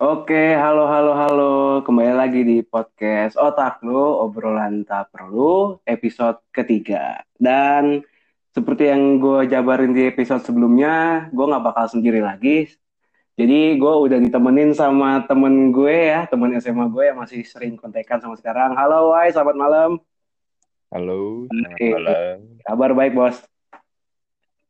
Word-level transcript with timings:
Oke, 0.00 0.56
halo, 0.56 0.88
halo, 0.88 1.12
halo. 1.12 1.52
Kembali 1.84 2.16
lagi 2.16 2.40
di 2.40 2.64
podcast 2.64 3.36
Otak 3.36 3.84
Lu, 3.84 4.00
obrolan 4.24 4.80
tak 4.80 5.12
perlu, 5.12 5.76
episode 5.84 6.40
ketiga. 6.56 7.20
Dan 7.36 8.00
seperti 8.48 8.88
yang 8.88 9.20
gue 9.20 9.44
jabarin 9.44 9.92
di 9.92 10.08
episode 10.08 10.40
sebelumnya, 10.40 11.28
gue 11.28 11.44
nggak 11.44 11.60
bakal 11.68 11.84
sendiri 11.84 12.24
lagi. 12.24 12.72
Jadi 13.36 13.76
gue 13.76 13.94
udah 14.08 14.16
ditemenin 14.24 14.72
sama 14.72 15.20
temen 15.28 15.68
gue 15.68 15.92
ya, 15.92 16.24
temen 16.24 16.56
SMA 16.56 16.88
gue 16.88 17.04
yang 17.04 17.20
masih 17.20 17.44
sering 17.44 17.76
kontekan 17.76 18.24
sama 18.24 18.40
sekarang. 18.40 18.72
Halo, 18.80 19.12
Wai, 19.12 19.28
selamat 19.28 19.52
malam. 19.52 19.90
Halo, 20.88 21.44
selamat 21.52 21.76
malam. 21.76 22.36
Kabar 22.64 22.90
baik, 22.96 23.12
bos? 23.12 23.36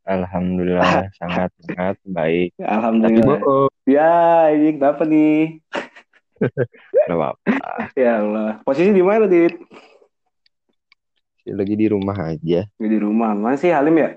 Alhamdulillah 0.03 1.07
sangat 1.21 1.51
sangat 1.65 1.97
baik. 2.05 2.51
Tapi 2.57 2.67
Alhamdulillah. 2.67 3.39
bohong, 3.41 3.71
Ya, 3.85 4.13
ini 4.51 4.77
kenapa 4.77 5.03
nih? 5.05 5.61
nggak 7.05 7.17
apa-apa. 7.17 7.39
Ya 7.95 8.13
Allah. 8.19 8.51
Posisi 8.63 8.91
di 8.91 9.03
mana, 9.03 9.27
Dit? 9.27 9.55
Lagi 11.45 11.75
di 11.75 11.87
rumah 11.91 12.15
aja. 12.31 12.63
Di 12.71 12.97
rumah. 12.97 13.35
Mana 13.35 13.59
sih 13.59 13.69
Halim 13.69 13.99
ya? 13.99 14.15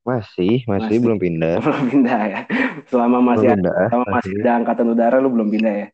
Masih, 0.00 0.64
masih, 0.64 0.96
Masih. 0.96 0.98
belum 1.00 1.18
pindah. 1.18 1.54
Belum 1.64 1.84
pindah 1.86 2.20
ya. 2.24 2.40
Selama 2.88 3.18
masih 3.22 3.52
Belum 3.52 3.56
pindah. 3.64 3.76
selama 3.88 4.06
masih 4.10 4.30
Masih, 4.32 4.42
ada 4.42 4.52
angkatan 4.56 4.86
udara 4.88 5.16
lu 5.20 5.28
belum 5.28 5.48
pindah 5.48 5.74
ya. 5.76 5.88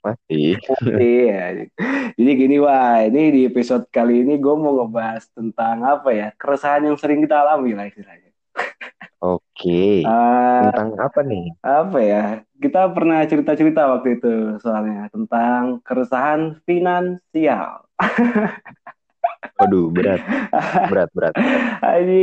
Masih. 0.00 0.56
Iya. 0.84 1.68
Jadi 2.16 2.30
gini 2.36 2.56
wah, 2.58 3.04
ini 3.04 3.20
di 3.30 3.40
episode 3.46 3.84
kali 3.88 4.24
ini 4.24 4.36
gue 4.36 4.54
mau 4.56 4.72
ngebahas 4.80 5.24
tentang 5.30 5.84
apa 5.84 6.10
ya? 6.10 6.28
Keresahan 6.36 6.88
yang 6.88 6.96
sering 6.96 7.20
kita 7.20 7.40
alami 7.40 7.72
lah 7.72 7.86
istilahnya. 7.86 8.28
Oke. 9.20 10.00
Ah, 10.08 10.72
Tentang 10.72 10.96
apa 10.96 11.20
nih? 11.20 11.52
apa 11.60 11.98
ya? 12.00 12.24
Kita 12.56 12.88
pernah 12.88 13.20
cerita-cerita 13.24 13.88
waktu 13.88 14.16
itu 14.16 14.32
soalnya 14.58 15.08
tentang 15.12 15.80
keresahan 15.84 16.56
finansial. 16.64 17.84
Waduh, 19.60 19.92
berat, 19.92 20.24
berat, 20.88 21.08
berat. 21.12 21.34
Ini 22.00 22.20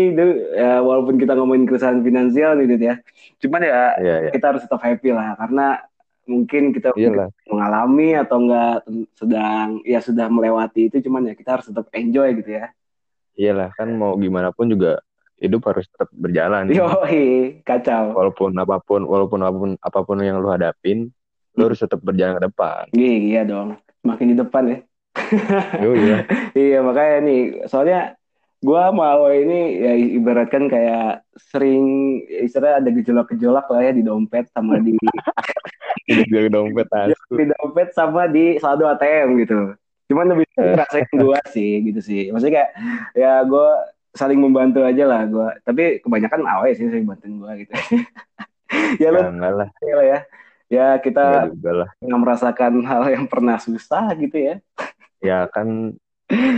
ya, 0.57 0.81
walaupun 0.81 1.21
kita 1.21 1.37
ngomongin 1.37 1.69
keresahan 1.69 2.01
finansial 2.01 2.57
nih 2.57 2.65
Dit, 2.73 2.81
ya. 2.81 2.95
Cuman 3.37 3.61
ya 3.61 3.93
Ya, 4.01 4.15
ya. 4.25 4.29
kita 4.33 4.45
harus 4.53 4.65
tetap 4.65 4.81
happy 4.81 5.13
lah 5.13 5.37
karena 5.37 5.85
mungkin 6.27 6.75
kita 6.75 6.93
Iyalah. 6.93 7.31
mengalami 7.47 8.13
atau 8.19 8.37
enggak 8.43 8.75
sedang 9.15 9.79
ya 9.87 10.03
sudah 10.03 10.27
melewati 10.27 10.91
itu 10.91 10.99
cuman 11.07 11.31
ya 11.31 11.33
kita 11.33 11.57
harus 11.57 11.71
tetap 11.71 11.87
enjoy 11.95 12.35
gitu 12.43 12.51
ya. 12.59 12.69
Iyalah, 13.37 13.71
kan 13.73 13.89
mau 13.95 14.13
gimana 14.19 14.51
pun 14.51 14.67
juga 14.67 14.99
hidup 15.37 15.61
harus 15.69 15.85
tetap 15.87 16.09
berjalan. 16.11 16.67
Yoi, 16.69 17.61
kacau. 17.61 18.13
Walaupun 18.13 18.51
apa 18.57 18.77
pun, 18.81 19.05
walaupun 19.05 19.39
apa 19.45 19.55
pun, 19.55 19.71
apa 19.77 19.99
pun 20.03 20.17
yang 20.21 20.41
lu 20.41 20.49
hadapin, 20.49 21.13
lu 21.53 21.61
harus 21.69 21.79
tetap 21.81 22.01
berjalan 22.01 22.41
ke 22.41 22.43
depan. 22.49 22.83
Iya, 22.93 23.15
iya 23.17 23.41
dong. 23.45 23.77
Makin 24.01 24.33
di 24.33 24.35
depan 24.37 24.63
ya. 24.67 24.77
Yo, 25.81 25.93
iya. 25.93 26.17
Iya, 26.57 26.81
makanya 26.81 27.17
nih, 27.21 27.41
soalnya 27.69 28.16
gua 28.65 28.89
mau 28.89 29.29
ini 29.29 29.59
ya 29.77 29.93
ibaratkan 30.17 30.65
kayak 30.65 31.21
sering 31.37 32.17
istilah 32.25 32.81
ada 32.81 32.89
gejolak-gejolak 32.89 33.69
lah 33.69 33.81
ya 33.85 33.91
di 33.93 34.01
dompet 34.01 34.49
sama 34.49 34.81
di 34.81 34.97
dari 36.33 36.49
dompet 36.49 36.87
di 37.35 37.45
dompet 37.53 37.89
sama 37.93 38.25
di 38.25 38.57
saldo 38.57 38.89
ATM 38.89 39.37
gitu. 39.45 39.77
Cuman 40.07 40.25
lebih 40.33 40.47
ngerasain 40.57 41.11
dua 41.15 41.39
sih 41.51 41.83
gitu 41.85 41.99
sih. 42.01 42.31
Maksudnya 42.31 42.53
kayak 42.63 42.69
ya 43.13 43.43
gue 43.43 43.69
saling 44.17 44.39
membantu 44.41 44.81
aja 44.81 45.03
lah 45.05 45.21
gue. 45.27 45.47
Tapi 45.61 45.83
kebanyakan 46.01 46.41
awal 46.47 46.73
sih 46.73 46.87
sering 46.87 47.05
bantuin 47.05 47.37
gue 47.37 47.51
gitu. 47.67 47.73
ya 49.03 49.09
lu 49.13 49.19
Ya, 49.21 49.51
lah, 49.53 49.67
ya 49.83 49.95
lah 49.95 50.05
ya. 50.05 50.19
Ya 50.67 50.87
kita 50.99 51.47
lah. 51.53 51.89
nggak 52.03 52.21
merasakan 52.25 52.83
hal 52.83 53.03
yang 53.07 53.25
pernah 53.29 53.55
susah 53.55 54.11
gitu 54.19 54.35
ya. 54.35 54.55
ya 55.23 55.47
kan 55.49 55.95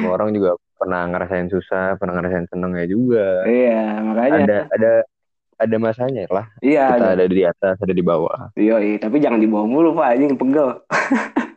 orang 0.10 0.34
juga 0.34 0.58
pernah 0.80 1.04
ngerasain 1.12 1.52
susah, 1.52 2.00
pernah 2.00 2.16
ngerasain 2.18 2.48
seneng 2.48 2.72
ya 2.80 2.86
juga. 2.88 3.44
Iya 3.44 4.00
makanya. 4.00 4.40
Ada 4.40 4.58
ada 4.72 4.92
ada 5.60 5.76
masanya 5.76 6.24
lah. 6.32 6.48
Iya. 6.64 6.96
Kita 6.96 7.08
ada. 7.12 7.14
ada 7.20 7.26
di 7.28 7.44
atas, 7.44 7.76
ada 7.84 7.94
di 7.94 8.04
bawah. 8.04 8.56
Yoi, 8.56 8.96
tapi 9.04 9.20
jangan 9.20 9.44
dibawa 9.44 9.68
mulu 9.68 9.92
pak, 10.00 10.16
ini 10.16 10.32
pegel. 10.34 10.80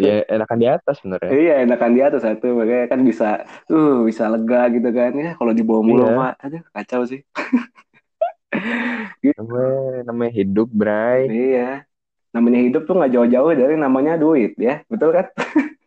Ya 0.00 0.24
enakan 0.32 0.56
di 0.56 0.64
atas 0.64 0.96
sebenarnya. 0.96 1.28
Iya 1.28 1.54
enakan 1.68 1.92
di 1.92 2.00
atas 2.00 2.24
satu, 2.24 2.56
makanya 2.56 2.88
kan 2.88 3.04
bisa, 3.04 3.44
uh 3.68 4.00
bisa 4.08 4.32
lega 4.32 4.72
gitu 4.72 4.88
kan 4.96 5.12
ya. 5.12 5.36
Kalau 5.36 5.52
dibawa 5.52 5.84
mulu 5.84 6.08
Iya. 6.08 6.16
pak, 6.16 6.32
aduh 6.40 6.62
kacau 6.72 7.02
sih. 7.04 7.20
Namanya, 9.20 10.08
namanya 10.08 10.32
hidup, 10.32 10.68
Bray. 10.72 11.28
Iya. 11.28 11.84
Namanya 12.32 12.60
hidup 12.64 12.88
tuh 12.88 12.96
nggak 12.96 13.12
jauh-jauh 13.12 13.52
dari 13.52 13.76
namanya 13.76 14.16
duit 14.16 14.56
ya, 14.56 14.80
betul 14.88 15.12
kan? 15.12 15.28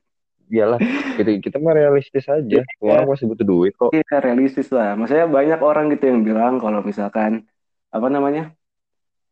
Iyalah, 0.51 0.79
kita 1.17 1.29
kita 1.39 1.57
mah 1.61 1.73
realistis 1.75 2.25
aja. 2.27 2.59
Semua 2.77 2.99
orang 2.99 3.07
pasti 3.15 3.25
butuh 3.29 3.45
duit 3.47 3.73
kok. 3.77 3.91
Iya 3.95 4.17
realistis 4.19 4.67
lah. 4.73 4.95
Maksudnya 4.99 5.27
banyak 5.29 5.59
orang 5.63 5.85
gitu 5.93 6.03
yang 6.11 6.21
bilang 6.25 6.59
kalau 6.59 6.83
misalkan 6.83 7.47
apa 7.93 8.07
namanya 8.09 8.51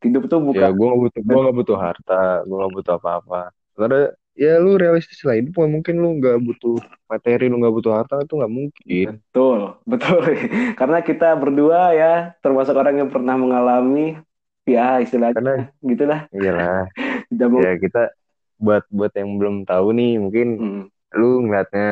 hidup 0.02 0.26
tuh 0.32 0.42
Ya 0.42 0.70
bukan 0.70 0.72
gue 0.74 0.88
gak 0.88 1.02
butuh, 1.02 1.22
gue 1.22 1.40
gak 1.46 1.58
butuh 1.58 1.78
harta, 1.78 2.24
gue 2.46 2.56
gak 2.58 2.74
butuh 2.74 2.94
apa-apa. 2.98 3.42
Karena 3.78 4.00
ya 4.36 4.58
lu 4.58 4.80
realistis 4.80 5.20
lah 5.28 5.36
hidup 5.38 5.54
mungkin 5.68 6.00
lu 6.00 6.18
nggak 6.18 6.38
butuh 6.42 6.80
materi, 7.06 7.52
lu 7.52 7.60
nggak 7.60 7.76
butuh 7.76 7.94
harta 7.94 8.16
itu 8.24 8.34
nggak 8.40 8.54
mungkin. 8.54 9.08
betul, 9.30 9.60
betul. 9.86 10.22
Karena 10.80 10.98
kita 11.04 11.36
berdua 11.38 11.94
ya 11.94 12.14
termasuk 12.40 12.74
orang 12.74 12.96
yang 13.06 13.10
pernah 13.12 13.36
mengalami 13.38 14.18
ya 14.66 15.02
istilahnya 15.04 15.36
Karena 15.36 15.54
gitulah. 15.84 16.20
iyalah, 16.32 16.86
ya 17.66 17.72
kita 17.78 18.02
buat 18.62 18.84
buat 18.94 19.12
yang 19.18 19.42
belum 19.42 19.56
tahu 19.66 19.88
nih 19.98 20.14
mungkin 20.22 20.48
Hmm. 20.62 20.84
Lu 21.12 21.44
ngeliatnya 21.44 21.88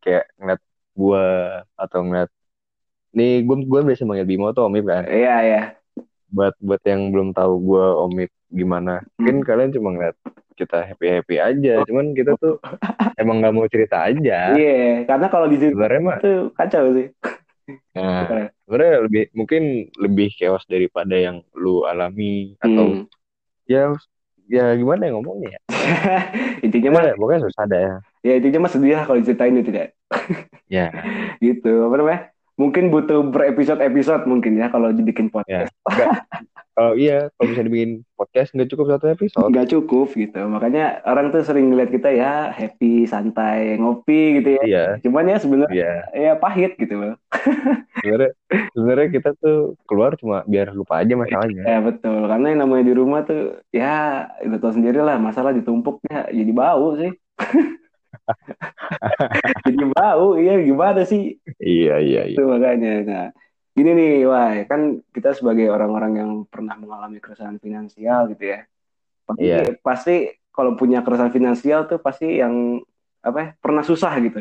kayak 0.00 0.24
ngeliat 0.36 0.60
gua 0.92 1.24
atau 1.74 2.00
ngeliat 2.02 2.30
nih 3.12 3.44
gua 3.44 3.56
gua 3.64 3.80
biasa 3.82 4.04
manggil 4.04 4.28
Bimo 4.28 4.52
tuh 4.52 4.68
Omip 4.68 4.84
kan 4.84 5.04
Iya 5.06 5.36
ya. 5.42 5.62
buat 6.26 6.54
buat 6.58 6.82
yang 6.84 7.10
belum 7.14 7.32
tahu 7.32 7.52
gua 7.60 7.96
Omip 8.04 8.30
gimana 8.48 9.02
mungkin 9.16 9.42
Hmm. 9.42 9.46
kalian 9.46 9.70
cuma 9.72 9.90
ngeliat 9.92 10.16
kita 10.56 10.84
happy 10.84 11.06
happy 11.10 11.36
aja 11.36 11.84
cuman 11.84 12.12
kita 12.12 12.32
tuh 12.36 12.56
emang 13.20 13.40
nggak 13.40 13.54
mau 13.54 13.68
cerita 13.68 14.08
aja 14.08 14.56
Iya, 14.56 15.04
karena 15.04 15.26
kalau 15.28 15.46
di 15.48 15.56
situ 15.60 15.76
sebenarnya 15.76 16.00
mah 16.00 16.18
tuh 16.20 16.48
kacau 16.56 16.84
sih. 16.96 17.08
nah 17.92 18.48
sebenarnya 18.64 18.94
lebih 19.04 19.22
mungkin 19.32 19.62
lebih 19.96 20.28
chaos 20.32 20.64
daripada 20.64 21.12
yang 21.12 21.40
lu 21.52 21.84
alami 21.84 22.56
atau 22.60 23.04
Hmm. 23.04 23.04
ya 23.66 23.92
ya 24.46 24.64
gimana 24.78 25.06
ya 25.06 25.12
ngomongnya 25.14 25.48
ya? 25.56 25.60
Intinya 26.66 26.90
mah 26.98 27.02
Ya, 27.06 27.14
pokoknya 27.18 27.40
susah 27.46 27.62
ada 27.66 27.78
ya. 27.78 27.94
Ya 28.26 28.32
intinya 28.42 28.66
mah 28.66 28.72
sedih 28.74 28.98
lah 28.98 29.04
kalau 29.06 29.18
diceritain 29.22 29.54
itu 29.54 29.70
tidak 29.70 29.94
ya. 30.66 30.90
Gitu 31.44 31.70
apa 31.86 31.94
namanya 31.98 32.20
mungkin 32.56 32.88
butuh 32.88 33.20
berepisode-episode 33.28 34.24
mungkin 34.24 34.56
ya 34.56 34.72
kalau 34.72 34.88
dibikin 34.92 35.28
ya 35.28 35.32
podcast. 35.32 35.72
Nggak, 35.84 36.12
kalau 36.76 36.92
iya 36.92 37.32
kalau 37.36 37.48
bisa 37.52 37.62
dibikin 37.64 37.90
podcast 38.16 38.52
nggak 38.52 38.68
cukup 38.72 38.86
satu 38.96 39.06
episode. 39.12 39.48
Nggak 39.52 39.68
cukup 39.72 40.08
gitu. 40.12 40.40
Makanya 40.48 41.04
orang 41.04 41.32
tuh 41.32 41.44
sering 41.44 41.72
ngeliat 41.72 41.92
kita 41.92 42.12
ya 42.12 42.52
happy 42.52 43.04
santai 43.04 43.76
ngopi 43.80 44.40
gitu 44.40 44.60
ya. 44.60 44.62
Iya. 44.64 44.84
Cuman 45.04 45.28
ya 45.28 45.36
sebenarnya 45.40 45.72
iya. 45.72 45.92
ya 46.12 46.32
pahit 46.36 46.76
gitu 46.80 46.96
loh. 46.96 47.14
Sebenarnya 47.96 48.32
sebenarnya 48.76 49.08
kita 49.08 49.30
tuh 49.40 49.74
keluar 49.88 50.14
cuma 50.20 50.44
biar 50.46 50.70
lupa 50.76 51.00
aja 51.00 51.16
masalahnya. 51.16 51.64
Ya 51.64 51.80
betul. 51.80 52.28
Karena 52.28 52.46
yang 52.52 52.60
namanya 52.68 52.84
di 52.86 52.94
rumah 52.94 53.20
tuh 53.24 53.58
ya 53.72 54.28
lu 54.44 54.60
tau 54.60 54.70
sendiri 54.70 55.00
lah 55.00 55.16
masalah 55.16 55.56
ditumpuknya 55.56 56.28
jadi 56.28 56.52
bau 56.52 56.94
sih 57.00 57.10
jadi 59.66 59.82
bau 59.92 60.34
iya 60.38 60.58
gimana 60.60 61.02
sih? 61.02 61.38
Iya 61.58 61.96
iya 62.02 62.22
iya. 62.30 62.36
Itu 62.36 62.44
makanya. 62.46 62.92
Nah 63.06 63.26
gini 63.76 63.90
nih 63.92 64.12
wah 64.24 64.52
kan 64.64 65.04
kita 65.12 65.36
sebagai 65.36 65.68
orang-orang 65.68 66.12
yang 66.16 66.30
pernah 66.48 66.74
mengalami 66.74 67.20
keresahan 67.20 67.60
finansial 67.60 68.30
gitu 68.32 68.44
ya. 68.56 68.60
Pasti 69.26 69.42
Iya. 69.44 69.62
pasti 69.82 70.14
kalau 70.50 70.72
punya 70.74 71.04
keresahan 71.04 71.34
finansial 71.34 71.84
tuh 71.84 72.00
pasti 72.00 72.40
yang 72.40 72.80
apa 73.20 73.38
ya 73.38 73.48
pernah 73.58 73.82
susah 73.82 74.12
gitu. 74.22 74.40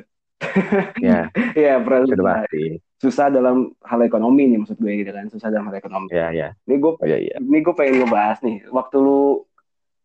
Ya 1.01 1.27
Iya 1.59 1.81
pernah 1.81 2.05
sudah 2.05 2.15
susah. 2.17 2.35
pasti 2.45 2.63
susah 2.95 3.27
dalam 3.27 3.75
hal 3.83 4.01
ekonomi 4.01 4.47
nih 4.47 4.57
maksud 4.63 4.79
gue 4.79 4.93
gitu 5.03 5.11
kan 5.11 5.27
susah 5.27 5.51
dalam 5.51 5.67
hal 5.67 5.75
ekonomi. 5.77 6.07
Ya 6.09 6.31
ya 6.31 6.47
ini 6.63 6.75
gue 6.79 6.91
oh 6.95 7.05
iya 7.05 7.37
ini 7.37 7.57
gue 7.59 7.73
pengen 7.75 8.01
ngebahas 8.01 8.39
nih 8.39 8.65
waktu 8.71 8.97
lu 8.97 9.43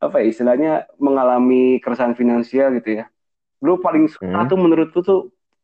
apa 0.00 0.16
ya 0.24 0.26
istilahnya 0.32 0.72
mengalami 0.96 1.76
keresahan 1.78 2.16
finansial 2.16 2.72
gitu 2.74 2.98
ya 2.98 3.06
lu 3.60 3.76
paling 3.76 4.06
susah 4.06 4.40
Hmm. 4.40 4.48
tuh 4.48 4.56
menurut 4.56 4.88
lu 4.88 5.00
tuh 5.00 5.20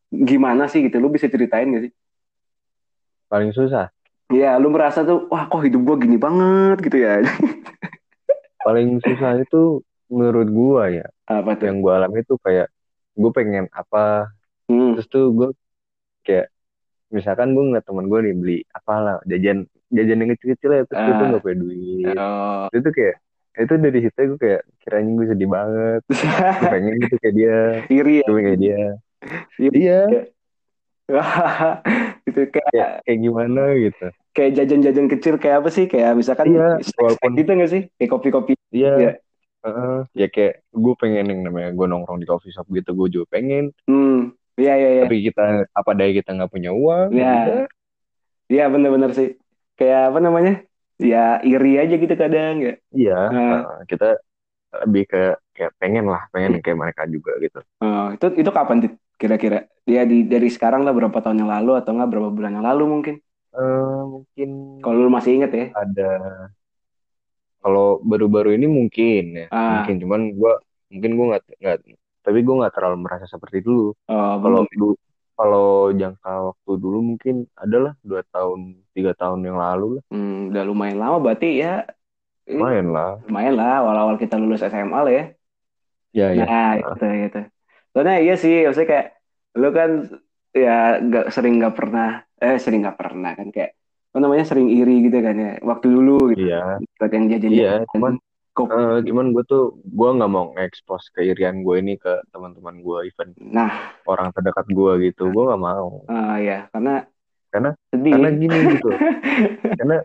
gimana 0.07 0.65
sih 0.65 0.81
gitu 0.81 0.97
lu 0.97 1.07
bisa 1.07 1.25
ceritain 1.25 1.67
gak 1.67 1.83
sih 1.83 1.93
paling 3.27 3.51
susah 3.51 3.89
Iya, 4.27 4.55
lu 4.55 4.67
merasa 4.67 5.01
tuh, 5.01 5.23
wah 5.27 5.47
kok 5.47 5.63
hidup 5.63 5.81
gua 5.81 5.95
gini 5.95 6.15
banget 6.15 6.83
gitu 6.83 6.99
ya. 6.99 7.23
paling 8.59 8.99
susah 8.99 9.39
itu 9.39 9.79
menurut 10.07 10.47
gua 10.49 10.91
ya 10.91 11.07
Apa 11.25 11.55
tuh? 11.55 11.65
yang 11.65 11.79
gua 11.79 11.97
alami 11.97 12.19
itu 12.19 12.35
kayak 12.37 12.67
gue 13.13 13.31
pengen 13.31 13.65
apa 13.71 14.27
Hmm. 14.67 14.93
terus 14.93 15.07
tuh 15.07 15.31
gue 15.31 15.55
kayak 16.21 16.51
misalkan 17.07 17.55
gue 17.55 17.63
ngeliat 17.63 17.81
temen 17.81 18.03
gue 18.05 18.19
nih 18.21 18.35
beli 18.35 18.57
apalah 18.69 19.15
jajan 19.23 19.63
jajan 19.87 20.19
yang 20.19 20.29
kecil-kecil 20.29 20.69
ya 20.69 20.83
terus 20.83 20.99
gue 20.99 21.13
tuh 21.13 21.23
Ah. 21.23 21.31
gak 21.31 21.41
punya 21.41 21.57
duit 21.57 22.13
Oh. 22.13 22.67
itu 22.67 22.79
tuh 22.81 22.91
kayak 22.91 23.15
itu 23.57 23.73
dari 23.75 23.99
situ 23.99 24.19
gue 24.27 24.37
kayak 24.37 24.61
kiranya 24.79 25.11
gue 25.13 25.27
sedih 25.27 25.49
banget. 25.49 26.01
Gue 26.05 26.67
pengen 26.69 26.93
gitu 27.01 27.15
kayak 27.17 27.35
dia. 27.35 27.57
Iri 27.89 28.13
ya? 28.19 28.27
Gue 28.27 28.41
kayak 28.43 28.59
dia. 28.59 28.79
Iya. 29.57 30.01
gitu 32.23 32.39
kayak 32.53 32.65
kayak 32.67 32.89
kayak 33.03 33.19
gimana 33.19 33.61
gitu. 33.73 34.07
kayak 34.31 34.51
jajan-jajan 34.53 35.07
kecil 35.09 35.35
kayak 35.37 35.65
apa 35.65 35.69
sih? 35.69 35.85
Kayak 35.85 36.13
misalkan 36.13 36.53
Iya, 36.53 36.77
walaupun- 36.95 37.33
gitu 37.33 37.49
nggak 37.49 37.71
sih? 37.71 37.81
Kayak 37.95 38.11
kopi-kopi. 38.11 38.53
Iya. 38.69 38.93
Iya. 38.95 39.13
Heeh. 39.57 39.99
ya 40.13 40.27
kayak 40.29 40.63
gue 40.69 40.93
pengen 40.95 41.25
yang 41.27 41.41
namanya 41.43 41.73
gue 41.73 41.85
nongkrong 41.85 42.21
di 42.21 42.29
coffee 42.29 42.53
shop 42.53 42.69
gitu 42.69 42.93
gue 42.93 43.07
juga 43.11 43.25
pengen. 43.33 43.73
Hmm. 43.83 44.31
Iya 44.53 44.73
iya 44.73 44.89
iya. 44.93 45.03
Tapi 45.03 45.17
kita 45.23 45.43
apa 45.67 45.91
daya 45.91 46.13
kita 46.13 46.29
nggak 46.31 46.49
punya 46.49 46.69
uang 46.71 47.09
Iya. 47.11 47.33
udah. 47.35 47.65
iya 48.47 48.63
bener-bener 48.69 49.11
sih. 49.11 49.33
Kayak 49.73 50.13
apa 50.13 50.19
namanya 50.19 50.53
ya 51.01 51.39
iri 51.45 51.71
aja 51.81 51.95
gitu 51.97 52.13
kadang 52.17 52.53
ya. 52.61 52.73
Iya 52.93 53.17
Nah. 53.33 53.41
heeh. 53.61 53.77
kita 53.91 54.07
lebih 54.85 55.03
ke 55.09 55.21
kayak 55.55 55.73
pengen 55.81 56.05
lah 56.11 56.27
pengen 56.33 56.59
kayak 56.61 56.77
mereka 56.77 57.03
juga 57.09 57.31
gitu. 57.41 57.59
Oh, 57.81 58.13
itu 58.13 58.25
itu 58.41 58.51
kapan 58.51 58.77
kira-kira? 59.17 59.65
Dia 59.87 60.03
di 60.03 60.27
dari 60.27 60.49
sekarang 60.51 60.83
lah 60.85 60.93
berapa 60.93 61.17
tahun 61.23 61.41
yang 61.45 61.51
lalu 61.51 61.71
atau 61.79 61.91
enggak 61.95 62.09
berapa 62.13 62.29
bulan 62.29 62.51
yang 62.59 62.65
lalu 62.67 62.83
mungkin? 62.85 63.15
Eh, 63.57 64.01
mungkin 64.05 64.49
kalau 64.83 64.97
lu 65.07 65.09
masih 65.09 65.31
inget 65.41 65.51
ya. 65.55 65.65
ada 65.73 66.09
kalau 67.61 67.99
baru-baru 68.05 68.55
ini 68.57 68.67
mungkin 68.69 69.23
ya 69.35 69.45
Ah. 69.51 69.81
mungkin. 69.81 69.95
Cuman 70.03 70.21
gue 70.37 70.53
mungkin 70.93 71.11
gue 71.17 71.25
nggak 71.33 71.43
nggak 71.61 71.77
tapi 72.23 72.39
gue 72.43 72.55
nggak 72.59 72.73
terlalu 72.75 72.97
merasa 73.07 73.25
seperti 73.27 73.63
dulu. 73.63 73.91
Oh, 74.07 74.33
kalau 74.43 74.61
dulu 74.71 74.93
kalau 75.37 75.67
jangka 75.93 76.31
waktu 76.53 76.71
dulu 76.81 76.97
mungkin 77.13 77.35
adalah 77.55 77.93
dua 78.01 78.21
tahun 78.33 78.81
tiga 78.97 79.13
tahun 79.13 79.45
yang 79.45 79.61
lalu 79.61 80.01
lah. 80.01 80.03
Hmm, 80.09 80.49
udah 80.49 80.63
lumayan 80.65 80.97
lama 80.97 81.17
berarti 81.21 81.61
ya. 81.61 81.85
Lumayan 82.49 82.89
lah. 82.89 83.21
Lumayan 83.29 83.53
lah 83.53 83.85
awal-awal 83.85 84.15
kita 84.17 84.41
lulus 84.41 84.65
SMA 84.65 84.99
lah 85.05 85.13
ya. 85.13 85.25
Ya 86.17 86.27
ya. 86.33 86.45
Nah, 86.49 86.71
gitu 86.81 87.05
gitu. 87.05 87.41
Soalnya 87.93 88.17
iya 88.25 88.35
sih, 88.41 88.65
maksudnya 88.65 88.89
kayak 88.89 89.07
lu 89.53 89.69
kan 89.69 89.89
ya 90.57 90.97
nggak 90.97 91.29
sering 91.29 91.61
nggak 91.61 91.75
pernah, 91.77 92.25
eh 92.41 92.57
sering 92.57 92.81
nggak 92.81 92.97
pernah 92.97 93.37
kan 93.37 93.53
kayak 93.53 93.77
apa 94.09 94.17
namanya 94.17 94.45
sering 94.49 94.73
iri 94.73 95.05
gitu 95.05 95.21
kan 95.21 95.35
ya. 95.37 95.51
Waktu 95.61 95.87
dulu 95.93 96.33
gitu, 96.33 96.49
iya. 96.49 96.81
Buat 96.97 97.11
yang 97.13 97.25
jajan 97.29 97.51
iya 97.53 97.73
cuman 97.93 98.17
eh, 98.57 98.97
cuman 99.05 99.25
gue 99.37 99.43
tuh 99.45 99.77
gue 99.85 100.09
nggak 100.17 100.31
mau 100.33 100.49
nge-expose 100.57 101.13
keirian 101.13 101.61
gue 101.61 101.75
ini 101.77 101.93
ke 102.01 102.25
teman-teman 102.33 102.81
gue 102.81 102.97
even 103.05 103.37
Nah, 103.37 103.93
orang 104.09 104.33
terdekat 104.33 104.65
gue 104.65 104.91
gitu. 105.11 105.29
Gue 105.29 105.43
nggak 105.45 105.61
mau. 105.61 106.01
Ah 106.09 106.41
ya 106.41 106.65
karena 106.73 107.05
Karena- 107.57 107.75
sedih. 107.89 108.13
karena 108.13 108.29
gini 108.31 108.57
gitu. 108.71 108.89
Karena 109.81 109.97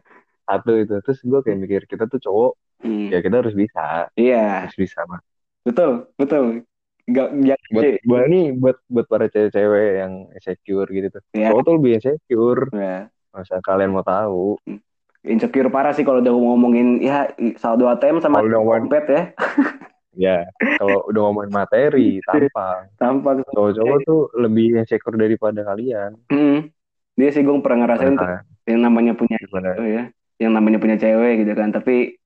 satu 0.42 0.72
itu 0.74 0.94
terus 0.98 1.20
gue 1.20 1.40
kayak 1.40 1.58
mikir 1.58 1.82
kita 1.86 2.04
tuh 2.06 2.18
cowok 2.18 2.52
Hmm, 2.82 3.14
ya 3.14 3.22
kita 3.22 3.38
harus 3.38 3.54
bisa. 3.54 4.10
Iya, 4.18 4.66
harus 4.66 4.74
bisa 4.74 5.06
mah 5.06 5.22
betul, 5.62 6.10
betul. 6.18 6.66
Gak, 7.06 7.30
jangan 7.30 7.70
buat 7.70 7.84
buat 8.02 8.22
ini 8.26 8.42
buat 8.54 8.76
buat 8.86 9.06
para 9.06 9.26
cewek-cewek 9.26 9.88
yang 9.98 10.12
insecure 10.30 10.86
gitu 10.86 11.06
tuh. 11.10 11.22
Ya, 11.30 11.54
cowok 11.54 11.62
tuh 11.62 11.72
lebih 11.78 11.92
insecure. 11.98 12.62
Ya. 12.74 13.06
masa 13.30 13.62
kalian 13.62 13.94
mau 13.94 14.02
tahu? 14.02 14.58
Insecure 15.22 15.70
parah 15.70 15.94
sih 15.94 16.02
kalau 16.02 16.18
udah 16.18 16.34
ngomongin 16.34 16.98
ya 16.98 17.30
saldo 17.54 17.86
ATM 17.86 18.18
sama 18.18 18.42
dompet 18.42 19.06
ya, 19.06 19.22
ya 20.26 20.36
kalau 20.82 21.06
udah 21.06 21.20
ngomongin 21.30 21.54
materi 21.54 22.18
tampang. 22.26 22.90
Tampak. 22.98 23.46
cowok-cowok 23.46 23.98
tuh 24.02 24.20
lebih 24.34 24.74
insecure 24.74 25.14
daripada 25.14 25.62
kalian. 25.62 26.18
Hmm. 26.26 26.66
Dia 27.18 27.28
sih 27.30 27.42
gue 27.44 27.54
pernah 27.60 27.84
ngerasain 27.84 28.16
tuh, 28.16 28.28
yang 28.68 28.80
namanya 28.84 29.12
punya 29.12 29.36
gimana 29.36 29.76
ya, 29.84 30.04
yang 30.40 30.52
namanya 30.56 30.78
punya 30.80 30.96
cewek 30.96 31.44
gitu 31.44 31.52
kan. 31.52 31.70
Tapi 31.70 32.16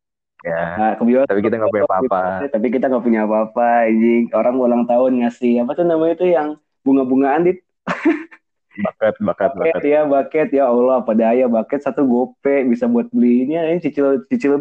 ya 0.44 0.60
nah, 0.78 0.92
kebiasaan. 1.00 1.26
tapi 1.32 1.40
kita 1.42 1.56
nggak 1.58 1.72
punya 1.72 1.86
apa-apa 1.88 2.20
Tapi 2.52 2.66
kita 2.70 2.84
nggak 2.92 3.04
punya 3.04 3.20
apa-apa, 3.26 3.68
anjing. 3.90 4.24
Orang 4.30 4.54
ulang 4.62 4.84
tahun 4.86 5.12
ngasih 5.26 5.66
apa 5.66 5.72
tuh 5.74 5.86
namanya 5.88 6.14
itu 6.22 6.26
yang 6.30 6.48
bunga-bungaan 6.86 7.50
dit. 7.50 7.58
bakat 8.76 9.16
bakat 9.24 9.50
Bucket 9.56 9.72
bakat 9.72 9.84
ya, 9.88 10.00
bucket 10.04 10.48
ya 10.52 10.64
Allah, 10.68 11.00
apa 11.00 11.12
daya 11.16 11.48
bucket 11.48 11.80
satu 11.80 12.04
gope 12.04 12.68
bisa 12.68 12.84
buat 12.84 13.08
beli 13.08 13.48
ini 13.48 13.56
ini 13.56 13.80
cicil 13.80 14.28
cicil 14.28 14.60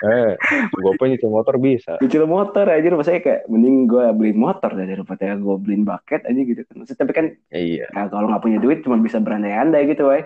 eh 0.00 0.32
gue 0.72 0.92
punya 0.96 1.16
nyicil 1.16 1.28
motor 1.28 1.60
bisa 1.60 2.00
cicil 2.00 2.24
motor 2.24 2.64
aja 2.64 2.88
maksudnya 2.88 3.20
kayak 3.20 3.40
mending 3.52 3.84
gue 3.84 4.04
beliin 4.16 4.38
motor 4.40 4.72
daripada 4.72 5.36
gue 5.36 5.56
beliin 5.60 5.84
bucket 5.84 6.24
aja 6.24 6.40
gitu 6.40 6.60
kan. 6.64 6.74
Maksudnya, 6.80 7.00
tapi 7.04 7.12
kan 7.12 7.26
iya 7.52 7.84
ya, 7.84 8.02
kalau 8.08 8.26
nggak 8.32 8.42
punya 8.42 8.58
duit 8.62 8.80
cuma 8.80 8.96
bisa 8.96 9.20
berandai-andai 9.20 9.82
gitu, 9.92 10.08
weh. 10.08 10.24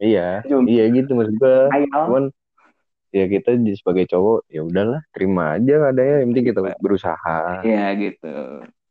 iya 0.00 0.44
Cuma 0.44 0.68
iya 0.68 0.84
gitu 0.92 1.16
maksud 1.16 1.34
gue 1.36 1.56
cuman 1.88 2.24
ya 3.10 3.24
kita 3.26 3.58
jadi 3.58 3.74
sebagai 3.74 4.04
cowok 4.06 4.38
ya 4.46 4.60
udahlah 4.62 5.00
terima 5.10 5.58
aja 5.58 5.90
adanya 5.90 6.22
yang 6.22 6.30
penting 6.30 6.46
kita 6.52 6.60
berusaha 6.78 7.38
Iya 7.66 7.84
gitu. 7.98 8.34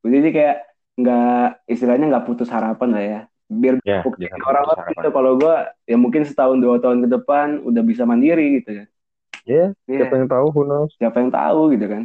Jadi 0.04 0.30
kayak 0.33 0.57
nggak 1.00 1.45
istilahnya 1.71 2.06
nggak 2.12 2.25
putus 2.27 2.50
harapan 2.51 2.89
lah 2.92 3.04
ya. 3.04 3.21
Biar 3.50 3.75
ya 3.81 4.06
orang 4.45 4.63
orang 4.69 4.88
gitu 4.94 5.10
kalau 5.10 5.31
gue 5.39 5.56
ya 5.89 5.98
mungkin 5.98 6.21
setahun 6.27 6.57
dua 6.62 6.77
tahun 6.83 7.06
ke 7.06 7.10
depan 7.18 7.48
udah 7.66 7.83
bisa 7.86 8.04
mandiri 8.06 8.62
gitu 8.62 8.69
kan. 8.83 8.88
Ya 9.49 9.67
Iya. 9.89 10.05
siapa 10.05 10.15
yang 10.21 10.29
tahu 10.29 10.45
who 10.53 10.61
knows 10.63 10.93
Siapa 11.01 11.17
yang 11.17 11.31
tahu 11.33 11.73
gitu 11.73 11.87
kan. 11.89 12.03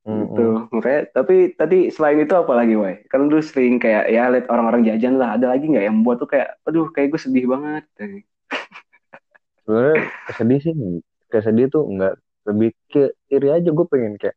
Mm-mm. 0.00 0.24
Gitu. 0.32 0.44
Makanya 0.72 1.00
tapi 1.12 1.52
tadi 1.56 1.92
selain 1.92 2.24
itu 2.24 2.32
apa 2.32 2.52
lagi, 2.56 2.72
Wai? 2.72 3.04
Kan 3.08 3.28
lu 3.28 3.40
sering 3.44 3.76
kayak 3.76 4.08
ya 4.08 4.32
lihat 4.32 4.48
orang-orang 4.48 4.84
jajan 4.88 5.20
lah. 5.20 5.36
Ada 5.36 5.52
lagi 5.52 5.68
nggak 5.68 5.84
yang 5.84 6.00
buat 6.00 6.20
tuh 6.20 6.28
kayak 6.28 6.56
aduh 6.64 6.88
kayak 6.88 7.12
gue 7.12 7.20
sedih 7.20 7.44
banget. 7.48 7.84
sebenarnya 9.60 9.96
kesedih 10.26 10.58
sih 10.64 10.72
kesedih 11.30 11.66
tuh 11.70 11.86
enggak 11.86 12.18
lebih 12.48 12.74
ke 12.90 13.14
iri 13.30 13.54
aja 13.54 13.70
gue 13.70 13.86
pengen 13.86 14.18
kayak 14.18 14.34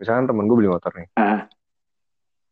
misalkan 0.00 0.24
temen 0.24 0.48
gue 0.48 0.56
beli 0.56 0.70
motor 0.72 0.88
nih 0.96 1.08
Ah, 1.20 1.44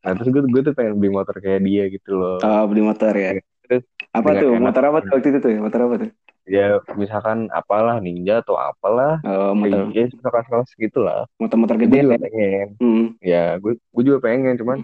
nah 0.04 0.12
terus 0.12 0.28
gue 0.28 0.44
gue 0.44 0.60
tuh 0.60 0.74
pengen 0.76 1.00
beli 1.00 1.08
motor 1.08 1.40
kayak 1.40 1.64
dia 1.64 1.88
gitu 1.88 2.20
loh 2.20 2.36
oh, 2.36 2.62
beli 2.68 2.84
motor 2.84 3.16
ya. 3.16 3.40
Terus 3.68 3.84
Apa 4.16 4.40
tuh? 4.40 4.56
enak. 4.56 4.64
Motor 4.64 4.82
apa 4.88 4.98
tuh 5.04 5.12
waktu 5.12 5.28
itu 5.28 5.38
tuh? 5.44 5.50
Motor 5.60 5.80
apa 5.84 5.94
tuh? 6.00 6.10
Ya 6.48 6.80
misalkan 6.96 7.52
apalah 7.52 8.00
ninja 8.00 8.40
atau 8.40 8.56
apalah 8.56 9.20
motor 9.52 9.92
ya 9.92 10.08
misalkan 10.08 10.44
kelas 10.48 10.70
gitu 10.74 11.04
lah 11.04 11.28
motor-motor 11.36 11.76
gue 11.76 11.84
gede 11.86 12.00
juga 12.02 12.16
ya. 12.16 12.18
pengen 12.24 12.66
Hmm. 12.80 13.06
ya 13.20 13.44
gue 13.60 13.76
gue 13.76 14.02
juga 14.02 14.18
pengen 14.24 14.56
cuman 14.56 14.78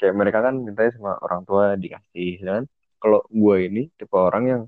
kayak 0.00 0.14
mereka 0.16 0.38
kan 0.40 0.54
mintanya 0.56 0.92
sama 0.96 1.12
orang 1.20 1.44
tua 1.44 1.76
dikasih 1.76 2.40
dan 2.40 2.62
kalau 2.98 3.20
gue 3.28 3.56
ini 3.68 3.82
tipe 3.94 4.16
orang 4.16 4.44
yang 4.48 4.62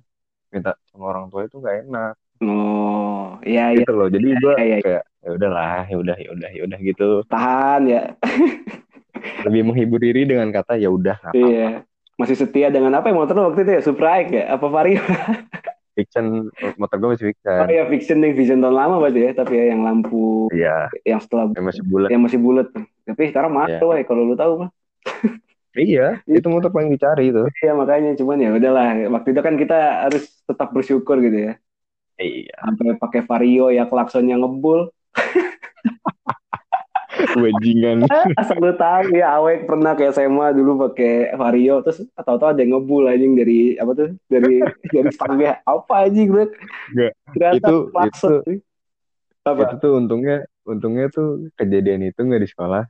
minta 0.53 0.77
sama 0.93 1.11
orang 1.11 1.33
tua 1.33 1.49
itu 1.49 1.57
nggak 1.59 1.89
enak 1.89 2.15
Oh, 2.37 3.41
iya 3.41 3.73
iya 3.73 3.81
gitu 3.81 3.97
loh 3.97 4.13
jadi 4.13 4.29
gue 4.37 4.55
iya, 4.61 4.77
iya. 4.77 4.79
kayak 4.85 5.05
ya 5.25 5.31
udahlah 5.41 5.81
ya 5.89 5.97
udah 5.97 6.17
ya 6.21 6.29
udah 6.37 6.51
ya 6.53 6.63
udah 6.69 6.79
gitu 6.85 7.09
tahan 7.33 7.81
ya. 7.89 8.03
lebih 9.49 9.63
menghibur 9.65 9.97
diri 9.97 10.29
dengan 10.29 10.53
kata 10.53 10.77
ya 10.77 10.93
udah 10.93 11.17
Iya. 11.33 11.83
Masih 12.17 12.37
setia 12.37 12.69
dengan 12.73 12.93
apa 12.97 13.09
yang 13.13 13.21
motor 13.21 13.37
waktu 13.41 13.65
itu 13.65 13.73
ya? 13.77 13.81
Supra 13.85 14.21
ya? 14.25 14.53
Apa 14.57 14.69
Vario? 14.69 15.01
Fiction 15.97 16.53
motor 16.77 16.97
gue 17.01 17.09
masih 17.17 17.25
Oh 17.25 17.31
fiction 17.33 17.69
ya 17.73 17.85
fiction 17.89 18.19
nih, 18.21 18.33
vision 18.37 18.61
tahun 18.61 18.77
lama 18.77 19.01
berarti 19.01 19.21
ya. 19.25 19.33
Tapi 19.33 19.53
ya 19.57 19.65
yang 19.73 19.81
lampu 19.83 20.53
iya 20.53 20.93
yang 21.09 21.19
setelah 21.25 21.49
yang 21.57 21.65
masih 21.65 21.83
bulat 21.89 22.09
yang 22.13 22.23
masih 22.23 22.39
bulat. 22.39 22.69
Tapi 23.09 23.23
sekarang 23.33 23.51
mahal 23.57 23.73
Iya. 23.73 23.81
woy, 23.83 24.03
kalau 24.05 24.23
lu 24.29 24.37
tahu 24.37 24.53
mah. 24.67 24.71
iya 25.77 26.21
itu 26.25 26.47
motor 26.49 26.73
paling 26.73 26.89
dicari 26.89 27.29
itu 27.33 27.45
Iya 27.61 27.73
makanya 27.77 28.13
cuman 28.17 28.39
ya 28.45 28.51
udahlah. 28.53 28.87
Waktu 29.17 29.29
itu 29.33 29.41
kan 29.41 29.55
kita 29.57 29.79
harus 30.09 30.25
tetap 30.45 30.69
bersyukur 30.77 31.17
gitu 31.25 31.53
ya. 31.53 31.53
iya 32.21 32.53
Sampai 32.61 32.97
pakai 33.01 33.21
Vario 33.25 33.73
ya 33.73 33.89
klaksonnya 33.89 34.37
ngebul. 34.37 34.93
bajingan 37.29 37.99
Asal 38.41 38.57
lu 38.57 38.73
tahu 38.73 39.11
ya 39.13 39.35
awek 39.35 39.65
pernah 39.65 39.93
kayak 39.93 40.13
SMA 40.13 40.53
dulu 40.53 40.87
pakai 40.87 41.33
Vario 41.33 41.81
terus 41.81 42.05
tahu-tahu 42.15 42.49
ada 42.49 42.61
yang 42.61 42.77
ngebul 42.77 43.05
anjing 43.05 43.35
dari 43.35 43.75
apa 43.75 43.93
tuh? 43.93 44.09
Dari 44.27 44.63
dari 44.95 45.11
stangnya. 45.11 45.59
Apa 45.63 46.05
anjing 46.05 46.29
gue? 46.29 46.45
Nggak, 46.93 47.13
Ternyata 47.33 47.57
itu- 47.59 47.87
klakson. 47.91 48.33
Apa? 49.43 49.63
itu 49.63 49.75
tuh 49.79 49.93
untungnya 49.95 50.37
untungnya 50.63 51.07
tuh 51.07 51.47
kejadian 51.55 52.03
itu 52.05 52.19
nggak 52.19 52.43
di 52.43 52.49
sekolah 52.49 52.83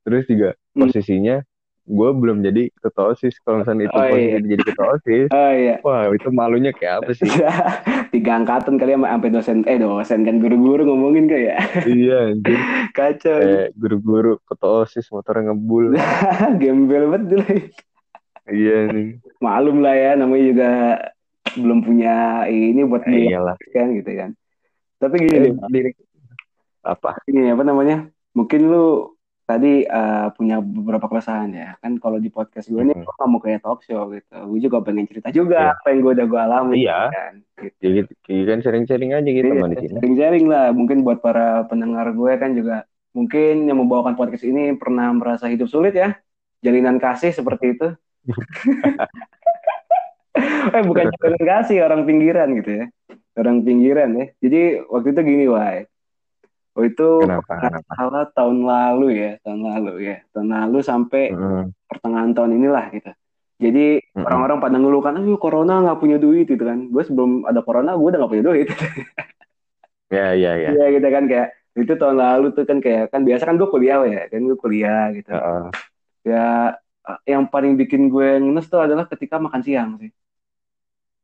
terus 0.00 0.24
juga 0.24 0.56
Hmm. 0.72 0.86
posisinya 0.86 1.42
gue 1.88 2.10
belum 2.12 2.38
jadi 2.40 2.68
ketua 2.74 3.12
osis. 3.12 3.40
Kalau 3.40 3.60
misalnya 3.60 3.88
itu 3.88 3.96
Oh, 3.96 4.12
iya. 4.12 4.36
jadi 4.38 4.60
ketua 4.62 4.86
osis 4.94 5.28
Oh 5.28 5.50
iya. 5.50 5.74
wah 5.80 6.04
itu 6.08 6.28
malunya 6.28 6.70
kayak 6.70 7.00
apa 7.00 7.10
sih? 7.12 7.24
Tiga 8.12 8.36
angkatan 8.36 8.76
kali 8.76 8.92
sama 8.92 9.08
sampai 9.10 9.30
dosen 9.30 9.58
eh 9.64 9.76
dosen 9.76 10.20
kan 10.22 10.36
guru-guru 10.36 10.84
ngomongin 10.84 11.26
kayak 11.26 11.56
iya 11.84 12.30
anjir. 12.30 12.60
Kacau. 12.96 13.36
Kayak 13.36 13.68
guru-guru 13.74 14.32
ketua 14.42 14.84
osis 14.84 15.08
motornya 15.08 15.48
ngebul. 15.48 15.96
Gembel 16.60 17.08
banget 17.08 17.22
dulu. 17.26 17.52
Iya 18.46 18.76
nih 18.88 19.08
malum 19.38 19.80
lah 19.80 19.92
ya 19.92 20.12
namanya 20.14 20.44
juga 20.44 20.70
belum 21.54 21.80
punya 21.80 22.14
ini 22.44 22.84
buat 22.84 23.04
Eh, 23.04 23.28
iyalah. 23.28 23.56
kan 23.70 23.92
gitu 23.92 24.10
kan. 24.10 24.30
Tapi 24.98 25.14
gini 25.18 25.48
Eh, 25.48 25.68
diri 25.68 25.90
apa? 26.80 27.16
Ini 27.24 27.52
apa 27.52 27.62
namanya? 27.62 28.08
Mungkin 28.32 28.60
lu 28.66 29.14
tadi 29.48 29.80
eh, 29.80 30.26
punya 30.36 30.60
beberapa 30.60 31.08
keresahan 31.08 31.48
ya. 31.56 31.68
Kan 31.80 31.96
kalau 31.96 32.20
di 32.20 32.28
podcast 32.28 32.68
gue 32.68 32.84
nih, 32.84 32.92
Mm-mm. 32.92 33.08
gue 33.08 33.14
nggak 33.16 33.28
mau 33.32 33.40
kayak 33.40 33.64
talk 33.64 33.80
show 33.80 34.12
gitu. 34.12 34.36
Gue 34.44 34.60
juga 34.60 34.84
pengen 34.84 35.08
cerita 35.08 35.32
juga 35.32 35.56
Iya. 35.56 35.72
apa 35.72 35.86
yang 35.88 35.98
gue 36.04 36.12
udah 36.20 36.26
gue 36.28 36.40
alami. 36.40 36.76
Iya. 36.84 37.00
Kan? 37.08 37.34
Gitu. 37.80 38.12
Ya 38.28 38.44
kan 38.44 38.58
sharing-sharing 38.60 39.10
aja 39.16 39.24
gitu 39.24 39.48
Iya, 39.48 39.56
teman 39.56 39.72
di 39.72 39.76
sini. 39.80 39.92
sharing-sharing 39.96 40.46
lah. 40.46 40.66
Mungkin 40.76 41.00
buat 41.00 41.24
para 41.24 41.64
pendengar 41.64 42.12
gue 42.12 42.32
kan 42.36 42.52
juga 42.52 42.84
mungkin 43.16 43.64
yang 43.64 43.80
membawakan 43.80 44.14
podcast 44.14 44.44
ini 44.44 44.76
pernah 44.76 45.08
merasa 45.16 45.48
hidup 45.48 45.72
sulit 45.72 45.96
ya. 45.96 46.12
Jalinan 46.60 47.00
kasih 47.00 47.32
seperti 47.32 47.72
itu. 47.72 47.88
eh 50.76 50.82
bukan 50.84 51.08
jalinan 51.08 51.44
kasih, 51.48 51.82
orang 51.82 52.04
pinggiran 52.04 52.48
gitu 52.60 52.84
ya. 52.84 52.86
Orang 53.38 53.64
pinggiran 53.64 54.10
ya. 54.12 54.26
Jadi 54.44 54.84
waktu 54.86 55.08
itu 55.16 55.20
gini, 55.24 55.44
Wai. 55.48 55.88
Waktu 56.78 56.94
itu 56.94 57.08
Kenapa? 57.18 57.52
Kenapa? 57.58 57.94
salah 57.98 58.24
tahun 58.30 58.58
lalu 58.62 59.06
ya, 59.18 59.30
tahun 59.42 59.60
lalu 59.66 59.92
ya. 60.06 60.16
Tahun 60.30 60.46
lalu 60.46 60.78
sampai 60.86 61.22
Mm-mm. 61.34 61.74
pertengahan 61.90 62.30
tahun 62.36 62.52
inilah 62.62 62.84
gitu. 62.94 63.10
Jadi 63.58 63.80
Mm-mm. 64.14 64.24
orang-orang 64.26 64.58
pada 64.62 64.76
ngeluhkan, 64.78 65.14
aduh 65.18 65.38
corona 65.42 65.82
nggak 65.82 65.98
punya 66.02 66.16
duit 66.22 66.46
gitu 66.46 66.62
kan. 66.62 66.78
Gue 66.94 67.02
sebelum 67.02 67.42
ada 67.50 67.60
corona, 67.66 67.98
gue 67.98 68.06
udah 68.06 68.18
nggak 68.22 68.32
punya 68.34 68.44
duit. 68.46 68.68
Ya, 70.10 70.32
ya, 70.34 70.56
ya. 70.56 70.70
Iya 70.72 70.84
gitu 70.94 71.08
kan 71.14 71.24
kayak 71.30 71.48
itu 71.78 71.92
tahun 72.00 72.16
lalu 72.22 72.46
tuh 72.56 72.64
kan 72.70 72.78
kayak 72.84 73.02
kan 73.12 73.22
biasa 73.28 73.42
kan 73.48 73.54
gue 73.60 73.68
kuliah 73.74 73.98
ya 74.14 74.20
kan 74.32 74.40
gue 74.48 74.58
kuliah 74.64 75.02
gitu 75.16 75.30
Heeh. 75.30 75.70
ya 76.30 76.74
eh, 77.08 77.18
yang 77.32 77.44
paling 77.52 77.72
bikin 77.80 78.02
gue 78.12 78.28
ngenes 78.42 78.66
tuh 78.72 78.80
adalah 78.86 79.04
ketika 79.12 79.36
makan 79.44 79.62
siang 79.66 79.90
sih 80.02 80.10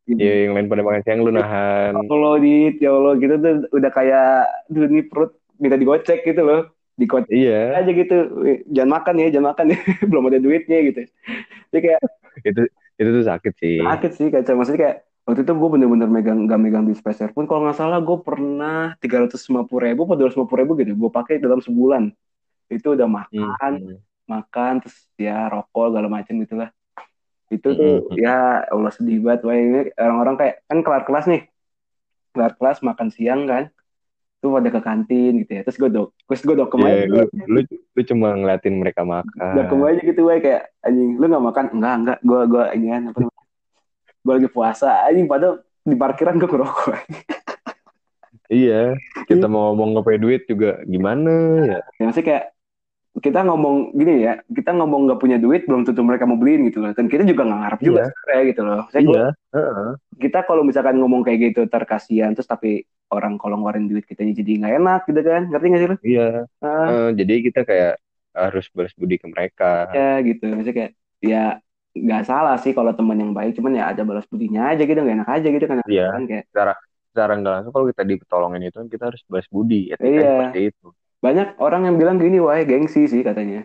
Gitu. 0.05 0.21
Ya, 0.21 0.33
yang 0.47 0.53
lain 0.55 0.69
pada 0.71 0.83
makan 0.87 1.03
siang 1.05 1.21
lu 1.25 1.33
nahan. 1.33 1.95
kalau 2.11 2.37
di 2.45 2.77
ya 2.79 2.89
Allah 2.95 3.13
gitu 3.23 3.35
tuh 3.45 3.53
udah 3.77 3.91
kayak 3.97 4.25
duh 4.73 4.85
ini 4.91 5.01
perut 5.09 5.31
minta 5.57 5.77
digocek 5.77 6.23
gitu 6.23 6.43
loh. 6.43 6.71
Digocek 6.95 7.31
Iya, 7.31 7.75
aja 7.75 7.91
gitu. 7.91 8.17
"Wih, 8.39 8.59
jangan 8.71 9.03
makan 9.03 9.15
ya 9.19 9.27
jangan 9.35 9.47
makan 9.51 9.67
ya. 9.75 9.79
Belum 10.11 10.25
ada 10.31 10.39
duitnya 10.39 10.79
gitu. 10.87 11.01
Jadi 11.75 11.81
kayak 11.83 12.01
itu 12.47 12.63
itu 12.95 13.09
tuh 13.11 13.25
sakit 13.27 13.53
sih. 13.59 13.79
sakit 13.83 14.11
sih 14.15 14.27
kayak 14.31 14.47
maksudnya 14.55 14.81
kayak 14.81 14.97
waktu 15.27 15.41
itu 15.43 15.53
gue 15.57 15.69
bener-bener 15.75 16.07
megang 16.07 16.47
gak 16.47 16.61
megang 16.63 16.85
duit 16.87 16.99
spacer 17.01 17.35
pun. 17.35 17.51
Kalau 17.51 17.67
nggak 17.67 17.75
salah 17.75 17.99
gue 17.99 18.19
pernah 18.23 18.95
tiga 19.03 19.27
ratus 19.27 19.43
lima 19.51 19.67
puluh 19.67 19.91
ribu 19.91 20.07
atau 20.07 20.15
dua 20.15 20.29
ratus 20.31 20.39
ribu 20.39 20.73
gitu 20.79 20.95
gue 20.95 21.11
pakai 21.11 21.43
dalam 21.43 21.59
sebulan. 21.59 22.15
Itu 22.71 22.95
udah 22.95 23.09
makan 23.11 23.73
Hmm. 23.83 23.99
makan 24.25 24.81
terus 24.81 24.97
ya 25.21 25.53
rokok 25.53 25.93
segala 25.93 26.09
macam 26.09 26.33
gitulah 26.41 26.71
itu 27.53 27.69
tuh 27.77 28.09
Mm-mm. 28.09 28.17
ya 28.17 28.65
Allah 28.71 28.89
sedih 28.89 29.21
banget. 29.21 29.41
Wah, 29.45 29.53
ini 29.55 29.81
orang-orang 30.01 30.35
kayak 30.41 30.55
kan 30.65 30.79
kelar 30.81 31.03
kelas 31.05 31.27
nih. 31.29 31.43
Kelar 32.33 32.53
kelas 32.57 32.79
makan 32.81 33.09
siang 33.13 33.45
kan 33.45 33.69
tuh 34.45 34.53
pada 34.53 34.69
ke 34.69 34.81
kantin 34.85 35.33
gitu 35.41 35.53
ya. 35.57 35.63
Terus 35.65 35.81
gue 35.81 35.89
dok 35.89 36.09
terus 36.29 36.43
gue 36.45 36.55
dokem 36.61 36.85
Ya, 36.85 37.09
aja 37.09 37.09
lu, 37.09 37.21
lu, 37.49 37.61
lu 37.65 38.01
cuma 38.05 38.37
ngeliatin 38.37 38.77
mereka 38.77 39.01
makan. 39.09 39.55
aja 39.89 40.01
gitu 40.05 40.21
gue 40.21 40.37
kayak 40.45 40.63
anjing 40.85 41.17
lu 41.17 41.25
nggak 41.25 41.45
makan? 41.49 41.65
Enggak 41.73 41.95
enggak 41.97 42.19
gue 42.21 42.41
gue 42.53 42.65
ini 42.77 42.87
kan 42.93 43.03
apa 43.09 43.19
namanya 43.25 43.45
gue 44.21 44.35
lagi 44.37 44.49
puasa. 44.53 44.89
Anjing 45.09 45.25
padahal 45.25 45.65
di 45.85 45.97
parkiran 45.97 46.37
gue 46.37 46.49
ngerokok 46.49 46.93
Iya, 48.53 49.01
kita 49.25 49.49
mau 49.49 49.73
ngomong 49.73 50.05
punya 50.05 50.21
duit 50.21 50.45
juga 50.45 50.85
gimana 50.85 51.33
ya? 51.65 51.81
ya 51.97 52.05
maksudnya 52.05 52.29
kayak 52.29 52.45
kita 53.15 53.47
ngomong 53.47 53.95
gini 53.95 54.27
ya 54.27 54.43
kita 54.51 54.75
ngomong 54.75 55.07
nggak 55.07 55.21
punya 55.23 55.39
duit 55.39 55.71
belum 55.71 55.87
tentu 55.87 56.03
mereka 56.03 56.27
mau 56.27 56.35
beliin 56.35 56.67
gitu 56.67 56.83
loh 56.83 56.91
dan 56.93 57.07
kita 57.07 57.23
juga 57.23 57.47
nggak 57.47 57.61
ngarep 57.63 57.81
juga 57.81 58.01
Iya. 58.03 58.11
sebenarnya 58.11 58.43
gitu 58.51 58.63
loh 58.67 58.81
Saya 58.91 59.03
gua- 59.07 59.15
Iya, 59.15 59.27
heeh. 59.55 59.91
kita 60.19 60.39
kalau 60.43 60.63
misalkan 60.67 60.97
ngomong 60.99 61.23
kayak 61.23 61.39
gitu 61.55 61.61
terkasihan 61.71 62.35
terus 62.35 62.51
tapi 62.51 62.83
orang 63.15 63.39
kalau 63.39 63.55
ngeluarin 63.63 63.87
duit 63.87 64.03
kita 64.03 64.27
jadi 64.27 64.53
nggak 64.59 64.75
enak 64.83 65.01
gitu 65.07 65.21
kan 65.23 65.43
ngerti 65.47 65.67
nggak 65.71 65.81
sih 65.81 65.89
lu? 65.89 65.97
iya. 66.03 66.27
Ah, 66.59 66.87
Eh, 66.91 67.09
jadi 67.15 67.35
kita 67.47 67.61
kayak 67.63 67.95
harus 68.35 68.67
balas 68.75 68.95
budi 68.99 69.15
ke 69.23 69.27
mereka. 69.31 69.95
ya 69.95 70.19
gitu 70.27 70.45
maksudnya 70.51 70.75
kayak 70.75 70.93
ya 71.23 71.45
nggak 71.95 72.23
salah 72.27 72.59
sih 72.59 72.75
kalau 72.75 72.91
teman 72.91 73.15
yang 73.15 73.31
baik 73.31 73.55
cuman 73.55 73.79
ya 73.79 73.95
ada 73.95 74.03
balas 74.03 74.27
budinya 74.27 74.75
aja 74.75 74.83
gitu 74.83 74.99
nggak 74.99 75.17
enak 75.23 75.31
aja 75.31 75.47
gitu 75.55 75.67
kan 75.71 75.79
Iya. 75.87 76.07
kan 76.11 76.23
kayak 76.27 76.45
Secara 76.51 76.73
secara 77.15 77.33
nggak 77.39 77.53
langsung 77.55 77.71
kalau 77.71 77.87
kita 77.95 78.03
ditolongin 78.03 78.63
itu 78.67 78.75
kan 78.83 78.89
kita 78.91 79.05
harus 79.15 79.23
balas 79.31 79.47
budi. 79.47 79.95
Etika 79.95 80.03
Iya. 80.03 80.27
seperti 80.27 80.61
itu. 80.75 80.87
Banyak 81.25 81.47
orang 81.65 81.83
yang 81.89 81.97
bilang 82.01 82.17
gini 82.21 82.37
wah 82.45 82.59
gengsi 82.71 83.01
sih 83.13 83.23
katanya 83.29 83.65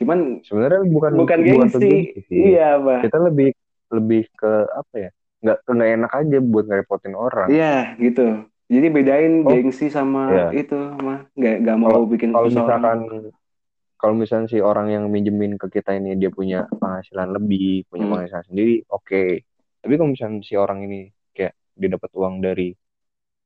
cuman 0.00 0.18
Sebenarnya 0.46 0.80
bukan 0.88 1.12
bukan 1.20 1.40
gengsi 1.46 1.90
sih. 2.28 2.38
iya 2.48 2.78
pak 2.78 2.98
Kita 3.06 3.18
lebih 3.28 3.48
lebih 3.88 4.22
ke 4.40 4.52
apa 4.80 4.94
ya? 4.96 5.10
Nggak 5.42 5.56
nggak 5.70 5.90
enak 5.96 6.12
aja 6.20 6.36
buat 6.42 6.64
ngerepotin 6.68 7.14
orang. 7.14 7.48
iya 7.50 7.94
gitu 7.98 8.24
jadi 8.68 8.86
bedain 8.92 9.32
Oh, 9.42 9.50
gengsi 9.52 9.86
sama 9.88 10.28
iya. 10.28 10.44
itu 10.64 10.76
mah 10.76 11.18
nggak 11.38 11.54
nggak 11.64 11.76
mau 11.82 12.00
bikin 12.04 12.30
Kalau 12.36 12.46
misalkan 12.48 12.98
kalau 13.98 14.14
misalkan 14.14 14.46
si 14.46 14.58
orang 14.62 14.94
yang 14.94 15.04
minjemin 15.10 15.58
ke 15.58 15.66
kita 15.74 15.90
ini 15.98 16.14
dia 16.14 16.30
punya 16.30 16.70
penghasilan 16.70 17.34
lebih, 17.34 17.82
punya 17.90 18.06
Hmm. 18.06 18.12
penghasilan 18.14 18.44
sendiri, 18.46 18.74
oke. 18.94 19.24
Tapi 19.82 19.92
kalau 19.98 20.10
misalkan 20.14 20.38
si 20.46 20.54
orang 20.54 20.86
ini 20.86 21.10
kayak 21.34 21.54
dia 21.74 21.88
dapat 21.98 22.10
uang 22.14 22.38
dari 22.38 22.70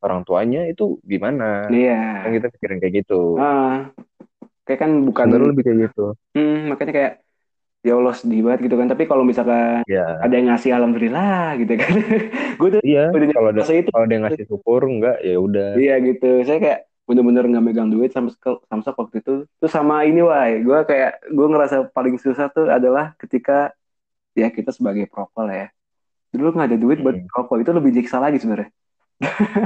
orang 0.05 0.21
tuanya 0.27 0.61
itu 0.71 0.99
gimana? 1.07 1.71
iya 1.73 1.93
Kan 2.27 2.31
kita 2.37 2.47
pikirin 2.55 2.79
kayak 2.83 2.95
gitu. 3.03 3.15
ah 3.39 3.91
kayak 4.67 4.79
kan 4.83 4.91
bukan 5.09 5.25
Sebenarnya 5.27 5.51
lebih 5.55 5.65
kayak 5.67 5.79
gitu. 5.91 6.05
Hmm, 6.37 6.57
makanya 6.71 6.93
kayak 6.97 7.13
ya 7.83 7.93
Allah 7.99 8.15
sedih 8.15 8.41
banget 8.47 8.61
gitu 8.71 8.75
kan. 8.81 8.87
Tapi 8.93 9.05
kalau 9.11 9.25
misalkan 9.27 9.83
Ya, 9.91 10.07
ada 10.23 10.35
yang 10.39 10.47
ngasih 10.55 10.71
alhamdulillah 10.77 11.59
gitu 11.61 11.73
kan. 11.83 11.93
gue 12.61 12.69
tuh 12.79 12.81
iya. 12.87 13.11
udah 13.11 13.29
Kalau 13.35 13.49
ada 13.51 13.63
itu. 13.75 13.91
kalau 13.91 14.07
dia 14.11 14.19
ngasih 14.23 14.45
syukur 14.47 14.81
enggak 14.87 15.17
ya 15.27 15.37
udah. 15.39 15.69
Iya 15.79 15.95
gitu. 16.07 16.27
Saya 16.47 16.59
kayak 16.63 16.81
bener-bener 17.03 17.45
nggak 17.51 17.65
megang 17.67 17.91
duit 17.91 18.11
sama 18.15 18.31
Samsung 18.71 18.97
waktu 18.97 19.17
itu. 19.23 19.33
Terus 19.59 19.73
sama 19.75 20.07
ini 20.07 20.23
wah, 20.23 20.47
gue 20.47 20.79
kayak 20.87 21.11
gue 21.35 21.47
ngerasa 21.51 21.77
paling 21.91 22.17
susah 22.23 22.47
tuh 22.55 22.71
adalah 22.71 23.13
ketika 23.19 23.75
ya 24.39 24.49
kita 24.49 24.71
sebagai 24.73 25.05
prokol 25.11 25.51
ya. 25.51 25.67
Dulu 26.33 26.49
nggak 26.57 26.69
ada 26.73 26.79
duit 26.81 26.99
buat 27.05 27.17
Hmm. 27.19 27.29
rokok 27.35 27.57
itu 27.61 27.71
lebih 27.75 27.91
nyiksa 27.99 28.19
lagi 28.23 28.39
sebenarnya. 28.41 28.71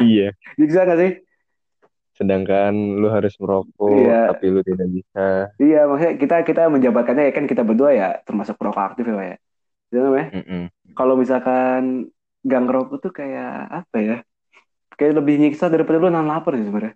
Iya. 0.01 0.29
Nyiksa 0.59 0.81
nggak 0.87 1.01
sih? 1.01 1.13
Sedangkan 2.17 2.73
lu 2.97 3.13
harus 3.13 3.37
merokok 3.37 3.93
Iya. 3.93 4.33
tapi 4.33 4.47
lu 4.49 4.61
tidak 4.65 4.89
bisa. 4.89 5.53
Iya, 5.61 5.81
maksudnya 5.85 6.15
kita 6.17 6.37
kita 6.49 6.63
menjabatkannya 6.73 7.29
ya 7.29 7.33
kan 7.37 7.45
kita 7.45 7.61
berdua 7.61 7.91
ya 7.93 8.09
termasuk 8.25 8.57
perokok 8.57 8.85
aktif 8.95 9.05
ya, 9.05 9.15
Pak, 9.17 9.27
ya. 9.27 9.37
Itu 9.93 9.97
namanya. 10.03 10.29
Mm-mm. 10.33 10.65
kalau 10.97 11.13
misalkan 11.21 12.09
gang 12.41 12.65
ngerokok 12.65 12.97
tuh 13.05 13.13
kayak 13.13 13.53
apa 13.85 13.97
ya? 14.01 14.17
Kayak 14.97 15.21
lebih 15.21 15.35
nyiksa 15.45 15.69
daripada 15.69 16.01
lu 16.01 16.09
nahan 16.09 16.25
lapar 16.25 16.57
sih 16.57 16.65
sebenarnya. 16.65 16.95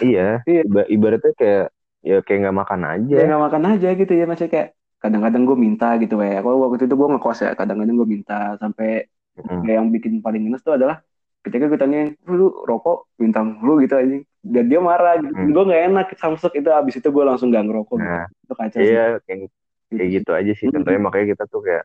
Iya. 0.00 0.28
Iya. 0.48 0.62
Iba- 0.64 0.88
ibaratnya 0.88 1.32
kayak 1.36 1.66
ya 2.00 2.16
kayak 2.24 2.38
nggak 2.48 2.58
makan 2.64 2.80
aja. 2.88 3.14
Ya 3.20 3.24
nggak 3.28 3.44
makan 3.52 3.64
aja 3.76 3.88
gitu 3.92 4.12
ya 4.16 4.24
maksudnya 4.24 4.52
kayak 4.52 4.68
kadang-kadang 5.04 5.44
gue 5.44 5.56
minta 5.60 5.88
gitu 6.00 6.16
ya. 6.24 6.40
Kalau 6.40 6.56
waktu 6.64 6.88
itu 6.88 6.96
gue 6.96 7.08
ngekos 7.12 7.38
ya, 7.44 7.52
kadang-kadang 7.52 7.96
gue 8.00 8.08
minta 8.08 8.56
sampai 8.56 9.04
Mm-mm. 9.36 9.60
kayak 9.60 9.76
yang 9.76 9.88
bikin 9.92 10.24
paling 10.24 10.40
ngenes 10.48 10.64
tuh 10.64 10.80
adalah 10.80 11.04
ketika 11.44 11.68
gue 11.68 11.76
tanyain, 11.76 12.08
lu 12.24 12.48
rokok 12.64 13.12
minta 13.20 13.44
lu 13.44 13.76
gitu 13.78 13.94
aja. 13.94 14.16
Dan 14.40 14.64
dia 14.66 14.80
marah 14.80 15.20
gitu. 15.20 15.32
Hmm. 15.32 15.52
Gue 15.52 15.62
gak 15.68 15.82
enak 15.88 16.06
samsek 16.16 16.52
itu 16.58 16.68
abis 16.68 16.94
itu 16.98 17.08
gue 17.08 17.24
langsung 17.24 17.48
gak 17.48 17.64
ngerokok 17.64 17.96
gitu. 17.96 18.08
Nah, 18.08 18.26
Itu 18.42 18.52
kacau 18.54 18.78
sih. 18.80 18.88
iya 18.88 19.04
kayak 19.22 19.48
kayak 19.88 20.08
gitu 20.10 20.30
aja 20.32 20.52
sih. 20.52 20.66
Mm-mm. 20.66 20.74
Contohnya 20.80 21.00
makanya 21.00 21.26
kita 21.32 21.44
tuh 21.46 21.60
kayak 21.62 21.84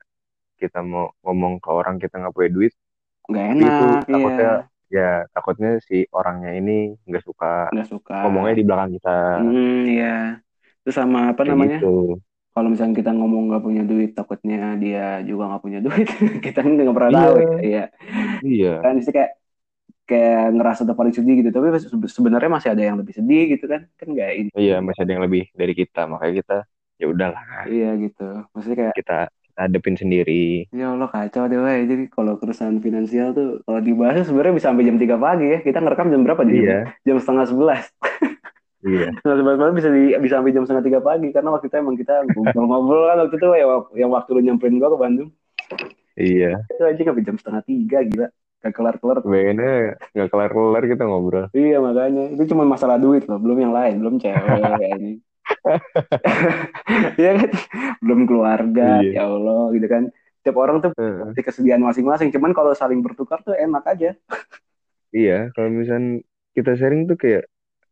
kita 0.58 0.80
mau 0.82 1.12
ngomong 1.24 1.60
ke 1.60 1.70
orang 1.72 1.96
kita 1.96 2.20
nggak 2.20 2.36
punya 2.36 2.51
duit, 2.51 2.74
Gak 3.28 3.46
tapi 3.48 3.63
itu 3.63 3.70
enak, 3.70 4.04
iya. 4.04 4.12
takutnya 4.12 4.50
ya 4.89 5.10
takutnya 5.32 5.70
si 5.80 5.98
orangnya 6.10 6.51
ini 6.51 6.98
nggak 7.06 7.24
suka 7.24 7.70
Gak 7.72 7.88
suka. 7.88 8.25
ngomongnya 8.28 8.56
di 8.58 8.66
belakang 8.66 8.92
kita. 9.00 9.18
Hmm, 9.39 9.80
iya. 9.88 10.16
Terus 10.84 10.96
sama 10.98 11.32
apa 11.32 11.44
Kayak 11.44 11.51
namanya? 11.56 11.78
gitu. 11.80 12.20
kalau 12.50 12.75
misalnya 12.75 12.96
kita 12.98 13.12
ngomong 13.16 13.44
nggak 13.48 13.63
punya 13.63 13.84
duit 13.88 14.12
takutnya 14.12 14.75
dia 14.75 15.24
juga 15.24 15.48
nggak 15.48 15.63
punya 15.63 15.80
duit 15.80 16.08
kita 16.44 16.60
nggak 16.60 16.92
pernah 16.92 17.12
Iya. 17.13 17.22
tahu 17.24 17.36
ya 17.39 17.51
iya 17.63 17.84
Iya. 18.44 18.74
kan 18.84 18.94
sih 19.00 19.13
kayak 19.16 19.32
kayak 20.10 20.58
ngerasa 20.58 20.82
udah 20.89 20.98
paling 20.98 21.13
sedih 21.13 21.46
gitu. 21.46 21.50
Tapi 21.54 21.66
se- 21.78 22.13
sebenarnya 22.18 22.50
masih 22.50 22.70
ada 22.74 22.82
yang 22.82 22.98
lebih 22.98 23.13
sedih 23.13 23.54
gitu 23.54 23.70
kan? 23.70 23.86
Kan 23.96 24.08
nggak 24.18 24.30
ini. 24.34 24.50
Iya, 24.58 24.82
masih 24.82 25.01
ada 25.06 25.12
yang 25.13 25.24
lebih 25.24 25.44
dari 25.54 25.74
kita. 25.78 26.10
Makanya 26.10 26.34
kita 26.42 26.58
ya 27.00 27.06
udahlah, 27.08 27.70
iya 27.70 27.96
gitu. 27.96 28.28
Maksudnya 28.51 28.78
kayak 28.78 28.94
kita 28.98 29.18
kita 29.32 29.60
hadepin 29.70 29.96
sendiri. 29.96 30.68
ya 30.74 30.92
Allah 30.92 31.08
kacau 31.08 31.48
deh 31.48 31.60
woy. 31.62 31.88
jadi 31.88 32.04
kalau 32.12 32.36
kerusakan 32.42 32.84
finansial 32.84 33.32
tuh 33.32 33.63
kalau 33.63 33.80
dibahas 33.80 34.25
sebenarnya 34.28 34.54
bisa 34.58 34.68
sampai 34.74 34.84
jam 34.89 34.98
3 34.98 35.16
pagi 35.16 35.46
ya. 35.54 35.60
Kita 35.62 35.78
ngerekam 35.80 36.10
jam 36.12 36.22
berapa? 36.25 36.42
Di 36.44 36.66
Iya, 36.66 36.80
jam 37.06 37.18
setengah 37.22 37.46
sebelas. 37.48 37.84
Iya. 38.84 39.08
sebelas 39.24 39.58
malam 39.60 39.75
bisa 39.78 39.89
di, 39.94 40.16
bisa 40.18 40.34
sampai 40.42 40.51
jam 40.51 40.63
setengah 40.68 40.86
tiga 40.89 41.00
pagi. 41.00 41.28
Karena 41.32 41.50
waktu 41.54 41.68
itu 41.72 41.75
emang 41.78 41.96
kita 41.96 42.13
ngobrol-ngobrol 42.34 43.04
kan 43.08 43.18
waktu 43.24 43.36
itu 43.38 43.48
ya 43.56 43.66
yang 43.96 44.10
waktu 44.12 44.30
lu 44.36 44.42
nyamperin 44.44 44.75
gua 44.82 44.92
ke 44.92 45.00
Bandung. 45.00 45.30
Iya. 46.20 46.68
itu 46.68 46.84
aja 46.84 47.01
sampai 47.08 47.24
jam 47.24 47.36
setengah 47.39 47.63
tiga 47.63 48.04
gila 48.04 48.28
gak 48.60 48.74
kelar-kelar 48.75 49.24
Bayangnya 49.24 49.96
nggak 50.12 50.30
kelar-kelar 50.30 50.84
kita 50.84 51.04
ngobrol. 51.08 51.48
Iya 51.56 51.80
makanya 51.80 52.36
itu 52.36 52.44
cuma 52.51 52.68
masalah 52.68 53.00
duit 53.00 53.24
loh, 53.25 53.39
belum 53.39 53.58
yang 53.60 53.74
lain, 53.74 54.04
belum 54.04 54.16
cewek 54.20 54.60
ini. 55.00 55.13
Iya 57.16 57.32
kan, 57.39 57.50
belum 58.04 58.28
keluarga, 58.28 59.00
Iya. 59.01 59.12
ya 59.16 59.24
Allah 59.25 59.72
gitu 59.72 59.88
kan. 59.88 60.04
Tiap 60.39 60.56
orang 60.56 60.80
tuh 60.80 60.92
Heeh. 60.96 61.32
punya 61.32 61.44
kesediaan 61.44 61.84
masing-masing, 61.84 62.32
cuman 62.32 62.51
kalau 62.51 62.72
saling 62.72 63.00
bertukar 63.00 63.44
tuh 63.44 63.56
enak 63.56 63.84
aja. 63.88 64.16
Iya, 65.10 65.50
kalau 65.51 65.74
misalnya 65.74 66.22
kita 66.54 66.75
sharing 66.75 67.08
tuh 67.08 67.18
kayak 67.18 67.48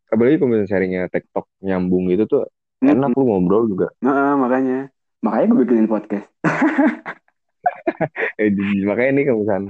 apalagi 0.08 0.38
kalau 0.38 0.50
misalnya 0.52 0.70
sharingnya 0.70 1.02
TikTok 1.12 1.46
nyambung 1.60 2.08
gitu 2.08 2.24
tuh 2.28 2.44
enak 2.80 3.12
lu 3.12 3.28
ngobrol 3.28 3.68
juga 3.68 3.88
Nah, 4.00 4.40
makanya 4.40 4.88
makanya 5.20 5.46
gue 5.52 5.58
bikinin 5.66 5.90
podcast 5.90 6.28
eh, 8.40 8.50
makanya 8.86 9.10
ini 9.12 9.22
kalau 9.26 9.40
misalkan 9.44 9.66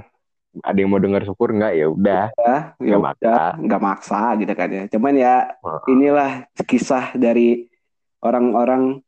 ada 0.64 0.78
yang 0.78 0.90
mau 0.90 1.00
dengar 1.02 1.22
syukur 1.22 1.52
nggak? 1.52 1.72
Ya 1.76 1.86
udah. 1.92 2.24
Ya 2.36 2.54
Nggak 2.80 2.98
udah. 3.00 3.06
maksa. 3.12 3.34
nggak 3.60 3.82
maksa 3.82 4.20
gitu 4.40 4.52
kan 4.56 4.68
ya. 4.72 4.84
Cuman 4.90 5.14
ya 5.14 5.34
inilah 5.86 6.30
kisah 6.64 7.14
dari 7.14 7.68
orang-orang 8.24 8.98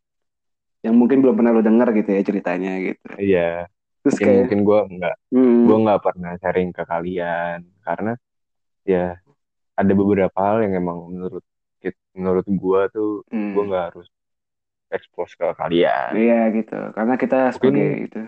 yang 0.81 0.97
mungkin 0.97 1.21
belum 1.21 1.37
pernah 1.37 1.53
lo 1.53 1.61
dengar 1.61 1.93
gitu 1.93 2.09
ya 2.09 2.23
ceritanya 2.25 2.73
gitu. 2.81 3.09
Iya. 3.21 3.69
Terus 4.01 4.17
mungkin 4.17 4.25
kayak 4.29 4.41
mungkin 4.41 4.61
gue 4.65 4.81
nggak 4.97 5.17
hmm, 5.33 5.61
gue 5.69 5.77
nggak 5.85 6.01
pernah 6.01 6.33
sharing 6.41 6.71
ke 6.73 6.83
kalian. 6.89 7.59
Karena 7.85 8.13
ya 8.89 9.17
ada 9.77 9.93
beberapa 9.93 10.39
hal 10.41 10.65
yang 10.65 10.77
emang 10.81 10.99
menurut 11.09 11.45
menurut 12.11 12.45
gue 12.45 12.81
tuh 12.93 13.11
hmm, 13.33 13.53
gue 13.57 13.65
nggak 13.65 13.85
harus 13.93 14.07
expose 14.91 15.37
ke 15.37 15.47
kalian. 15.57 16.11
Iya 16.17 16.41
gitu. 16.53 16.79
Karena 16.97 17.15
kita 17.17 17.53
sebagai 17.55 18.09
itu 18.09 18.23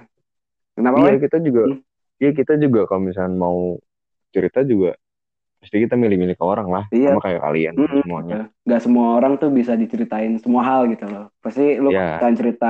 kenapa 0.77 0.97
iya 1.09 1.21
kita 1.21 1.39
juga 1.41 1.63
Hmm. 1.69 1.81
Iya 2.23 2.31
kita 2.39 2.53
juga 2.65 2.81
kalau 2.89 3.03
misalnya 3.09 3.37
mau 3.47 3.59
cerita 4.35 4.61
juga 4.73 4.91
pasti 5.61 5.77
kita 5.85 5.95
milih-milih 6.03 6.37
ke 6.41 6.45
orang 6.53 6.69
lah 6.77 6.85
Iya. 6.95 7.09
sama 7.09 7.21
kayak 7.25 7.41
kalian 7.47 7.77
Mm-mm, 7.79 8.03
semuanya 8.03 8.37
gitu. 8.37 8.45
Nggak 8.67 8.81
semua 8.85 9.07
orang 9.17 9.33
tuh 9.41 9.51
bisa 9.59 9.73
diceritain 9.83 10.33
semua 10.45 10.63
hal 10.69 10.81
gitu 10.93 11.05
loh. 11.13 11.25
Pasti 11.45 11.63
lu 11.83 11.89
Iya. 11.93 12.03
kan 12.23 12.33
cerita 12.41 12.67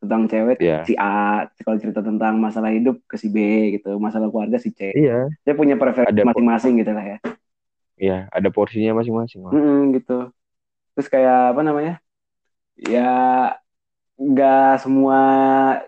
tentang 0.00 0.22
cewek 0.32 0.56
Iya. 0.62 0.76
si 0.86 0.92
A, 0.96 1.06
kalau 1.64 1.78
cerita 1.82 2.00
tentang 2.08 2.34
masalah 2.46 2.70
hidup 2.76 2.96
ke 3.10 3.16
si 3.22 3.28
B 3.34 3.38
gitu, 3.76 3.88
masalah 4.06 4.26
keluarga 4.32 4.58
si 4.64 4.70
C. 4.78 4.80
iya 4.96 5.28
Dia 5.44 5.54
punya 5.60 5.74
preferensi 5.80 6.20
masing-masing 6.28 6.72
gitu 6.80 6.92
lah 6.96 7.04
ya. 7.12 7.16
iya 8.02 8.16
ada 8.36 8.48
porsinya 8.56 8.92
masing-masing 8.98 9.42
lah 9.46 9.54
Mm-mm, 9.54 9.94
gitu. 9.96 10.12
Terus 10.94 11.08
kayak 11.14 11.36
apa 11.54 11.62
namanya? 11.68 11.92
Ya 12.76 13.00
nggak 14.16 14.80
semua 14.80 15.20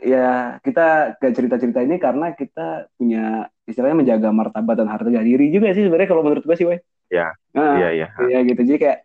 ya 0.05 0.61
kita 0.61 1.17
gak 1.17 1.33
cerita-cerita 1.33 1.81
ini 1.81 1.97
karena 1.97 2.37
kita 2.37 2.93
punya 3.01 3.49
istilahnya 3.65 3.97
menjaga 4.05 4.29
martabat 4.29 4.77
dan 4.77 4.89
harga 4.93 5.21
diri 5.25 5.49
juga 5.49 5.73
sih 5.73 5.85
sebenarnya 5.89 6.09
kalau 6.13 6.25
menurut 6.25 6.45
gue 6.45 6.57
sih, 6.57 6.69
weh. 6.69 6.81
Iya. 7.09 7.33
Nah, 7.57 7.81
iya 7.81 7.89
iya. 7.97 8.07
Iya 8.29 8.39
gitu. 8.45 8.61
Jadi 8.69 8.79
kayak 8.85 8.99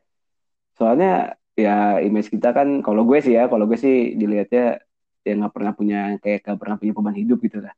soalnya 0.76 1.40
ya 1.56 2.04
image 2.04 2.28
kita 2.34 2.52
kan 2.52 2.84
kalau 2.84 3.08
gue 3.08 3.20
sih 3.24 3.32
ya 3.38 3.48
kalau 3.48 3.64
gue 3.70 3.80
sih 3.80 4.18
dilihatnya 4.20 4.84
ya 5.24 5.32
nggak 5.40 5.54
pernah 5.56 5.72
punya 5.72 6.20
kayak 6.20 6.44
nggak 6.44 6.60
pernah 6.60 6.76
punya 6.76 6.92
beban 6.92 7.16
hidup 7.16 7.40
gitu 7.48 7.58
lah. 7.64 7.74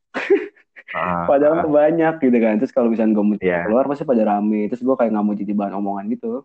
Ah, 0.98 1.26
padahal 1.30 1.62
ah, 1.62 1.66
banyak 1.70 2.14
gitu 2.26 2.38
kan. 2.42 2.54
Terus 2.58 2.74
kalau 2.74 2.90
misalnya 2.90 3.14
gue 3.22 3.26
mau 3.26 3.38
Iya. 3.38 3.70
keluar 3.70 3.86
pasti 3.86 4.04
pada 4.06 4.24
rame. 4.26 4.66
Terus 4.70 4.82
gue 4.82 4.96
kayak 4.98 5.12
nggak 5.14 5.26
mau 5.26 5.36
jadi 5.38 5.54
bahan 5.54 5.74
omongan 5.78 6.06
gitu. 6.10 6.42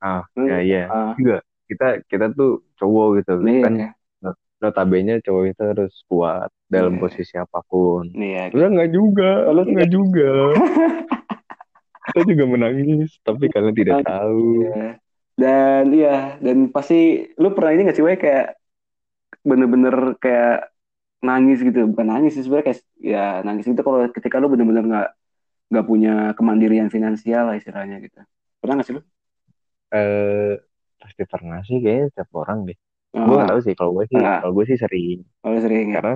Ah, 0.00 0.24
Hmm, 0.32 0.48
ya 0.48 0.58
iya. 0.64 0.82
ah, 0.88 1.12
juga 1.20 1.44
kita 1.68 2.00
kita 2.08 2.32
tuh 2.32 2.64
cowok 2.80 3.08
gitu. 3.20 3.32
Nih 3.44 3.60
kan 3.60 3.74
ya 3.76 3.90
notabene 4.62 5.18
cowok 5.20 5.44
itu 5.50 5.62
harus 5.66 5.92
kuat 6.06 6.48
dalam 6.70 6.94
Iya. 6.96 7.00
posisi 7.02 7.34
apa 7.36 7.58
pun 7.66 8.06
nih 8.14 8.30
ya 8.32 8.44
Enggak, 8.54 8.68
enggak 8.72 8.90
juga. 8.94 9.30
Lu 9.50 9.62
enggak 9.66 9.90
juga. 9.90 10.30
Kita 12.02 12.20
juga 12.26 12.44
menangis, 12.50 13.14
tapi 13.22 13.46
kalian 13.46 13.74
tidak 13.74 14.02
tahu. 14.02 14.66
Iya. 14.66 14.88
dan 15.32 15.84
iya 15.96 16.36
dan 16.44 16.68
pasti 16.68 17.24
lu 17.40 17.56
pernah 17.56 17.72
ini 17.72 17.88
nggak 17.88 17.96
sih 17.96 18.04
Wei 18.04 18.20
kayak 18.20 18.52
bener-bener 19.40 20.14
kayak 20.20 20.68
nangis 21.24 21.64
gitu 21.64 21.88
bukan 21.88 22.04
nangis 22.04 22.36
sih 22.36 22.44
sebenarnya 22.44 22.66
kayak 22.68 22.80
ya 23.00 23.24
nangis 23.40 23.64
itu 23.64 23.80
kalau 23.80 24.04
ketika 24.12 24.36
lu 24.36 24.52
bener-bener 24.52 24.84
nggak 24.84 25.08
nggak 25.72 25.86
punya 25.88 26.12
kemandirian 26.36 26.92
finansial 26.92 27.48
lah 27.48 27.56
istilahnya 27.56 27.96
gitu 28.04 28.20
pernah 28.60 28.76
nggak 28.76 28.86
sih 28.92 28.94
lu? 28.98 29.02
Eh, 29.88 30.52
pasti 31.00 31.22
pernah 31.24 31.58
sih 31.64 31.80
kayaknya 31.80 32.06
setiap 32.12 32.30
orang 32.36 32.68
deh. 32.68 32.78
Oh, 33.12 33.28
Gue 33.28 33.36
gak 33.38 33.50
tahu 33.50 33.60
sih, 33.60 33.74
kalau 33.74 33.92
gue 33.92 34.04
sih, 34.08 34.16
Ah. 34.16 34.40
kalau 34.40 34.52
gue 34.54 34.64
sih 34.64 34.76
sering. 34.76 35.20
kalau 35.38 35.58
sering 35.58 35.86
ya 35.86 36.00
Karena, 36.00 36.14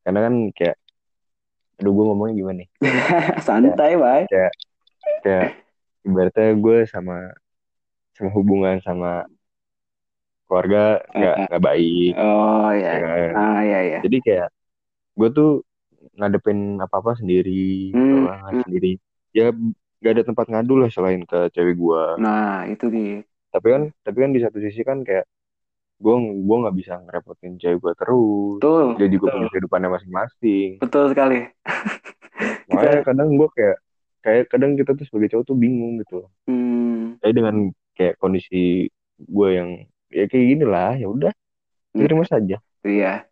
karena 0.00 0.20
kan 0.22 0.34
kayak, 0.50 0.76
aduh 1.76 1.92
gue 1.92 2.04
ngomongnya 2.06 2.34
gimana 2.34 2.56
nih? 2.58 2.68
santai 3.46 3.92
bay 3.94 4.22
Kayak, 5.20 5.60
ibaratnya 6.02 6.48
gue 6.54 6.76
sama, 6.84 7.16
sama 8.16 8.30
hubungan 8.32 8.80
sama 8.80 9.28
keluarga 10.44 10.98
nggak 11.10 11.34
Ah. 11.36 11.44
nggak 11.46 11.62
baik. 11.62 12.12
oh 12.16 12.70
ya 12.72 12.90
ya 12.90 12.98
kan? 12.98 13.32
ah 13.34 13.60
ya 13.62 13.80
ya 13.86 13.98
Jadi 14.00 14.16
kayak, 14.20 14.48
gue 15.14 15.28
tuh 15.30 15.50
ngadepin 16.16 16.58
apa-apa 16.76 17.12
sendiri, 17.14 17.92
Hmm, 17.92 18.24
hmm. 18.24 18.64
sendiri. 18.64 18.96
Ya 19.30 19.52
gak 20.00 20.16
ada 20.16 20.24
tempat 20.24 20.48
ngadu 20.48 20.74
lah 20.74 20.88
selain 20.88 21.22
ke 21.22 21.52
cewek 21.52 21.76
gue. 21.76 22.04
nah 22.16 22.64
itu 22.64 22.88
dia 22.88 23.20
tapi 23.52 23.66
kan 23.68 23.82
tapi 24.00 24.16
kan 24.16 24.30
di 24.30 24.40
satu 24.40 24.56
sisi 24.56 24.80
kan 24.80 25.04
kayak 25.04 25.28
gue 26.00 26.16
gue 26.16 26.56
nggak 26.64 26.76
bisa 26.80 26.92
ngerepotin 27.04 27.60
cewek 27.60 27.78
gue 27.78 27.92
terus. 28.00 28.56
Betul. 28.56 28.86
Dia 28.96 29.08
juga 29.12 29.24
betul. 29.28 29.34
punya 29.36 29.48
kehidupannya 29.52 29.88
masing-masing. 29.92 30.68
Betul 30.80 31.04
sekali. 31.12 31.38
Makanya 32.72 33.00
kadang 33.04 33.28
gue 33.36 33.48
kayak 33.52 33.76
kayak 34.24 34.44
kadang 34.48 34.72
kita 34.80 34.96
tuh 34.96 35.04
sebagai 35.04 35.28
cowok 35.36 35.44
tuh 35.44 35.56
bingung 35.60 36.00
gitu. 36.00 36.24
Hmm, 36.48 37.20
kayak 37.20 37.34
dengan 37.36 37.54
kayak 37.92 38.14
kondisi 38.16 38.88
gue 39.20 39.48
yang 39.52 39.68
ya 40.08 40.24
kayak 40.24 40.46
gini 40.56 40.64
lah 40.64 40.96
ya 40.96 41.06
udah. 41.08 41.32
Hmm. 41.90 42.06
terima 42.06 42.24
saja. 42.24 42.56
Iya. 42.86 43.26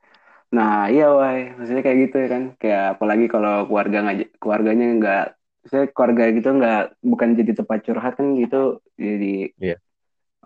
Nah 0.53 0.93
iya 0.93 1.09
wai. 1.15 1.55
Maksudnya 1.57 1.81
kayak 1.81 1.99
gitu 2.09 2.17
ya 2.21 2.29
kan. 2.29 2.43
Kayak 2.61 2.85
apalagi 2.99 3.27
kalau 3.33 3.65
keluarga 3.65 3.99
nggak 4.05 4.19
keluarganya 4.37 4.87
nggak 4.99 5.25
saya 5.69 5.85
keluarga 5.93 6.25
gitu 6.33 6.49
nggak 6.53 6.83
bukan 7.05 7.29
jadi 7.39 7.53
tempat 7.55 7.79
curhat 7.87 8.13
kan 8.19 8.35
gitu. 8.37 8.83
Jadi 8.99 9.57
Iya. 9.57 9.79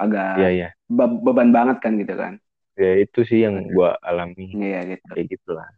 Agak 0.03 0.35
iya 0.43 0.51
iya. 0.51 0.69
be- 0.91 1.21
beban 1.23 1.55
banget 1.55 1.79
kan 1.79 1.95
gitu 1.95 2.15
kan. 2.19 2.43
Ya 2.75 2.99
itu 2.99 3.21
sih 3.23 3.45
yang 3.45 3.69
gue 3.69 3.91
alami. 4.03 4.53
Iya 4.57 4.97
gitu. 4.97 5.13
Kayak 5.13 5.27
gitulah. 5.39 5.69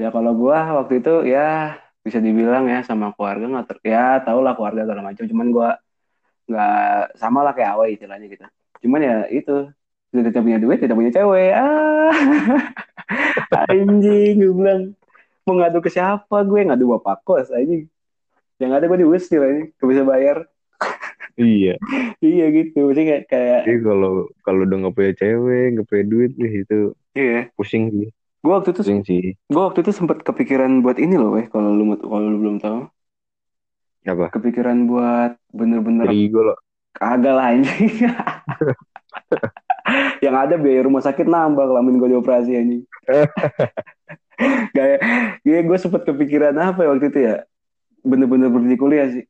Ya 0.00 0.08
kalau 0.08 0.32
gua 0.32 0.80
waktu 0.82 1.04
itu 1.04 1.14
ya 1.28 1.76
bisa 2.00 2.16
dibilang 2.16 2.64
ya 2.66 2.80
sama 2.80 3.12
keluarga 3.12 3.44
nggak 3.44 3.66
ter 3.68 3.78
ya 3.84 4.18
tau 4.24 4.40
lah 4.40 4.56
keluarga 4.56 4.84
segala 4.88 5.04
macam. 5.04 5.24
Cuman 5.24 5.46
gua 5.54 5.68
nggak 6.50 7.20
sama 7.20 7.46
lah 7.46 7.52
kayak 7.54 7.70
awal 7.76 7.86
istilahnya 7.88 8.26
gitu. 8.28 8.44
Cuman 8.84 9.00
ya 9.00 9.16
itu. 9.30 9.70
Sudah 10.10 10.26
tidak 10.26 10.42
punya 10.42 10.58
duit 10.58 10.82
tidak 10.82 10.98
punya 10.98 11.14
cewek. 11.14 11.54
Ah. 11.54 12.10
Anjing 13.70 14.42
gue 14.42 14.50
bilang 14.50 14.90
mau 15.46 15.54
ngadu 15.54 15.78
ke 15.78 15.86
siapa 15.86 16.42
gue? 16.42 16.66
Ngadu 16.66 16.98
bapak 16.98 17.22
kos 17.22 17.54
anjing. 17.54 17.86
Yang 18.58 18.70
ada 18.74 18.84
gue 18.90 18.98
diusir 19.06 19.38
anjing. 19.38 19.70
Gak 19.78 19.86
bisa 19.86 20.02
bayar 20.02 20.49
iya 21.36 21.74
iya 22.24 22.46
gitu 22.50 22.90
jadi 22.90 23.02
kayak 23.06 23.24
kayak 23.30 23.60
jadi 23.68 23.78
kalau 23.84 24.12
kalau 24.42 24.60
udah 24.64 24.76
nggak 24.86 24.94
punya 24.94 25.12
cewek 25.18 25.66
nggak 25.76 25.86
punya 25.86 26.04
duit 26.08 26.32
wih, 26.38 26.54
itu 26.64 26.80
iya 27.14 27.40
pusing 27.54 27.92
sih 27.92 28.08
gue 28.40 28.52
waktu 28.52 28.72
itu 28.72 28.82
pusing 28.82 29.02
sih 29.04 29.24
gue 29.36 29.62
waktu 29.62 29.78
itu 29.84 29.92
sempat 29.92 30.24
kepikiran 30.24 30.80
buat 30.80 30.96
ini 30.96 31.20
loh 31.20 31.36
weh 31.36 31.46
kalau 31.46 31.74
lu 31.74 31.94
kalau 32.00 32.26
lu 32.26 32.38
belum 32.40 32.56
tahu 32.58 32.88
apa 34.08 34.32
kepikiran 34.32 34.88
buat 34.88 35.36
bener-bener 35.52 36.08
jadi 36.08 36.26
gue 36.32 36.44
loh 36.50 36.58
Kagak 36.94 37.34
lah 37.38 37.54
anjing. 37.54 38.02
yang 40.24 40.36
ada 40.36 40.54
biaya 40.58 40.86
rumah 40.86 41.02
sakit 41.02 41.26
nambah 41.26 41.66
kelamin 41.70 41.98
gue 42.02 42.08
dioperasi 42.12 42.50
anjing. 42.58 42.82
Kayak 44.76 44.98
ya 45.44 45.58
gue 45.60 45.78
sempet 45.78 46.02
kepikiran 46.08 46.56
apa 46.58 46.82
ya 46.82 46.88
waktu 46.90 47.06
itu 47.12 47.20
ya. 47.24 47.36
Bener-bener 48.02 48.50
berhenti 48.50 48.76
kuliah 48.80 49.06
sih. 49.12 49.24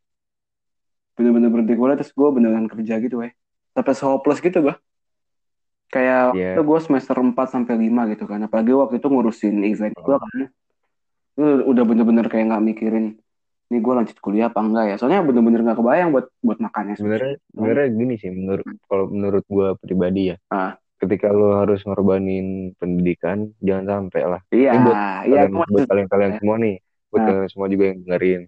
Bener-bener 1.20 1.52
berhenti 1.52 1.76
kuliah 1.76 1.94
terus 1.94 2.11
gue 2.11 2.28
beneran 2.33 2.64
kerja 2.64 2.96
gitu 2.96 3.20
weh. 3.20 3.33
Sampai 3.70 3.92
hopeless 3.94 4.40
gitu 4.40 4.59
gue. 4.62 4.74
Kayak 5.90 6.33
Iya. 6.33 6.54
waktu 6.54 6.62
gue 6.62 6.78
semester 6.80 7.16
4 7.18 7.46
sampai 7.46 7.74
5 7.76 8.09
gitu 8.09 8.24
kan. 8.24 8.40
Apalagi 8.40 8.72
waktu 8.72 8.96
itu 8.96 9.06
ngurusin 9.06 9.61
event 9.61 9.92
gue 9.92 10.16
kan. 10.16 10.37
Itu 11.30 11.44
udah 11.66 11.85
bener-bener 11.85 12.24
kayak 12.24 12.48
nggak 12.48 12.64
mikirin 12.64 13.06
ini 13.66 13.78
gue 13.78 13.94
lanjut 13.94 14.18
kuliah 14.18 14.48
apa 14.48 14.59
enggak 14.59 14.85
ya. 14.87 14.94
Soalnya 14.96 15.20
bener-bener 15.20 15.61
nggak 15.61 15.76
kebayang 15.76 16.11
buat 16.11 16.26
buat 16.40 16.59
makannya. 16.59 16.94
sebenarnya 16.94 17.35
sebenarnya 17.48 17.88
gini 17.92 18.14
sih 18.16 18.30
menurut 18.30 18.66
kalau 18.85 19.06
menurut 19.06 19.44
gua 19.46 19.74
pribadi 19.74 20.30
ya 20.30 20.37
Ah. 20.48 20.74
ketika 20.96 21.28
lo 21.28 21.54
harus 21.56 21.83
ngorbanin 21.83 22.74
pendidikan 22.74 23.54
jangan 23.59 23.87
sampai 24.04 24.22
lah 24.26 24.40
Iya, 24.50 24.70
Ini 24.70 24.80
buat 24.83 24.96
iya, 24.96 25.11
kalian 25.22 25.50
gue 25.50 25.64
buat 25.70 25.87
kalian 25.87 26.09
kalian 26.09 26.30
ya. 26.30 26.38
semua 26.38 26.56
nih 26.59 26.76
buat 27.10 27.20
Nah. 27.20 27.26
kalian 27.28 27.50
semua 27.50 27.68
juga 27.70 27.84
yang 27.90 27.98
dengerin 28.06 28.40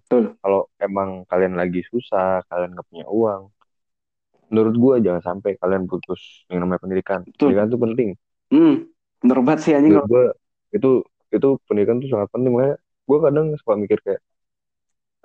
kalau 0.42 0.60
emang 0.78 1.10
kalian 1.30 1.54
lagi 1.58 1.80
susah 1.90 2.42
kalian 2.50 2.74
gak 2.78 2.86
punya 2.90 3.06
uang 3.10 3.42
menurut 4.52 4.74
gua 4.76 4.94
jangan 5.00 5.22
sampai 5.24 5.56
kalian 5.58 5.84
putus 5.90 6.44
yang 6.52 6.62
namanya 6.62 6.80
pendidikan 6.84 7.20
Betul. 7.24 7.50
pendidikan 7.50 7.66
itu 7.70 7.78
penting 7.80 8.10
Hmm, 8.52 8.74
bener 9.24 9.38
banget 9.40 9.60
sih 9.64 9.72
anjing. 9.72 9.92
menurut 9.96 10.36
itu 10.76 10.90
itu 11.32 11.48
pendidikan 11.66 11.96
tuh 12.04 12.08
sangat 12.12 12.28
penting 12.30 12.52
makanya 12.52 12.76
gua 13.08 13.18
kadang 13.24 13.46
suka 13.56 13.72
mikir 13.80 13.98
kayak 14.04 14.20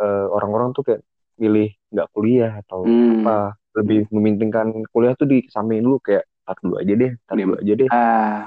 eh, 0.01 0.25
orang-orang 0.31 0.69
tuh 0.77 0.83
kayak 0.87 1.01
milih 1.37 1.69
nggak 1.93 2.07
kuliah 2.15 2.51
atau 2.65 2.81
Hmm. 2.87 3.21
apa 3.27 3.35
lebih 3.77 4.09
mementingkan 4.09 4.67
kuliah 4.89 5.13
tuh 5.13 5.29
di 5.29 5.45
samping 5.53 5.85
dulu 5.85 6.01
kayak 6.01 6.25
tar 6.47 6.57
dulu 6.63 6.81
aja 6.81 6.93
deh 6.97 7.11
tar 7.29 7.35
Iya. 7.37 7.45
dulu 7.45 7.55
aja 7.61 7.73
deh 7.77 7.89
Ah, 7.93 8.39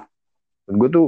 gue 0.66 0.88
tuh 0.90 1.06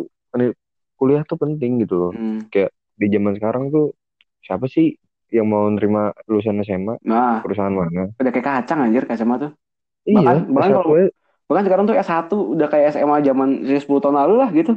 kuliah 0.99 1.23
tuh 1.27 1.39
penting 1.41 1.83
gitu 1.83 1.95
loh 1.99 2.13
hmm. 2.15 2.47
Di 2.95 3.07
zaman 3.09 3.33
sekarang 3.35 3.65
tuh 3.69 3.97
siapa 4.41 4.67
sih 4.67 4.95
yang 5.29 5.47
mau 5.47 5.65
nerima 5.67 6.13
lulusan 6.27 6.61
SMA 6.61 7.01
Nah, 7.03 7.41
perusahaan 7.41 7.73
mana 7.73 8.13
udah 8.13 8.31
kayak 8.31 8.47
kacang 8.63 8.85
anjir 8.85 9.05
kacamata 9.05 9.49
tuh. 9.49 9.53
iya 10.05 10.21
Bahkan- 10.21 10.45
bahkan 10.51 10.71
S1 10.71 10.77
kalau- 10.79 10.97
aja 10.99 11.11
Bahkan 11.43 11.65
sekarang 11.69 11.85
tuh 11.85 11.97
S1 11.99 12.33
udah 12.49 12.67
kayak 12.67 12.87
SMA 12.91 13.17
zaman 13.23 13.49
10 13.63 14.01
tahun 14.01 14.17
lalu 14.17 14.35
lah 14.37 14.49
gitu. 14.51 14.73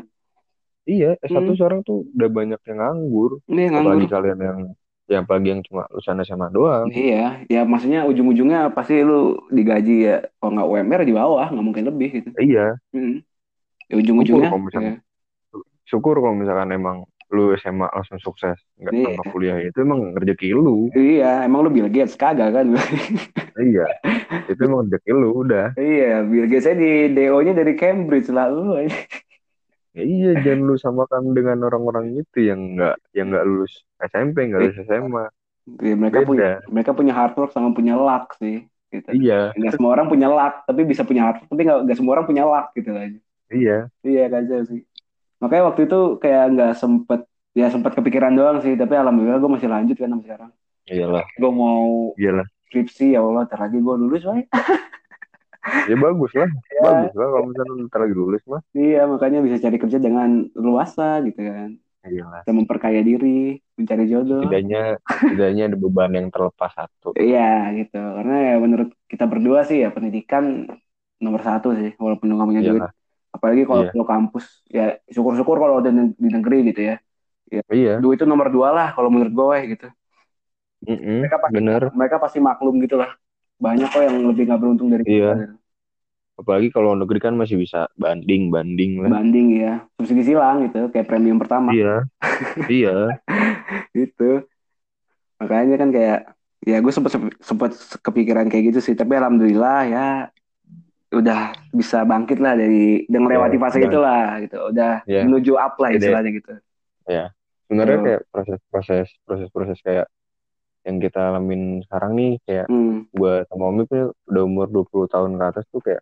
Iya, 0.84 1.16
S1 1.18 1.40
Hmm. 1.46 1.56
sekarang 1.56 1.80
tuh 1.82 2.04
udah 2.12 2.28
banyak 2.28 2.60
yang 2.62 2.78
nganggur. 2.78 3.40
Ini 3.48 3.62
nganggur. 3.70 3.96
Apalagi 3.96 4.08
kalian 4.08 4.40
yang 4.40 4.60
yang 5.06 5.22
apalagi 5.24 5.48
yang 5.50 5.62
cuma 5.62 5.86
lulusan 5.88 6.20
SMA 6.20 6.50
doang. 6.50 6.90
Iya, 6.90 7.46
ya 7.46 7.62
maksudnya 7.64 8.04
ujung-ujungnya 8.04 8.70
pasti 8.70 9.00
lu 9.00 9.38
digaji 9.48 9.96
ya 10.04 10.18
kalau 10.36 10.52
nggak 10.52 10.68
UMR 10.68 11.02
di 11.02 11.14
bawah, 11.14 11.46
nggak 11.48 11.64
mungkin 11.64 11.84
lebih 11.86 12.10
gitu. 12.12 12.30
Iya, 12.36 12.76
Hmm. 12.92 13.22
Ya 13.86 13.94
syukur 13.94 14.02
ujung-ujungnya 14.02 14.50
kalau 14.50 14.62
misalkan 14.62 14.86
ya, 14.90 14.96
syukur 15.86 16.16
kalau 16.18 16.36
misalkan 16.36 16.70
emang 16.70 16.98
lu 17.36 17.52
SMA 17.60 17.92
langsung 17.92 18.18
sukses 18.18 18.56
nggak 18.80 18.94
Iya. 18.96 19.06
tanpa 19.12 19.24
kuliah 19.30 19.58
itu 19.60 19.78
emang 19.84 20.16
rezeki 20.16 20.56
lu. 20.56 20.88
iya, 20.96 21.44
emang 21.44 21.68
lu 21.68 21.70
Bill 21.70 21.92
Gates 21.92 22.16
kagak 22.16 22.56
kan? 22.56 22.72
Iya, 23.56 23.86
itu 24.48 24.62
emang 24.64 24.88
rezeki 24.88 25.12
lu 25.12 25.30
udah. 25.44 25.76
iya, 25.76 26.24
Bill 26.24 26.48
Gates 26.48 26.72
di 26.74 27.12
DO-nya 27.12 27.54
dari 27.54 27.76
Cambridge 27.76 28.32
lah 28.32 28.48
lu. 28.48 28.80
Ya, 29.96 30.04
iya, 30.04 30.32
jangan 30.44 30.68
lu 30.68 30.76
samakan 30.76 31.32
dengan 31.32 31.64
orang-orang 31.64 32.20
itu 32.20 32.44
yang 32.44 32.76
nggak 32.76 32.96
yang 33.16 33.32
nggak 33.32 33.48
lulus 33.48 33.80
SMP, 34.04 34.52
nggak 34.52 34.62
lulus 34.62 34.80
SMA. 34.84 35.26
Ya, 35.80 35.96
mereka 35.96 36.20
Beda. 36.22 36.28
punya 36.28 36.50
mereka 36.68 36.92
punya 36.92 37.14
hard 37.16 37.34
work 37.40 37.52
sama 37.56 37.72
punya 37.72 37.96
luck 37.96 38.36
sih. 38.36 38.68
Gitu. 38.92 39.08
Iya, 39.12 39.56
Nggak 39.56 39.72
semua 39.80 39.96
orang 39.96 40.08
punya 40.08 40.28
luck, 40.28 40.68
tapi 40.68 40.84
bisa 40.84 41.08
punya 41.08 41.24
hard 41.28 41.40
work, 41.40 41.48
tapi 41.48 41.62
nggak 41.64 41.80
nggak 41.88 41.98
semua 41.98 42.12
orang 42.20 42.28
punya 42.28 42.44
luck 42.44 42.68
gitu 42.76 42.92
aja. 42.92 43.20
iya, 43.50 43.78
Iya 44.04 44.24
kan 44.28 44.42
sih. 44.68 44.84
Makanya 45.46 45.64
waktu 45.70 45.82
itu 45.86 46.00
kayak 46.18 46.44
nggak 46.58 46.72
sempet 46.82 47.20
ya 47.54 47.70
sempet 47.70 47.94
kepikiran 47.94 48.34
doang 48.34 48.58
sih, 48.66 48.74
tapi 48.74 48.98
alhamdulillah 48.98 49.38
gue 49.38 49.52
masih 49.54 49.70
lanjut 49.70 49.96
kan 50.02 50.10
sampai 50.10 50.26
sekarang. 50.28 50.52
iyalah, 50.90 51.26
Gue 51.38 51.52
mau 51.54 52.12
iyalah. 52.18 52.46
skripsi 52.68 53.14
ya 53.16 53.22
Allah, 53.22 53.46
ntar 53.46 53.60
lagi 53.62 53.78
gue 53.80 53.96
lulus 54.02 54.24
woy. 54.26 54.42
Ya 55.90 55.96
bagus 55.98 56.32
lah, 56.38 56.50
Ya, 56.70 56.82
bagus 56.86 57.14
lah 57.18 57.28
kalau 57.34 57.46
misalnya 57.50 57.74
ntar 57.90 58.00
lagi 58.06 58.16
lulus 58.18 58.42
mah. 58.46 58.62
iya 58.78 59.00
makanya 59.10 59.40
bisa 59.46 59.58
cari 59.66 59.78
kerja 59.82 59.98
dengan 59.98 60.30
luasa 60.54 61.22
gitu 61.26 61.42
kan. 61.42 61.70
Iyalah. 62.06 62.42
Bisa 62.46 62.52
memperkaya 62.54 63.02
diri, 63.02 63.58
mencari 63.74 64.04
jodoh. 64.06 64.46
Setidaknya, 64.46 64.82
setidaknya 65.10 65.64
ada 65.74 65.78
beban 65.82 66.12
yang 66.14 66.28
terlepas 66.30 66.72
satu. 66.78 67.18
Iya 67.18 67.74
gitu, 67.82 67.98
karena 67.98 68.34
ya 68.46 68.54
menurut 68.62 68.90
kita 69.10 69.26
berdua 69.26 69.60
sih 69.66 69.78
ya 69.82 69.90
pendidikan 69.90 70.70
nomor 71.18 71.42
satu 71.42 71.74
sih, 71.74 71.98
walaupun 71.98 72.30
nggak 72.30 72.50
punya 72.50 72.62
duit. 72.62 72.84
Apalagi 73.36 73.68
kalau 73.68 73.84
Iya. 73.84 73.92
lu 73.92 74.06
kampus, 74.08 74.46
ya 74.72 74.86
syukur-syukur 75.12 75.60
kalau 75.60 75.84
udah 75.84 75.92
di 76.16 76.30
negeri 76.32 76.72
gitu 76.72 76.82
ya. 76.96 76.96
Iya, 77.52 78.00
Duit 78.02 78.18
itu 78.18 78.26
nomor 78.26 78.48
dua 78.50 78.72
lah 78.74 78.88
kalau 78.96 79.12
menurut 79.12 79.34
gue 79.36 79.58
gitu. 79.76 79.88
mm-mm, 80.88 81.20
Mereka 81.28 81.38
pasti, 81.44 81.54
bener. 81.54 81.82
mereka 81.94 82.16
pasti 82.18 82.40
maklum 82.42 82.76
gitu 82.82 82.96
lah. 82.98 83.12
Banyak 83.60 83.88
kok 83.92 84.02
yang 84.02 84.16
lebih 84.32 84.44
nggak 84.50 84.60
beruntung 84.62 84.88
dari 84.90 85.04
kita. 85.04 85.14
Iya. 85.14 85.32
gitu. 85.36 85.56
Apalagi 86.36 86.68
kalau 86.68 87.00
negeri 87.00 87.20
kan 87.24 87.32
masih 87.36 87.56
bisa 87.56 87.88
banding, 87.96 88.52
banding 88.52 89.00
lah. 89.00 89.08
Banding 89.20 89.48
ya, 89.56 89.74
subsidi 89.96 90.36
silang 90.36 90.68
gitu, 90.68 90.92
kayak 90.92 91.08
premium 91.08 91.40
pertama 91.40 91.72
Iya, 91.72 92.04
iya, 92.68 92.96
gitu. 93.96 94.44
Makanya 95.40 95.76
kan 95.80 95.90
kayak, 95.96 96.20
ya 96.68 96.78
gue 96.84 96.92
sempet 96.92 97.12
sempet 97.40 97.72
kepikiran 98.04 98.52
kayak 98.52 98.76
gitu 98.76 98.80
sih. 98.84 98.96
Tapi 99.00 99.16
alhamdulillah 99.16 99.80
ya 99.88 100.06
udah 101.16 101.40
bisa 101.72 102.04
bangkit 102.04 102.40
lah 102.44 102.54
dari 102.54 103.08
dan 103.08 103.24
melewati 103.24 103.56
Iya, 103.56 103.64
fase 103.64 103.78
udah. 103.80 103.88
itu 103.90 104.00
lah 104.00 104.26
gitu. 104.44 104.58
Udah 104.72 104.94
Iya. 105.08 105.22
menuju 105.24 105.52
up 105.56 105.74
lah 105.80 105.90
istilahnya 105.92 106.32
gitu. 106.36 106.52
sebenarnya 107.66 107.98
Betul. 107.98 108.06
kayak 108.06 108.22
proses-proses, 108.30 109.08
proses-proses 109.26 109.80
kayak 109.82 110.06
yang 110.86 111.02
kita 111.02 111.34
alamin 111.34 111.82
sekarang 111.90 112.14
nih, 112.14 112.32
kayak 112.46 112.70
Hmm, 112.70 113.10
gue 113.10 113.34
sama 113.50 113.74
Omip 113.74 113.90
nih 113.90 114.06
udah 114.30 114.44
umur 114.46 114.68
20 114.70 115.10
tahun 115.10 115.34
ke 115.34 115.44
atas 115.50 115.66
tuh 115.74 115.82
kayak, 115.82 116.02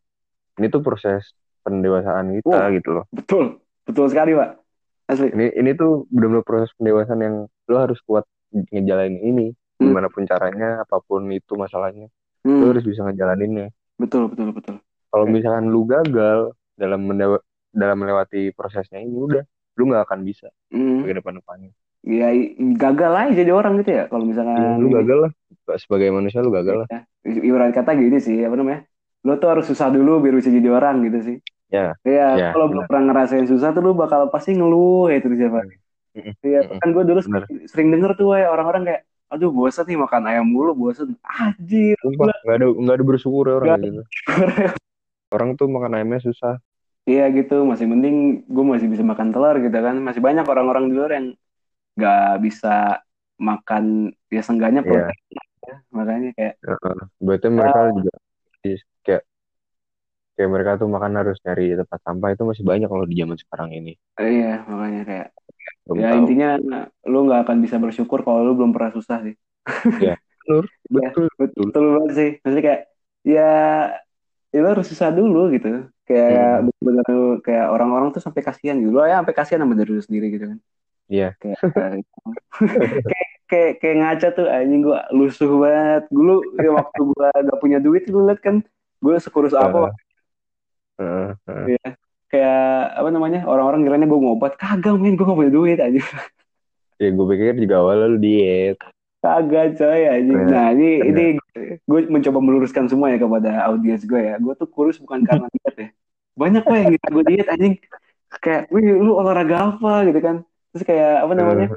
ini 0.59 0.67
tuh 0.67 0.83
proses 0.83 1.31
pendewasaan 1.63 2.35
kita 2.35 2.51
Wah. 2.51 2.67
gitu 2.67 2.89
loh. 2.99 3.05
betul, 3.15 3.63
betul 3.87 4.05
sekali 4.11 4.35
pak. 4.35 4.59
Asli. 5.07 5.31
Ini 5.31 5.55
ini 5.55 5.71
tuh 5.75 6.03
benar-benar 6.11 6.43
proses 6.43 6.71
pendewasaan 6.75 7.19
yang 7.23 7.35
lo 7.47 7.77
harus 7.79 7.99
kuat 8.03 8.27
ngejalanin 8.51 9.23
ini, 9.23 9.47
Hmm. 9.79 9.89
gimana 9.91 10.07
pun 10.11 10.27
caranya, 10.27 10.83
apa 10.83 10.99
pun 10.99 11.27
itu 11.31 11.55
masalahnya, 11.55 12.11
lo 12.43 12.51
Hmm, 12.51 12.71
harus 12.75 12.83
bisa 12.83 13.07
ngejalaninnya. 13.07 13.71
betul, 13.95 14.27
betul, 14.27 14.51
betul. 14.51 14.75
Kalau 15.13 15.27
misalkan 15.29 15.65
lu 15.73 15.81
gagal 15.93 16.39
dalam 16.81 17.01
mendewa- 17.09 17.45
dalam 17.81 17.97
melewati 18.01 18.49
prosesnya 18.57 18.99
ini 19.05 19.13
udah, 19.27 19.43
lu 19.77 19.83
nggak 19.89 20.03
akan 20.09 20.21
bisa 20.29 20.49
Hmm, 20.71 21.05
ke 21.05 21.13
depan-depannya. 21.17 21.71
ya 22.19 22.25
i- 22.39 22.53
gagal 22.81 23.11
aja 23.19 23.31
jadi 23.39 23.51
orang 23.59 23.73
gitu 23.81 23.91
ya. 23.97 24.03
Kalau 24.11 24.25
misalkan 24.29 24.57
Ya, 24.57 24.77
lu 24.81 24.87
gagal 24.93 25.17
lah, 25.23 25.31
sebagai 25.81 26.09
manusia 26.13 26.39
lu 26.45 26.51
gagal 26.53 26.85
lah. 26.85 26.89
Ya, 26.91 26.97
ibarat 27.49 27.71
kata 27.77 27.91
gini 28.01 28.17
sih, 28.25 28.37
apa 28.45 28.55
namanya? 28.59 28.79
Lo 29.25 29.31
tuh 29.41 29.47
harus 29.51 29.65
susah 29.71 29.87
dulu 29.95 30.09
biar 30.23 30.33
bisa 30.39 30.51
jadi 30.57 30.69
orang 30.77 30.95
gitu 31.07 31.19
sih. 31.27 31.37
Ya, 31.69 31.95
Iya, 32.07 32.23
ya, 32.31 32.45
kalau 32.51 32.65
belum 32.71 32.85
pernah 32.89 33.03
ngerasain 33.07 33.47
susah 33.51 33.69
tuh 33.75 33.81
lu 33.85 33.91
bakal 34.01 34.21
pasti 34.33 34.51
ngeluh 34.57 35.11
ya 35.13 35.17
terus 35.23 35.37
siapa. 35.41 35.59
Mm-mm, 36.15 36.35
Iya, 36.47 36.57
mm-mm. 36.61 36.81
kan 36.81 36.89
gue 36.95 37.03
dulu 37.09 37.19
Benar. 37.25 37.43
sering 37.71 37.89
denger 37.93 38.11
tuh 38.19 38.27
ya 38.41 38.47
orang-orang 38.53 38.83
kayak, 38.87 39.01
aduh 39.33 39.49
bosan 39.57 39.85
nih 39.89 39.97
makan 40.03 40.23
ayam 40.29 40.45
mulu, 40.53 40.71
bosan. 40.81 41.09
Anjir, 41.41 41.97
Sumpah, 42.01 42.29
nggak 42.43 42.55
ada 42.57 42.65
nggak 42.81 42.95
ada 42.97 43.05
bersyukur 43.09 43.43
ya 43.49 43.53
orang 43.59 43.69
kayak 43.73 43.83
gitu. 43.87 44.01
Orang 45.35 45.49
tuh 45.59 45.67
makan 45.75 45.95
ayamnya 45.97 46.19
susah. 46.27 46.53
Iya 47.09 47.21
gitu, 47.37 47.53
masih 47.71 47.85
mending 47.91 48.15
gue 48.53 48.63
masih 48.71 48.87
bisa 48.93 49.03
makan 49.11 49.29
telur 49.33 49.55
gitu 49.65 49.77
kan. 49.87 49.95
Masih 50.07 50.21
banyak 50.27 50.45
orang-orang 50.51 50.83
di 50.89 50.93
luar 50.97 51.11
yang 51.17 51.27
nggak 51.97 52.19
bisa 52.45 52.67
makan 53.49 53.83
ya 54.35 54.41
seenggaknya 54.45 54.81
Iya. 54.83 54.89
protein 54.89 55.25
ya. 55.67 55.75
Makanya 55.97 56.29
kayak 56.37 56.55
Heeh. 56.67 56.97
Berarti 57.25 57.47
mereka 57.57 57.79
juga 57.95 58.11
is- 58.67 58.87
kayak 59.05 59.23
kayak 60.35 60.49
mereka 60.53 60.71
tuh 60.81 60.87
makan 60.95 61.13
harus 61.19 61.37
nyari 61.45 61.63
tempat 61.79 61.99
sampah 62.05 62.29
itu 62.33 62.43
masih 62.49 62.65
banyak 62.71 62.87
kalau 62.91 63.05
di 63.09 63.15
zaman 63.21 63.37
sekarang 63.43 63.69
ini. 63.79 63.91
eh, 64.19 64.29
iya 64.35 64.47
makanya 64.71 64.99
kayak 65.09 65.27
Belum 65.85 65.99
ya 66.01 66.07
tahu. 66.11 66.19
intinya 66.19 66.47
lu 67.11 67.17
nggak 67.25 67.39
akan 67.45 67.57
bisa 67.65 67.77
bersyukur 67.83 68.19
kalau 68.25 68.41
lu 68.47 68.51
belum 68.59 68.71
pernah 68.75 68.91
susah 68.97 69.17
sih. 69.27 69.35
Betul, 70.45 70.67
betul. 70.95 71.27
Betul, 71.39 71.65
betul 71.65 71.83
banget 71.95 72.11
sih. 72.19 72.29
Maksudnya 72.41 72.63
kayak 72.67 72.81
ya 73.33 73.41
ya 74.53 74.59
lu 74.61 74.69
harus 74.69 74.85
susah 74.85 75.09
dulu 75.09 75.49
gitu. 75.51 75.89
Kayak 76.05 76.69
Hmm. 76.69 76.69
bener 76.77 77.05
kayak 77.41 77.67
orang-orang 77.73 78.13
tuh 78.13 78.21
sampai 78.21 78.45
kasihan 78.45 78.77
gitu. 78.77 78.93
Lu 78.93 79.01
ya 79.01 79.17
sampai 79.19 79.33
kasihan 79.33 79.65
sama 79.65 79.73
diri 79.73 79.97
sendiri 79.97 80.27
gitu 80.29 80.45
kan. 80.53 80.59
Iya. 81.09 81.35
Kayak 81.41 81.59
kayak 83.03 83.27
kayak, 83.49 83.71
kayak 83.83 83.95
ngaca 83.99 84.27
tuh 84.37 84.47
anjing 84.47 84.81
gua 84.87 85.03
lusuh 85.11 85.51
banget. 85.59 86.03
Dulu 86.13 86.35
ya, 86.61 86.69
waktu 86.71 87.01
gua 87.11 87.27
gak 87.33 87.59
punya 87.59 87.77
duit 87.83 88.07
lu 88.07 88.29
liat 88.29 88.39
kan 88.39 88.63
gue 89.03 89.15
sekurus 89.19 89.51
apa 89.51 89.91
Heeh, 90.95 91.29
heeh. 91.49 91.65
ya. 91.75 91.87
Kayak 92.31 92.65
apa 92.97 93.09
namanya? 93.11 93.41
Orang-orang 93.45 93.83
kiranya 93.83 94.07
gue 94.07 94.19
ngobat. 94.21 94.55
Kagak 94.55 94.95
men, 94.95 95.17
gue 95.19 95.25
gak 95.27 95.37
punya 95.37 95.53
duit 95.53 95.77
aja. 95.81 96.01
Ya 97.01 97.09
gue 97.09 97.25
pikir 97.25 97.57
juga 97.59 97.83
awalnya 97.83 98.05
lu 98.15 98.17
diet. 98.21 98.77
Kagak 99.23 99.79
coy 99.79 100.01
anjing. 100.03 100.35
Iya. 100.35 100.51
Nah, 100.51 100.67
ini 100.75 100.89
ini 100.99 101.25
gue 101.87 101.99
mencoba 102.11 102.43
meluruskan 102.43 102.91
semua 102.91 103.07
ya 103.07 103.23
kepada 103.23 103.71
audiens 103.71 104.03
gue 104.03 104.19
ya. 104.19 104.35
Gue 104.35 104.51
tuh 104.59 104.67
kurus 104.67 104.99
bukan 104.99 105.23
karena 105.23 105.47
diet 105.55 105.75
ya. 105.79 105.89
Banyak 106.35 106.61
kok 106.67 106.75
yang 106.75 106.87
ngira 106.91 107.07
gue 107.07 107.23
diet 107.31 107.47
anjing. 107.47 107.75
Kayak, 108.43 108.67
wih 108.67 108.83
lu 108.99 109.15
olahraga 109.15 109.79
apa 109.79 110.03
gitu 110.11 110.19
kan. 110.19 110.43
Terus 110.75 110.83
kayak 110.83 111.23
apa 111.23 111.33
namanya? 111.39 111.67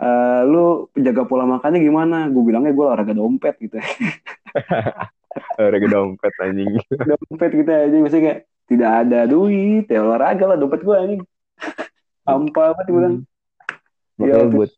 Eh, 0.00 0.40
lu 0.48 0.88
penjaga 0.92 1.24
pola 1.24 1.48
makannya 1.48 1.80
gimana? 1.80 2.28
Gue 2.28 2.42
bilangnya 2.44 2.76
gue 2.76 2.84
olahraga 2.84 3.16
dompet 3.16 3.56
gitu. 3.56 3.80
Olahraga 5.56 5.88
dompet 5.88 6.34
anjing. 6.44 6.76
dompet 7.24 7.50
gitu 7.56 7.70
anjing. 7.72 8.00
Maksudnya 8.04 8.24
kayak 8.28 8.40
tidak 8.68 8.90
ada 9.06 9.18
duit 9.24 9.88
ya 9.88 10.04
olahraga 10.04 10.44
lah 10.44 10.56
dompet 10.60 10.84
gue 10.84 10.96
anjing. 10.96 11.22
Hampa 12.28 12.76
banget 12.76 12.84
gue 12.84 12.96
bilang. 13.00 13.16
Makanya 14.20 14.44
Iya, 14.44 14.52
buat 14.52 14.70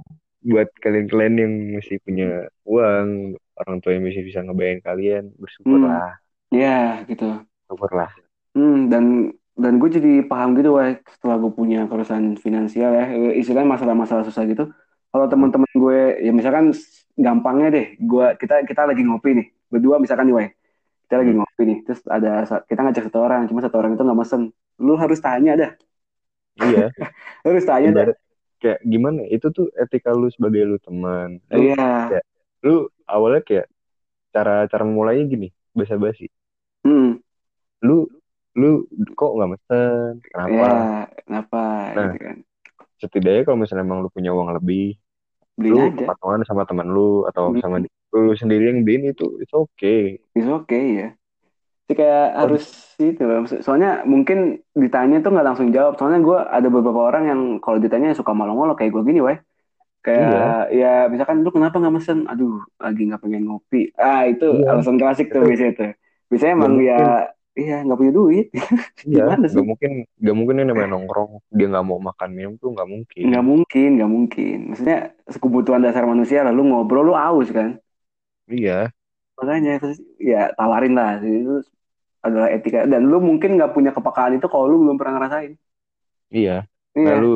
buat 0.50 0.68
kalian-kalian 0.84 1.34
yang 1.42 1.52
masih 1.76 1.96
punya 2.06 2.26
uang, 2.66 3.08
orang 3.60 3.76
tua 3.82 3.92
yang 3.94 4.04
masih 4.08 4.22
bisa 4.28 4.40
ngebayang 4.44 4.82
kalian, 4.88 5.24
bersyukurlah, 5.42 6.22
Ya 6.52 7.04
gitu. 7.08 7.24
syukurlah. 7.68 8.12
Hmm, 8.52 8.92
dan 8.92 9.04
dan 9.56 9.72
gue 9.80 9.88
jadi 9.96 10.10
paham 10.30 10.48
gitu, 10.58 10.76
wah 10.76 10.92
setelah 11.14 11.36
gue 11.42 11.52
punya 11.60 11.76
kerusakan 11.90 12.36
finansial 12.44 12.90
ya, 12.98 13.04
eh, 13.16 13.32
istilahnya 13.40 13.68
masalah-masalah 13.76 14.24
susah 14.28 14.44
gitu. 14.50 14.62
Kalau 15.12 15.26
teman-teman 15.32 15.68
gue, 15.76 15.98
ya 16.24 16.30
misalkan 16.32 16.72
gampangnya 17.16 17.68
deh, 17.76 17.84
gue 18.00 18.24
kita 18.40 18.54
kita 18.68 18.82
lagi 18.88 19.02
ngopi 19.04 19.28
nih, 19.38 19.46
berdua 19.72 19.96
misalkan 20.00 20.24
nih, 20.28 20.34
wah 20.40 20.48
kita 21.06 21.14
lagi 21.20 21.32
ngopi 21.38 21.62
nih, 21.70 21.78
terus 21.86 22.00
ada 22.16 22.30
kita 22.70 22.80
ngajak 22.84 23.04
satu 23.10 23.18
orang, 23.26 23.40
cuma 23.50 23.60
satu 23.64 23.76
orang 23.80 23.92
itu 23.96 24.02
nggak 24.06 24.20
mesen, 24.22 24.42
lu 24.86 24.94
harus 25.02 25.18
tanya 25.26 25.52
dah, 25.60 25.70
Iya, 26.62 26.78
lu 27.42 27.46
harus 27.52 27.66
tanya 27.70 27.90
dah. 27.98 28.06
Kayak 28.62 28.80
gimana? 28.86 29.26
Itu 29.26 29.50
tuh 29.50 29.66
etika 29.74 30.14
lu 30.14 30.30
sebagai 30.30 30.62
lu 30.62 30.78
teman. 30.78 31.42
Iya, 31.50 31.74
kayak, 32.08 32.24
lu 32.62 32.86
awalnya 33.10 33.42
kayak 33.42 33.66
cara 34.30 34.64
cara 34.70 34.84
mulainya 34.86 35.26
gini, 35.26 35.48
basa-basi. 35.74 36.30
hmm, 36.86 37.18
Lu 37.82 38.06
lu 38.54 38.86
kok 39.18 39.32
nggak 39.34 39.50
mesen? 39.58 40.12
Kenapa? 40.22 40.54
ya, 40.54 40.72
kenapa 41.26 41.60
Nah. 41.98 42.12
gitu 42.14 42.18
kan? 42.22 42.36
Setidaknya 43.02 43.42
kalau 43.42 43.58
misalnya 43.58 43.82
emang 43.82 44.06
lu 44.06 44.10
punya 44.14 44.30
uang 44.30 44.54
lebih, 44.54 44.94
Beliin 45.58 45.90
lu 45.98 46.06
patungan 46.06 46.46
sama 46.46 46.62
teman 46.64 46.86
lu 46.88 47.26
atau 47.26 47.50
Hmm. 47.50 47.60
sama 47.60 47.76
lu 48.14 48.32
sendiri 48.38 48.70
yang 48.70 48.86
beliin 48.86 49.10
itu 49.10 49.42
itu 49.42 49.54
oke. 49.58 49.96
it's 50.38 50.48
okay 50.48 50.84
ya. 50.96 51.08
Jadi 51.82 51.94
kayak 51.98 52.26
harus 52.38 52.64
itu 52.96 53.22
loh. 53.26 53.42
Soalnya 53.44 54.06
mungkin 54.06 54.62
ditanya 54.72 55.18
tuh 55.20 55.34
nggak 55.34 55.46
langsung 55.46 55.68
jawab. 55.74 55.98
Soalnya 55.98 56.20
gue 56.22 56.38
ada 56.38 56.68
beberapa 56.70 57.00
orang 57.10 57.24
yang 57.28 57.40
kalau 57.58 57.82
ditanya 57.82 58.14
suka 58.14 58.32
malu-malu 58.32 58.72
kayak 58.78 58.94
gue 58.94 59.02
gini, 59.02 59.20
weh. 59.20 59.38
Kayak 60.02 60.74
ya 60.74 61.06
misalkan 61.06 61.46
lu 61.46 61.50
kenapa 61.54 61.78
nggak 61.78 61.94
mesen? 61.94 62.26
Aduh, 62.26 62.58
lagi 62.78 63.06
nggak 63.06 63.22
pengen 63.22 63.46
ngopi. 63.46 63.94
Ah 63.94 64.26
itu 64.26 64.50
Iya. 64.50 64.74
alasan 64.74 64.98
klasik 64.98 65.30
tuh 65.30 65.42
Itu- 65.42 65.48
biasanya 65.50 65.72
tuh. 65.78 65.90
Biasanya 66.26 66.52
emang 66.58 66.72
Nggak 66.74 66.86
ya 66.86 66.98
iya 67.52 67.76
nggak 67.84 67.98
punya 68.00 68.12
duit. 68.14 68.46
Iya, 69.02 69.26
Gimana 69.26 69.44
sih? 69.50 69.54
nggak 69.58 69.66
mungkin, 69.66 69.90
nggak 70.22 70.36
mungkin 70.38 70.54
ini 70.58 70.66
namanya 70.70 70.88
nongkrong 70.94 71.30
dia 71.50 71.66
nggak 71.70 71.86
mau 71.86 71.98
makan 71.98 72.30
minum 72.32 72.54
tuh 72.58 72.70
nggak 72.70 72.88
mungkin. 72.88 73.22
Nggak 73.30 73.44
mungkin, 73.46 73.88
nggak 73.98 74.10
mungkin. 74.10 74.56
Maksudnya 74.72 74.98
kebutuhan 75.38 75.82
dasar 75.82 76.06
manusia 76.06 76.46
lah. 76.46 76.54
Lu 76.54 76.62
ngobrol 76.64 77.10
lu 77.10 77.14
aus 77.14 77.50
kan. 77.50 77.78
Iya, 78.46 78.90
Makanya 79.42 79.82
terus 79.82 79.98
ya 80.16 80.54
tawarin 80.54 80.94
lah. 80.94 81.18
Itu 81.18 81.66
adalah 82.22 82.48
etika. 82.48 82.86
Dan 82.86 83.10
lu 83.10 83.18
mungkin 83.18 83.58
nggak 83.58 83.74
punya 83.74 83.90
kepekaan 83.90 84.38
itu 84.38 84.46
kalau 84.46 84.70
lu 84.70 84.76
belum 84.86 84.96
pernah 84.96 85.18
ngerasain. 85.18 85.52
iya. 86.30 86.64
Iya. 86.92 87.08
Nah, 87.08 87.18
lu 87.18 87.32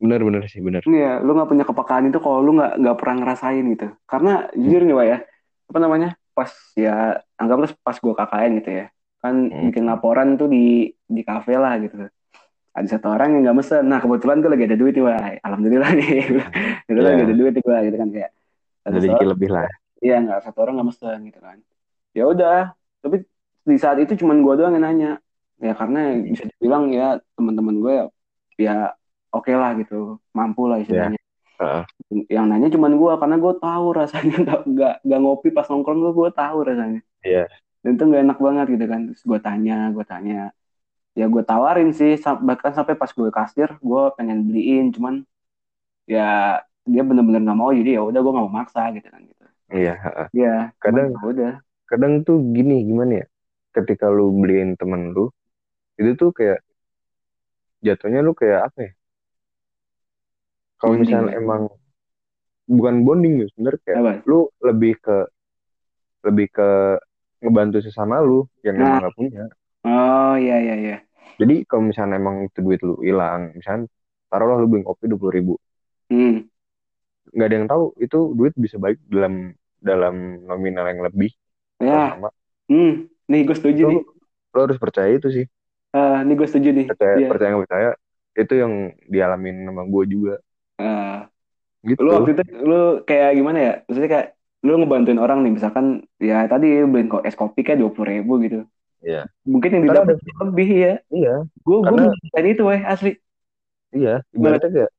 bener-bener 0.00 0.46
sih 0.48 0.58
bener. 0.58 0.80
Iya, 0.86 1.18
lu 1.20 1.34
nggak 1.34 1.50
punya 1.50 1.64
kepekaan 1.64 2.08
itu 2.08 2.18
kalau 2.18 2.40
lu 2.40 2.56
nggak 2.56 2.78
nggak 2.78 2.96
pernah 2.98 3.16
ngerasain 3.22 3.64
gitu. 3.74 3.86
Karena 4.06 4.46
jujur 4.54 4.82
nih, 4.82 4.94
Wak 4.94 5.06
ya, 5.06 5.18
apa 5.70 5.78
namanya? 5.78 6.08
Pas 6.34 6.50
ya 6.74 6.94
anggaplah 7.38 7.70
pas 7.82 7.96
gue 7.98 8.14
KKN 8.14 8.50
gitu 8.58 8.70
ya, 8.70 8.86
kan 9.22 9.34
Hmm. 9.50 9.70
bikin 9.70 9.84
laporan 9.86 10.34
tuh 10.34 10.46
di 10.46 10.90
di 11.06 11.22
kafe 11.22 11.54
lah 11.54 11.78
gitu. 11.78 12.06
Ada 12.74 12.98
satu 12.98 13.06
orang 13.14 13.38
yang 13.38 13.42
nggak 13.50 13.56
mesen. 13.58 13.82
Nah 13.86 13.98
kebetulan 13.98 14.42
gue 14.42 14.50
lagi 14.50 14.64
ada 14.66 14.76
duit 14.78 14.94
nih, 14.94 15.04
Wak. 15.06 15.42
Alhamdulillah 15.46 15.90
nih, 15.94 16.10
kebetulan 16.86 17.10
Iya. 17.10 17.14
lagi 17.18 17.24
ada 17.26 17.34
duit 17.38 17.52
nih 17.54 17.62
gue 17.62 17.78
gitu 17.86 17.96
kan 17.98 18.08
kayak. 18.10 18.30
Ada 18.30 18.86
Ada 18.86 18.94
satu 18.94 19.04
dikit 19.06 19.18
orang, 19.18 19.32
lebih 19.34 19.48
lah. 19.50 19.68
Iya 20.04 20.14
nggak 20.20 20.40
satu 20.44 20.58
orang 20.62 20.74
nggak 20.76 20.88
mesen 20.92 21.18
gitu 21.28 21.40
kan. 21.40 21.58
Ya 22.12 22.24
udah, 22.28 22.76
tapi 23.02 23.16
di 23.64 23.76
saat 23.80 23.98
itu 24.04 24.12
cuman 24.20 24.44
gue 24.44 24.54
doang 24.60 24.74
yang 24.76 24.84
nanya. 24.84 25.12
Ya 25.58 25.72
karena 25.72 26.20
bisa 26.20 26.44
dibilang 26.50 26.92
ya 26.92 27.18
teman-teman 27.38 27.74
gue 27.80 27.92
ya, 27.96 28.04
ya 28.60 28.76
oke 29.32 29.50
lah 29.54 29.70
gitu, 29.80 30.20
mampu 30.36 30.68
lah 30.68 30.78
istilahnya 30.82 31.18
Heeh. 31.58 31.82
yang 32.26 32.50
nanya 32.50 32.68
cuman 32.74 32.98
gue 32.98 33.12
karena 33.22 33.36
gue 33.38 33.54
tahu 33.62 33.86
rasanya 33.94 34.36
nggak 34.74 34.94
nggak 35.06 35.20
ngopi 35.22 35.48
pas 35.54 35.66
nongkrong 35.70 35.98
gue 36.02 36.12
gue 36.12 36.30
tahu 36.34 36.58
rasanya 36.66 37.00
Iya. 37.24 37.48
dan 37.80 37.90
itu 37.96 38.02
nggak 38.04 38.22
enak 38.26 38.38
banget 38.42 38.66
gitu 38.76 38.84
kan 38.90 39.00
terus 39.08 39.22
gue 39.24 39.38
tanya 39.40 39.88
gue 39.94 40.04
tanya 40.04 40.52
ya 41.14 41.26
gue 41.30 41.42
tawarin 41.46 41.90
sih 41.94 42.18
bahkan 42.44 42.74
sampai 42.74 42.94
pas 42.98 43.10
gue 43.14 43.30
kasir 43.30 43.68
gue 43.78 44.02
pengen 44.18 44.44
beliin 44.50 44.90
cuman 44.90 45.14
ya 46.10 46.60
dia 46.84 47.02
bener-bener 47.06 47.40
nggak 47.40 47.58
mau 47.58 47.70
jadi 47.72 47.96
ya 47.96 48.02
udah 48.04 48.20
gue 48.20 48.32
nggak 48.34 48.46
mau 48.50 48.56
maksa 48.60 48.92
gitu 48.92 49.08
kan 49.08 49.22
gitu 49.68 49.76
Iya, 49.80 49.94
heeh. 49.96 50.26
ya 50.36 50.54
Kadang- 50.80 51.14
ya 51.14 51.24
udah 51.24 51.52
Kadang 51.84 52.24
tuh 52.24 52.40
gini 52.56 52.80
gimana 52.88 53.22
ya? 53.22 53.26
Ketika 53.76 54.08
lu 54.08 54.32
beliin 54.40 54.72
temen 54.80 55.12
lu, 55.12 55.28
itu 56.00 56.16
tuh 56.16 56.32
kayak 56.32 56.64
jatuhnya 57.84 58.24
lu 58.24 58.32
kayak 58.32 58.72
apa 58.72 58.78
ya? 58.88 58.92
Kalau 60.80 60.94
misalnya 60.96 61.36
ya? 61.36 61.40
emang 61.40 61.62
bukan 62.64 62.94
bonding 63.04 63.44
ya 63.44 63.46
sebenarnya 63.52 63.80
kayak 63.84 63.98
apa 64.00 64.12
lu 64.24 64.48
lebih 64.64 64.96
ke 64.96 65.16
lebih 66.24 66.48
ke 66.48 66.68
ngebantu 67.44 67.84
sesama 67.84 68.24
lu 68.24 68.48
yang 68.64 68.80
Nah. 68.80 68.96
emang 68.96 69.04
gak 69.04 69.14
punya. 69.20 69.44
oh 69.84 70.34
iya 70.40 70.56
iya 70.64 70.74
iya 70.80 70.96
Jadi 71.36 71.66
kalau 71.68 71.90
misalnya 71.92 72.16
emang 72.16 72.46
itu 72.46 72.58
duit 72.64 72.80
lu 72.80 72.96
hilang, 73.04 73.52
misalnya 73.52 73.90
taruhlah 74.32 74.56
lu 74.56 74.70
beli 74.70 74.86
kopi 74.86 75.10
dua 75.10 75.18
puluh 75.18 75.34
ribu, 75.34 75.54
hmm 76.08 76.46
nggak 77.32 77.46
ada 77.48 77.56
yang 77.56 77.68
tahu 77.70 77.84
itu 77.96 78.18
duit 78.36 78.54
bisa 78.58 78.76
balik 78.76 78.98
dalam 79.08 79.54
dalam 79.80 80.14
nominal 80.44 80.84
yang 80.88 81.00
lebih 81.04 81.30
ya 81.80 82.16
sama. 82.16 82.28
hmm 82.68 82.92
nih 83.30 83.40
gue 83.48 83.56
setuju 83.56 83.82
Itu 83.84 83.90
nih 83.92 84.00
lo 84.54 84.60
harus 84.70 84.78
percaya 84.78 85.10
itu 85.10 85.28
sih, 85.34 85.46
Ah, 85.94 86.22
nih 86.22 86.34
gue 86.38 86.46
setuju 86.46 86.68
nih 86.74 86.86
percaya 86.90 87.14
Iya. 87.18 87.28
percaya 87.30 87.48
nggak 87.54 87.64
percaya 87.66 87.88
itu 88.34 88.54
yang 88.54 88.72
dialamin 89.06 89.56
sama 89.66 89.82
gue 89.86 90.04
juga 90.10 90.34
Ah. 90.78 91.30
gitu. 91.86 92.00
lu 92.02 92.10
waktu 92.16 92.30
itu 92.34 92.42
lu 92.64 92.80
kayak 93.06 93.30
gimana 93.38 93.58
ya 93.60 93.72
maksudnya 93.86 94.10
kayak 94.10 94.28
lu 94.64 94.72
ngebantuin 94.80 95.20
orang 95.20 95.38
nih 95.44 95.52
misalkan 95.60 95.86
ya 96.16 96.48
tadi 96.48 96.66
beliin 96.88 97.08
kok 97.12 97.22
es 97.28 97.36
kopi 97.36 97.60
kayak 97.60 97.78
dua 97.84 97.90
puluh 97.92 98.08
ribu 98.10 98.40
gitu 98.40 98.64
Iya. 99.04 99.28
mungkin 99.44 99.70
yang 99.76 99.84
didapat 99.84 100.16
lebih 100.48 100.68
ya 100.72 100.92
Iya, 101.12 101.34
gue 101.44 101.76
gue 101.84 102.48
itu 102.48 102.62
weh 102.64 102.80
asli 102.80 103.10
iya. 103.92 104.24
Ibaratnya 104.32 104.70
kayak 104.72 104.90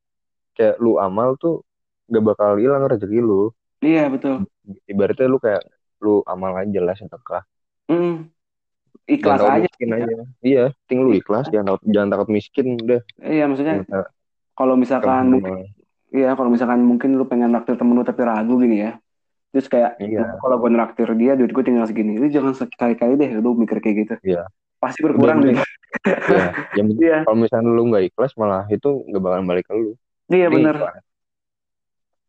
kayak 0.55 0.75
lu 0.79 0.95
amal 1.01 1.35
tuh 1.41 1.65
gak 2.07 2.23
bakal 2.23 2.55
hilang 2.55 2.85
rezeki 2.85 3.19
lu. 3.19 3.49
iya 3.79 4.07
betul 4.07 4.45
Ibaratnya 4.85 5.27
lu 5.27 5.37
kayak 5.37 5.61
lu 5.99 6.21
amal 6.25 6.53
aja 6.55 6.79
lah 6.79 6.93
sedekah. 6.93 7.43
Hmm. 7.85 8.29
ikhlas 9.05 9.37
Jangan 9.37 9.53
aja 9.55 9.67
miskin 9.69 9.89
aja. 9.91 10.13
Iya, 10.41 10.63
penting 10.81 10.99
lu 11.01 11.11
ikhlas, 11.13 11.45
jangan 11.47 11.65
takut 11.71 11.81
jangan 11.85 12.09
takut 12.09 12.29
miskin 12.29 12.65
udah. 12.79 13.01
iya 13.21 13.45
maksudnya 13.45 13.85
kalau 14.53 14.73
misalkan 14.73 15.29
mungkin 15.31 15.69
iya 16.09 16.33
kalau 16.33 16.49
misalkan 16.49 16.81
mungkin 16.81 17.13
lu 17.13 17.25
pengen 17.25 17.51
naktir 17.51 17.75
temen 17.75 17.93
lu 17.93 18.01
tapi 18.01 18.21
ragu 18.21 18.57
gini 18.57 18.81
ya 18.81 18.91
terus 19.51 19.67
kayak 19.67 19.95
Iya. 19.99 20.35
kalau 20.39 20.57
gue 20.57 20.67
naktir 20.69 21.07
dia 21.13 21.31
duit 21.31 21.47
gue 21.47 21.61
tinggal 21.61 21.85
segini 21.85 22.15
lu 22.15 22.27
jangan 22.27 22.51
sekali-kali 22.51 23.15
deh 23.15 23.31
lu 23.35 23.53
mikir 23.53 23.77
kayak 23.77 23.95
gitu 24.01 24.15
Iya. 24.25 24.49
pasti 24.77 24.99
berkurang 24.99 25.43
deh 25.43 25.55
Iya, 25.55 26.47
yang 26.75 26.85
penting 26.91 27.05
iya 27.07 27.17
kalau 27.23 27.37
misalnya 27.37 27.69
lu 27.69 27.83
nggak 27.87 28.03
ikhlas 28.09 28.33
malah 28.35 28.65
itu 28.67 28.89
nggak 29.05 29.21
bakalan 29.21 29.45
balik 29.45 29.63
ke 29.63 29.73
lu. 29.73 29.91
iya 30.27 30.47
bener 30.49 30.75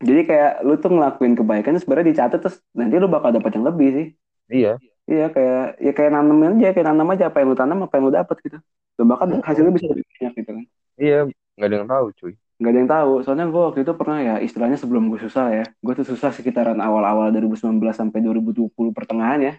jadi 0.00 0.20
kayak 0.28 0.52
lu 0.66 0.72
tuh 0.82 0.90
ngelakuin 0.92 1.34
kebaikan 1.38 1.74
sebenarnya 1.80 2.08
dicatat 2.12 2.38
terus 2.42 2.56
nanti 2.76 2.94
lu 3.00 3.08
bakal 3.08 3.30
dapat 3.32 3.50
yang 3.56 3.64
lebih 3.68 3.88
sih 3.96 4.06
Iya, 4.48 4.78
Iya 5.06 5.30
kayak 5.30 5.78
ya 5.78 5.90
kayak 5.94 6.10
nanam 6.18 6.38
aja 6.50 6.74
kayak 6.74 6.86
nanam 6.90 7.06
aja 7.14 7.24
apa 7.30 7.38
yang 7.38 7.48
lu 7.54 7.58
tanam 7.58 7.78
apa 7.86 7.94
yang 7.94 8.04
lu 8.10 8.14
dapat 8.14 8.36
gitu. 8.42 8.58
Dan 8.98 9.04
bahkan 9.10 9.28
hasilnya 9.38 9.70
bisa 9.70 9.86
lebih 9.92 10.04
banyak 10.10 10.32
gitu 10.42 10.50
kan. 10.56 10.64
iya, 10.98 11.16
nggak 11.54 11.68
ada 11.68 11.76
yang 11.78 11.88
tahu 11.90 12.06
cuy. 12.18 12.32
Gak 12.56 12.70
ada 12.72 12.78
yang 12.80 12.90
tahu. 12.90 13.12
Soalnya 13.20 13.46
gue 13.52 13.62
waktu 13.68 13.80
itu 13.84 13.92
pernah 14.00 14.18
ya 14.24 14.34
istilahnya 14.40 14.78
sebelum 14.80 15.12
gue 15.12 15.20
susah 15.20 15.46
ya. 15.52 15.64
Gue 15.84 15.92
tuh 15.92 16.06
susah 16.08 16.32
sekitaran 16.32 16.80
awal-awal 16.80 17.28
2019 17.28 17.92
sampai 18.00 18.18
2020 18.24 18.90
pertengahan 18.96 19.40
ya. 19.44 19.52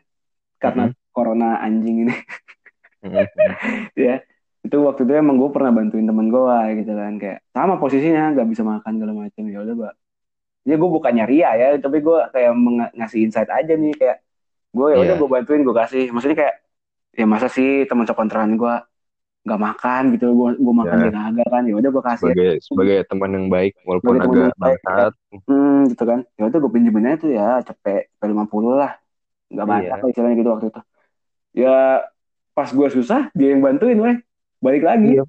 Karena 0.57 0.89
corona 1.13 1.61
anjing 1.61 2.09
ini 2.09 2.13
Mm-mm. 3.03 3.27
ya. 3.95 4.21
Itu 4.65 4.83
waktu 4.83 5.05
itu 5.07 5.13
emang 5.15 5.37
gue 5.39 5.49
pernah 5.53 5.71
bantuin 5.71 6.03
temen 6.09 6.27
gue 6.27 6.57
gitu 6.83 6.91
kan 6.91 7.13
kayak 7.21 7.39
sama 7.55 7.77
posisinya 7.79 8.33
nggak 8.35 8.47
bisa 8.51 8.63
makan 8.65 8.91
segala 8.97 9.13
macam 9.15 9.43
ya 9.47 9.59
udah. 9.63 9.93
Ya 10.67 10.75
gue 10.75 10.89
bukannya 10.89 11.23
ria 11.23 11.49
ya, 11.55 11.67
tapi 11.79 12.03
gue 12.03 12.19
kayak 12.27 12.51
meng- 12.53 12.91
ngasih 12.91 13.19
insight 13.23 13.47
aja 13.47 13.71
nih 13.73 13.95
kayak 13.95 14.17
gue 14.69 14.87
ya 14.91 14.97
udah 14.99 15.07
Iya. 15.09 15.17
gue 15.17 15.29
bantuin 15.31 15.63
gue 15.63 15.71
kasih. 15.73 16.11
Maksudnya 16.11 16.37
kayak 16.37 16.55
ya 17.15 17.25
masa 17.25 17.47
sih 17.47 17.87
teman 17.87 18.03
sekontrakan 18.03 18.53
gue 18.53 18.75
nggak 19.41 19.61
makan 19.63 20.03
gitu, 20.11 20.27
gue 20.29 20.49
gue 20.59 20.73
makan 20.75 20.97
Ya. 20.97 21.03
dia 21.07 21.13
kagak 21.15 21.47
kan, 21.47 21.63
ya 21.63 21.73
udah 21.73 21.89
gue 21.89 22.03
kasih. 22.03 22.25
Sebagai 22.27 22.51
sebagai 22.59 22.97
teman 23.07 23.29
yang 23.31 23.47
baik 23.47 23.73
walaupun 23.81 24.19
Sebagai 24.19 24.27
agak 24.43 24.55
bangsat. 24.59 25.13
Hmm, 25.47 25.79
gitu 25.87 26.03
kan. 26.03 26.19
Ya 26.35 26.43
udah 26.45 26.59
gue 26.59 26.71
pinjemin 26.75 27.07
aja 27.07 27.17
tuh 27.17 27.31
ya 27.31 27.47
cepet 27.63 28.11
cepet 28.11 28.27
50 28.27 28.75
lah. 28.75 28.91
Nggak 29.47 29.65
banyak 29.65 29.87
Iya. 29.87 29.95
lah 29.97 30.09
istilahnya 30.11 30.35
gitu 30.35 30.49
waktu 30.51 30.67
itu. 30.67 30.81
Ya 31.55 31.75
pas 32.51 32.69
gue 32.69 32.87
susah 32.91 33.31
dia 33.31 33.55
yang 33.55 33.63
bantuin 33.63 33.95
weh. 33.95 34.15
Balik 34.59 34.83
lagi. 34.83 35.15
Iya, 35.15 35.23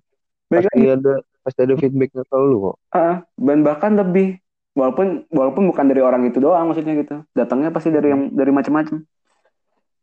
Balik 0.51 0.66
pasti 0.66 0.83
lagi. 0.83 0.88
ada 0.98 1.14
pasti 1.38 1.61
ada 1.62 1.74
feedback 1.79 2.11
ke 2.11 2.37
lu 2.37 2.59
kok. 2.64 2.77
Ah, 2.90 3.16
dan 3.38 3.59
bahkan 3.62 3.94
lebih. 3.94 4.42
Walaupun 4.79 5.27
walaupun 5.35 5.62
bukan 5.67 5.85
dari 5.91 5.99
orang 5.99 6.23
itu 6.31 6.38
doang 6.38 6.71
maksudnya 6.71 6.95
gitu. 6.95 7.27
Datangnya 7.35 7.75
pasti 7.75 7.91
dari 7.91 8.14
yang 8.14 8.31
dari 8.31 8.55
macam-macam. 8.55 9.03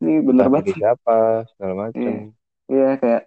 Ini 0.03 0.13
bener 0.19 0.43
Entah 0.43 0.51
banget. 0.51 0.75
siapa 0.75 1.17
segala 1.55 1.73
macam. 1.87 2.03
Iya. 2.03 2.13
Iya 2.65 2.89
kayak 2.99 3.21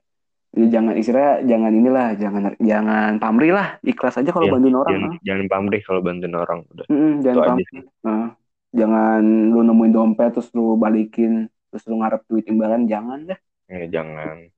ya 0.48 0.66
jangan 0.72 0.94
istilahnya 0.96 1.34
jangan 1.44 1.72
inilah 1.72 2.06
jangan 2.16 2.42
jangan 2.56 3.10
pamrih 3.20 3.52
lah 3.52 3.76
ikhlas 3.84 4.16
aja 4.16 4.32
kalau 4.32 4.48
Iya, 4.48 4.52
bantuin 4.56 4.76
orang 4.76 4.92
Jangan, 4.96 5.10
ah. 5.12 5.20
jangan 5.24 5.46
pamrih 5.48 5.80
kalau 5.84 6.00
bantuin 6.00 6.34
orang 6.34 6.58
udah. 6.68 6.86
Mm-mm, 6.88 7.12
Itu 7.12 7.22
jangan 7.24 7.44
pamrih. 7.44 7.66
Nah, 8.04 8.26
jangan 8.68 9.22
lu 9.48 9.60
nemuin 9.64 9.92
dompet 9.92 10.30
terus 10.36 10.48
lu 10.52 10.76
balikin 10.76 11.32
terus 11.68 11.84
lu 11.88 12.00
ngarep 12.00 12.24
duit 12.28 12.44
imbalan 12.48 12.84
jangan 12.84 13.24
deh 13.24 13.38
Ya, 13.68 14.00
jangan. 14.00 14.48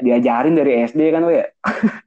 Diajarin 0.00 0.56
dari 0.56 0.80
SD 0.82 1.12
kan 1.12 1.28
we 1.28 1.36
ya 1.36 1.46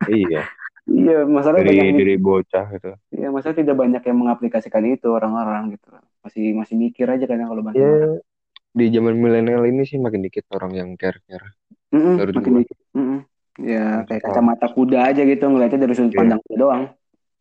iya, 0.10 0.42
iya 0.88 1.28
masalah 1.28 1.60
dari 1.60 1.78
banyak 1.78 1.96
dari 2.00 2.16
bocah 2.16 2.66
gitu. 2.74 2.92
iya 3.12 3.28
masalah 3.28 3.56
tidak 3.56 3.76
banyak 3.76 4.02
yang 4.02 4.18
mengaplikasikan 4.18 4.84
itu 4.88 5.08
orang-orang 5.12 5.76
gitu 5.76 5.88
masih 6.24 6.56
masih 6.56 6.76
mikir 6.76 7.08
aja 7.08 7.24
kan 7.24 7.40
kalau 7.40 7.64
Ya, 7.72 7.84
orang 7.84 8.24
di 8.72 8.86
zaman 8.90 9.16
milenial 9.18 9.64
ini 9.66 9.84
sih 9.84 9.98
makin 9.98 10.22
dikit 10.22 10.46
orang 10.54 10.72
yang 10.72 10.90
care-care. 10.96 11.58
Mm-mm, 11.90 12.14
menurut 12.20 12.34
makin 12.36 12.54
dikit. 12.62 12.78
Mm-mm. 12.94 13.20
ya 13.58 13.84
Menurut 14.04 14.08
kayak 14.08 14.24
kacamata 14.28 14.68
kuda 14.70 15.00
aja 15.02 15.22
gitu 15.24 15.44
ngeliatnya 15.44 15.80
dari 15.82 15.94
sudut 15.98 16.14
Iya. 16.14 16.20
pandang 16.22 16.40
kuda 16.46 16.56
doang 16.56 16.84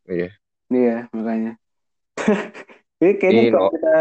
Iya. 0.07 0.29
iya 0.67 0.97
makanya 1.13 1.51
Ini 2.97 3.13
kayaknya 3.21 3.41
Ini 3.45 3.51
kalau 3.53 3.61
no- 3.61 3.73
kita 3.77 3.93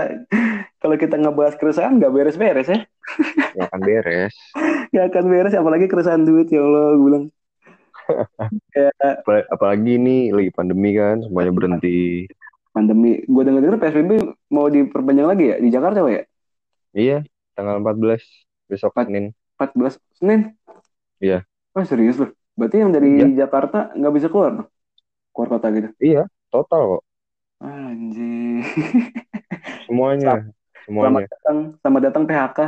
kalau 0.80 0.96
kita 0.96 1.14
ngebahas 1.20 1.54
keresahan 1.60 2.00
nggak 2.00 2.12
beres-beres 2.14 2.68
ya 2.72 2.80
nggak 3.52 3.66
akan 3.68 3.80
beres. 3.84 4.34
nggak 4.90 5.06
akan 5.12 5.24
beres 5.28 5.52
apalagi 5.52 5.86
keresahan 5.86 6.24
duit 6.24 6.48
ya 6.48 6.64
Allah 6.64 6.96
gue 6.96 7.04
bilang 7.04 7.24
Apal- 9.20 9.48
Apalagi 9.48 9.90
ini 9.94 10.30
lagi 10.30 10.50
pandemi 10.50 10.92
kan, 10.92 11.20
semuanya 11.20 11.52
berhenti. 11.52 12.26
pandemi 12.70 13.18
gue 13.18 13.42
denger-denger 13.42 13.78
PSBB 13.78 14.10
mau 14.48 14.68
diperpanjang 14.68 15.24
lagi 15.26 15.44
ya 15.48 15.56
di 15.56 15.68
Jakarta 15.70 16.04
ya 16.04 16.22
Iya, 16.92 17.18
tanggal 17.52 17.80
14 17.80 18.20
besok 18.66 18.92
Empat- 18.92 19.08
Senin. 19.08 19.24
14 19.56 19.94
Senin. 20.12 20.40
Iya. 21.16 21.44
Oh 21.72 21.80
serius 21.82 22.16
loh. 22.16 22.30
Berarti 22.52 22.76
yang 22.78 22.88
dari 22.90 23.32
Jakarta 23.32 23.92
nggak 23.92 24.12
bisa 24.12 24.28
keluar? 24.28 24.68
Keluar 25.30 25.48
kota 25.50 25.68
gitu. 25.70 25.88
Iya, 25.96 26.24
total 26.48 26.96
kok. 26.96 27.02
Anjir. 27.58 28.60
Semuanya, 29.86 30.44
Selamat 30.84 30.84
semuanya. 30.84 31.28
datang, 31.32 31.58
selamat 31.78 32.02
datang 32.02 32.24
PHK. 32.24 32.58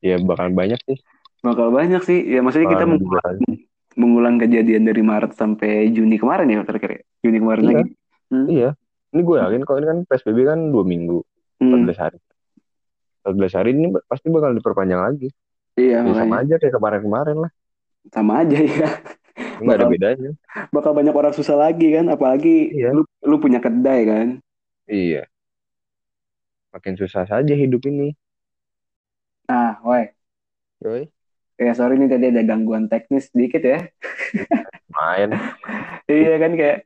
Ya 0.00 0.16
bakal 0.18 0.46
banyak 0.50 0.78
sih. 0.86 0.98
Bakal 1.40 1.72
banyak 1.72 2.02
sih. 2.04 2.20
Ya 2.26 2.40
maksudnya 2.40 2.68
kita 2.68 2.84
mengulang, 2.84 3.24
banyak. 3.24 3.58
mengulang 3.96 4.36
kejadian 4.36 4.84
dari 4.84 5.00
Maret 5.00 5.32
sampai 5.34 5.88
Juni 5.90 6.16
kemarin 6.16 6.46
ya 6.46 6.62
kira-kira. 6.62 7.00
Juni 7.20 7.38
kemarin 7.38 7.62
Iya. 7.62 7.72
lagi. 7.74 7.92
Hmm. 8.30 8.46
Iya. 8.46 8.70
Ini 9.10 9.20
gue 9.20 9.36
yakin 9.36 9.60
kok 9.64 9.76
ini 9.76 9.86
kan 9.86 9.98
PSBB 10.06 10.38
kan 10.46 10.60
dua 10.70 10.84
minggu, 10.84 11.18
Hmm. 11.58 11.82
14 11.82 11.98
hari. 11.98 12.18
14 13.20 13.52
hari 13.52 13.70
ini 13.72 13.86
pasti 14.06 14.26
bakal 14.28 14.54
diperpanjang 14.54 15.00
lagi. 15.02 15.28
Iya 15.74 16.02
Ya, 16.02 16.12
sama 16.14 16.40
aja 16.40 16.54
kayak 16.56 16.74
kemarin-kemarin 16.74 17.36
lah. 17.38 17.50
Sama 18.08 18.32
aja 18.40 18.56
ya. 18.64 18.90
Nggak 19.60 19.76
ada 19.76 19.86
bedanya. 19.88 20.30
Bakal 20.70 20.92
banyak 20.92 21.12
orang 21.12 21.32
susah 21.32 21.56
lagi 21.56 21.90
kan. 21.90 22.06
Apalagi 22.06 22.70
Iya. 22.70 22.92
lu, 22.92 23.02
lu 23.22 23.36
punya 23.36 23.58
kedai 23.58 24.04
kan. 24.04 24.28
Iya. 24.86 25.26
Makin 26.70 26.94
susah 26.94 27.26
saja 27.26 27.50
hidup 27.52 27.82
ini. 27.84 28.14
Nah, 29.46 29.82
woi. 29.82 30.06
Yoi. 30.80 31.10
Ya 31.60 31.72
sorry 31.76 32.00
nih 32.00 32.08
tadi 32.08 32.24
ada 32.32 32.42
gangguan 32.42 32.88
teknis 32.88 33.28
sedikit 33.30 33.60
ya. 33.62 33.78
Main. 34.96 35.30
Iya 36.10 36.42
kan 36.42 36.52
kayak 36.58 36.78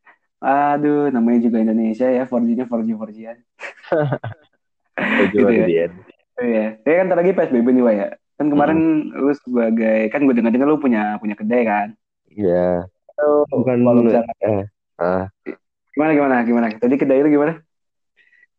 aduh 0.44 1.08
namanya 1.08 1.48
juga 1.48 1.56
Indonesia 1.64 2.04
ya 2.04 2.28
4G-nya 2.28 2.64
4G 2.68 2.88
4G-an. 2.92 3.38
Gitu 5.32 5.36
Gitu 5.38 5.48
ya. 5.48 5.66
ya. 5.68 5.86
Iya. 6.38 6.64
Ya 6.84 6.94
kan 7.00 7.06
lagi 7.14 7.30
PSBB 7.32 7.68
nih 7.72 7.84
Wak 7.86 7.94
ya. 7.96 8.08
Kan 8.36 8.46
kemarin 8.52 8.78
lu 9.14 9.30
sebagai 9.46 10.10
kan 10.12 10.20
gue 10.26 10.34
dengar-dengar 10.34 10.68
lu 10.68 10.78
punya 10.82 11.16
punya 11.22 11.34
kedai 11.38 11.62
kan. 11.64 11.88
Ya. 12.28 12.84
Lu 13.18 13.46
Bukan 13.48 13.78
kalau 13.86 14.00
misalnya 14.02 14.34
eh 14.42 14.62
ah 14.98 15.24
gimana 15.94 16.12
gimana 16.18 16.34
gimana? 16.42 16.66
Tadi 16.82 16.94
kedai 16.98 17.22
lu 17.22 17.30
gimana? 17.30 17.62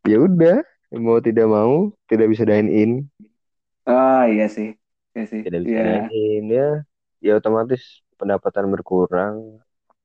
ya 0.06 0.18
udah 0.22 0.62
mau 0.96 1.18
tidak 1.20 1.48
mau 1.50 1.92
tidak 2.08 2.28
bisa 2.32 2.44
dine 2.48 2.70
in 2.72 2.92
Ah 3.86 4.26
iya 4.32 4.46
sih. 4.56 4.70
Iya 5.16 5.26
sih. 5.32 5.44
tidak 5.44 5.62
bisa 5.68 5.82
Iya. 5.84 6.16
in 6.16 6.44
ya 6.58 6.66
ya 7.26 7.32
otomatis 7.40 7.82
pendapatan 8.20 8.66
berkurang 8.74 9.36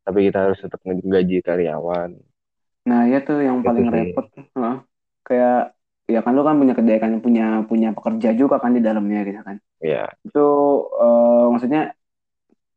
tapi 0.07 0.18
kita 0.29 0.38
harus 0.44 0.59
tetap 0.64 0.81
menggaji 0.88 1.37
karyawan 1.49 2.11
Nah, 2.88 3.01
ya 3.12 3.16
tuh 3.27 3.37
yang 3.49 3.59
Itu 3.64 3.68
paling 3.68 3.87
sih. 3.92 3.92
repot. 3.96 4.25
Heeh. 4.57 4.75
Kayak 5.27 5.55
ya 6.12 6.18
kan 6.25 6.33
lu 6.37 6.42
kan 6.49 6.57
punya 6.61 6.75
kedai 6.79 6.99
kan 7.05 7.12
punya 7.25 7.42
punya 7.70 7.88
pekerja 7.96 8.29
juga 8.40 8.57
kan 8.62 8.73
di 8.77 8.81
dalamnya 8.87 9.18
gitu 9.29 9.40
kan. 9.49 9.57
ya 9.81 10.11
Itu 10.27 10.40
eh, 11.03 11.44
maksudnya 11.53 11.81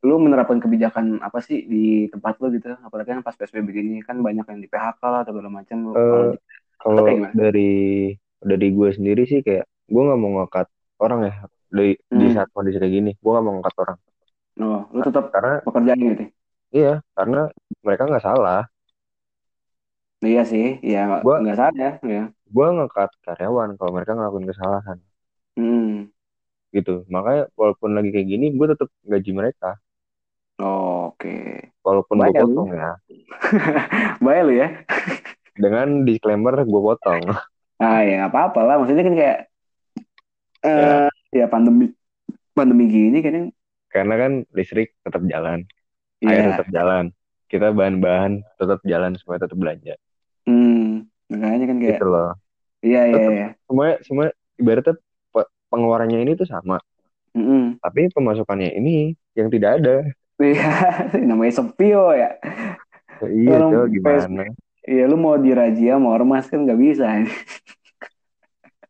lu 0.08 0.16
menerapkan 0.26 0.60
kebijakan 0.64 1.06
apa 1.28 1.40
sih 1.48 1.58
di 1.72 1.78
tempat 2.14 2.34
lu 2.42 2.48
gitu? 2.56 2.68
Apalagi 2.88 3.10
kan 3.16 3.22
pas 3.26 3.36
PSBB 3.40 3.70
gini 3.80 3.94
kan 4.08 4.18
banyak 4.28 4.46
yang 4.52 4.60
di 4.64 4.68
PHK 4.72 5.02
lah 5.14 5.20
atau 5.24 5.32
segala 5.36 5.52
macam. 5.60 5.78
Lu 5.88 5.94
Eh, 5.98 6.26
kalau 6.82 7.08
dari 7.40 7.62
dari 8.50 8.66
gue 8.78 8.90
sendiri 8.98 9.22
sih 9.32 9.40
kayak 9.48 9.66
gue 9.94 10.02
nggak 10.06 10.20
mau 10.22 10.32
ngangkat 10.42 10.68
orang 11.04 11.20
ya 11.30 11.34
di 11.74 11.88
di 12.20 12.26
Hmm. 12.30 12.34
saat 12.38 12.50
kondisi 12.56 12.78
kayak 12.82 12.94
gini 12.94 13.12
gue 13.18 13.32
nggak 13.34 13.44
mau 13.46 13.54
ngangkat 13.58 13.76
orang 13.84 13.98
oh, 14.62 14.80
lu 14.94 15.00
tetap 15.02 15.26
karena 15.34 15.54
pekerjaan 15.66 16.00
gitu. 16.00 16.24
iya 16.72 16.94
karena 17.18 17.40
mereka 17.86 18.04
nggak 18.10 18.24
salah 18.24 18.62
iya 20.24 20.42
sih, 20.52 20.66
ya 20.92 21.20
Gua- 21.26 21.42
nggak 21.44 21.58
salah 21.60 21.76
ya. 21.76 21.92
ya. 22.06 22.22
gue 22.54 22.66
ngangkat 22.76 23.10
karyawan 23.26 23.70
kalau 23.78 23.92
mereka 23.98 24.12
ngelakuin 24.16 24.48
kesalahan 24.52 24.98
Hmm. 25.58 26.10
gitu 26.74 27.06
makanya 27.06 27.46
walaupun 27.54 27.94
lagi 27.94 28.10
kayak 28.10 28.28
gini 28.34 28.46
gue 28.58 28.68
tetap 28.74 28.90
gaji 29.06 29.32
mereka 29.34 29.78
Oh, 30.62 31.10
Oke. 31.18 31.30
walaupun 31.82 32.16
gue 32.22 32.26
Bayar 32.30 32.46
potong 32.46 32.70
ya 32.72 32.92
Baik 34.24 34.42
lu 34.48 34.54
ya. 34.54 34.68
dengan 35.58 36.06
disclaimer 36.08 36.54
gue 36.62 36.82
potong 36.82 37.22
Ah 37.84 38.00
ya 38.06 38.14
nggak 38.22 38.32
apa-apa 38.32 38.60
lah. 38.64 38.76
Maksudnya 38.80 39.04
kan 39.04 39.16
kayak 39.18 39.40
eh 40.64 41.10
ya 41.34 41.46
pandemi 41.50 41.92
pandemi 42.54 42.86
gini 42.88 43.18
kan 43.26 43.50
karena 43.90 44.14
kan 44.18 44.32
listrik 44.54 44.94
tetap 45.02 45.22
jalan 45.26 45.66
air 46.24 46.44
ya 46.44 46.48
tetap 46.56 46.70
jalan. 46.72 47.06
Kita 47.52 47.70
bahan-bahan 47.70 48.42
tetap 48.58 48.80
jalan 48.82 49.14
semua 49.20 49.38
tetap 49.38 49.54
belanja. 49.54 49.94
Hmm, 50.50 51.06
makanya 51.30 51.66
kan 51.70 51.78
kayak 51.78 52.00
gitu 52.02 52.08
loh. 52.10 52.32
Iya 52.84 53.02
iya 53.08 53.24
iya. 53.32 53.48
semuanya 53.64 53.96
semua 54.04 54.26
ibaratnya 54.60 54.96
pe- 55.32 55.52
pengeluarannya 55.72 56.20
ini 56.24 56.34
tuh 56.36 56.48
sama. 56.48 56.80
Mm-mm. 57.34 57.82
tapi 57.82 58.14
pemasukannya 58.14 58.78
ini 58.78 59.18
yang 59.34 59.50
tidak 59.50 59.82
ada. 59.82 60.06
Iya, 60.38 60.70
namanya 61.30 61.50
sepio 61.50 62.14
ya. 62.14 62.38
iya 63.26 63.58
Orang 63.58 63.70
tuh 63.74 63.86
gimana? 63.90 64.46
Iya, 64.86 65.04
lu 65.10 65.18
mau 65.18 65.34
dirajia 65.42 65.98
mau 65.98 66.14
ormas 66.14 66.46
kan 66.46 66.62
nggak 66.62 66.78
bisa. 66.78 67.26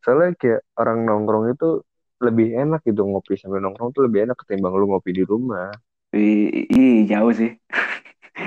soalnya 0.04 0.36
kayak 0.36 0.60
orang 0.76 1.08
nongkrong 1.08 1.56
itu 1.56 1.80
lebih 2.22 2.48
enak 2.62 2.80
gitu 2.86 3.02
ngopi 3.06 3.34
sambil 3.40 3.60
nongkrong 3.62 3.90
tuh 3.94 4.02
lebih 4.06 4.24
enak 4.28 4.36
ketimbang 4.40 4.74
lu 4.78 4.86
ngopi 4.90 5.10
di 5.14 5.22
rumah 5.26 5.70
Ih, 6.14 7.06
jauh 7.10 7.32
sih. 7.34 7.50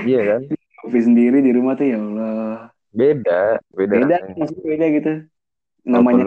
iya 0.05 0.19
kan 0.29 0.41
Kopi 0.81 0.99
sendiri 1.03 1.37
di 1.45 1.51
rumah 1.51 1.73
tuh 1.79 1.87
ya 1.89 1.97
Allah. 1.99 2.71
beda 2.91 3.59
beda, 3.77 3.95
Beda, 3.95 4.15
rasanya. 4.19 4.35
maksudnya 4.39 4.65
beda 4.71 4.85
gitu. 4.95 5.11
Namanya 5.87 6.23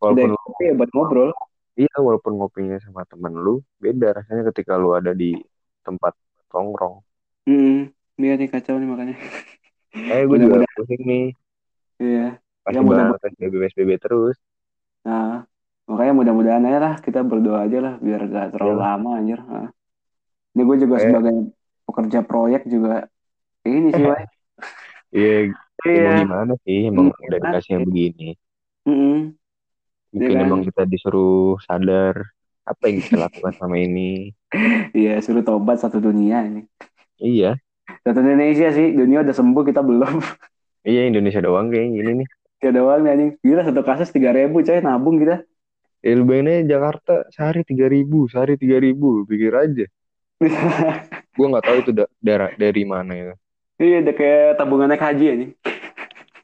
walaupun 0.00 0.28
kedai 0.28 0.32
lu, 0.32 0.38
kopi 0.44 0.62
ya 0.68 0.72
buat 0.78 0.90
ngobrol. 0.94 1.30
iya 1.80 1.94
walaupun 2.06 2.32
ngopinya 2.38 2.76
sama 2.84 3.02
temen 3.10 3.32
lu 3.44 3.54
beda 3.82 4.06
rasanya 4.18 4.42
ketika 4.52 4.72
lu 4.82 4.88
ada 4.98 5.12
di 5.22 5.30
tempat 5.86 6.12
nongkrong 6.52 6.96
Hmm, 7.46 7.90
iya 8.22 8.32
nih 8.38 8.48
kacau 8.52 8.74
nih 8.80 8.88
makanya. 8.92 9.14
eh 10.12 10.22
gue 10.28 10.38
juga 10.44 10.56
pusing 10.76 11.02
nih 11.10 11.24
Iya. 12.02 12.20
pasti 12.64 12.76
Ya, 12.76 12.80
mudah- 12.86 13.06
bahas 13.10 13.20
PSBB 13.22 13.52
PSBB 13.62 13.90
terus 14.04 14.36
Nah, 15.04 15.46
makanya 15.84 16.12
mudah-mudahan 16.14 16.62
aja 16.64 16.78
lah 16.78 16.94
kita 16.98 17.20
berdoa 17.22 17.66
aja 17.66 17.78
lah 17.78 17.94
biar 17.98 18.20
gak 18.24 18.46
terlalu 18.54 18.74
Iyalah. 18.74 18.90
lama 18.94 19.10
anjir. 19.16 19.40
Nah. 19.40 19.68
Ini 20.52 20.62
gue 20.62 20.76
juga 20.78 20.94
Kayak- 20.96 21.06
sebagai 21.08 21.34
pekerja 21.82 22.18
proyek 22.22 22.62
juga 22.66 22.94
ini 23.62 23.88
sih, 23.88 24.02
iya 25.12 25.34
ya 25.42 25.52
Iya. 25.82 26.02
mau 26.06 26.18
gimana 26.20 26.52
sih 26.62 26.78
emang 26.86 27.06
Iya, 27.08 27.26
udah 27.26 27.38
dikasih 27.42 27.70
yang 27.72 27.84
begini 27.84 28.28
Mm-mm. 28.84 29.18
mungkin 30.08 30.30
kan? 30.30 30.44
emang 30.44 30.60
kita 30.62 30.82
disuruh 30.84 31.58
sadar 31.60 32.14
apa 32.62 32.82
yang 32.86 32.98
kita 33.00 33.16
lakukan 33.18 33.52
sama 33.56 33.76
ini 33.76 34.30
Iya, 34.94 35.18
suruh 35.18 35.42
tobat 35.42 35.78
satu 35.78 35.98
dunia 35.98 36.44
ini. 36.44 36.62
iya 37.18 37.58
Satu 38.02 38.18
Indonesia 38.18 38.70
sih, 38.70 38.94
dunia 38.94 39.20
udah 39.20 39.32
sembuh 39.32 39.62
kita 39.64 39.82
belum. 39.82 40.22
iya 40.84 41.02
Indonesia 41.04 41.40
doang 41.40 41.66
kayak 41.68 41.90
gini 41.90 42.10
nih 42.22 42.28
Tidak 42.56 42.72
doang 42.72 43.02
nih 43.02 43.10
anjing. 43.10 43.30
Gila 43.42 43.62
satu 43.62 43.82
kasus 43.82 44.08
3000 44.08 44.62
coy 44.62 44.78
nabung 44.78 45.18
kita. 45.18 45.42
Ya 46.02 46.12
lu 46.12 46.24
bayangin 46.26 46.66
aja 46.66 46.76
Jakarta 46.76 47.14
sehari 47.30 47.62
tiga 47.62 47.86
ribu 47.86 48.26
sehari 48.26 48.58
tiga 48.58 48.76
ribu 48.76 49.22
pikir 49.24 49.54
aja 49.54 49.86
gua 51.38 51.46
nggak 51.56 51.64
tahu 51.64 51.76
itu 51.80 51.90
da- 51.94 52.12
daerah 52.18 52.50
dari 52.54 52.82
mana 52.82 53.12
ya 53.14 53.34
iya, 53.78 54.02
udah 54.02 54.14
kayak 54.14 54.42
tabungan 54.58 54.86
naik 54.90 55.02
haji 55.02 55.24
anjing. 55.30 55.52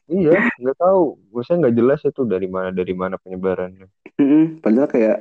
iya 0.09 0.39
nggak 0.57 0.77
tahu 0.79 1.19
maksudnya 1.29 1.57
nggak 1.67 1.75
jelas 1.77 1.99
itu 2.01 2.21
dari 2.25 2.47
mana 2.47 2.69
dari 2.73 2.93
mana 2.95 3.15
penyebarannya 3.19 3.87
Mm-mm. 4.19 4.59
Padahal 4.59 4.89
kayak 4.91 5.17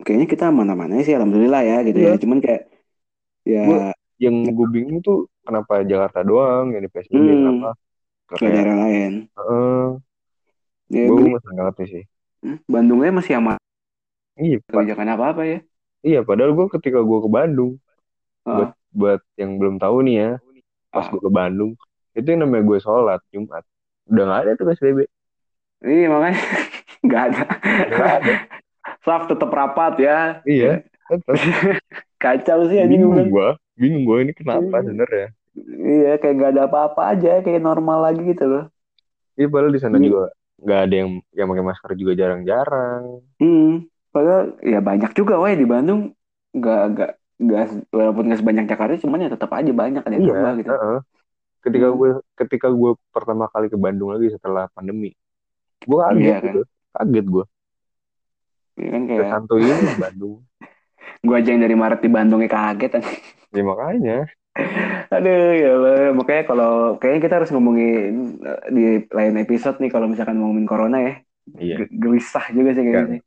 kayaknya 0.00 0.24
kita 0.24 0.46
mana-mana 0.48 1.04
sih 1.04 1.12
alhamdulillah 1.12 1.60
ya 1.60 1.78
gitu 1.84 2.00
Iya. 2.00 2.16
ya. 2.16 2.20
Cuman 2.22 2.38
kayak 2.40 2.62
ya 3.44 3.62
Gua- 3.66 3.96
yang 4.16 4.36
gue 4.48 4.68
bingung 4.72 4.98
tuh 4.98 5.28
kenapa 5.44 5.84
Jakarta 5.84 6.24
doang 6.24 6.72
yang 6.72 6.80
di 6.80 6.88
PSBB 6.88 7.16
Hmm. 7.28 7.36
kenapa 7.38 7.68
ke 8.28 8.34
daerah 8.44 8.76
lain. 8.84 9.12
Heeh, 9.32 9.86
Ya, 10.88 11.04
gue 11.04 11.28
masih 11.28 11.48
nggak 11.52 11.66
ngerti 11.68 11.84
sih 11.88 12.04
Hmm, 12.40 12.58
Bandungnya 12.64 13.12
masih 13.12 13.36
aman 13.36 13.58
iya 14.38 14.58
kebijakan 14.62 15.08
apa-apa 15.10 15.42
ya. 15.44 15.58
iya 16.00 16.20
padahal 16.22 16.52
gue 16.52 16.66
ketika 16.72 16.98
gue 16.98 17.18
ke 17.18 17.28
Bandung 17.28 17.72
Ah. 18.42 18.54
buat 18.54 18.70
buat 18.90 19.20
yang 19.34 19.58
belum 19.58 19.76
tahu 19.76 20.00
nih 20.02 20.16
ya 20.16 20.30
pas 20.88 21.04
Ah. 21.04 21.10
gue 21.10 21.20
ke 21.20 21.30
Bandung 21.30 21.76
itu 22.12 22.24
yang 22.24 22.40
namanya 22.42 22.64
gue 22.64 22.78
sholat 22.78 23.20
Jumat 23.28 23.60
udah 24.06 24.22
nggak 24.24 24.40
ada 24.40 24.50
tuh 24.54 24.66
PSBB 24.66 24.98
Iya 25.78 26.06
makanya 26.08 26.40
nggak 27.06 27.22
ada. 27.24 27.42
nggak 27.86 28.10
ada 28.16 28.34
Saf 29.04 29.22
tetap 29.24 29.48
rapat 29.48 29.94
ya. 29.98 30.18
iya 30.42 30.80
tetep. 31.04 31.34
Kacau 32.18 32.66
sih 32.66 32.78
anjing 32.78 32.98
gue 33.00 33.24
gue 33.26 33.48
bingung 33.74 34.02
gue 34.04 34.18
ini 34.20 34.32
kenapa 34.32 34.64
Iya. 34.74 34.84
sebenarnya 34.84 35.28
Iya 35.78 36.12
kayak 36.16 36.34
nggak 36.34 36.50
ada 36.52 36.62
apa-apa 36.64 37.02
aja 37.12 37.30
kayak 37.40 37.58
normal 37.60 37.98
lagi 38.00 38.22
gitu 38.24 38.44
loh. 38.44 38.64
iya 39.34 39.46
padahal 39.46 39.70
di 39.70 39.78
sana 39.78 39.96
Iya. 39.96 40.04
juga 40.04 40.24
nggak 40.58 40.80
ada 40.80 40.94
yang 40.96 41.08
yang 41.32 41.46
pakai 41.46 41.64
masker 41.64 41.90
juga 41.94 42.12
jarang-jarang 42.14 43.04
Hmm. 43.36 43.86
Padahal 44.18 44.42
ya 44.66 44.80
banyak 44.82 45.10
juga 45.14 45.38
wah 45.38 45.54
di 45.54 45.62
Bandung 45.62 46.00
nggak 46.50 46.82
nggak 46.90 47.10
nggak 47.38 47.62
walaupun 47.94 48.22
nggak 48.26 48.40
sebanyak 48.42 48.66
Jakarta 48.66 48.98
cuman 48.98 49.22
ya 49.22 49.30
tetap 49.30 49.50
aja 49.54 49.70
banyak 49.70 50.02
ada 50.02 50.10
yang 50.10 50.24
iya 50.26 50.32
nambah 50.34 50.52
gitu. 50.58 50.70
heeh. 50.74 50.98
ketika 51.58 51.86
Hmm. 51.86 51.96
gue 51.96 52.10
ketika 52.34 52.68
gue 52.70 52.90
pertama 53.14 53.44
kali 53.46 53.66
ke 53.70 53.78
Bandung 53.78 54.10
lagi 54.10 54.26
setelah 54.34 54.66
pandemi 54.74 55.14
gue 55.86 55.98
kaget 56.02 56.18
Iya, 56.18 56.34
kan? 56.34 56.44
gitu 56.50 56.60
kaget 56.90 57.26
gue 57.30 57.44
Ya 58.78 58.88
kan 58.94 59.02
kayak 59.10 59.30
Bandung. 59.98 60.34
gue 61.26 61.34
aja 61.34 61.48
yang 61.50 61.62
dari 61.62 61.74
Maret 61.74 62.00
di 62.02 62.10
Bandungnya 62.10 62.50
kaget. 62.50 62.92
Ya 63.48 63.64
makanya. 63.64 64.28
Aduh 65.08 65.50
ya 65.56 65.68
Allah. 65.72 66.12
Makanya 66.12 66.42
kalau 66.44 67.00
kayaknya 67.00 67.20
kita 67.24 67.34
harus 67.40 67.50
ngomongin 67.50 68.38
eh, 68.44 68.60
di 68.70 68.84
lain 69.08 69.34
episode 69.40 69.80
nih 69.80 69.88
kalau 69.88 70.04
misalkan 70.04 70.36
ngomongin 70.36 70.68
corona 70.68 71.00
ya. 71.00 71.14
Iya. 71.56 71.76
Ge- 71.80 71.92
Gelisah 71.96 72.44
juga 72.52 72.70
sih 72.76 72.82
kayaknya 72.84 73.02
Kan, 73.02 73.08
sih. 73.08 73.20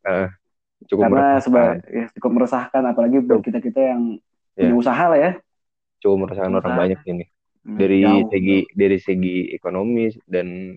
Cukup 0.92 1.08
Karena 1.08 1.22
meresahkan. 1.34 1.76
seba 1.80 1.90
ya, 1.90 2.06
cukup 2.12 2.32
meresahkan 2.34 2.82
apalagi 2.84 3.18
buat 3.18 3.28
Cukup. 3.32 3.46
kita-kita 3.48 3.80
yang 3.82 4.02
Ya. 4.52 4.68
punya 4.68 4.76
usaha 4.76 5.06
lah 5.08 5.16
ya. 5.18 5.32
cukup 5.98 6.18
meresahkan 6.20 6.52
orang 6.52 6.66
Usaha. 6.68 6.82
banyak 6.82 7.00
ini. 7.08 7.26
Dari 7.62 8.00
Jauh. 8.02 8.28
segi 8.28 8.58
dari 8.72 8.98
segi 8.98 9.38
ekonomis 9.52 10.18
dan 10.26 10.76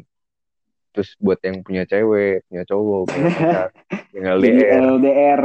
terus 0.91 1.17
buat 1.19 1.41
yang 1.41 1.59
punya 1.61 1.83
cewek, 1.83 2.45
punya 2.45 2.63
cowok, 2.63 3.03
punya 3.05 3.27
pacar, 3.27 3.69
yang 4.13 4.25
LDR, 4.37 4.79
LDR. 4.93 5.43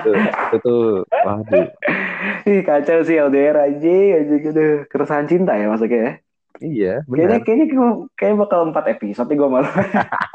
itu, 0.00 0.12
itu 0.18 0.56
tuh 0.58 0.82
waduh. 1.06 1.68
Ih 2.50 2.60
kacau 2.60 2.98
sih 3.00 3.14
LDR 3.14 3.54
aja 3.62 3.92
aja 4.18 4.34
gitu. 4.36 4.62
Keresahan 4.84 5.24
cinta 5.24 5.54
ya 5.54 5.68
maksudnya 5.68 5.94
ya. 5.94 6.12
Iya, 6.56 6.94
Kayaknya 7.02 7.26
benar. 7.28 7.40
kayaknya 7.40 7.66
gua- 7.70 8.00
kayak 8.14 8.34
bakal 8.36 8.60
empat 8.64 8.84
episode 8.88 9.26
nih 9.26 9.36
gue 9.36 9.48
malu. 9.48 9.68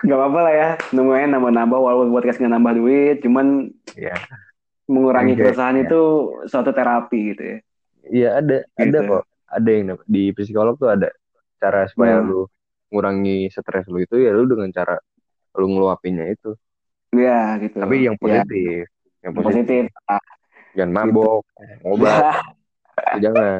Gak 0.00 0.16
apa-apa 0.16 0.38
lah 0.40 0.54
ya, 0.54 0.68
nemuin 0.90 1.28
nambah-nambah 1.30 1.76
walaupun 1.76 2.08
podcast 2.10 2.40
nggak 2.40 2.52
nambah 2.52 2.72
duit, 2.74 3.16
cuman 3.20 3.68
Iya. 3.92 4.16
mengurangi 4.86 5.34
Oke, 5.34 5.40
keresahan 5.44 5.76
ya. 5.76 5.84
itu 5.84 6.00
suatu 6.46 6.72
terapi 6.72 7.20
gitu 7.30 7.42
ya. 7.44 7.56
Iya, 8.02 8.28
ada 8.38 8.56
ada 8.74 8.98
Gitu. 8.98 9.06
kok. 9.06 9.24
Ada 9.46 9.70
yang 9.70 9.86
di 10.04 10.22
psikolog 10.30 10.74
tuh 10.76 10.88
ada 10.88 11.10
cara 11.56 11.84
supaya 11.84 12.18
Hmm. 12.18 12.26
lu 12.26 12.40
ngurangi 12.88 13.50
stres 13.50 13.86
lu 13.86 13.98
itu 13.98 14.16
ya 14.16 14.30
lu 14.30 14.46
dengan 14.46 14.70
cara 14.70 14.96
lu 15.52 15.66
ngeluapinnya 15.68 16.26
itu. 16.28 16.54
Ya 17.12 17.58
gitu. 17.58 17.76
Tapi 17.76 17.96
yang 18.00 18.16
Ya, 18.16 18.22
positif, 18.40 18.86
yang 19.20 19.22
yang 19.22 19.32
positif. 19.36 19.54
positif. 19.66 19.82
Ah, 20.06 20.22
Jangan 20.70 20.90
mabok, 20.96 21.42
ngobat, 21.82 22.46
itu 23.10 23.18
jangan. 23.20 23.58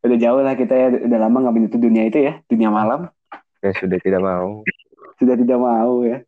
udah 0.00 0.16
jauh 0.16 0.40
lah 0.40 0.54
kita 0.56 0.72
ya, 0.74 0.86
udah 1.04 1.18
lama 1.20 1.36
nggak 1.44 1.54
menyentuh 1.54 1.76
dunia 1.78 2.02
itu 2.04 2.18
ya, 2.24 2.40
dunia 2.48 2.72
malam. 2.72 3.12
Ya 3.60 3.70
sudah 3.76 4.00
tidak 4.00 4.24
mau. 4.24 4.64
Sudah 5.18 5.34
tidak 5.34 5.58
mau 5.58 6.02
ya. 6.02 6.22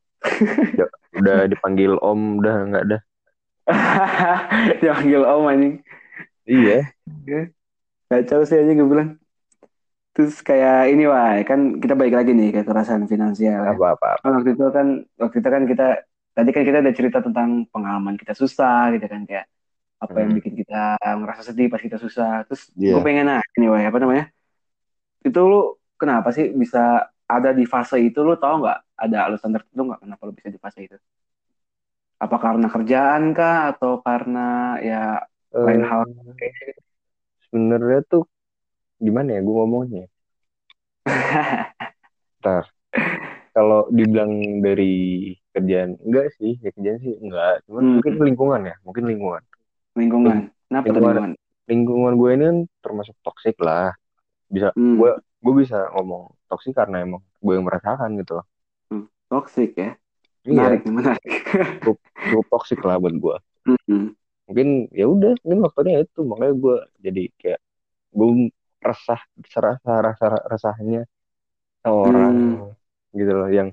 Udah 1.14 1.46
dipanggil 1.46 1.96
om, 1.98 2.38
udah 2.38 2.54
nggak 2.68 2.84
ada. 2.86 2.98
Dipanggil 4.82 5.22
om 5.22 5.44
anjing. 5.46 5.74
Iya. 6.44 6.90
Kacau 8.10 8.42
sih 8.42 8.58
aja 8.58 8.72
gue 8.72 8.86
bilang. 8.86 9.16
Terus 10.10 10.42
kayak 10.42 10.90
ini 10.90 11.06
wah 11.06 11.38
kan 11.46 11.78
kita 11.78 11.94
balik 11.94 12.18
lagi 12.18 12.34
nih 12.34 12.50
ke 12.50 12.66
kekerasan 12.66 13.06
finansial. 13.06 13.62
ya. 13.62 13.72
Apa-apa. 13.72 14.18
Kan 14.20 14.30
waktu 14.42 14.50
itu 14.58 14.64
kan 14.74 14.86
waktu 15.16 15.36
itu 15.38 15.48
kan 15.48 15.62
kita 15.70 15.86
tadi 16.34 16.50
kan 16.50 16.62
kita 16.66 16.78
ada 16.82 16.92
cerita 16.92 17.18
tentang 17.22 17.70
pengalaman 17.70 18.18
kita 18.18 18.34
susah 18.34 18.90
gitu 18.94 19.06
kan 19.06 19.22
kayak 19.22 19.46
apa 20.00 20.16
yang 20.16 20.32
Hmm. 20.32 20.38
bikin 20.40 20.54
kita 20.58 20.96
ngerasa 20.98 21.42
sedih 21.52 21.70
pas 21.70 21.78
kita 21.78 22.00
susah. 22.00 22.42
Terus 22.50 22.74
Iya. 22.74 22.98
gue 22.98 23.02
pengen 23.06 23.30
nanya 23.30 23.46
nih 23.54 23.68
wah 23.70 23.80
apa 23.80 23.98
namanya? 24.02 24.24
Itu 25.22 25.40
lu 25.46 25.60
kenapa 25.94 26.34
sih 26.34 26.50
bisa 26.50 27.06
ada 27.36 27.50
di 27.58 27.64
fase 27.72 27.96
itu 28.08 28.18
lu 28.26 28.34
tahu 28.42 28.54
nggak 28.62 28.78
ada 29.04 29.16
alasan 29.26 29.50
tertentu 29.56 29.80
nggak 29.88 30.00
kenapa 30.04 30.22
lu 30.28 30.32
bisa 30.38 30.48
di 30.54 30.60
fase 30.64 30.78
itu? 30.86 30.96
Apa 32.24 32.36
karena 32.44 32.66
kerjaan 32.74 33.22
kah 33.36 33.54
atau 33.72 33.92
karena 34.06 34.38
ya 34.88 34.96
lain 35.64 35.82
Eh, 35.82 35.90
hal? 35.90 36.02
Sebenarnya 37.46 37.98
tuh 38.10 38.22
gimana 39.04 39.28
ya 39.36 39.40
gue 39.46 39.54
ngomongnya? 39.58 40.04
Ntar. 42.40 42.64
Kalau 43.54 43.80
dibilang 43.98 44.32
dari 44.66 44.92
kerjaan 45.54 45.90
enggak 46.06 46.26
sih, 46.38 46.52
ya 46.64 46.70
kerjaan 46.76 47.00
sih 47.04 47.14
enggak. 47.24 47.54
Cuman 47.66 47.84
Hmm. 47.84 47.96
mungkin 47.96 48.12
lingkungan 48.28 48.62
ya, 48.70 48.74
mungkin 48.86 49.04
lingkungan. 49.10 49.42
lingkungan. 49.98 50.38
Kenapa 50.66 50.88
Lingkungan. 50.88 51.02
lingkungan? 51.02 51.32
Lingkungan 51.70 52.12
gue 52.20 52.30
ini 52.36 52.44
kan 52.50 52.58
termasuk 52.84 53.16
toksik 53.24 53.56
lah. 53.66 53.94
Bisa 54.54 54.68
Hmm, 54.76 54.96
gue 54.98 55.10
gue 55.44 55.54
bisa 55.62 55.78
ngomong 55.94 56.24
toksik 56.50 56.74
karena 56.80 56.96
emang 57.06 57.22
gue 57.44 57.52
yang 57.56 57.66
merasakan 57.68 58.10
gitu 58.20 58.32
loh. 58.38 58.46
toxic 59.30 59.70
ya. 59.78 59.90
Iya, 60.44 60.50
Menarik, 60.56 60.82
menarik. 60.86 61.32
cukup 61.84 62.44
toksik 62.52 62.80
lah 62.86 62.96
buat 63.02 63.14
gue. 63.22 63.36
Hmm. 63.66 64.14
Mungkin 64.48 64.68
ya 64.90 65.06
udah, 65.14 65.32
mungkin 65.46 65.60
faktornya 65.64 65.96
itu 66.04 66.20
makanya 66.30 66.54
gue 66.64 66.76
jadi 67.06 67.22
kayak 67.40 67.60
gue 68.18 68.28
resah, 68.88 69.22
serasa 69.52 69.92
rasa 70.06 70.26
resahnya 70.52 71.00
sama 71.82 71.98
orang 72.10 72.34
gitu 73.18 73.32
loh 73.38 73.50
yang 73.58 73.68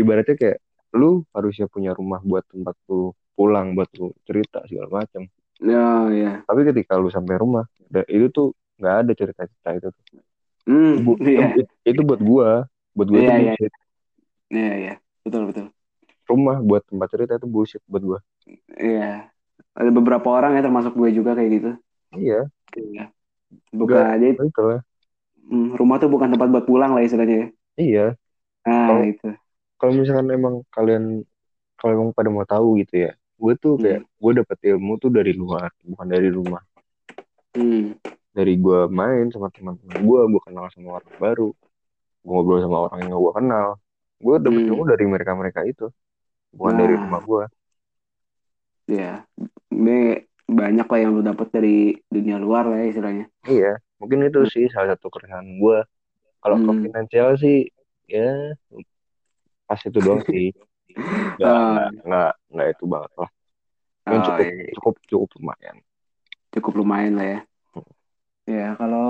ibaratnya 0.00 0.36
kayak 0.42 0.58
lu 1.00 1.24
harusnya 1.36 1.66
punya 1.74 1.92
rumah 1.98 2.20
buat 2.30 2.44
tempat 2.52 2.76
lu 2.90 3.12
pulang 3.36 3.68
buat 3.76 3.90
lu 4.00 4.06
cerita 4.28 4.58
segala 4.68 4.88
macam 5.04 5.22
Ya, 5.60 6.08
ya. 6.12 6.46
tapi 6.46 6.60
ketika 6.68 6.92
lu 7.02 7.08
sampai 7.10 7.34
rumah 7.42 7.64
itu 8.10 8.26
tuh 8.36 8.46
nggak 8.78 8.94
ada 9.02 9.12
cerita-cerita 9.18 9.68
itu 9.78 9.88
tuh. 9.94 10.04
Hmm, 10.66 10.94
Bu- 11.06 11.18
iya. 11.22 11.54
itu, 11.54 11.72
itu 11.86 12.00
buat 12.02 12.18
gua 12.18 12.48
buat 12.92 13.06
gua 13.06 13.18
Iya, 13.18 13.22
itu 13.22 13.30
iya. 13.30 13.38
bullshit 13.54 13.72
Iya, 14.46 14.72
iya. 14.76 14.94
Betul, 15.22 15.42
betul. 15.50 15.66
rumah 16.26 16.58
buat 16.58 16.82
tempat 16.84 17.08
cerita 17.08 17.32
itu 17.34 17.46
bullshit 17.46 17.82
buat 17.86 18.02
gua 18.02 18.18
Iya. 18.74 19.30
Ada 19.76 19.90
beberapa 19.90 20.26
orang 20.26 20.56
ya 20.56 20.64
termasuk 20.64 20.92
gue 20.92 21.12
juga 21.12 21.32
kayak 21.32 21.50
gitu. 21.52 21.70
iya 22.14 22.48
Iya. 22.72 23.04
Bukan 23.70 23.94
jadi 24.16 24.34
itu 24.34 24.42
lah 24.58 24.80
hmm, 25.46 25.78
rumah 25.78 25.96
tuh 25.96 26.10
bukan 26.10 26.28
tempat 26.28 26.48
buat 26.50 26.64
pulang 26.64 26.90
lah 26.92 27.02
istilahnya. 27.02 27.36
ya. 27.36 27.48
iya 27.76 28.06
Nah, 28.66 28.90
Kalau- 28.90 29.06
itu. 29.06 29.28
kalau 29.76 29.92
misalkan 29.94 30.26
emang 30.28 30.54
kalian 30.68 31.22
kalau 31.76 31.92
emang 31.94 32.10
pada 32.10 32.26
mau 32.26 32.42
tahu 32.42 32.80
gitu 32.80 33.06
ya 33.06 33.12
gue 33.36 33.52
tuh 33.54 33.76
kayak 33.76 34.00
gue 34.02 34.32
dapet 34.34 34.58
ilmu 34.64 34.96
tuh 34.96 35.12
dari 35.12 35.30
luar 35.30 35.68
bukan 35.84 36.08
dari 36.08 36.32
rumah 36.32 36.64
Hmm. 37.52 37.94
Dari 38.36 38.54
gue 38.54 38.84
main 38.86 39.32
sama 39.32 39.48
teman-teman 39.48 39.96
gue 39.96 40.20
gue 40.28 40.40
kenal 40.44 40.68
sama 40.68 41.00
orang 41.00 41.16
baru 41.16 41.48
gue 42.20 42.28
ngobrol 42.28 42.60
sama 42.60 42.76
orang 42.84 42.98
yang 43.02 43.16
gue 43.16 43.32
kenal 43.32 43.68
gue 44.18 44.34
dapet 44.38 44.60
Hmm. 44.60 44.68
ilmu 44.70 44.84
dari 44.84 45.04
mereka 45.06 45.32
mereka 45.32 45.60
itu 45.64 45.88
bukan 46.52 46.74
dari 46.74 46.92
Nah. 46.92 47.00
rumah 47.02 47.22
gue 47.22 47.44
Iya. 48.86 49.26
Ini 49.68 49.98
banyak 50.46 50.86
lah 50.86 50.98
yang 51.00 51.10
lu 51.10 51.20
dapat 51.20 51.50
dari 51.50 51.76
dunia 52.06 52.38
luar 52.38 52.70
lah 52.70 52.78
ya 52.78 52.86
istilahnya. 52.86 53.26
iya 53.44 53.74
mungkin 53.96 54.22
itu 54.22 54.44
sih 54.46 54.68
salah 54.68 54.94
satu 54.94 55.08
keresahan 55.08 55.58
gue 55.58 55.78
kalau 56.38 56.56
ke 56.56 56.70
Hmm. 56.70 56.82
finansial 56.84 57.34
sih 57.34 57.66
ya 58.06 58.54
pas 59.64 59.80
itu 59.80 59.98
doang 59.98 60.22
sih 60.22 60.54
nggak 61.40 61.50
Ah. 61.50 61.90
nggak 61.98 62.32
nggak 62.52 62.68
itu 62.70 62.84
banget 62.86 63.12
lah 63.16 63.30
Oh, 64.06 64.22
cukup 64.22 64.38
iya. 64.38 64.70
cukup 64.72 64.94
cukup 65.08 65.28
lumayan 65.34 65.76
Cukup 66.54 66.72
lumayan 66.78 67.12
lah 67.18 67.26
ya. 67.26 67.40
Ya, 68.46 68.78
kalau 68.78 69.08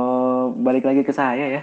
balik 0.57 0.89
lagi 0.89 1.05
ke 1.05 1.13
saya 1.13 1.61
ya. 1.61 1.63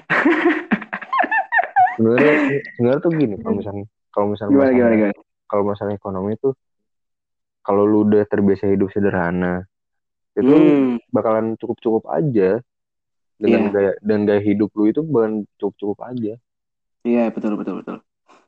sebenarnya 1.94 2.34
sebenarnya 2.74 3.02
tuh 3.02 3.12
gini 3.14 3.36
kalau 3.38 3.56
misalnya 3.58 3.86
kalau 4.10 4.28
misalnya 4.30 4.50
Gimana, 4.50 4.66
masalah- 4.66 4.78
gimana, 4.78 4.96
gimana? 4.98 5.16
kalau 5.46 5.64
masalah 5.64 5.92
ekonomi 5.94 6.32
tuh 6.38 6.54
kalau 7.62 7.86
lu 7.86 8.06
udah 8.06 8.26
terbiasa 8.26 8.66
hidup 8.68 8.90
sederhana 8.90 9.66
itu 10.34 10.50
Hmm. 10.50 10.98
bakalan 11.10 11.54
cukup-cukup 11.58 12.10
aja 12.10 12.62
dengan 13.38 13.62
Iya. 13.62 13.74
gaya 13.74 13.92
dan 14.02 14.20
gaya 14.26 14.42
hidup 14.42 14.74
lu 14.74 14.90
itu 14.90 15.02
bakalan 15.02 15.46
cukup-cukup 15.58 15.98
aja. 16.04 16.34
Iya, 17.04 17.24
betul, 17.30 17.58
betul, 17.58 17.82
betul. 17.82 17.98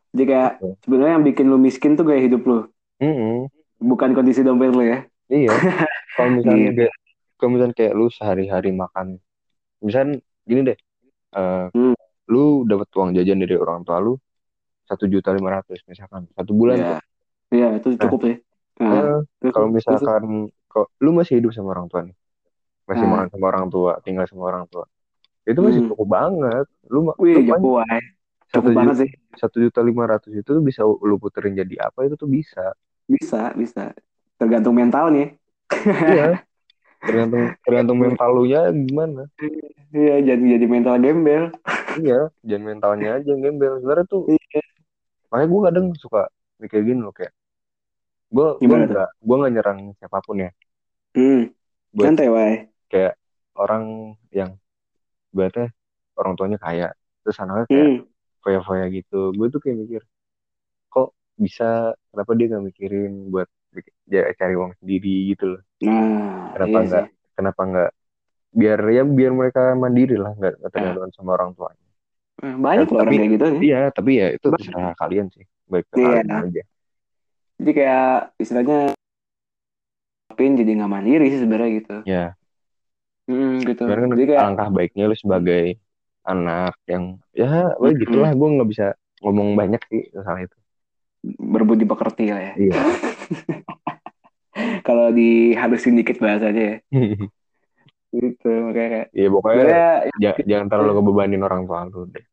Jadi 0.09 0.23
kayak 0.25 0.51
Betul. 0.57 0.73
sebenarnya 0.81 1.13
yang 1.19 1.25
bikin 1.25 1.45
lu 1.45 1.57
miskin 1.59 1.93
tuh 1.93 2.05
gaya 2.07 2.21
hidup 2.23 2.41
lu, 2.41 2.59
Mm-mm. 2.97 3.51
bukan 3.77 4.15
kondisi 4.15 4.41
dompet 4.41 4.71
lu 4.71 4.81
ya. 4.81 5.03
Iya. 5.27 5.49
Kalau 6.15 6.29
misalnya 6.33 6.71
kayak 6.73 6.93
kalau 7.45 7.61
misalnya 7.61 7.77
kayak 7.77 7.93
lu 7.93 8.09
sehari-hari 8.09 8.73
makan, 8.73 9.21
misalnya 9.77 10.17
gini 10.41 10.65
deh, 10.65 10.77
eh, 11.37 11.69
Hmm. 11.69 11.93
lu 12.25 12.65
dapat 12.65 12.89
uang 12.89 13.13
jajan 13.13 13.37
dari 13.37 13.53
orang 13.53 13.85
tua 13.85 14.01
lu 14.01 14.17
satu 14.81 15.05
juta 15.05 15.29
lima 15.29 15.61
ratus 15.61 15.77
misalkan 15.85 16.25
satu 16.33 16.57
bulan 16.57 16.81
Iya. 16.81 16.89
tuh. 16.89 16.97
Iya, 17.53 17.67
itu 17.77 17.87
cukup 18.01 18.19
sih. 18.25 18.37
Nah, 18.81 18.89
Eh, 18.97 19.17
terus- 19.37 19.53
kalau 19.53 19.69
misalkan 19.69 20.49
kok 20.65 20.89
lu 20.97 21.13
masih 21.13 21.37
hidup 21.37 21.53
sama 21.53 21.77
orang 21.77 21.85
tua 21.85 22.01
nih, 22.01 22.17
masih 22.89 23.05
Nah. 23.05 23.11
makan 23.13 23.27
sama 23.29 23.45
orang 23.53 23.67
tua, 23.69 23.91
tinggal 24.01 24.25
sama 24.25 24.43
orang 24.49 24.65
tua, 24.65 24.89
itu 25.45 25.59
masih 25.61 25.85
Hmm. 25.85 25.89
cukup 25.93 26.07
banget. 26.09 26.65
Lu, 26.89 27.13
Wih, 27.21 27.45
jago 27.45 27.77
wae. 27.77 28.01
satu 28.49 28.57
Cukup 28.57 28.73
juta, 28.73 28.79
banget 28.81 28.95
sih. 29.05 29.11
satu 29.37 29.55
juta 29.61 29.79
lima 29.85 30.03
ratus 30.09 30.33
itu 30.33 30.49
tuh 30.49 30.65
bisa 30.65 30.81
lu 30.81 31.21
puterin 31.21 31.53
jadi 31.53 31.77
apa 31.85 32.09
itu 32.09 32.17
tuh 32.17 32.25
bisa. 32.25 32.73
Bisa, 33.05 33.53
bisa. 33.53 33.93
Tergantung 34.41 34.73
mental 34.73 35.13
nih. 35.13 35.37
Iya. 36.09 36.41
Tergantung 37.01 37.43
tergantung 37.61 37.97
mental 37.99 38.29
lu 38.31 38.43
nya 38.45 38.61
gimana. 38.69 39.23
Iya, 39.91 40.15
jadi 40.23 40.43
jadi 40.57 40.65
mental 40.65 40.95
gembel. 40.99 41.43
Iya, 41.95 42.29
jangan 42.43 42.63
mentalnya 42.65 43.09
aja 43.17 43.27
yang 43.27 43.41
gembel. 43.41 43.79
Sebenarnya 43.79 44.05
tuh 44.07 44.23
Iya. 44.29 44.61
makanya 45.27 45.47
gue 45.47 45.61
kadang 45.67 45.85
suka 45.97 46.21
mikir 46.55 46.79
gini 46.81 47.03
loh 47.03 47.11
kayak 47.11 47.33
gue 48.31 48.47
gue 48.57 48.77
nggak 48.87 49.09
gue 49.19 49.35
nggak 49.35 49.53
nyerang 49.53 49.79
siapa 49.95 50.23
pun 50.23 50.39
ya 50.39 50.51
Hmm. 51.11 51.51
Buat- 51.91 52.05
Santai 52.07 52.27
wae. 52.31 52.55
kayak 52.87 53.19
orang 53.55 53.83
yang 54.31 54.55
berarti 55.31 55.67
orang 56.15 56.35
tuanya 56.35 56.55
kaya 56.55 56.87
terus 57.21 57.35
anaknya 57.39 57.67
kayak 57.67 57.87
Hmm. 57.89 57.99
foya-foya 58.39 58.85
gitu 58.91 59.31
gue 59.31 59.47
tuh 59.49 59.59
kayak 59.59 59.77
mikir 59.83 60.01
kok 60.87 61.11
bisa 61.35 61.91
kenapa 62.11 62.31
dia 62.33 62.45
nggak 62.47 62.65
mikirin 62.65 63.13
buat 63.27 63.47
ya, 64.07 64.31
cari 64.33 64.55
uang 64.55 64.71
sendiri 64.79 65.35
gitu 65.35 65.59
loh 65.59 65.61
Nah, 65.85 66.51
kenapa 66.53 66.67
iya 66.69 66.87
nggak 66.87 67.05
sih. 67.05 67.13
kenapa 67.35 67.61
nggak 67.65 67.89
biar 68.55 68.79
ya 68.87 69.03
biar 69.03 69.31
mereka 69.35 69.61
mandiri 69.75 70.15
lah 70.15 70.31
nggak 70.33 70.53
nggak 70.59 70.71
tergantung 70.71 71.13
sama 71.13 71.31
orang 71.37 71.51
tuanya 71.53 71.83
Eh, 72.43 72.51
Banyak 72.51 72.87
loh 72.91 72.99
orang 72.99 73.15
kayak 73.15 73.31
gitu 73.31 73.45
nih. 73.47 73.61
iya 73.63 73.79
tapi 73.89 74.11
ya 74.19 74.27
itu 74.31 74.47
Banyak. 74.47 74.59
terserah 74.59 74.93
kalian 74.99 75.27
sih 75.31 75.45
baik 75.67 75.85
ke 75.87 75.95
Iya. 75.95 76.07
kalian 76.19 76.27
aja 76.51 76.63
Jadi 77.55 77.71
kayak 77.71 78.05
istilahnya 78.35 78.77
pin 80.35 80.51
jadi 80.59 80.71
nggak 80.75 80.91
mandiri 80.91 81.25
sih 81.31 81.39
sebenarnya 81.39 81.69
gitu. 81.79 81.95
ya 82.03 82.25
Hmm, 83.25 83.57
gitu. 83.65 83.81
Kan 83.89 84.11
Jadi 84.13 84.23
kayak 84.29 84.41
alangkah 84.43 84.69
baiknya 84.69 85.03
lu 85.09 85.15
sebagai 85.17 85.79
anak 86.27 86.75
yang 86.85 87.17
ya 87.33 87.73
wah 87.79 87.89
Mm-mm. 87.89 88.01
gitulah 88.01 88.31
gue 88.35 88.47
nggak 88.59 88.69
bisa 88.69 88.85
ngomong 89.23 89.55
banyak 89.57 89.81
sih 89.89 90.01
soal 90.13 90.45
itu 90.45 90.57
berbudi 91.25 91.85
pekerti 91.89 92.29
lah 92.29 92.41
ya. 92.41 92.53
iya 92.59 92.73
Kalau 94.85 95.05
dihalusin 95.17 95.93
dikit 95.99 96.17
bahasanya 96.23 96.61
ya. 96.71 96.75
Gitu. 98.15 98.45
Makanya 98.65 98.89
kayak 98.93 99.07
Iya 99.17 99.27
pokoknya 99.35 99.63
sebenarnya 99.63 99.81
ja- 100.23 100.43
jangan 100.49 100.67
terlalu 100.71 100.91
ngebebanin 100.95 101.41
orang 101.47 101.61
tua 101.67 101.79
lu 101.91 101.99
deh 102.13 102.25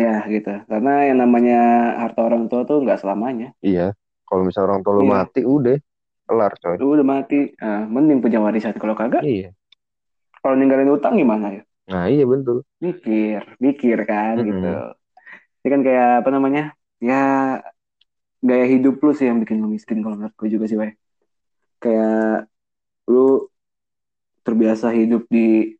ya 0.00 0.12
gitu. 0.34 0.48
Karena 0.70 0.90
yang 1.08 1.18
namanya 1.22 1.54
harta 2.02 2.20
orang 2.28 2.42
tua 2.50 2.60
tuh 2.68 2.76
nggak 2.84 3.00
selamanya. 3.02 3.46
iya 3.68 3.86
kalau 4.28 4.42
misalnya 4.46 4.66
orang 4.68 4.82
tua 4.84 4.94
lu 4.98 5.04
Iya. 5.04 5.12
mati 5.14 5.40
udah 5.56 5.76
kelar 6.28 6.52
coy 6.62 6.78
Lu 6.80 6.84
udah 6.94 7.06
mati, 7.12 7.38
ah, 7.68 7.80
mending 7.94 8.18
punya 8.24 8.38
warisan. 8.44 8.74
Kalau 8.82 8.94
kagak, 9.00 9.22
iya 9.22 9.52
kalau 10.42 10.54
ninggalin 10.58 10.90
utang 10.96 11.14
gimana 11.20 11.46
ya? 11.56 11.62
nah 11.90 12.04
iya 12.12 12.24
betul 12.30 12.62
Mikir, 12.84 13.40
mikir 13.64 13.98
kan 14.10 14.34
Mm-mm. 14.38 14.48
gitu. 14.48 14.66
Ini 15.62 15.68
kan 15.74 15.80
kayak 15.86 16.06
apa 16.22 16.30
namanya? 16.36 16.62
Ya 17.08 17.14
gaya 18.48 18.64
hidup 18.72 18.94
lu 19.04 19.10
sih 19.18 19.26
yang 19.30 19.38
bikin 19.42 19.58
lu 19.62 19.68
miskin 19.76 19.98
kalau 20.04 20.16
menurut 20.18 20.34
gue 20.40 20.48
juga 20.54 20.64
sih, 20.70 20.78
Wei. 20.82 20.90
Kayak 21.82 22.46
lu 23.10 23.50
terbiasa 24.46 24.90
hidup 24.94 25.26
di 25.30 25.74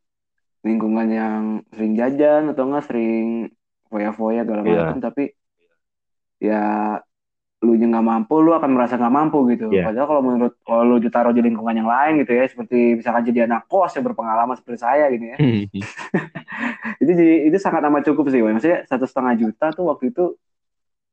lingkungan 0.62 1.08
yang 1.10 1.42
sering 1.74 1.94
jajan 1.98 2.50
atau 2.54 2.62
enggak 2.70 2.86
sering 2.86 3.50
foya-foya 3.90 4.46
segala 4.46 4.62
Iya. 4.62 4.70
macam 4.86 4.98
tapi 5.02 5.24
ya 6.38 6.62
lu 7.62 7.78
nya 7.78 7.86
nggak 7.94 8.06
mampu 8.06 8.34
lu 8.42 8.50
akan 8.58 8.70
merasa 8.74 8.98
nggak 8.98 9.14
mampu 9.14 9.38
gitu 9.54 9.70
Iya. 9.70 9.90
padahal 9.90 10.06
kalau 10.10 10.22
menurut 10.22 10.52
kalau 10.66 10.82
lu 10.82 10.96
ditaruh 10.98 11.30
di 11.30 11.42
lingkungan 11.46 11.78
yang 11.78 11.86
lain 11.86 12.22
gitu 12.22 12.34
ya 12.34 12.46
seperti 12.50 12.98
misalkan 12.98 13.22
jadi 13.22 13.46
anak 13.46 13.70
kos 13.70 13.94
yang 13.94 14.02
berpengalaman 14.06 14.58
seperti 14.58 14.78
saya 14.82 15.06
gini 15.14 15.34
ya 15.34 15.36
itu 17.02 17.10
jadi 17.10 17.34
itu 17.46 17.58
sangat 17.62 17.82
amat 17.86 18.02
cukup 18.10 18.30
sih 18.34 18.42
Wei. 18.42 18.50
maksudnya 18.54 18.82
satu 18.90 19.06
setengah 19.06 19.34
juta 19.38 19.66
tuh 19.70 19.86
waktu 19.90 20.10
itu 20.10 20.34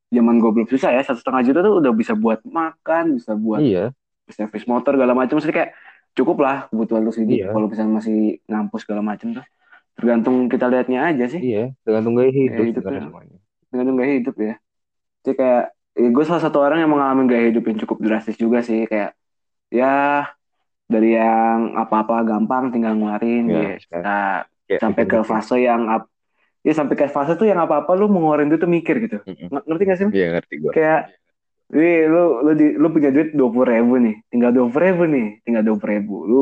zaman 0.09 0.41
gue 0.41 0.49
belum 0.49 0.67
susah 0.69 0.89
ya 0.89 1.01
satu 1.05 1.21
setengah 1.21 1.41
juta 1.45 1.59
tuh 1.61 1.73
udah 1.85 1.91
bisa 1.93 2.13
buat 2.17 2.41
makan 2.41 3.21
bisa 3.21 3.37
buat 3.37 3.61
iya 3.61 3.93
servis 4.29 4.65
motor 4.65 4.93
segala 4.93 5.13
macam 5.13 5.33
maksudnya 5.35 5.57
kayak 5.57 5.71
cukup 6.11 6.37
lah 6.39 6.57
kebutuhan 6.67 7.01
lu 7.01 7.11
hidup 7.11 7.29
Iya. 7.29 7.47
kalau 7.49 7.67
misalnya 7.67 7.93
masih 7.95 8.17
ngampus 8.45 8.81
segala 8.83 9.01
macam 9.01 9.27
tuh 9.31 9.45
tergantung 9.93 10.35
kita 10.47 10.65
lihatnya 10.65 10.99
aja 11.05 11.25
sih 11.27 11.41
iya 11.43 11.63
tergantung 11.81 12.13
gaya 12.13 12.29
hidup 12.29 12.55
Gaya 12.55 12.69
hidup 12.69 12.83
tuh. 12.83 12.93
semuanya 12.95 13.37
tergantung 13.67 13.95
gaya 13.95 14.13
hidup 14.15 14.35
ya 14.37 14.53
jadi 15.19 15.33
kayak 15.35 15.63
ya 15.93 16.09
gue 16.09 16.23
salah 16.23 16.41
satu 16.41 16.57
orang 16.57 16.79
yang 16.79 16.89
mengalami 16.89 17.27
gaya 17.27 17.45
hidup 17.47 17.63
yang 17.63 17.77
cukup 17.77 17.97
drastis 17.99 18.35
juga 18.35 18.59
sih 18.59 18.83
kayak 18.83 19.11
ya 19.67 20.25
dari 20.85 21.13
yang 21.13 21.75
apa-apa 21.75 22.23
gampang 22.23 22.71
tinggal 22.71 22.93
ngeluarin 22.93 23.45
Ya, 23.45 23.61
ya, 23.61 23.73
sekarang. 23.77 24.03
Nah, 24.03 24.37
Kayak 24.65 24.79
sampai 24.79 25.03
ke 25.03 25.17
mikir-mikir. 25.17 25.29
fase 25.31 25.55
yang 25.59 25.81
ap, 25.87 26.03
ya 26.59 26.73
sampai 26.73 26.95
ke 26.95 27.05
fase 27.07 27.33
tuh 27.35 27.45
yang 27.45 27.57
apa-apa 27.57 27.91
lu 27.91 28.05
mau 28.05 28.21
ngeluarin 28.23 28.49
duit 28.49 28.57
tuh 28.57 28.69
mikir 28.69 28.95
gitu 28.99 29.17
Mm-mm. 29.19 29.49
Ng- 29.49 29.65
ngerti 29.65 29.83
gak 29.83 29.97
sih 29.97 30.07
iya 30.11 30.27
ngerti 30.31 30.53
gue 30.55 30.71
kayak 30.71 31.01
Wih, 31.69 31.99
lu 32.13 32.21
lu 32.45 32.51
di, 32.57 32.65
lu 32.81 32.87
punya 32.89 33.09
duit 33.15 33.29
dua 33.37 33.49
puluh 33.53 33.67
ribu 33.69 33.93
nih, 34.05 34.15
tinggal 34.31 34.51
dua 34.57 34.65
puluh 34.73 34.83
ribu 34.89 35.03
nih, 35.15 35.25
tinggal 35.45 35.61
dua 35.67 35.75
puluh 35.77 35.91
ribu. 35.95 36.15
Lu 36.31 36.39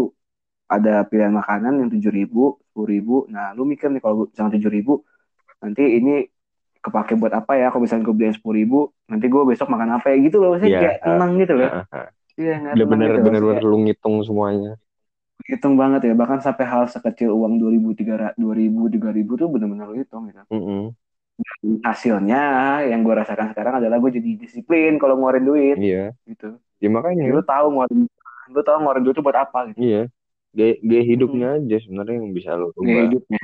ada 0.76 1.04
pilihan 1.10 1.34
makanan 1.36 1.74
yang 1.84 1.90
tujuh 1.94 2.12
ribu, 2.20 2.44
sepuluh 2.68 2.88
ribu. 2.96 3.16
Nah, 3.36 3.52
lu 3.58 3.64
mikir 3.68 3.88
nih 3.92 4.02
kalau 4.04 4.16
misalnya 4.32 4.52
tujuh 4.56 4.72
ribu, 4.72 4.94
nanti 5.64 5.84
ini 6.00 6.14
kepake 6.86 7.14
buat 7.22 7.34
apa 7.36 7.54
ya? 7.60 7.68
Kalau 7.72 7.84
misalnya 7.84 8.04
gue 8.08 8.16
beliin 8.16 8.36
sepuluh 8.38 8.56
ribu, 8.62 8.80
nanti 9.12 9.26
gue 9.34 9.44
besok 9.52 9.68
makan 9.74 9.90
apa 10.00 10.08
ya 10.14 10.18
gitu 10.28 10.38
loh. 10.42 10.50
Maksudnya 10.56 10.72
Iya, 10.72 10.80
kayak 10.84 10.98
tenang 11.04 11.32
gitu 11.42 11.54
loh. 11.60 11.72
Iya, 12.40 12.54
nggak 12.62 12.76
udah 12.76 12.88
tenang 12.88 12.92
bener 12.92 13.08
gitu 13.08 13.20
loh. 13.26 13.26
bener 13.26 13.42
bener 13.48 13.64
lu 13.72 13.78
ngitung 13.84 14.16
semuanya 14.28 14.72
hitung 15.50 15.76
banget 15.82 16.02
ya. 16.08 16.14
Bahkan 16.22 16.40
sampai 16.46 16.66
hal 16.72 16.84
sekecil 16.94 17.30
uang 17.40 17.54
dua 17.62 17.70
ribu, 17.76 17.90
tiga 18.00 18.16
ribu, 18.36 18.82
tiga 18.94 19.10
ribu 19.18 19.32
tuh 19.42 19.48
bener-bener 19.54 19.86
lu 19.92 19.96
hitung 20.02 20.24
gitu. 20.30 20.44
Mm-mm. 20.52 20.96
Hasilnya 21.86 22.42
yang 22.90 23.06
gue 23.06 23.14
rasakan 23.14 23.54
sekarang 23.54 23.78
adalah 23.82 23.98
gue 24.02 24.12
jadi 24.18 24.30
disiplin 24.42 24.98
kalau 24.98 25.18
ngeluarin 25.18 25.46
duit 25.46 25.78
iya 25.78 26.14
gitu. 26.26 26.58
ya 26.82 26.90
makanya 26.90 27.24
Lu 27.30 27.42
tahu 27.46 27.66
ngeluarin, 27.74 28.00
lu 28.54 28.62
tahu 28.66 28.78
ngeluarin 28.82 29.04
duit 29.06 29.16
itu 29.18 29.24
buat 29.26 29.38
apa 29.38 29.60
gitu. 29.70 29.80
iya 29.82 30.02
gaya, 30.58 30.74
gaya 30.82 31.04
hidupnya 31.06 31.48
aja 31.62 31.78
sebenarnya 31.84 32.16
yang 32.22 32.34
bisa 32.34 32.50
lu 32.58 32.68
Gaya 32.74 32.78
rubah 32.78 33.02
hidupnya. 33.06 33.40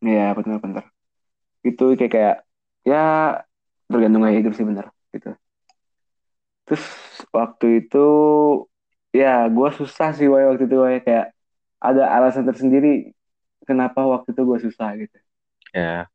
Iya 0.00 0.26
benar-benar. 0.38 0.84
Itu 1.66 1.84
kayak 1.98 2.12
kayak 2.14 2.36
ya 2.86 3.02
tergantung 3.90 4.22
gaya 4.24 4.36
hidup 4.40 4.52
sih 4.56 4.64
bener 4.64 4.86
gitu. 5.12 5.34
Terus 6.66 6.84
waktu 7.34 7.66
itu 7.84 7.98
ya 9.10 9.50
gue 9.50 9.68
susah 9.78 10.08
sih 10.16 10.26
Woy, 10.30 10.44
waktu 10.50 10.64
itu 10.70 10.76
Woy. 10.78 10.96
kayak 11.06 11.34
ada 11.82 12.02
alasan 12.16 12.44
tersendiri 12.46 13.10
kenapa 13.66 14.00
waktu 14.04 14.28
itu 14.34 14.42
gue 14.46 14.58
susah 14.70 14.88
gitu. 15.00 15.16
ya 15.74 16.06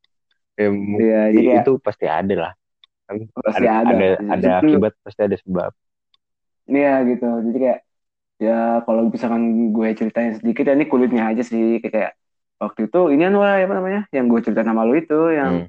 ya 0.60 0.68
Iya 0.99 1.20
jadi 1.36 1.47
kayak 1.47 1.66
itu 1.66 1.72
pasti 1.86 2.06
ada 2.08 2.36
lah. 2.43 2.51
Kan 3.08 3.18
pasti 3.45 3.66
ada 3.68 3.70
ada. 3.84 3.93
ada 3.93 4.08
ada 4.34 4.49
akibat 4.64 4.93
pasti 5.06 5.22
ada 5.28 5.38
sebab. 5.38 5.72
Iya 6.72 6.89
gitu. 7.10 7.26
Jadi 7.45 7.58
kayak 7.64 7.80
ya 8.45 8.51
kalau 8.86 9.01
misalkan 9.14 9.43
gue 9.76 9.88
ceritain 9.99 10.34
sedikit 10.39 10.64
ya 10.70 10.74
ini 10.78 10.86
kulitnya 10.91 11.24
aja 11.32 11.43
sih. 11.51 11.66
Kayak, 11.84 12.12
waktu 12.64 12.80
itu 12.88 12.99
ini 13.14 13.24
Woy, 13.41 13.60
apa 13.66 13.74
namanya 13.80 14.01
yang 14.16 14.26
gue 14.32 14.39
ceritain 14.45 14.68
sama 14.70 14.84
lu 14.88 14.93
itu 15.01 15.16
yang 15.39 15.53
Hmm, 15.56 15.68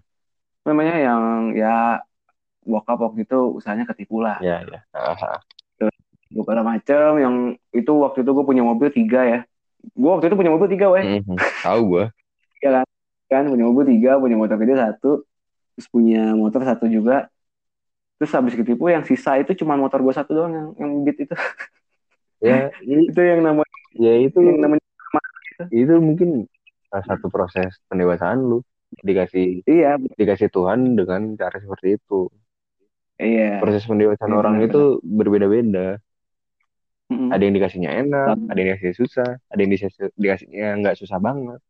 namanya 0.69 0.95
yang 1.07 1.23
ya 1.63 2.03
bokap 2.67 2.99
waktu 3.05 3.21
itu 3.27 3.39
usahanya 3.59 3.85
ketipu 3.91 4.17
lah. 4.27 4.39
Ya 4.43 4.63
ya 4.67 4.81
Ah, 4.95 5.41
segala 6.31 6.63
macem 6.67 7.11
yang 7.23 7.35
itu 7.73 7.93
waktu 8.03 8.19
itu 8.23 8.31
gue 8.35 8.45
punya 8.47 8.63
mobil 8.67 8.89
tiga 8.91 9.21
ya. 9.25 9.39
Gue 9.95 10.11
waktu 10.11 10.27
itu 10.31 10.37
punya 10.39 10.53
mobil 10.53 10.69
tiga 10.75 10.87
weh. 10.91 11.05
Mhm. 11.05 11.37
tahu 11.63 11.81
gue 11.91 12.05
kan 12.63 12.96
punya 13.27 13.65
mobil 13.67 13.85
tiga 13.91 14.17
punya 14.23 14.37
motor 14.39 14.57
gede 14.59 14.75
satu 14.79 15.27
terus 15.77 15.89
punya 15.93 16.33
motor 16.33 16.65
satu 16.65 16.89
juga. 16.89 17.29
Terus 18.17 18.33
habis 18.33 18.57
ketipu 18.57 18.89
yang 18.89 19.05
sisa 19.05 19.37
itu 19.37 19.53
cuma 19.61 19.77
motor 19.77 20.01
gue 20.01 20.15
satu 20.17 20.33
doang 20.33 20.53
yang 20.57 20.69
yang 20.81 20.91
beat 21.05 21.21
itu. 21.21 21.37
Ya 22.37 22.69
itu 22.85 23.17
yang 23.17 23.41
namanya 23.41 23.65
ya 23.97 24.13
itu. 24.21 24.37
yang 24.45 24.61
namanya 24.61 24.85
itu. 25.73 25.97
Mungkin 25.97 26.45
salah 26.93 27.17
satu 27.17 27.33
proses 27.33 27.81
pendewasaan 27.89 28.45
lu. 28.45 28.61
Dikasih 29.01 29.65
iya. 29.65 29.97
dikasih 29.97 30.53
Tuhan 30.53 31.01
dengan 31.01 31.33
cara 31.41 31.57
seperti 31.57 31.97
itu. 31.97 32.29
Iya. 33.17 33.65
Proses 33.65 33.89
pendewasaan 33.89 34.29
Iya, 34.29 34.37
orang 34.37 34.61
benar, 34.61 34.69
itu 34.69 34.83
berbeda-beda. 35.01 35.97
Mm-mm. 37.07 37.31
ada 37.31 37.39
yang 37.39 37.55
dikasihnya 37.55 37.91
enak 38.03 38.35
Benar. 38.35 38.51
ada 38.51 38.59
yang 38.59 38.69
dikasih 38.75 38.93
susah 38.99 39.31
ada 39.47 39.61
yang 39.63 39.71
dikasih 39.71 40.11
dikasihnya 40.19 40.69
nggak 40.83 40.97
susah 41.01 41.19
banget. 41.23 41.61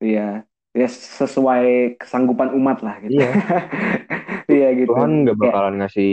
Iya 0.00 0.49
ya 0.80 0.86
sesuai 1.20 1.64
kesanggupan 2.00 2.50
umat 2.58 2.76
lah 2.86 2.94
gitu 3.04 3.18
iya 3.18 3.26
iya 4.52 4.66
gitu 4.80 4.92
Tuhan 4.92 5.10
nggak 5.22 5.36
Kayak- 5.40 5.40
bakalan 5.42 5.74
ngasih 5.80 6.10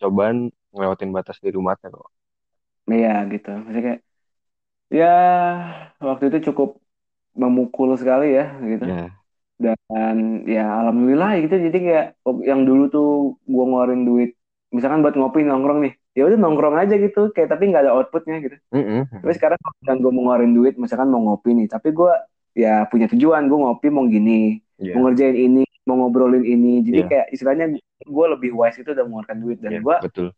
cobaan 0.00 0.36
ngelewatin 0.72 1.10
batas 1.16 1.36
di 1.44 1.50
rumahnya 1.56 1.88
kok 1.94 2.08
Iya 2.92 3.08
gitu. 3.32 3.48
Maksudnya 3.62 3.82
kayak 3.86 4.00
ya 4.98 5.06
waktu 6.08 6.24
itu 6.28 6.38
cukup 6.48 6.68
memukul 7.42 7.88
sekali 8.00 8.24
ya 8.38 8.42
gitu. 8.72 8.84
ya 8.84 9.10
Dan 9.64 10.16
ya 10.54 10.60
alhamdulillah 10.80 11.30
gitu. 11.44 11.54
Jadi 11.66 11.78
kayak 11.86 12.04
oh, 12.26 12.36
yang 12.50 12.60
dulu 12.68 12.82
tuh 12.94 13.06
gua 13.54 13.64
ngeluarin 13.68 14.02
duit 14.08 14.30
misalkan 14.76 15.00
buat 15.04 15.16
ngopi 15.18 15.40
nongkrong 15.50 15.78
nih. 15.84 15.92
Ya 16.16 16.22
udah 16.28 16.38
nongkrong 16.44 16.76
aja 16.82 16.94
gitu 17.04 17.18
kayak 17.34 17.48
tapi 17.52 17.62
nggak 17.70 17.82
ada 17.84 17.92
outputnya 17.98 18.34
gitu. 18.44 18.56
Mm-mm. 18.72 19.06
Tapi 19.22 19.32
sekarang 19.38 19.58
kalau 19.64 19.98
gua 20.04 20.12
mau 20.16 20.22
ngeluarin 20.24 20.52
duit 20.58 20.74
misalkan 20.82 21.08
mau 21.12 21.22
ngopi 21.26 21.50
nih, 21.58 21.66
tapi 21.74 21.88
gua 21.98 22.12
ya 22.56 22.88
punya 22.88 23.04
tujuan 23.06 23.44
gua 23.46 23.58
ngopi 23.68 23.88
mau 23.88 24.08
gini, 24.08 24.64
Iya. 24.76 24.96
mau 24.96 25.06
ngerjain 25.06 25.36
ini, 25.36 25.64
mau 25.84 26.00
ngobrolin 26.00 26.42
ini. 26.42 26.80
Jadi 26.80 26.98
Iya. 26.98 27.06
kayak 27.06 27.26
istilahnya 27.30 27.66
gua 28.02 28.32
lebih 28.32 28.50
wise 28.50 28.80
itu 28.80 28.88
udah 28.88 29.04
mengeluarkan 29.04 29.36
duit 29.38 29.58
dan 29.60 29.70
Iya, 29.70 29.80
gua 29.80 29.96
betul 30.00 30.32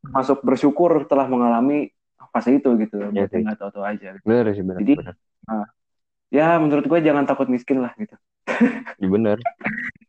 masuk 0.00 0.40
bersyukur 0.40 1.04
telah 1.04 1.26
mengalami 1.26 1.92
fase 2.30 2.54
itu 2.54 2.72
gitu 2.78 2.96
Iya 2.96 3.10
buat 3.10 3.28
sih. 3.28 3.36
yang 3.36 3.44
nggak 3.44 3.58
tahu-tahu 3.58 3.84
aja 3.84 4.08
bener 4.22 4.44
sih 4.50 4.62
bener 4.62 4.80
Jadi- 4.80 4.96
bener 4.96 5.14
ya 6.30 6.46
menurut 6.56 6.86
gue 6.86 6.98
jangan 7.02 7.26
takut 7.26 7.46
miskin 7.46 7.82
lah 7.82 7.92
gitu 7.96 8.14
Iya, 8.96 9.08
bener 9.08 9.36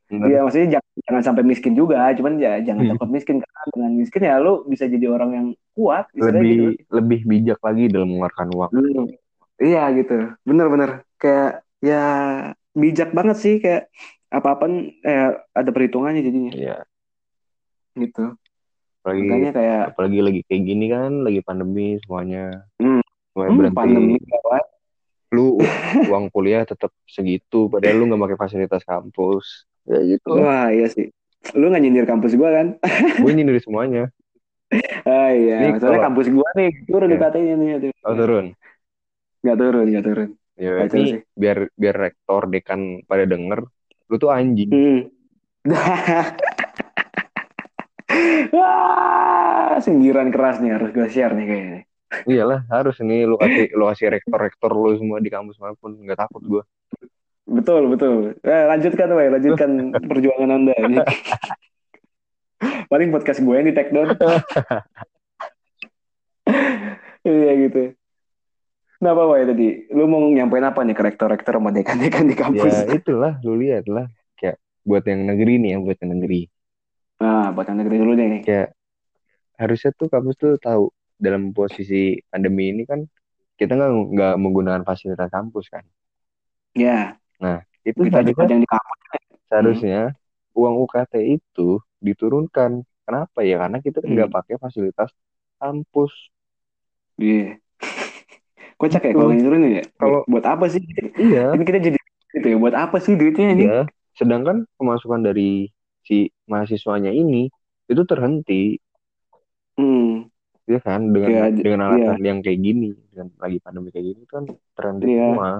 Iya 0.08 0.44
maksudnya 0.44 0.68
jangan, 0.76 0.92
jangan 1.02 1.24
sampai 1.24 1.44
miskin 1.44 1.74
juga 1.74 2.08
cuman 2.14 2.36
ya 2.36 2.60
jangan 2.62 2.84
Hmm. 2.84 2.92
takut 2.94 3.10
miskin 3.10 3.36
karena 3.40 3.62
dengan 3.68 3.92
miskin 3.96 4.22
ya 4.22 4.36
lu 4.38 4.64
bisa 4.64 4.84
jadi 4.86 5.08
orang 5.08 5.30
yang 5.32 5.48
kuat 5.72 6.08
lebih 6.14 6.52
gitu 6.78 6.88
lebih 6.94 7.20
bijak 7.26 7.60
lagi 7.60 7.84
dalam 7.88 8.08
mengeluarkan 8.08 8.48
uang 8.50 8.70
Hmm. 8.70 9.08
Iya 9.62 9.88
gitu. 9.94 10.34
Bener-bener 10.42 11.06
kayak 11.22 11.62
ya 11.80 12.04
bijak 12.74 13.14
banget 13.14 13.38
sih. 13.38 13.56
Kayak 13.62 13.88
apa-apa 14.34 14.66
eh, 15.06 15.32
ada 15.54 15.70
perhitungannya 15.70 16.26
jadinya. 16.26 16.52
Iya. 16.52 16.78
gitu. 17.92 18.34
Apalagi 19.04 19.22
makanya 19.28 19.52
kayak 19.52 19.82
apalagi 19.92 20.20
lagi 20.24 20.42
kayak 20.48 20.64
gini 20.64 20.86
kan 20.88 21.12
lagi 21.22 21.40
pandemi 21.44 22.00
semuanya. 22.06 22.64
Hmm, 22.80 23.02
semuanya 23.34 23.50
hmm, 23.52 23.60
berhenti. 23.60 23.78
pandemi 23.78 24.16
gawat. 24.22 24.66
lu 25.32 25.56
uang 26.12 26.28
kuliah 26.28 26.68
tetap 26.68 26.92
segitu 27.08 27.72
padahal 27.72 28.04
lu 28.04 28.12
nggak 28.12 28.20
pakai 28.28 28.40
fasilitas 28.40 28.84
kampus. 28.84 29.64
Ya 29.88 30.00
gitu. 30.04 30.28
Wah 30.40 30.72
iya 30.76 30.92
sih. 30.92 31.08
Lu 31.56 31.72
nggak 31.72 31.82
nyindir 31.82 32.06
kampus 32.08 32.36
gua 32.36 32.52
kan? 32.52 32.68
Gue 33.20 33.32
nyindir 33.32 33.60
semuanya. 33.64 34.12
Ah 35.04 35.36
iya. 35.36 35.68
Nih, 35.68 35.84
soalnya 35.84 36.00
kalau- 36.00 36.06
kampus 36.08 36.28
gua 36.32 36.48
nih 36.56 36.72
turun 36.88 37.12
Ya. 37.12 37.14
dikatanya 37.20 37.54
nih 37.60 37.70
aduh. 37.76 37.92
oh 38.08 38.16
turun 38.16 38.46
nggak 39.42 39.58
turun 39.58 39.86
nggak 39.88 40.06
turun 40.06 40.30
ya 40.56 40.72
Kacau 40.80 40.96
ini 40.96 41.10
sih. 41.10 41.22
biar 41.34 41.58
biar 41.74 41.96
rektor 42.00 42.42
dekan 42.46 42.82
pada 43.04 43.26
denger 43.26 43.60
lu 44.08 44.16
tuh 44.16 44.30
anjing 44.30 44.70
Hmm. 44.70 45.00
Wah, 48.52 49.78
sindiran 49.84 50.30
keras 50.30 50.58
nih 50.58 50.74
harus 50.74 50.90
gue 50.90 51.08
share 51.08 51.32
nih 51.32 51.46
kayaknya. 51.46 51.82
iyalah 52.24 52.66
harus 52.68 52.98
nih 53.00 53.24
lu 53.24 53.36
kasih 53.36 53.72
lu 53.72 53.86
kasih 53.88 54.10
rektor 54.10 54.36
rektor 54.38 54.70
lu 54.70 54.92
semua 54.96 55.18
di 55.18 55.30
kampus 55.30 55.56
mana 55.56 55.74
pun 55.74 55.96
nggak 55.96 56.20
takut 56.20 56.44
gue 56.44 56.64
Betul, 57.42 57.92
betul. 57.92 58.32
Eh, 58.40 58.64
lanjutkan, 58.66 59.12
Wei. 59.12 59.28
Lanjutkan 59.28 59.70
perjuangan 60.10 60.56
Anda 60.56 60.72
ini. 60.78 61.04
Paling 62.88 63.12
podcast 63.12 63.44
gue 63.44 63.52
yang 63.52 63.68
di 63.68 63.76
take 63.76 63.92
down. 63.92 64.08
iya 67.28 67.52
gitu. 67.60 67.92
Kenapa, 69.02 69.26
Wei, 69.34 69.44
tadi? 69.50 69.68
Lu 69.98 70.06
mau 70.06 70.22
nyampein 70.30 70.62
apa 70.62 70.86
nih 70.86 70.94
ke 70.94 71.02
rektor-rektor 71.10 71.58
sama 71.58 71.74
dekan-dekan 71.74 72.26
di 72.30 72.36
kampus? 72.38 72.70
ya 72.70 72.94
itulah 72.98 73.34
lu 73.46 73.58
lihat 73.58 73.86
lah 73.90 74.06
kayak 74.38 74.58
buat 74.86 75.04
yang 75.10 75.22
negeri 75.30 75.54
nih 75.62 75.70
ya 75.74 75.78
buat 75.82 75.98
yang 76.02 76.12
negeri 76.22 76.40
Nah, 77.22 77.54
buat 77.54 77.66
yang 77.70 77.78
negeri 77.82 77.96
dulu 78.02 78.14
nih. 78.18 78.42
kayak 78.46 78.68
harusnya 79.62 79.92
tuh 80.00 80.08
kampus 80.14 80.36
tuh 80.42 80.54
tahu 80.68 80.84
dalam 81.26 81.44
posisi 81.58 82.18
pandemi 82.32 82.64
ini 82.74 82.84
kan 82.92 83.02
kita 83.60 83.72
nggak 83.78 83.92
nggak 84.16 84.34
menggunakan 84.44 84.84
fasilitas 84.90 85.30
kampus 85.36 85.68
kan 85.74 85.86
Ya, 86.76 87.12
itu 87.90 88.00
kita 88.06 88.18
seharusnya 88.22 88.48
yang 88.54 88.62
di 88.64 88.70
kampus. 88.70 89.00
seharusnya 89.50 90.00
uang 90.60 90.76
UKT 90.86 91.14
itu 91.38 91.70
diturunkan 92.06 92.72
kenapa 93.06 93.40
ya 93.50 93.56
karena 93.62 93.78
kita 93.86 93.98
Hmm. 94.02 94.12
nggak 94.14 94.30
pakai 94.36 94.56
fasilitas 94.64 95.10
kampus 95.62 96.12
Iya. 97.18 97.60
Kocak 98.82 99.02
ya 99.04 99.12
Betul. 99.12 99.20
kalau 99.22 99.32
ini 99.32 99.42
turun 99.42 99.62
ya? 99.64 99.84
Kalau- 99.96 100.26
buat 100.26 100.42
apa 100.44 100.66
sih? 100.68 100.82
iya 101.16 101.54
Ini 101.54 101.64
kita 101.64 101.80
jadi 101.80 101.98
gitu 102.34 102.48
ya. 102.48 102.58
Buat 102.58 102.76
apa 102.76 102.98
sih 102.98 103.14
duitnya 103.14 103.54
ini? 103.54 103.66
ya 103.66 103.82
sedangkan 104.12 104.68
pemasukan 104.76 105.22
dari 105.22 105.72
si 106.02 106.28
mahasiswanya 106.46 107.10
ini 107.10 107.48
itu 107.86 108.02
terhenti 108.04 108.76
Hmm. 109.74 110.28
ya 110.66 110.80
kan 110.80 111.10
dengan 111.10 111.30
Iya, 111.32 111.44
dengan 111.56 111.80
iya. 111.80 111.88
alasan 111.88 112.22
yang 112.22 112.40
kayak 112.40 112.60
gini 112.60 112.92
dengan 113.08 113.32
lagi 113.38 113.58
pandemi 113.60 113.90
kayak 113.90 114.06
gini 114.10 114.24
kan 114.26 114.44
terhenti 114.74 115.06
Iya. 115.08 115.26
semua 115.28 115.52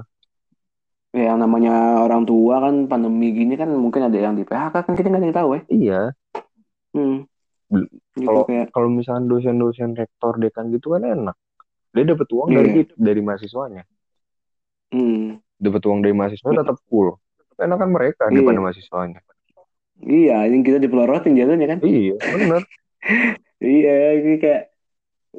Ya, 1.12 1.24
yang 1.28 1.40
namanya 1.40 1.74
orang 2.00 2.24
tua 2.24 2.60
kan 2.62 2.88
pandemi 2.88 3.32
gini 3.32 3.54
kan 3.54 3.68
mungkin 3.70 4.00
ada 4.02 4.16
yang 4.16 4.32
di 4.32 4.44
PHK 4.44 4.76
kan 4.82 4.94
kita 4.94 5.08
nggak 5.08 5.20
ada 5.20 5.28
yang 5.28 5.38
tahu 5.38 5.50
ya. 5.52 5.62
iya 5.70 6.02
Hmm. 6.92 7.24
Bel- 7.68 7.88
Gitu 8.12 8.28
kalau- 8.28 8.44
kayak 8.44 8.68
kalau 8.72 8.88
misalkan 8.90 9.28
dosen-dosen 9.28 9.92
rektor 9.94 10.36
dekan 10.36 10.68
gitu 10.70 10.92
kan 10.92 11.04
enak 11.04 11.36
dia 11.92 12.04
dapat 12.06 12.28
uang 12.28 12.50
Iya. 12.50 12.58
dari 12.58 12.70
dari 12.96 13.22
mahasiswanya 13.22 13.84
hmm. 14.92 15.40
dapat 15.58 15.82
uang 15.84 16.00
dari 16.02 16.14
mahasiswa 16.14 16.50
tetap 16.50 16.78
full 16.88 17.16
enak 17.58 17.78
kan 17.78 17.90
mereka 17.90 18.24
Iya. 18.28 18.34
daripada 18.34 18.60
mahasiswanya 18.62 19.22
Iya, 20.02 20.50
ini 20.50 20.66
kita 20.66 20.82
dipelorotin 20.82 21.38
jatuhnya 21.38 21.68
kan. 21.70 21.80
iya 21.84 22.18
bener 22.18 22.62
Iya, 23.62 23.96
ini 24.18 24.42
kayak 24.42 24.74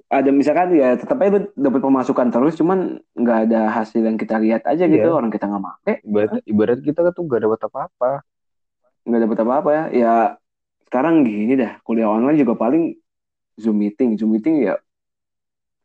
ada 0.06 0.30
misalkan 0.30 0.72
ya 0.72 0.94
tetap 0.94 1.18
aja 1.18 1.42
dapat 1.52 1.80
pemasukan 1.82 2.30
terus 2.30 2.54
cuman 2.54 2.96
nggak 3.12 3.38
ada 3.44 3.68
hasil 3.68 4.00
yang 4.00 4.14
kita 4.14 4.38
lihat 4.38 4.62
aja 4.64 4.86
gitu 4.86 5.04
Iya. 5.04 5.12
orang 5.12 5.28
kita 5.28 5.44
nggak 5.44 5.60
make 5.60 6.00
ibarat 6.00 6.40
ibarat 6.46 6.78
kita 6.80 7.12
tuh 7.12 7.26
gak 7.26 7.42
dapat 7.42 7.60
apa-apa 7.60 8.12
nggak 9.02 9.20
dapat 9.20 9.38
apa-apa 9.42 9.68
ya 9.68 9.84
ya 9.90 10.12
sekarang 10.86 11.26
gini 11.26 11.58
dah 11.58 11.76
kuliah 11.82 12.08
online 12.08 12.38
juga 12.38 12.54
paling 12.54 12.94
zoom 13.58 13.82
meeting 13.82 14.14
zoom 14.16 14.32
meeting 14.32 14.64
ya 14.64 14.78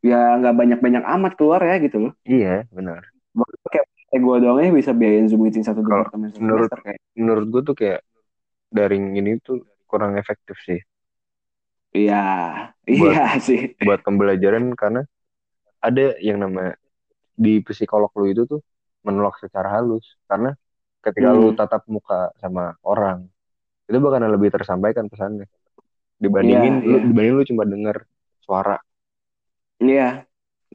ya 0.02 0.38
nggak 0.38 0.56
banyak-banyak 0.56 1.04
amat 1.04 1.32
keluar 1.36 1.62
ya 1.62 1.76
gitu 1.80 1.98
loh. 2.10 2.14
Iya 2.24 2.66
benar. 2.70 3.02
Kayak 4.08 4.22
gue 4.24 4.36
doangnya 4.40 4.72
bisa 4.72 4.92
biayain 4.96 5.28
zoom 5.28 5.44
meeting 5.44 5.62
satu 5.62 5.84
Kalau 5.84 6.08
departemen 6.08 6.32
menurut- 6.40 6.72
semester 6.72 6.80
kayak. 6.80 7.00
menurut 7.14 7.46
gue 7.52 7.62
tuh 7.64 7.76
kayak 7.76 8.00
daring 8.72 9.06
ini 9.14 9.36
tuh 9.40 9.64
kurang 9.86 10.16
efektif 10.16 10.56
sih. 10.64 10.80
Iya 11.92 12.24
Buat- 12.84 13.14
iya 13.14 13.26
sih. 13.40 13.60
buat 13.80 14.00
pembelajaran 14.04 14.72
karena 14.76 15.02
ada 15.80 16.16
yang 16.20 16.40
namanya 16.40 16.76
di 17.34 17.60
psikolog 17.62 18.10
lu 18.16 18.28
itu 18.28 18.44
tuh 18.46 18.62
menolak 19.04 19.40
secara 19.40 19.76
halus. 19.76 20.16
Karena 20.26 20.54
ketika 21.02 21.32
lu 21.32 21.52
Hmm. 21.52 21.58
tatap 21.58 21.84
muka 21.88 22.32
sama 22.38 22.76
orang 22.84 23.28
itu 23.88 23.98
bakalan 23.98 24.32
lebih 24.32 24.52
tersampaikan 24.52 25.08
pesannya. 25.08 25.48
Dibandingin 26.18 26.84
Iya, 26.84 26.88
lu 26.88 26.98
iya. 27.00 27.06
dibanding 27.08 27.36
lu 27.36 27.44
cuma 27.46 27.64
denger 27.64 27.98
suara 28.42 28.76
iya. 29.82 30.26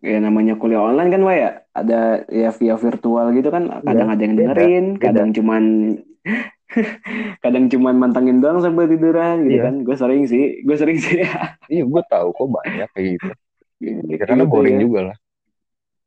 Ya 0.02 0.18
namanya 0.18 0.58
kuliah 0.58 0.82
online 0.82 1.10
kan 1.14 1.22
Wak 1.22 1.36
ya? 1.38 1.50
Ada 1.72 2.00
ya 2.28 2.50
via 2.50 2.74
virtual 2.74 3.26
gitu 3.32 3.48
kan 3.54 3.70
kadang 3.86 4.08
ada 4.10 4.22
yang 4.22 4.34
dengerin 4.34 4.84
beda. 4.98 5.02
kadang 5.04 5.28
cuman 5.30 5.62
kadang 7.44 7.64
cuman 7.70 7.94
mantangin 7.98 8.42
doang 8.42 8.58
sampai 8.60 8.90
tiduran 8.90 9.46
gitu 9.46 9.62
Iya. 9.62 9.64
kan. 9.70 9.74
Gue 9.86 9.96
sering 9.96 10.22
sih 10.26 10.62
gue 10.66 10.76
sering 10.76 10.98
sih. 10.98 11.22
Iya 11.72 11.84
gue 11.86 12.02
tahu 12.10 12.28
kok 12.34 12.48
banyak 12.50 12.88
kayak 12.92 13.08
gitu. 13.16 13.28
Karena 14.26 14.42
Gitu 14.46 14.52
boring 14.52 14.76
ya. 14.78 14.82
juga 14.82 15.00
lah. 15.10 15.16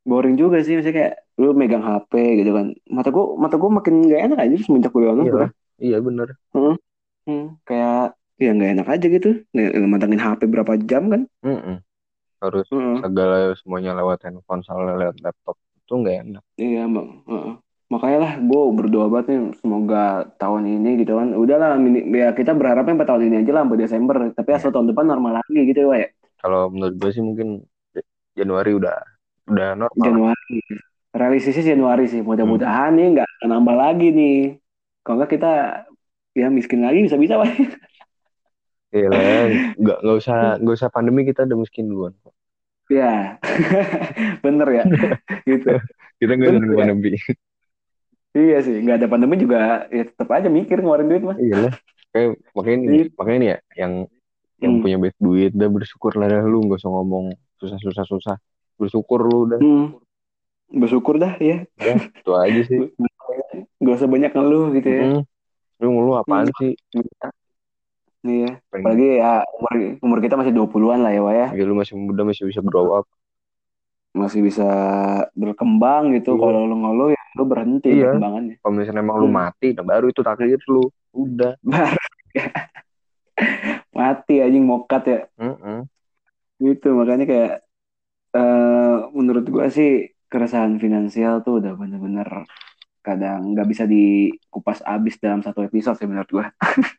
Boring 0.06 0.36
juga 0.38 0.62
sih 0.62 0.78
misalnya 0.78 0.96
kayak 0.96 1.14
lu 1.40 1.50
megang 1.52 1.82
HP 1.82 2.12
gitu 2.44 2.50
kan. 2.54 2.66
Mata 2.86 3.08
gua 3.10 3.34
mata 3.36 3.56
gua 3.58 3.70
makin 3.80 4.06
gak 4.06 4.22
enak 4.30 4.38
aja 4.38 4.54
semenjak 4.62 4.92
kuliah 4.94 5.10
online 5.12 5.26
iya 5.26 5.48
iya 5.82 5.96
bener. 5.98 6.28
Hmm, 7.26 7.58
kayak 7.66 8.14
ya 8.38 8.50
nggak 8.54 8.70
enak 8.78 8.86
aja 8.86 9.06
gitu. 9.10 9.28
Mantengin 9.90 10.22
HP 10.22 10.46
berapa 10.46 10.72
jam 10.84 11.10
kan. 11.10 11.22
Mm-mm. 11.42 11.82
Harus 12.42 12.66
Heeh. 12.68 12.96
segala 13.00 13.36
semuanya 13.56 13.92
lewat 13.96 14.28
handphone 14.28 14.62
sama 14.66 14.94
lewat 14.96 15.16
laptop 15.24 15.56
itu 15.56 15.92
nggak 15.94 16.16
enak. 16.26 16.42
Iya 16.58 16.82
bang 16.88 17.08
Heeh. 17.28 17.54
makanya 17.86 18.18
lah 18.18 18.32
gue 18.42 18.62
berdoa 18.74 19.06
banget 19.06 19.26
nih 19.30 19.40
semoga 19.62 20.26
tahun 20.42 20.66
ini 20.66 21.06
gitu 21.06 21.14
kan. 21.14 21.30
Udahlah 21.38 21.78
ya 22.10 22.34
kita 22.34 22.50
berharapnya 22.52 22.98
empat 22.98 23.08
tahun 23.14 23.30
ini 23.30 23.36
aja 23.46 23.52
lah 23.54 23.62
sampai 23.62 23.78
Desember. 23.78 24.16
Tapi 24.34 24.50
asal 24.50 24.74
tahun 24.74 24.90
depan 24.90 25.06
normal 25.06 25.38
lagi 25.38 25.60
gitu 25.70 25.94
ya 25.94 26.10
kalau 26.46 26.70
menurut 26.70 26.94
gue 26.94 27.10
sih 27.10 27.24
mungkin 27.24 27.64
Januari 28.36 28.76
udah 28.76 28.96
udah 29.50 29.68
normal. 29.74 29.98
Januari. 29.98 30.60
Realistisnya 31.10 31.74
Januari 31.74 32.06
sih. 32.06 32.20
Mudah-mudahan 32.20 32.94
nih 32.94 33.06
nggak 33.18 33.30
nambah 33.48 33.74
lagi 33.74 34.12
nih. 34.12 34.60
Kalau 35.00 35.18
nggak 35.18 35.32
kita 35.34 35.52
ya 36.36 36.46
miskin 36.52 36.84
lagi 36.84 37.02
bisa-bisa 37.02 37.40
Pak. 37.40 37.50
Iya 38.96 39.08
lah, 39.12 39.20
nggak 39.82 39.98
nggak 40.00 40.16
usah 40.16 40.38
nggak 40.56 40.76
usah 40.80 40.88
pandemi 40.88 41.20
kita 41.22 41.44
udah 41.44 41.58
miskin 41.60 41.84
duluan. 41.84 42.16
Ya, 42.88 43.36
bener 44.44 44.68
ya, 44.72 44.84
gitu. 45.50 45.68
Kita 46.16 46.32
nggak 46.32 46.50
nunggu 46.54 46.72
ya. 46.72 46.78
pandemi. 46.80 47.10
Iya 48.32 48.56
sih, 48.62 48.76
nggak 48.80 48.96
ada 49.00 49.08
pandemi 49.08 49.36
juga, 49.36 49.84
ya 49.88 50.04
tetap 50.04 50.28
aja 50.30 50.48
mikir 50.48 50.80
ngeluarin 50.80 51.08
duit 51.08 51.24
mah. 51.24 51.36
Iya 51.36 51.56
lah. 51.68 51.74
Kayak 52.12 52.28
makanya 52.56 52.76
ini, 52.78 52.86
Iya. 52.88 53.04
makanya 53.12 53.38
nih 53.38 53.48
ya 53.48 53.58
yang 53.76 53.92
yang 54.56 54.72
Hmm. 54.72 54.80
punya 54.80 54.96
banyak 54.96 55.18
duit 55.20 55.50
udah 55.52 55.68
bersyukur 55.68 56.12
lah 56.16 56.26
dah 56.26 56.40
lu 56.40 56.64
nggak 56.64 56.80
usah 56.80 56.88
ngomong 56.88 57.26
susah 57.60 57.76
susah 57.76 58.04
susah 58.08 58.36
bersyukur 58.76 59.20
lu 59.20 59.44
udah 59.44 59.60
Hmm. 59.60 60.00
Bersyukur 60.66 61.14
dah 61.16 61.36
ya, 61.38 61.62
itu 61.78 62.30
aja 62.34 62.60
sih. 62.66 62.90
gak 63.78 63.94
usah 64.02 64.10
banyak 64.10 64.34
ngeluh 64.34 64.74
gitu 64.74 64.88
ya. 64.90 65.02
Mm. 65.06 65.22
Lu 65.78 65.88
ngeluh 65.94 66.16
apaan 66.18 66.50
sih? 66.58 66.74
Iya, 68.26 68.58
Pengen, 68.68 68.82
apalagi 68.82 69.08
ya 69.16 69.32
umur 69.54 69.72
umur 70.02 70.18
kita 70.18 70.34
masih 70.34 70.52
20-an 70.52 71.00
lah 71.00 71.12
ya, 71.14 71.20
Wak 71.22 71.34
ya. 71.34 71.46
ya, 71.54 71.62
lu 71.62 71.74
masih 71.74 71.94
muda 71.94 72.26
masih 72.26 72.44
bisa 72.44 72.58
grow 72.60 72.98
up. 72.98 73.06
Masih 74.12 74.42
bisa 74.42 74.66
berkembang 75.32 76.10
gitu. 76.12 76.34
Iya. 76.34 76.42
Kalau 76.42 76.60
lu 76.66 76.76
ngeluh 76.76 77.08
ya 77.14 77.22
lu 77.36 77.44
berhenti 77.44 77.88
Iya. 77.92 78.16
perkembangannya. 78.16 78.56
Kalau 78.58 78.72
misalnya 78.74 79.02
emang 79.04 79.18
lu 79.20 79.28
Hmm. 79.28 79.36
mati, 79.38 79.68
nah 79.72 79.84
baru 79.84 80.06
itu 80.08 80.20
takdir 80.20 80.58
lu. 80.66 80.88
Udah. 81.12 81.54
Baru 81.62 81.96
mati 83.92 84.40
anjing 84.40 84.64
mokat 84.64 85.02
ya. 85.06 85.20
Mm-mm. 85.36 85.84
Gitu, 86.56 86.88
makanya 86.92 87.24
kayak 87.24 87.52
eh 88.32 88.96
menurut 89.12 89.44
gua 89.48 89.68
sih 89.68 90.08
keresahan 90.28 90.76
finansial 90.76 91.40
tuh 91.40 91.60
udah 91.60 91.76
bener-bener 91.76 92.26
kadang 93.00 93.54
nggak 93.54 93.68
bisa 93.70 93.84
dikupas 93.86 94.82
abis 94.82 95.16
dalam 95.16 95.40
satu 95.40 95.62
episode 95.62 95.96
sih 95.96 96.08
menurut 96.08 96.28
gua. 96.28 96.46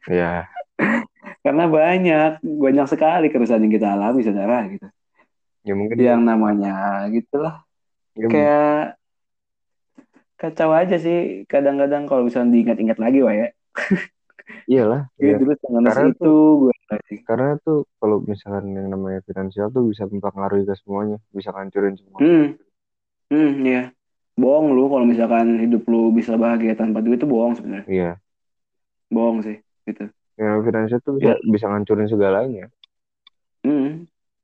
Ya, 0.06 0.46
Karena 1.46 1.64
banyak, 1.70 2.44
banyak 2.44 2.88
sekali 2.92 3.26
keresahan 3.32 3.64
yang 3.64 3.74
kita 3.74 3.88
alami 3.96 4.22
saudara 4.26 4.68
gitu. 4.68 4.88
ya 5.68 5.74
mungkin 5.76 5.96
Yang 6.00 6.22
namanya 6.24 6.76
gitulah 7.12 7.56
ya, 8.16 8.28
kayak 8.28 8.80
kacau 10.38 10.70
aja 10.70 10.96
sih 11.02 11.44
kadang-kadang 11.50 12.06
kalau 12.06 12.28
misalnya 12.28 12.54
diingat-ingat 12.54 12.98
lagi 13.02 13.20
Wak 13.26 13.36
ya. 13.36 13.48
iyalah 14.72 15.02
Iya 15.18 15.34
iya. 15.34 15.38
dulu 15.42 15.54
Karena 15.58 16.04
itu 16.12 16.34
gue 16.62 16.74
karena 17.28 17.50
tuh 17.64 17.84
kalau 18.00 18.24
misalkan 18.24 18.72
yang 18.72 18.88
namanya 18.92 19.20
finansial 19.24 19.68
tuh 19.72 19.88
bisa 19.92 20.08
mempengaruhi 20.08 20.64
ke 20.68 20.76
semuanya 20.80 21.18
bisa 21.32 21.52
ngancurin 21.52 21.96
semua 22.00 22.20
Hmm, 22.20 22.46
hmm, 23.32 23.52
iya. 23.64 23.84
Bohong 24.38 24.70
lu 24.78 24.86
kalau 24.88 25.06
misalkan 25.10 25.58
hidup 25.58 25.84
lu 25.90 26.14
bisa 26.14 26.38
bahagia 26.38 26.78
tanpa 26.78 27.02
duit 27.02 27.18
itu 27.18 27.26
bohong 27.26 27.58
sebenarnya. 27.58 27.90
iya 27.90 28.12
Bohong 29.10 29.42
sih, 29.42 29.58
gitu. 29.90 30.06
Namanya 30.46 30.66
finansial 30.70 31.00
tuh 31.06 31.14
bisa 31.20 31.30
Ya. 31.30 31.38
bisa 31.54 31.66
ngancurin 31.70 32.10
segalanya 32.14 32.66
Hmm, 33.64 33.86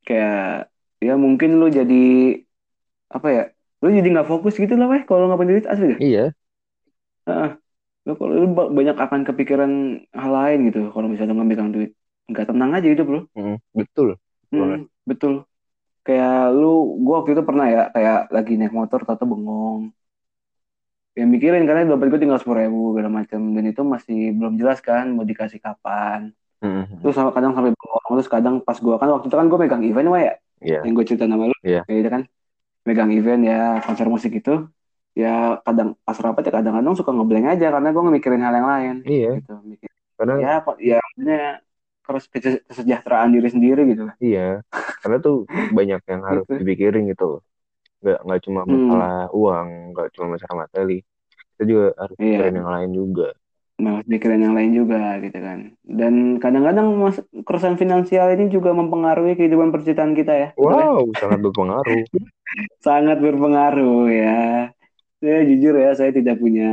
kayak 0.06 0.34
ya 1.06 1.12
mungkin 1.24 1.50
lu 1.60 1.66
jadi 1.78 1.94
apa 3.16 3.28
ya? 3.38 3.42
Lu 3.82 3.88
jadi 3.98 4.08
nggak 4.14 4.30
fokus 4.32 4.54
gitu 4.62 4.74
lah, 4.80 4.88
weh. 4.92 5.02
Kalau 5.08 5.24
nggak 5.28 5.40
punya 5.40 5.52
duit 5.54 5.68
asli 5.72 5.86
deh. 5.94 6.00
iya 6.00 6.34
Heeh. 7.28 7.50
Lu 8.08 8.12
kalau 8.20 8.34
lu 8.42 8.48
ba- 8.58 8.72
banyak 8.78 8.98
akan 9.06 9.22
kepikiran 9.30 9.72
hal 10.22 10.32
lain 10.40 10.60
gitu. 10.70 10.80
Kalau 10.96 11.08
misalnya 11.12 11.34
nggak 11.38 11.50
megang 11.52 11.72
duit, 11.76 11.92
nggak 12.32 12.46
tenang 12.50 12.72
aja 12.78 12.88
hidup 12.94 13.08
lu. 13.16 13.20
Mm, 13.36 13.58
betul 13.74 14.18
Hmm, 14.52 14.72
betul. 15.10 15.34
Kayak 16.06 16.34
lu, 16.60 16.66
gua 17.06 17.14
waktu 17.20 17.32
itu 17.36 17.44
pernah 17.50 17.66
ya, 17.76 17.82
kayak 17.96 18.18
lagi 18.36 18.52
naik 18.60 18.74
motor, 18.80 19.00
tata 19.10 19.24
bengong. 19.32 19.82
Ya 21.14 21.30
mikirin 21.30 21.70
karena 21.70 21.86
dompet 21.86 22.10
gue 22.10 22.22
tinggal 22.26 22.42
sepuluh 22.42 22.66
ribu 22.66 22.98
segala 22.98 23.10
macam 23.22 23.42
dan 23.54 23.64
itu 23.70 23.82
masih 23.86 24.20
belum 24.34 24.54
jelas 24.58 24.82
kan 24.82 25.14
mau 25.14 25.22
dikasih 25.22 25.62
kapan. 25.62 26.34
Mm, 26.64 27.04
Terus 27.06 27.14
sama 27.14 27.30
kadang 27.36 27.54
sampai 27.54 27.70
bengong, 27.76 28.06
terus 28.18 28.30
kadang 28.32 28.56
pas 28.64 28.80
gua 28.80 28.96
kan 28.96 29.12
waktu 29.12 29.28
itu 29.30 29.36
kan 29.36 29.46
gue 29.52 29.60
megang 29.60 29.84
event 29.84 30.08
wah 30.10 30.22
ya, 30.24 30.34
iya. 30.64 30.80
Yang 30.88 30.94
gue 30.96 31.06
cerita 31.12 31.26
nama 31.28 31.52
lu, 31.52 31.56
Iya. 31.60 31.84
kayak 31.84 31.98
gitu 32.00 32.10
kan, 32.16 32.22
megang 32.88 33.12
event 33.12 33.42
ya 33.44 33.60
konser 33.84 34.08
musik 34.08 34.32
itu, 34.32 34.72
ya 35.12 35.60
kadang 35.68 36.00
pas 36.08 36.16
rapat 36.24 36.48
ya 36.48 36.52
kadang-kadang 36.56 36.96
suka 36.96 37.12
ngeblank 37.12 37.60
aja 37.60 37.68
karena 37.68 37.92
gue 37.92 38.04
ngemikirin 38.08 38.42
hal 38.48 38.56
yang 38.56 38.70
lain, 38.72 38.96
iya. 39.04 39.30
Gitu. 39.44 39.54
Mikir, 39.68 39.90
karena 40.16 40.34
ya, 40.40 40.54
kok- 40.64 40.80
ya 40.80 40.98
maksudnya 41.04 41.42
terus 42.04 42.24
kese- 42.32 42.64
kesejahteraan 42.64 43.30
diri 43.36 43.50
sendiri 43.52 43.82
gitu. 43.92 44.04
Iya. 44.24 44.64
Karena 45.04 45.18
tuh 45.20 45.44
banyak 45.52 46.00
yang 46.08 46.22
harus 46.32 46.48
Gitu. 46.48 46.64
dipikirin 46.64 47.12
gitu 47.12 47.44
nggak 48.04 48.20
nggak 48.28 48.42
cuma 48.44 48.62
Hmm. 48.68 48.76
masalah 48.76 49.16
uang 49.32 49.68
nggak 49.96 50.08
cuma 50.14 50.26
masalah 50.36 50.58
materi 50.68 51.00
kita 51.56 51.64
juga 51.64 51.86
harus 51.96 52.16
Iya. 52.20 52.28
pikirin 52.36 52.60
yang 52.60 52.70
lain 52.70 52.92
juga 52.92 53.30
Nah, 53.74 54.06
pikiran 54.06 54.38
yang 54.40 54.54
lain 54.54 54.72
juga 54.72 55.18
gitu 55.18 55.34
kan. 55.42 55.74
Dan 55.82 56.38
kadang-kadang 56.38 56.94
mas 56.94 57.18
keresahan 57.42 57.76
finansial 57.76 58.30
ini 58.32 58.48
juga 58.48 58.70
mempengaruhi 58.72 59.34
kehidupan 59.34 59.74
percintaan 59.74 60.14
kita 60.14 60.32
ya. 60.32 60.48
Wow 60.56 61.10
sangat 61.18 61.42
berpengaruh 61.42 62.06
Sangat 62.86 63.18
berpengaruh 63.18 64.08
ya. 64.14 64.70
Saya 65.24 65.40
jujur 65.48 65.74
ya, 65.80 65.92
saya 65.98 66.12
tidak 66.14 66.38
punya 66.38 66.70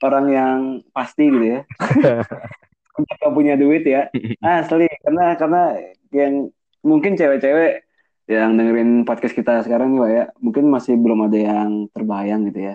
orang 0.00 0.26
yang 0.32 0.58
pasti 0.90 1.28
gitu 1.28 1.46
ya. 1.46 1.60
Untuk 2.98 3.14
gak 3.20 3.32
punya 3.32 3.54
duit 3.56 3.84
ya. 3.86 4.08
Asli, 4.44 4.88
karena 5.04 5.36
karena 5.38 5.62
yang 6.10 6.48
mungkin 6.82 7.14
cewek-cewek 7.14 7.84
yang 8.30 8.54
dengerin 8.54 9.02
podcast 9.02 9.34
kita 9.34 9.66
sekarang 9.66 9.90
nih 9.90 9.98
Wak, 9.98 10.10
ya, 10.14 10.24
mungkin 10.38 10.64
masih 10.70 10.94
belum 10.94 11.26
ada 11.26 11.38
yang 11.38 11.90
terbayang 11.90 12.46
gitu 12.46 12.70
ya. 12.70 12.74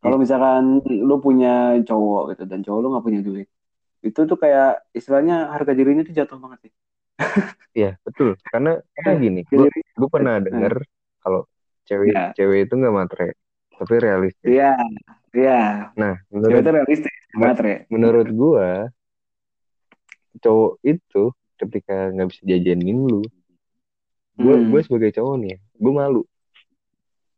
Kalau 0.00 0.16
misalkan 0.16 0.80
lu 0.86 1.20
punya 1.20 1.76
cowok 1.84 2.32
gitu 2.32 2.42
dan 2.48 2.64
cowok 2.64 2.78
lu 2.80 2.88
nggak 2.96 3.04
punya 3.04 3.20
duit, 3.20 3.48
itu 4.00 4.20
tuh 4.24 4.38
kayak 4.38 4.86
istilahnya 4.94 5.52
harga 5.52 5.74
dirinya 5.74 6.06
tuh 6.06 6.14
jatuh 6.16 6.38
banget 6.40 6.68
sih. 6.68 6.72
Iya 7.78 7.94
betul 8.02 8.34
karena 8.42 8.80
karena 8.96 9.14
gini 9.22 9.40
gue 9.46 10.08
pernah 10.10 10.42
denger 10.42 10.82
kalau 11.22 11.46
cewek 11.86 12.10
Iya. 12.10 12.24
cewek 12.34 12.66
itu 12.66 12.74
nggak 12.74 12.94
matre 12.96 13.28
tapi 13.78 13.94
realistis 14.02 14.48
iya, 14.50 14.74
iya, 15.30 15.92
nah 15.94 16.18
cewek 16.26 16.34
menurut 16.34 16.58
itu 16.58 16.70
realistis, 16.74 17.14
matre. 17.38 17.74
menurut 17.86 18.26
gue 18.26 18.68
cowok 20.42 20.72
itu 20.82 21.22
ketika 21.58 22.10
nggak 22.14 22.28
bisa 22.34 22.42
jajanin 22.50 22.98
lu 23.06 23.22
gue 24.38 24.54
Hmm. 24.54 24.70
gue 24.70 24.80
sebagai 24.80 25.10
cowok 25.12 25.34
nih 25.36 25.56
gue 25.58 25.92
malu 25.92 26.22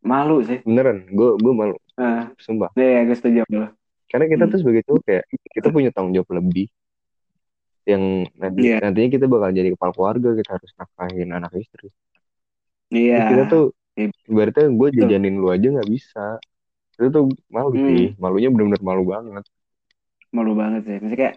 Malu 0.01 0.41
sih. 0.41 0.61
beneran 0.65 1.05
gue 1.07 1.31
gue 1.37 1.53
malu 1.53 1.77
Nah, 1.97 2.33
sumpah 2.37 2.73
iya, 2.75 3.05
gue 3.05 3.13
setuju 3.13 3.45
lu. 3.49 3.69
karena 4.07 4.27
kita 4.27 4.45
Hmm. 4.45 4.53
tuh 4.53 4.59
sebagai 4.59 4.83
cowok 4.85 5.03
kayak 5.03 5.25
kita 5.51 5.69
punya 5.69 5.91
tanggung 5.91 6.13
jawab 6.13 6.31
lebih 6.37 6.69
yang 7.85 8.03
nanti 8.35 8.61
Iya. 8.67 8.77
nantinya 8.81 9.09
kita 9.11 9.27
bakal 9.27 9.51
jadi 9.51 9.73
kepala 9.73 9.93
keluarga 9.93 10.29
kita 10.35 10.51
harus 10.55 10.71
nafkahin 10.75 11.31
anak 11.31 11.53
istri 11.55 11.89
Iya. 12.91 13.29
Kita 13.29 13.43
tuh 13.47 13.65
Iya. 13.95 14.09
ibaratnya 14.27 14.67
gue 14.69 14.89
jajanin 14.95 15.35
lu 15.37 15.49
aja 15.49 15.67
nggak 15.69 15.89
bisa 15.89 16.37
itu 16.95 17.09
tuh 17.09 17.25
malu 17.49 17.73
Hmm. 17.73 17.87
sih 17.87 18.13
malunya 18.17 18.49
bener-bener 18.49 18.81
malu 18.81 19.05
banget 19.05 19.45
malu 20.31 20.53
banget 20.55 20.83
sih. 20.85 20.97
Maksudnya 20.97 21.19
kayak 21.19 21.37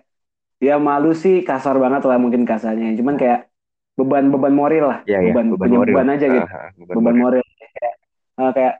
ya 0.60 0.76
malu 0.78 1.12
sih 1.14 1.42
kasar 1.42 1.76
banget 1.76 2.04
lah 2.04 2.16
mungkin 2.16 2.44
kasarnya. 2.44 2.94
Cuman 2.94 3.18
kayak 3.18 3.50
beban-beban 3.94 4.54
moral 4.54 4.86
lah. 4.90 5.00
ya 5.06 5.22
ya 5.22 5.30
beban, 5.32 5.54
beban 5.54 5.70
punya 5.70 5.78
moral 5.78 5.94
beban 5.94 6.10
aja 6.10 6.26
gitu. 6.28 6.48
Ah, 6.50 6.56
ah, 6.58 6.70
beban 6.74 6.96
beban 6.98 7.16
moral. 7.18 7.42
moral 7.42 7.44
kayak 7.78 7.94
eh, 8.42 8.52
kayak 8.58 8.76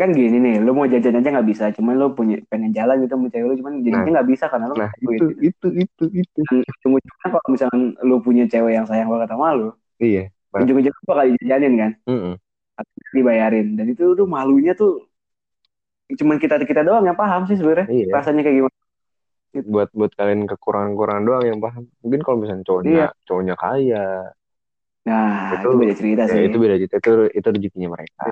kan 0.00 0.10
gini 0.16 0.36
nih, 0.40 0.54
lu 0.64 0.72
mau 0.72 0.88
jajan 0.88 1.20
aja 1.20 1.28
nggak 1.36 1.48
bisa, 1.52 1.64
cuman 1.76 1.94
lu 2.00 2.06
punya 2.16 2.40
pengen 2.48 2.72
jalan 2.72 3.04
gitu 3.04 3.12
sama 3.12 3.28
cewek 3.28 3.46
lu, 3.52 3.54
cuman 3.60 3.72
jadinya 3.84 4.10
nggak 4.16 4.28
bisa 4.32 4.44
karena 4.48 4.66
lu 4.72 4.74
nah 4.80 4.90
itu 5.04 5.24
duit. 5.36 5.52
itu 5.52 5.66
itu 5.84 6.04
itu 6.16 6.40
Dan 6.48 6.56
ujung-ujungnya 6.64 7.28
kalau 7.28 7.48
misalkan 7.52 7.82
lu 8.00 8.16
punya 8.24 8.44
cewek 8.48 8.72
yang 8.72 8.88
sayang 8.88 9.12
banget 9.12 9.28
sama 9.28 9.52
lu, 9.52 9.68
iya 10.00 10.32
ujung-ujungnya 10.56 11.04
bakal 11.04 11.24
dijajanin 11.28 11.74
kan, 11.76 11.92
Mm-mm. 12.08 12.34
atau 12.80 12.94
dibayarin. 13.12 13.76
Dan 13.76 13.86
itu 13.92 14.16
tuh 14.16 14.24
malunya 14.24 14.72
tuh 14.72 15.04
cuman 16.06 16.40
kita 16.40 16.56
kita 16.64 16.80
doang 16.80 17.04
yang 17.04 17.18
paham 17.18 17.44
sih 17.44 17.58
sebenarnya 17.60 17.86
Iya. 17.92 18.12
rasanya 18.16 18.40
kayak 18.46 18.56
gimana. 18.64 18.76
buat 19.56 19.88
buat 19.92 20.12
kalian 20.14 20.44
kekurangan-kekurangan 20.46 21.24
doang 21.26 21.44
yang 21.44 21.58
paham 21.60 21.88
mungkin 22.04 22.20
kalau 22.24 22.36
misalnya 22.40 22.64
cowoknya 22.64 22.92
Iya. 22.92 23.08
cowoknya 23.24 23.54
kaya 23.56 24.04
Nah, 25.06 25.54
itu, 25.54 25.66
Itu- 25.70 25.78
beda 25.80 25.94
cerita 25.94 26.22
ya 26.26 26.34
sih. 26.34 26.42
itu 26.50 26.56
beda 26.58 26.74
cerita 26.80 26.96
itu 26.98 27.10
itu 27.38 27.48
rezekinya 27.54 27.88
mereka 27.94 28.26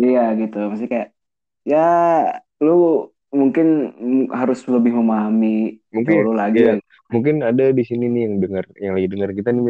Iya 0.00 0.20
gitu, 0.40 0.56
maksudnya 0.70 0.90
kayak 0.94 1.08
ya 1.66 1.86
lu 2.64 2.72
mungkin 3.30 3.66
harus 4.38 4.58
lebih 4.74 4.92
memahami 4.98 5.78
mungkin 5.94 6.14
lu 6.26 6.32
lagi. 6.34 6.56
iya. 6.58 6.72
ya. 6.78 6.82
mungkin 7.12 7.34
ada 7.42 7.64
di 7.78 7.82
sini 7.84 8.04
nih 8.14 8.22
yang 8.26 8.34
dengar 8.42 8.64
yang 8.78 8.92
lagi 8.96 9.08
dengar 9.12 9.30
kita 9.34 9.48
nih. 9.54 9.62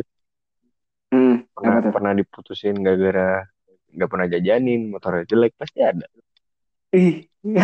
Hmm, 1.11 1.35
pernah 1.57 1.81
pernah 1.91 2.13
diputusin 2.15 2.77
gara-gara 2.85 3.43
nggak 3.91 4.11
pernah 4.13 4.27
jajanin 4.31 4.81
motornya 4.93 5.25
jelek 5.27 5.53
pasti 5.59 5.81
ada 5.83 6.07
Ih. 6.95 7.27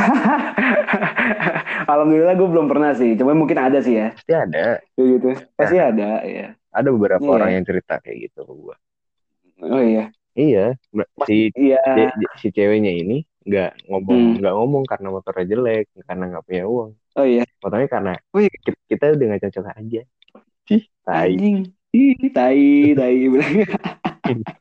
Alhamdulillah 1.90 2.34
gue 2.34 2.48
belum 2.48 2.66
pernah 2.70 2.96
sih, 2.96 3.12
cuma 3.18 3.36
mungkin 3.36 3.58
ada 3.60 3.78
sih 3.84 4.00
ya, 4.00 4.08
pasti 4.16 4.32
ada 4.32 4.80
gitu. 4.96 5.28
Pasti 5.58 5.76
ada, 5.76 6.24
ya. 6.24 6.56
Ada 6.76 6.88
beberapa 6.92 7.24
Iya. 7.24 7.32
orang 7.32 7.50
yang 7.56 7.64
cerita 7.64 7.94
kayak 8.04 8.18
gitu 8.28 8.40
ke 8.44 8.52
gua 8.52 8.76
Oh 9.64 9.80
iya. 9.80 10.12
iya 10.36 10.76
si 11.24 11.48
Iya. 11.56 11.80
si, 11.96 12.02
si 12.36 12.46
ceweknya 12.52 12.92
ini 12.92 13.24
nggak 13.46 13.88
ngomong 13.88 14.20
Hmm. 14.20 14.36
nggak 14.42 14.54
ngomong 14.54 14.84
karena 14.84 15.08
motornya 15.08 15.44
jelek 15.48 15.86
karena 16.04 16.24
nggak 16.28 16.44
punya 16.44 16.64
uang 16.68 16.90
Oh 17.16 17.24
iya. 17.24 17.42
motornya 17.64 17.88
karena 17.88 18.12
Oh 18.30 18.40
iya. 18.44 18.52
kita, 18.52 18.78
kita 18.84 19.04
udah 19.16 19.24
nggak 19.32 19.42
cocok 19.48 19.64
aja 19.72 20.02
Ih, 20.66 20.82
tai 21.00 21.32
Anjing. 21.32 21.58
Ih, 21.94 22.18
tai, 22.28 22.92
tai. 22.92 23.16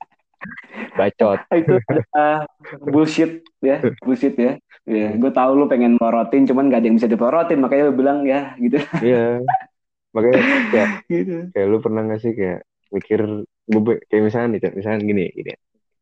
bacot 0.96 1.40
itu 1.60 1.74
adalah 1.90 2.46
bullshit 2.80 3.44
ya, 3.60 3.82
bullshit 4.06 4.36
ya. 4.38 4.56
Ya, 4.86 5.18
gue 5.18 5.32
tahu 5.34 5.58
lu 5.58 5.66
pengen 5.66 5.98
melorotin, 5.98 6.46
cuman 6.46 6.70
gak 6.70 6.86
ada 6.86 6.88
yang 6.88 6.98
bisa 7.02 7.10
dipelorotin, 7.10 7.58
makanya 7.58 7.90
lu 7.90 7.98
bilang 7.98 8.22
ya 8.22 8.54
gitu. 8.62 8.78
iya 9.02 9.42
makanya 10.16 10.40
kayak 10.72 10.90
gitu. 11.12 11.36
kayak 11.52 11.68
lu 11.68 11.78
pernah 11.78 12.02
nggak 12.02 12.20
sih 12.20 12.32
kayak 12.32 12.64
mikir 12.88 13.20
gue 13.66 13.82
kayak 14.08 14.24
misalnya 14.24 14.48
nih 14.56 14.72
misalnya 14.74 15.00
gini 15.04 15.26
gini 15.30 15.54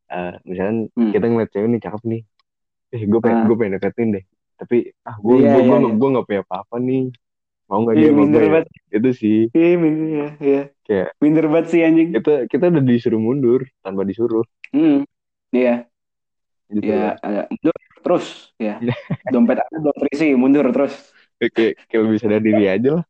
Eh 0.05 0.33
misalnya 0.45 0.93
Hmm. 0.93 1.09
kita 1.09 1.25
ngeliat 1.25 1.49
cewek 1.49 1.67
nih 1.67 1.81
cakep 1.81 2.01
nih 2.05 2.21
eh 2.91 3.03
gue 3.03 3.19
pengen 3.19 3.37
Ah. 3.39 3.45
gue 3.49 3.55
pengen 3.57 3.73
deketin 3.73 4.09
deh 4.11 4.23
tapi 4.53 4.77
ah 5.01 5.17
gue 5.17 5.35
Iya, 5.35 5.49
gue 5.49 5.57
iya, 5.57 5.69
gue 5.73 5.77
iya. 5.81 5.95
gue 5.97 6.09
nggak 6.13 6.25
punya 6.25 6.41
apa-apa 6.45 6.75
nih 6.77 7.03
mau 7.63 7.79
nggak 7.81 7.95
Ih, 7.95 7.99
dia 7.99 8.09
gue 8.11 8.25
ya? 8.45 8.61
itu 8.93 9.09
sih 9.11 9.39
Ih, 9.49 9.73
minder 9.73 10.05
ya, 10.05 10.29
ya. 10.37 10.61
Kayak- 10.83 11.11
Minder 11.17 11.45
banget 11.47 11.67
sih 11.67 11.81
anjing. 11.81 12.09
kita 12.11 12.33
kita 12.45 12.63
udah 12.69 12.83
disuruh 12.83 13.17
mundur 13.17 13.65
tanpa 13.81 14.03
disuruh 14.03 14.45
Hmm. 14.69 15.01
Iya, 15.49 15.85
gitu 16.67 16.85
ya, 16.85 17.13
mundur 17.47 17.75
terus 18.03 18.25
ya. 18.57 18.75
Dompet 19.25 19.57
aku 19.59 19.75
belum 19.79 19.95
terisi, 19.99 20.27
mundur 20.33 20.65
terus. 20.69 20.93
kayak 21.39 21.75
kayak 21.87 22.01
lebih 22.03 22.19
sadar 22.19 22.39
diri 22.39 22.65
aja 22.67 22.89
lah 22.93 23.03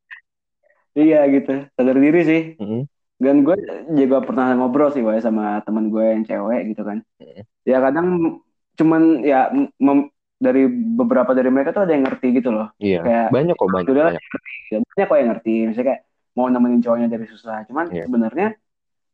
Iya 0.94 1.20
gitu, 1.34 1.52
sadar 1.74 1.98
diri 1.98 2.20
sih. 2.22 2.42
Mm-mm. 2.62 2.82
Dan 3.18 3.36
gue 3.42 3.56
juga 3.98 4.22
pernah 4.22 4.54
ngobrol 4.54 4.94
sih, 4.94 5.02
Wai, 5.02 5.22
sama 5.22 5.62
teman 5.66 5.90
gue 5.90 6.06
yang 6.06 6.24
cewek 6.26 6.62
gitu 6.74 6.82
kan. 6.86 7.02
Mm. 7.18 7.44
Ya 7.66 7.78
kadang 7.82 8.08
cuman 8.74 9.02
ya 9.22 9.50
mem- 9.80 10.10
dari 10.44 10.68
beberapa 10.68 11.32
dari 11.32 11.48
mereka 11.48 11.72
tuh 11.72 11.88
ada 11.88 11.96
yang 11.96 12.04
ngerti 12.04 12.28
gitu 12.36 12.52
loh. 12.52 12.68
iya 12.76 13.00
Kayak 13.00 13.28
banyak 13.32 13.56
kok 13.56 13.70
banyak 13.72 13.88
Udah 13.88 14.06
banyak 14.12 14.24
ya, 14.70 14.78
banyak 14.84 15.08
kok 15.08 15.18
yang 15.18 15.30
ngerti. 15.32 15.54
Misalnya 15.72 15.88
kayak 15.88 16.02
mau 16.36 16.48
nemenin 16.52 16.82
cowoknya 16.84 17.08
dari 17.08 17.26
susah. 17.32 17.64
Cuman 17.70 17.86
Iya. 17.96 18.04
sebenarnya 18.06 18.48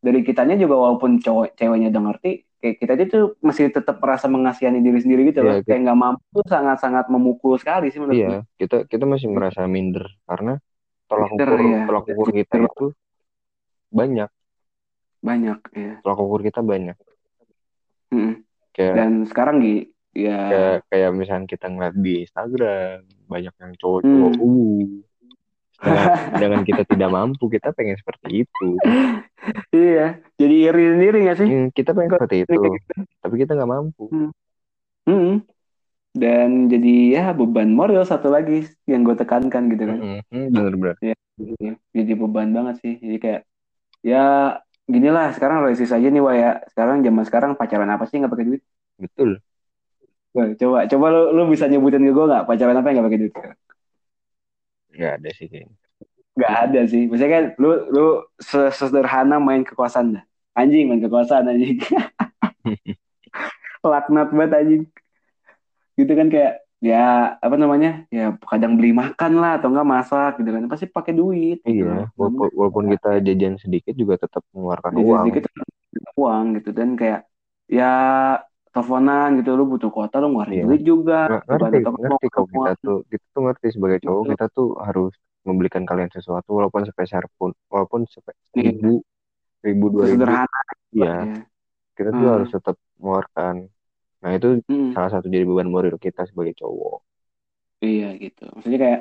dari 0.01 0.19
kitanya 0.25 0.55
juga 0.57 0.75
walaupun 0.79 1.19
cowok 1.21 1.53
ceweknya 1.53 1.93
udah 1.93 2.03
ngerti, 2.09 2.31
kayak 2.57 2.75
kita 2.81 2.91
aja 2.97 3.05
tuh 3.13 3.23
masih 3.45 3.69
tetap 3.69 4.01
merasa 4.01 4.25
mengasihani 4.25 4.79
diri 4.81 4.99
sendiri 5.03 5.21
gitu 5.29 5.45
loh. 5.45 5.59
Iya, 5.59 5.67
Kayak 5.69 5.79
nggak 5.85 5.99
mampu 5.99 6.39
sangat-sangat 6.49 7.05
memukul 7.13 7.53
sekali 7.61 7.93
sih 7.93 7.99
menurut 8.01 8.17
gue. 8.17 8.25
iya 8.25 8.39
kita 8.57 8.89
kita 8.89 9.05
masih 9.05 9.27
merasa 9.29 9.63
minder 9.69 10.09
karena 10.25 10.57
tolak 11.09 11.29
ukur 11.33 11.59
ya. 11.59 11.81
tolak 11.89 12.05
ukur 12.07 12.27
kita 12.29 12.55
itu 12.61 12.85
banyak 13.89 14.29
banyak 15.19 15.59
ya. 15.73 15.93
tolak 16.05 16.19
ukur 16.21 16.41
kita 16.45 16.61
banyak 16.61 16.95
Mm-mm. 18.09 18.41
kayak 18.71 18.93
Dan 18.95 19.11
sekarang 19.25 19.61
Gi, 19.61 19.89
ya 20.15 20.37
kayak 20.49 20.77
kayak 20.89 21.09
misalnya 21.13 21.45
kita 21.45 21.65
ngeliat 21.67 21.95
di 21.97 22.13
Instagram 22.23 22.97
banyak 23.27 23.53
yang 23.57 23.71
cowok-cowok 23.75 24.33
Hmm. 24.33 24.45
uh 24.45 24.85
dengan, 26.35 26.67
kita 26.67 26.83
tidak 26.83 27.07
mampu 27.07 27.47
kita 27.47 27.71
pengen 27.71 27.95
seperti 27.95 28.43
itu 28.43 28.69
iya, 29.71 30.19
jadi 30.35 30.55
iri 30.67 30.83
sendiri 30.91 31.17
gak 31.23 31.37
sih? 31.39 31.47
Hmm, 31.47 31.67
kita 31.71 31.95
pengen 31.95 32.11
seperti 32.11 32.43
itu 32.43 32.51
gitu. 32.51 32.91
tapi 33.23 33.35
kita 33.39 33.55
nggak 33.55 33.71
mampu 33.71 34.05
Mm-mm. 35.07 35.39
Dan 36.13 36.67
jadi 36.73 36.89
ya 37.15 37.21
beban 37.37 37.69
moral 37.77 38.03
satu 38.05 38.27
lagi 38.33 38.65
yang 38.89 39.01
gue 39.07 39.15
tekankan 39.17 39.63
gitu 39.71 39.83
kan. 39.89 39.99
Hmm, 40.01 40.19
bener-bener 40.31 40.97
Jadi, 41.01 41.65
jadi 41.97 42.11
beban 42.21 42.49
banget 42.57 42.75
sih. 42.83 42.93
Jadi 43.03 43.17
kayak 43.23 43.41
ya 44.05 44.17
gini 44.93 45.07
lah 45.15 45.25
sekarang 45.35 45.57
realistis 45.63 45.93
aja 45.97 46.07
nih 46.13 46.21
Wah 46.25 46.35
ya. 46.43 46.49
Sekarang 46.71 46.97
zaman 47.07 47.23
sekarang 47.29 47.51
pacaran 47.59 47.91
apa 47.93 48.03
sih 48.09 48.17
nggak 48.19 48.33
pakai 48.33 48.47
duit? 48.49 48.63
betul 48.97 49.41
Wah, 50.35 50.47
coba 50.61 50.77
coba 50.91 51.05
lu, 51.13 51.21
lu 51.37 51.41
bisa 51.53 51.65
nyebutin 51.65 52.05
ke 52.05 52.11
gue 52.13 52.25
nggak 52.29 52.45
pacaran 52.49 52.77
apa 52.77 52.87
yang 52.89 52.95
nggak 53.01 53.07
pakai 53.09 53.21
duit? 53.25 53.33
nggak 54.95 55.11
ada 55.17 55.29
sih 55.37 55.47
kayaknya 55.51 55.75
Nggak 56.37 56.53
ada 56.63 56.79
sih. 56.91 57.01
Maksudnya 57.09 57.31
kan 57.37 57.45
lu 57.61 57.69
lu 57.95 58.01
se- 58.39 58.71
sesederhana 58.77 59.35
main 59.47 59.61
ke 59.67 59.73
kosan 59.79 60.05
dah. 60.15 60.23
Anjing 60.59 60.83
main 60.89 61.01
ke 61.03 61.09
kosan 61.11 61.43
anjing. 61.51 61.77
Laknat 63.91 64.29
banget 64.35 64.51
anjing. 64.59 64.83
Gitu 65.99 66.11
kan 66.15 66.27
kayak 66.31 66.53
ya 66.79 67.35
apa 67.35 67.55
namanya 67.59 68.07
ya 68.07 68.39
kadang 68.39 68.79
beli 68.79 68.95
makan 68.95 69.35
lah 69.35 69.59
atau 69.59 69.67
enggak 69.67 69.83
masak 69.85 70.31
gitu 70.39 70.47
kan 70.47 70.63
pasti 70.71 70.87
pakai 70.87 71.11
duit 71.11 71.59
gitu 71.67 71.83
iya 71.83 72.07
loh. 72.07 72.15
walaupun, 72.15 72.47
walaupun 72.55 72.85
kita 72.95 73.09
jajan 73.19 73.59
sedikit 73.59 73.91
juga 73.99 74.15
tetap 74.15 74.47
mengeluarkan 74.55 74.95
Jadi 74.95 75.03
uang 75.03 75.23
sedikit 75.27 75.43
uang 76.15 76.45
gitu 76.55 76.69
dan 76.71 76.95
kayak 76.95 77.27
ya 77.67 77.91
teleponan 78.71 79.43
gitu 79.43 79.59
lu 79.59 79.67
butuh 79.67 79.91
kuota 79.91 80.23
lu 80.23 80.31
ngeluarin 80.31 80.55
Iya. 80.55 80.63
duit 80.71 80.81
juga 80.87 81.19
gitu 81.27 81.51
ngerti 81.51 81.77
ngerti 81.99 82.27
kok 82.31 82.45
kita 82.47 82.71
tuh 82.79 82.97
kita 83.11 83.25
tuh 83.27 83.41
ngerti 83.43 83.67
sebagai 83.75 83.99
cowok 83.99 84.21
Betul. 84.23 84.31
kita 84.31 84.45
tuh 84.55 84.67
harus 84.79 85.13
membelikan 85.43 85.83
kalian 85.83 86.11
sesuatu 86.15 86.49
walaupun 86.53 86.87
sepeser 86.87 87.27
pun 87.35 87.51
walaupun 87.67 88.07
sepe- 88.07 88.39
Iya. 88.55 88.71
seribu 88.71 89.03
ribu 89.59 89.85
dua 89.91 90.03
ribu 90.07 90.23
sederhana 90.23 90.61
iya 90.95 91.03
ya. 91.03 91.15
kita 91.91 92.09
tuh 92.15 92.23
Hmm. 92.23 92.33
harus 92.39 92.49
tetap 92.49 92.75
mengeluarkan 92.95 93.55
nah 94.21 94.31
itu 94.37 94.47
Mm, 94.69 94.95
salah 94.95 95.09
satu 95.13 95.25
jadi 95.33 95.45
beban 95.49 95.69
moral 95.73 95.95
kita 96.05 96.21
sebagai 96.29 96.53
cowok. 96.61 96.97
Iya 97.85 98.05
gitu. 98.23 98.41
Maksudnya 98.53 98.79
kayak 98.85 98.99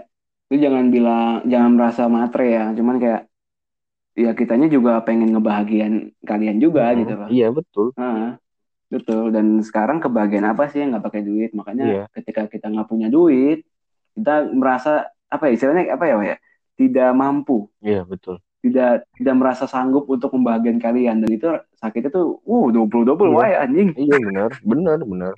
lu 0.50 0.54
jangan 0.64 0.84
bilang 0.94 1.22
jangan 1.52 1.70
merasa 1.76 2.02
matre 2.16 2.42
ya. 2.56 2.62
Cuman 2.78 2.96
kayak 3.02 3.20
ya 4.22 4.30
kitanya 4.40 4.66
juga 4.76 4.90
pengen 5.06 5.28
ngebahagiain 5.34 5.94
kalian 6.30 6.56
juga 6.64 6.82
Hmm, 6.92 7.00
gitu 7.00 7.12
loh. 7.20 7.30
Iya 7.32 7.46
betul. 7.56 7.86
Heeh, 7.98 8.26
betul. 8.94 9.22
Dan 9.36 9.46
sekarang 9.68 9.98
kebahagiaan 10.04 10.48
apa 10.52 10.64
sih 10.70 10.78
yang 10.82 10.90
nggak 10.94 11.06
pakai 11.08 11.22
duit? 11.28 11.50
Makanya 11.58 11.84
Iya. 11.84 12.08
ketika 12.16 12.42
kita 12.52 12.66
nggak 12.72 12.88
punya 12.92 13.08
duit 13.16 13.58
kita 14.16 14.32
merasa 14.60 14.90
apa 15.34 15.44
ya 15.48 15.52
istilahnya 15.56 15.84
apa 15.96 16.04
ya 16.10 16.16
ya? 16.32 16.36
Tidak 16.80 17.10
mampu. 17.22 17.54
Iya 17.86 18.02
betul 18.10 18.36
tidak 18.58 19.06
tidak 19.14 19.34
merasa 19.38 19.64
sanggup 19.70 20.04
untuk 20.10 20.34
membahagiakan 20.34 20.82
kalian. 20.82 21.16
Dan 21.22 21.30
itu 21.30 21.46
sakitnya 21.78 22.10
tuh 22.10 22.42
uh 22.42 22.66
double 22.74 23.06
double 23.06 23.30
Iya. 23.30 23.36
wah 23.38 23.50
anjing. 23.64 23.88
Iya 23.94 24.16
benar 24.18 24.50
benar 24.62 24.98
benar. 25.06 25.32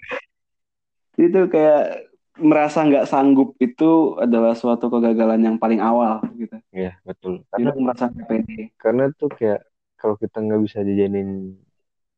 Itu 1.21 1.47
kayak 1.53 2.09
merasa 2.41 2.81
nggak 2.89 3.05
sanggup 3.05 3.53
itu 3.61 4.17
adalah 4.17 4.57
suatu 4.57 4.89
kegagalan 4.89 5.45
yang 5.45 5.57
paling 5.61 5.79
awal 5.85 6.25
gitu. 6.41 6.57
Iya 6.73 6.97
betul. 7.05 7.45
Jadi 7.53 7.53
karena 7.53 7.71
lu 7.77 7.81
merasa 7.85 8.05
nggak 8.09 8.27
pede. 8.29 8.63
karena 8.81 9.05
tuh 9.13 9.29
kayak 9.29 9.61
kalau 10.01 10.17
kita 10.17 10.41
nggak 10.41 10.61
bisa 10.65 10.79
jajanin 10.81 11.61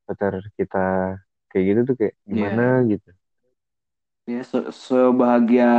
pacar 0.06 0.38
kita 0.54 1.18
kayak 1.50 1.64
gitu 1.66 1.80
tuh 1.82 1.96
kayak 1.98 2.14
gimana 2.22 2.86
gitu. 2.86 3.10
Ya 4.22 4.46
se 4.46 4.70
sebahagia 4.70 5.70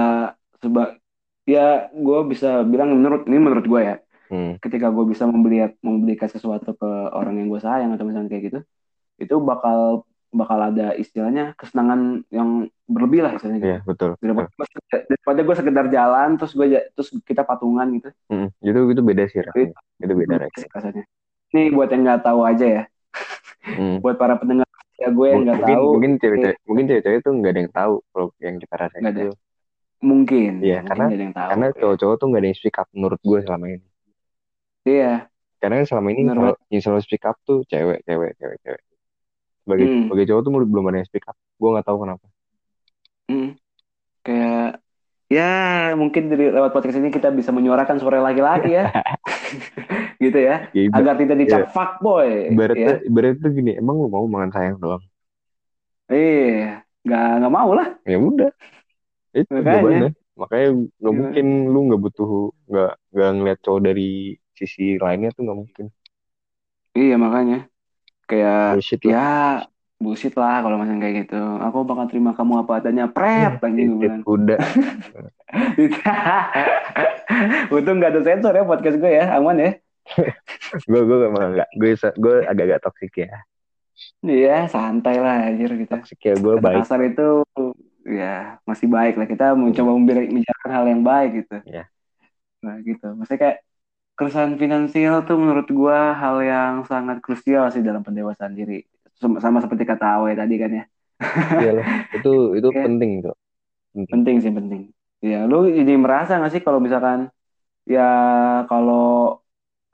seba 0.60 1.00
ya 1.48 1.88
gue 1.96 2.20
bisa 2.28 2.64
bilang 2.68 2.92
menurut 3.00 3.24
ini 3.28 3.40
menurut 3.40 3.64
gue 3.64 3.82
ya 3.84 3.96
hmm. 4.34 4.54
ketika 4.58 4.90
gue 4.90 5.06
bisa 5.06 5.30
membeli 5.30 5.62
membelikan 5.86 6.26
sesuatu 6.26 6.74
ke 6.74 6.90
orang 7.14 7.38
yang 7.38 7.48
gue 7.54 7.62
sayang 7.62 7.94
atau 7.94 8.10
misalnya 8.10 8.34
kayak 8.34 8.44
gitu 8.50 8.60
itu 9.22 9.36
bakal 9.38 10.10
bakal 10.34 10.58
ada 10.58 10.98
istilahnya 10.98 11.54
kesenangan 11.54 12.26
yang 12.34 12.66
berlebih 12.90 13.22
lah 13.22 13.38
istilahnya 13.38 13.62
gitu. 13.62 13.70
iya 13.70 13.80
betul. 13.86 14.18
Daripada 14.18 14.50
gue 14.50 14.66
sekedar, 14.66 15.00
daripada 15.06 15.40
gue 15.46 15.56
sekedar 15.62 15.86
jalan 15.94 16.30
terus 16.42 16.52
gue 16.58 16.68
terus 16.98 17.10
kita 17.22 17.46
patungan 17.46 17.88
gitu. 17.94 18.10
Hmm, 18.34 18.50
itu 18.66 18.80
itu 18.90 19.02
beda 19.06 19.24
sih 19.30 19.40
rasanya 19.46 19.78
itu 20.02 20.14
beda 20.18 20.36
rasanya 20.42 20.70
rasanya. 20.74 21.04
Ini 21.54 21.70
buat 21.70 21.90
yang 21.94 22.02
nggak 22.02 22.22
tahu 22.26 22.40
aja 22.42 22.66
ya. 22.66 22.84
Hmm. 23.64 24.02
buat 24.04 24.20
para 24.20 24.36
pendengar 24.36 24.68
ya 25.00 25.08
gue 25.14 25.28
yang 25.30 25.42
nggak 25.48 25.62
tahu 25.64 25.88
mungkin 25.96 26.14
cewek 26.20 26.60
mungkin 26.68 26.84
cewek-cewek 26.90 27.20
tuh 27.24 27.32
nggak 27.38 27.52
ada 27.54 27.60
yang 27.62 27.72
tahu 27.72 27.94
kalau 28.10 28.28
yang 28.42 28.56
kita 28.58 28.74
rasain 28.76 29.06
itu. 29.06 29.32
Mungkin. 30.04 30.60
Iya, 30.60 30.84
karena- 30.84 31.08
ada 31.08 31.16
yang 31.16 31.32
tahu. 31.32 31.50
karena 31.54 31.68
cowok-cowok 31.80 32.16
tuh 32.20 32.26
nggak 32.28 32.42
ada 32.42 32.48
yang 32.50 32.58
speak 32.60 32.76
up 32.76 32.88
menurut 32.92 33.22
gue 33.24 33.40
selama 33.46 33.66
ini 33.72 33.88
iya. 34.86 35.28
Karena 35.58 35.80
kan 35.80 35.88
selama 35.88 36.08
ini 36.12 36.28
Bener 36.28 36.60
yang 36.68 36.82
selalu 36.82 37.02
speak 37.02 37.24
up 37.24 37.40
tuh 37.42 37.64
cewek 37.66 38.04
cewek 38.04 38.36
cewek 38.36 38.58
cewek. 38.62 38.82
Sebagai 39.64 39.86
Hmm. 39.88 40.02
sebagai 40.06 40.26
cowok 40.28 40.42
tuh 40.44 40.52
belum 40.68 40.86
ada 40.88 40.98
yang 41.00 41.08
speak 41.08 41.24
up. 41.24 41.38
Gue 41.56 41.70
nggak 41.72 41.88
tahu 41.88 41.98
kenapa. 42.04 42.26
Mm. 43.24 43.56
kayak 44.20 44.84
ya 45.28 45.52
mungkin 45.96 46.28
dari 46.28 46.52
lewat 46.52 46.72
podcast 46.72 46.96
ini 46.96 47.08
kita 47.08 47.32
bisa 47.32 47.52
menyuarakan 47.52 47.96
suara 47.98 48.20
laki-laki 48.20 48.76
ya. 48.76 48.92
Gitu 50.24 50.40
ya. 50.40 50.68
Ya, 50.72 50.88
agar 50.92 51.16
tidak 51.16 51.36
dicap 51.38 51.72
fuckboy 51.72 52.52
ibaratnya 52.52 53.00
ya. 53.00 53.08
ibaratnya 53.08 53.40
tuh 53.40 53.52
gini 53.52 53.72
emang 53.76 54.00
lu 54.00 54.08
mau 54.08 54.24
makan 54.24 54.52
sayang 54.52 54.76
doang? 54.80 55.04
Iya 56.08 56.84
nggak 57.04 57.28
nggak 57.40 57.54
mau 57.54 57.70
lah. 57.72 57.88
Ya 58.04 58.18
udah. 58.18 58.52
Itu 59.34 59.52
Makanya. 59.52 59.64
jawabannya. 59.72 60.10
Makanya 60.34 60.68
nggak 60.72 60.92
Iya. 61.04 61.20
mungkin 61.20 61.46
lu 61.68 61.80
nggak 61.88 62.02
butuh 62.02 62.30
nggak 62.68 62.92
nggak 63.12 63.30
ngeliat 63.36 63.60
cowok 63.64 63.82
dari 63.84 64.10
sisi 64.54 64.97
lainnya 65.01 65.34
tuh 65.34 65.45
nggak 65.45 65.60
mungkin. 65.60 65.86
Iya 66.93 67.16
makanya. 67.18 67.66
Kayak 68.30 68.80
bullshit 68.80 69.01
lah. 69.04 69.12
ya 69.12 69.28
bullshit 70.04 70.36
lah 70.36 70.60
kalau 70.62 70.78
macam 70.78 70.97
kayak 70.99 71.16
gitu. 71.26 71.41
Aku 71.64 71.78
bakal 71.88 72.06
terima 72.12 72.32
kamu 72.36 72.64
apa 72.64 72.84
adanya. 72.84 73.06
Pret 73.10 73.60
anjing 73.66 73.95
gue 73.95 73.99
bilang 73.99 74.22
udah. 74.28 74.60
Untung 77.74 77.97
nggak 77.97 78.14
ada 78.14 78.22
sensor 78.22 78.54
ya 78.54 78.64
podcast 78.68 78.97
gue 78.99 79.12
ya 79.12 79.26
aman 79.34 79.58
ya. 79.58 79.72
Gue 80.86 81.01
gue 81.01 81.18
emang 81.26 81.58
nggak. 81.58 81.70
Gue 81.80 81.89
gue 81.97 82.36
agak-agak 82.45 82.80
toksik 82.84 83.14
ya. 83.26 83.34
Iya 84.22 84.68
santai 84.68 85.18
lah 85.18 85.49
anjir 85.49 85.74
gitu. 85.80 85.89
Toksik 85.89 86.22
ya 86.22 86.34
gue 86.38 86.54
baik. 86.60 86.84
kasar 86.86 87.01
itu 87.08 87.41
ya 88.06 88.60
masih 88.68 88.88
baik 88.91 89.18
lah. 89.18 89.26
Kita 89.26 89.58
mencoba 89.58 89.91
membicarakan 89.97 90.72
hal 90.72 90.86
yang 90.86 91.01
baik 91.01 91.32
gitu. 91.43 91.58
Iya. 91.66 91.89
nah 92.64 92.80
gitu. 92.80 93.12
Maksudnya 93.20 93.39
kayak 93.39 93.58
keresahan 94.18 94.53
finansial 94.61 95.16
tuh 95.28 95.36
menurut 95.41 95.68
gua 95.80 95.97
hal 96.22 96.36
yang 96.51 96.74
sangat 96.91 97.18
krusial 97.26 97.64
sih 97.74 97.82
dalam 97.88 98.01
pendewasaan 98.07 98.53
diri. 98.59 98.74
Sama, 99.22 99.38
sama 99.43 99.57
seperti 99.64 99.84
kata 99.91 100.05
Awe 100.20 100.32
tadi 100.41 100.55
kan 100.61 100.72
ya. 100.80 100.84
Iyalah, 101.59 101.88
itu 102.16 102.30
itu 102.57 102.70
Iya. 102.74 102.82
penting 102.84 103.11
tuh 103.26 103.36
penting. 103.95 104.20
Penting 104.20 104.36
sih 104.43 104.53
penting. 104.57 104.82
Ya 105.24 105.38
lu 105.49 105.55
jadi 105.80 105.93
merasa 106.03 106.32
nggak 106.38 106.51
sih 106.53 106.61
kalau 106.66 106.80
misalkan 106.86 107.20
ya 107.93 108.01
kalau 108.70 108.95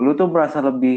lu 0.04 0.10
tuh 0.20 0.28
merasa 0.34 0.60
lebih 0.68 0.94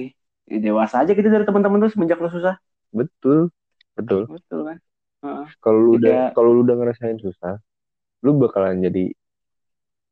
ya, 0.52 0.58
dewasa 0.66 0.94
aja 1.02 1.10
gitu 1.18 1.28
dari 1.34 1.44
teman-teman 1.48 1.78
tuh 1.84 1.90
semenjak 1.94 2.18
lu 2.22 2.30
susah? 2.36 2.54
Betul 2.92 3.50
betul. 3.96 4.32
Betul 4.32 4.60
kan? 4.68 4.78
Kalau 5.64 5.78
lu 5.84 5.90
udah 5.98 6.16
Iya. 6.16 6.34
kalau 6.34 6.50
lu 6.54 6.60
udah 6.66 6.76
ngerasain 6.78 7.18
susah 7.24 7.54
lu 8.24 8.30
bakalan 8.42 8.78
jadi 8.86 9.04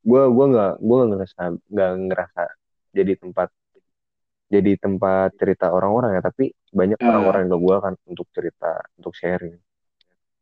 gua 0.08 0.22
gua 0.34 0.44
nggak 0.52 0.70
gua 0.86 0.94
nggak 0.96 1.08
ngerasa 1.10 1.42
nggak 1.72 1.90
ngerasa 2.08 2.42
jadi 2.90 3.12
tempat 3.16 3.48
jadi 4.50 4.72
tempat 4.82 5.30
cerita 5.38 5.70
orang-orang 5.70 6.18
ya 6.18 6.22
tapi 6.22 6.50
banyak 6.74 6.98
Ah. 6.98 7.06
orang-orang 7.06 7.40
yang 7.46 7.60
gua 7.62 7.76
kan 7.80 7.94
untuk 8.06 8.26
cerita 8.34 8.82
untuk 8.98 9.14
sharing 9.14 9.54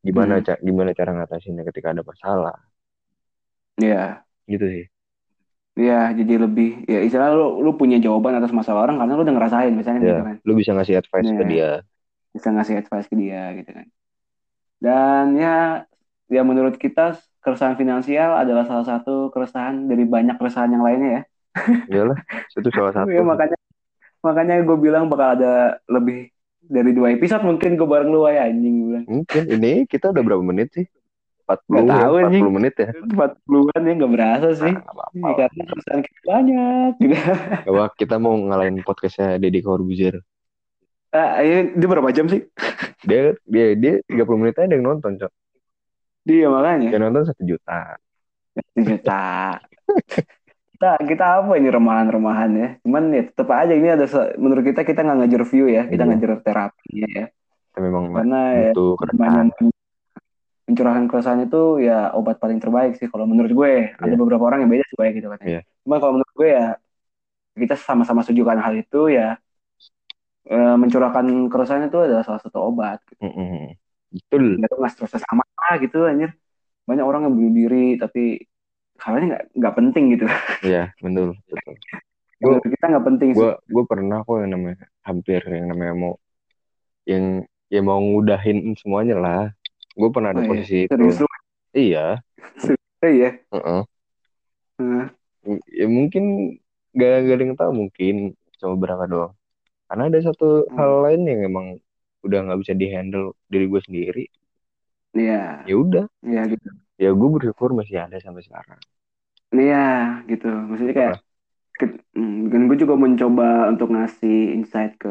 gimana 0.00 0.40
Hmm. 0.40 0.44
ca- 0.46 0.60
gimana 0.62 0.90
cara 0.94 1.10
ngatasinnya 1.12 1.64
ketika 1.68 1.92
ada 1.92 2.02
masalah 2.02 2.56
Iya. 3.78 4.22
gitu 4.46 4.66
sih 4.66 4.86
Iya, 5.78 6.10
jadi 6.10 6.42
lebih 6.42 6.90
ya 6.90 7.06
istilah 7.06 7.30
lu 7.30 7.62
lu 7.62 7.70
punya 7.78 8.02
jawaban 8.02 8.34
atas 8.34 8.50
masalah 8.50 8.90
orang 8.90 8.98
karena 8.98 9.14
lu 9.14 9.22
udah 9.22 9.34
ngerasain 9.38 9.70
misalnya 9.70 10.00
gitu 10.02 10.10
ya 10.10 10.26
kan. 10.26 10.36
lu 10.42 10.52
bisa 10.58 10.70
ngasih 10.74 10.94
advice 10.98 11.30
ke 11.30 11.38
Iya. 11.38 11.46
dia 11.46 11.70
Bisa 12.34 12.48
ngasih 12.50 12.74
advice 12.82 13.06
ke 13.06 13.14
dia 13.14 13.42
gitu 13.54 13.70
kan. 13.70 13.86
Dan 14.82 15.24
ya 15.38 15.54
ya 16.28 16.42
menurut 16.42 16.74
kita 16.76 17.14
keresahan 17.38 17.78
finansial 17.78 18.34
adalah 18.34 18.66
salah 18.66 18.86
satu 18.90 19.30
keresahan 19.30 19.86
dari 19.86 20.02
banyak 20.02 20.34
keresahan 20.34 20.74
yang 20.74 20.82
lainnya 20.82 21.10
ya. 21.14 21.22
Iyalah 21.86 22.18
itu 22.52 22.68
salah 22.70 22.92
satu 22.92 23.08
Ya, 23.08 23.22
makanya 23.22 23.56
makanya 24.18 24.54
gue 24.60 24.76
bilang 24.76 25.06
bakal 25.06 25.34
ada 25.34 25.52
lebih 25.86 26.28
dari 26.60 26.90
dua 26.90 27.10
episode 27.10 27.40
mungkin 27.40 27.74
gue 27.74 27.86
bareng 27.86 28.08
lu 28.08 28.26
ya 28.26 28.44
anjing 28.44 28.74
gue 28.76 28.86
bilang. 28.88 29.04
mungkin 29.06 29.42
ini 29.48 29.72
kita 29.84 30.10
udah 30.10 30.22
berapa 30.22 30.42
menit 30.42 30.68
sih 30.72 30.86
40 31.44 31.64
Nggak 31.64 31.86
tahu, 31.88 32.12
ya, 32.12 32.22
anjing. 32.28 32.42
40 32.44 32.56
menit 32.60 32.74
ya 32.76 32.88
40-an 32.92 33.80
ya 33.80 33.92
nggak 33.94 34.12
berasa 34.12 34.48
sih. 34.52 34.68
Nah, 34.68 34.80
nggak 34.80 34.92
apa-apa 34.92 35.16
Iya, 35.16 35.32
karena 35.38 35.62
perusahaan 35.64 36.02
kita 36.02 36.20
banyak. 36.22 36.92
Gak 37.64 37.72
apa, 37.72 37.84
kita 37.96 38.14
mau 38.16 38.34
ngalahin 38.36 38.76
podcastnya 38.82 39.28
Deddy 39.36 39.60
Corbuzier 39.60 40.20
Ah, 41.08 41.40
ini 41.40 41.72
dia 41.72 41.88
berapa 41.88 42.12
jam 42.12 42.28
sih? 42.28 42.44
dia 43.00 43.32
dia 43.42 43.66
dia 43.72 43.94
30 44.04 44.28
menit 44.36 44.60
aja 44.60 44.68
yang 44.68 44.84
nonton 44.84 45.16
cok 45.16 45.32
Dia 46.22 46.52
makanya. 46.52 46.92
yang 46.92 47.02
nonton 47.08 47.24
satu 47.24 47.40
juta 47.40 47.96
Satu 48.52 48.78
juta. 48.84 49.56
kita 50.78 50.94
kita 51.10 51.24
apa 51.42 51.58
ini 51.58 51.68
remahan-remahan 51.74 52.50
ya. 52.54 52.68
Cuman 52.86 53.02
ya 53.10 53.22
tetap 53.26 53.50
aja 53.50 53.74
ini 53.74 53.88
ada 53.90 54.06
menurut 54.38 54.62
kita 54.62 54.86
kita 54.86 55.02
nggak 55.02 55.18
ngejar 55.26 55.42
view 55.50 55.66
ya, 55.66 55.82
kita 55.90 56.06
Iya. 56.06 56.10
ngejar 56.14 56.30
terapinya 56.46 57.08
ya. 57.10 57.26
Kita 57.74 57.78
memang 57.82 58.02
Karena 58.14 58.40
ya, 58.54 58.70
butuh 58.70 58.90
keresahan 59.02 59.46
namanya 59.50 59.76
pencurahan 60.68 61.04
keresahan 61.10 61.40
itu 61.48 61.62
ya 61.82 62.12
obat 62.14 62.36
paling 62.38 62.62
terbaik 62.62 62.94
sih 62.94 63.10
kalau 63.10 63.26
menurut 63.26 63.50
gue. 63.50 63.74
Ada 63.98 64.14
Iya. 64.14 64.20
beberapa 64.22 64.44
orang 64.46 64.62
yang 64.62 64.70
beda 64.70 64.84
sih 64.86 64.96
gitu 65.18 65.26
katanya. 65.34 65.50
Iya. 65.50 65.60
Cuma 65.82 65.96
kalau 65.98 66.12
menurut 66.14 66.34
gue 66.38 66.48
ya 66.54 66.66
kita 67.58 67.74
sama-sama 67.74 68.22
setujukan 68.22 68.62
hal 68.62 68.74
itu 68.78 69.10
ya 69.10 69.34
eh, 70.46 70.74
mencurahkan 70.78 71.26
keresahan 71.50 71.90
itu 71.90 71.98
adalah 71.98 72.22
salah 72.22 72.38
satu 72.38 72.70
obat. 72.70 73.02
Gitu. 73.02 73.18
Mm-mm. 73.26 73.74
betul 74.14 74.62
Nggak 74.62 74.68
tahu 74.70 74.78
nggak 74.78 74.92
stresnya 74.94 75.20
sama 75.26 75.42
gitu 75.82 75.98
anjir. 76.06 76.30
Banyak 76.86 77.02
orang 77.04 77.26
yang 77.26 77.34
bunuh 77.34 77.52
diri 77.52 77.98
tapi 77.98 78.46
halnya 78.98 79.24
nggak 79.30 79.44
nggak 79.54 79.74
penting 79.74 80.04
gitu. 80.12 80.26
Iya 80.60 80.90
betul 80.98 81.28
betul 81.46 81.74
Gua- 82.42 82.62
kita 82.62 82.84
nggak 82.86 83.06
penting 83.06 83.28
sih. 83.30 83.38
gue 83.38 83.50
gue 83.66 83.84
pernah 83.84 84.22
kok 84.22 84.38
yang 84.38 84.52
namanya 84.54 84.78
hampir 85.02 85.40
yang 85.42 85.66
namanya 85.68 85.94
mau 85.94 86.14
yang 87.02 87.24
ya 87.66 87.80
mau 87.80 87.98
ngudahin 87.98 88.74
semuanya 88.74 89.16
lah 89.16 89.42
gue 89.92 90.08
pernah 90.08 90.30
ada 90.30 90.40
Oh, 90.40 90.46
iya. 90.46 90.50
posisi 90.50 90.76
itu 90.84 90.94
Serius 90.94 91.18
iya 91.74 92.06
iya. 93.04 93.30
heeh. 93.50 93.82
Heeh. 94.78 95.04
ya 95.72 95.86
mungkin 95.86 96.54
gak, 96.92 97.26
gak 97.26 97.34
ada 97.34 97.44
yang 97.44 97.56
tahu 97.56 97.72
mungkin 97.74 98.14
cuma 98.58 98.74
berapa 98.76 99.04
doang 99.04 99.32
karena 99.86 100.04
ada 100.06 100.18
satu 100.22 100.68
Hmm. 100.68 100.76
hal 100.76 100.92
lain 101.02 101.22
yang 101.24 101.40
emang 101.44 101.66
udah 102.20 102.38
nggak 102.44 102.60
bisa 102.62 102.72
dihandle 102.72 103.34
diri 103.46 103.66
gue 103.66 103.80
sendiri 103.82 104.24
Iya, 105.10 105.64
ya 105.64 105.74
udah 105.74 106.04
iya 106.22 106.42
gitu. 106.46 106.68
Ya 106.98 107.10
gue 107.14 107.28
bersyukur 107.30 107.72
masih 107.72 108.04
ada 108.04 108.18
sampai 108.18 108.42
sekarang 108.44 108.78
Iya, 109.48 110.20
gitu. 110.28 110.44
Maksudnya 110.44 110.92
kayak 110.92 111.14
hmm, 112.12 112.52
dan 112.52 112.60
gue 112.68 112.76
juga 112.76 112.94
mencoba 113.00 113.72
untuk 113.72 113.88
ngasih 113.96 114.52
insight 114.60 115.00
ke 115.00 115.08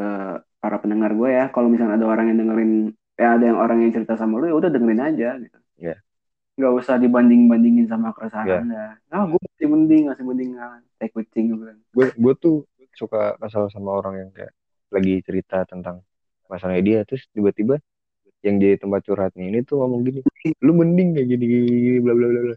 para 0.62 0.78
pendengar 0.78 1.18
gue 1.18 1.30
ya. 1.34 1.50
Kalau 1.50 1.74
misalnya 1.74 1.98
ada 1.98 2.06
orang 2.06 2.30
yang 2.30 2.46
dengerin, 2.46 2.72
ya 3.18 3.34
ada 3.34 3.46
yang 3.50 3.58
orang 3.58 3.82
yang 3.82 3.92
cerita 3.98 4.14
sama 4.14 4.38
lu, 4.38 4.54
ya 4.54 4.56
udah 4.62 4.70
dengerin 4.70 5.02
aja 5.02 5.30
gitu. 5.42 5.58
Iya. 5.82 5.98
Nggak 6.58 6.74
usah 6.86 6.96
dibanding-bandingin 7.02 7.90
sama 7.90 8.14
keresahan 8.14 8.46
Iya. 8.46 8.58
Anda. 8.62 8.86
Ah, 9.10 9.26
gue 9.26 9.42
masih 9.42 9.68
mending, 9.74 10.04
masih 10.14 10.24
mending 10.26 10.50
ah, 10.62 10.78
tai 11.02 11.10
kucing 11.10 11.46
gue 11.58 12.08
gue 12.14 12.34
tuh 12.38 12.66
suka 12.98 13.38
kesal 13.38 13.70
sama 13.70 13.94
orang 13.94 14.26
yang 14.26 14.30
kayak 14.34 14.54
lagi 14.90 15.22
cerita 15.22 15.62
tentang 15.70 16.02
masalahnya 16.50 16.82
dia 16.82 17.00
terus 17.06 17.30
tiba-tiba 17.30 17.78
yang 18.46 18.56
jadi 18.62 18.76
tempat 18.82 19.02
curhatnya 19.08 19.44
ini 19.50 19.60
tuh 19.66 19.76
ngomong 19.82 20.02
gini 20.08 20.20
lu 20.66 20.72
mending 20.78 21.18
kayak 21.18 21.28
gini 21.32 21.44
gini, 21.50 21.68
gini 21.86 21.98
bla 22.04 22.14
bla 22.18 22.28
bla 22.30 22.42
bla 22.48 22.56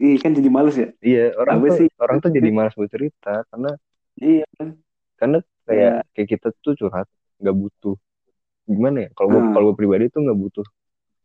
Ih, 0.00 0.16
kan 0.16 0.32
jadi 0.32 0.48
males 0.48 0.76
ya? 0.80 0.88
iya 1.04 1.36
orang 1.36 1.60
Apa 1.60 1.66
tuh 1.68 1.76
sih? 1.84 1.88
orang 2.00 2.16
tuh 2.24 2.30
jadi 2.32 2.48
malas 2.56 2.72
buat 2.78 2.88
cerita 2.88 3.44
karena 3.52 3.70
Iya. 4.16 4.44
karena 5.20 5.38
kayak 5.68 5.92
Iya. 6.00 6.08
kayak 6.16 6.28
kita 6.32 6.48
tuh 6.64 6.72
curhat 6.80 7.06
nggak 7.40 7.56
butuh 7.56 7.94
gimana 8.64 8.96
ya 9.04 9.08
kalau 9.18 9.28
Hmm. 9.40 9.52
kalau 9.52 9.64
gue 9.72 9.76
pribadi 9.80 10.04
tuh 10.08 10.20
nggak 10.24 10.38
butuh 10.40 10.66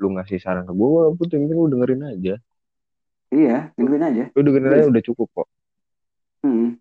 lu 0.04 0.08
ngasih 0.16 0.40
saran 0.44 0.68
ke 0.68 0.74
gue 0.76 0.88
gue 0.92 1.00
nggak 1.08 1.16
butuh 1.20 1.38
lu 1.40 1.64
dengerin 1.72 2.04
aja 2.12 2.36
Iya, 3.34 3.58
dengerin 3.76 4.04
aja. 4.10 4.24
lu 4.36 4.40
dengerin 4.44 4.72
aja 4.76 4.86
udah 4.92 5.04
cukup 5.08 5.28
kok 5.36 5.48
Hmm. 6.44 6.78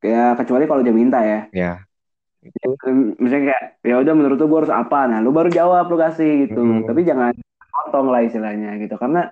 Kayak 0.00 0.40
kecuali 0.44 0.64
kalau 0.68 0.82
dia 0.84 0.94
minta 0.96 1.18
ya. 1.24 1.40
ya 1.52 1.72
itu 2.40 2.88
misalnya 3.16 3.44
kayak 3.52 3.64
ya 3.82 3.94
udah 4.00 4.14
menurut 4.16 4.36
lu 4.36 4.46
gue 4.46 4.58
harus 4.64 4.72
apa 4.72 5.04
nah 5.04 5.18
lu 5.20 5.28
baru 5.28 5.48
jawab 5.48 5.84
lu 5.86 5.96
kasih 5.96 6.48
gitu 6.48 6.60
Mm. 6.60 6.88
tapi 6.88 7.00
jangan 7.04 7.36
potong 7.70 8.08
lah 8.08 8.20
istilahnya 8.20 8.80
gitu 8.80 8.96
karena 8.96 9.28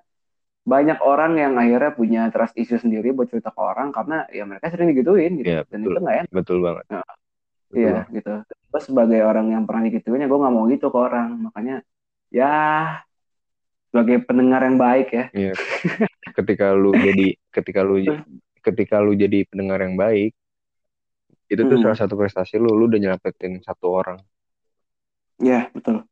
banyak 0.63 1.01
orang 1.01 1.33
yang 1.35 1.53
akhirnya 1.57 1.91
punya 1.91 2.23
trust 2.29 2.53
issue 2.55 2.77
sendiri 2.77 3.11
buat 3.11 3.27
cerita 3.27 3.49
ke 3.49 3.57
orang 3.57 3.89
karena 3.89 4.29
ya 4.29 4.45
mereka 4.45 4.69
sering 4.69 4.93
digituin 4.93 5.41
gitu 5.41 5.49
Iya, 5.49 5.61
dan 5.65 5.81
betul. 5.81 5.91
itu 5.91 6.01
nggak 6.05 6.17
enak 6.21 6.31
betul 6.31 6.59
banget 6.61 6.85
Ya. 6.87 7.01
Betul 7.69 7.77
iya 7.77 7.89
banget. 7.91 8.07
gitu 8.15 8.33
terus 8.69 8.85
sebagai 8.85 9.21
orang 9.23 9.47
yang 9.49 9.65
pernah 9.65 9.83
digituin 9.83 10.21
ya 10.21 10.29
gue 10.29 10.39
nggak 10.39 10.55
mau 10.55 10.65
gitu 10.67 10.87
ke 10.89 10.99
orang 10.99 11.29
makanya 11.41 11.77
ya 12.29 12.53
sebagai 13.89 14.17
pendengar 14.23 14.61
yang 14.63 14.77
baik 14.77 15.09
ya 15.09 15.25
Iya. 15.33 15.53
ketika 16.37 16.77
lu 16.77 16.93
jadi 16.93 17.27
ketika 17.51 17.81
lu 17.81 18.05
ketika 18.67 18.97
lu 19.01 19.17
jadi 19.17 19.49
pendengar 19.49 19.81
yang 19.81 19.97
baik 19.97 20.37
itu 21.49 21.63
tuh 21.65 21.77
Hmm. 21.81 21.85
salah 21.89 21.99
satu 21.99 22.15
prestasi 22.21 22.61
lu 22.61 22.77
lu 22.77 22.85
udah 22.89 23.01
nyelamatin 23.01 23.53
satu 23.65 23.87
orang. 23.89 24.19
Ya 25.41 25.71
betul. 25.73 26.05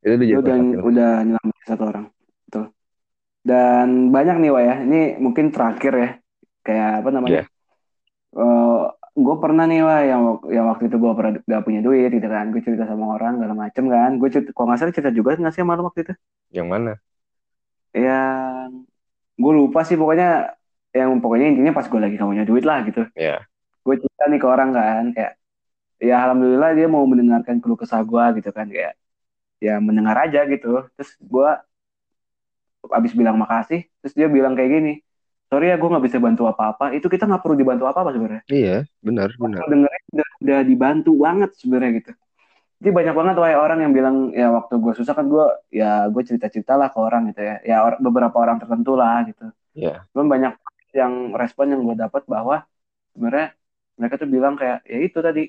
Itu 0.00 0.14
udah 0.16 0.54
lu 0.56 0.64
lu. 0.78 0.82
udah 0.90 1.10
nyelamatin 1.26 1.66
satu 1.66 1.84
orang 1.90 2.04
betul. 2.46 2.64
Dan 3.40 3.86
banyak 4.14 4.36
nih 4.38 4.50
Wak 4.54 4.62
ya. 4.64 4.74
Ini 4.86 5.00
mungkin 5.18 5.44
terakhir 5.50 5.92
ya. 5.96 6.10
Kayak 6.62 6.90
apa 7.02 7.10
namanya? 7.10 7.34
Iya. 7.34 7.44
gue 9.10 9.36
pernah 9.42 9.64
nih 9.66 9.80
Wak 9.82 10.02
yang, 10.06 10.22
yang 10.54 10.66
waktu 10.70 10.84
itu 10.86 10.96
gue 10.96 11.12
pernah 11.18 11.32
gak 11.42 11.62
punya 11.66 11.80
duit 11.82 12.10
gitu 12.14 12.28
kan. 12.30 12.44
Gue 12.54 12.62
cerita 12.62 12.86
sama 12.86 13.18
orang 13.18 13.42
segala 13.42 13.54
macem 13.58 13.84
kan. 13.90 14.10
Gue 14.22 14.28
cerita 14.30 14.54
kalau 14.54 14.66
nggak 14.70 14.78
salah 14.80 14.94
cerita 14.94 15.10
juga 15.10 15.34
nggak 15.34 15.52
sih 15.52 15.62
lu 15.66 15.82
waktu 15.82 16.00
itu? 16.06 16.14
Yang 16.54 16.66
mana? 16.70 16.92
Yang 17.90 18.70
gue 19.34 19.52
lupa 19.56 19.80
sih. 19.82 19.96
Pokoknya 19.98 20.54
yang 20.94 21.18
pokoknya 21.18 21.46
intinya 21.54 21.72
pas 21.74 21.86
gue 21.90 22.00
lagi 22.02 22.14
gak 22.14 22.30
punya 22.30 22.44
duit 22.46 22.64
lah 22.64 22.86
gitu. 22.86 23.02
Ya 23.18 23.49
gue 23.90 23.96
cerita 24.06 24.24
nih 24.30 24.38
ke 24.42 24.46
orang 24.54 24.70
kan 24.78 25.04
kayak 25.16 25.32
ya 25.98 26.14
alhamdulillah 26.24 26.70
dia 26.78 26.86
mau 26.94 27.02
mendengarkan 27.10 27.58
keluh 27.62 27.78
kesah 27.82 28.02
gue 28.06 28.24
gitu 28.38 28.50
kan 28.54 28.66
kayak 28.70 28.94
ya 29.66 29.82
mendengar 29.82 30.16
aja 30.24 30.40
gitu. 30.46 30.86
Terus 30.94 31.10
gue 31.18 31.48
abis 32.90 33.12
bilang 33.18 33.36
makasih 33.42 33.86
terus 34.00 34.14
dia 34.16 34.26
bilang 34.26 34.56
kayak 34.56 34.70
gini 34.80 34.92
sorry 35.50 35.68
ya 35.68 35.76
gue 35.76 35.88
nggak 35.90 36.04
bisa 36.06 36.18
bantu 36.22 36.46
apa-apa. 36.46 36.94
Itu 36.94 37.10
kita 37.10 37.26
nggak 37.26 37.42
perlu 37.42 37.56
dibantu 37.58 37.84
apa-apa 37.90 38.14
sebenarnya. 38.14 38.42
Iya 38.46 38.86
benar 39.02 39.28
benar. 39.34 39.66
dengerin 39.66 40.04
udah, 40.14 40.28
udah 40.46 40.60
dibantu 40.62 41.10
banget 41.18 41.50
sebenarnya 41.58 41.90
gitu. 41.98 42.10
Jadi 42.80 42.90
banyak 42.96 43.14
banget 43.18 43.36
wae 43.42 43.56
orang 43.58 43.78
yang 43.84 43.92
bilang 43.92 44.16
ya 44.32 44.48
waktu 44.54 44.74
gue 44.80 44.92
susah 44.96 45.12
kan 45.18 45.26
gue 45.28 45.44
ya 45.74 46.06
gue 46.08 46.22
cerita-cerita 46.24 46.78
lah 46.80 46.88
ke 46.94 46.98
orang 47.02 47.34
gitu 47.34 47.42
ya. 47.44 47.56
Ya 47.66 47.76
or- 47.84 48.00
beberapa 48.00 48.36
orang 48.40 48.56
tertentu 48.62 48.94
lah 48.94 49.26
gitu. 49.28 49.50
Ya 49.74 50.06
Cuman 50.14 50.26
banyak 50.32 50.52
yang 50.96 51.14
respon 51.36 51.66
yang 51.74 51.82
gue 51.86 51.96
dapat 51.98 52.22
bahwa 52.26 52.64
sebenarnya 53.14 53.58
mereka 54.00 54.14
tuh 54.22 54.28
bilang 54.36 54.54
kayak 54.60 54.78
ya 54.88 54.98
itu 55.06 55.18
tadi 55.20 55.42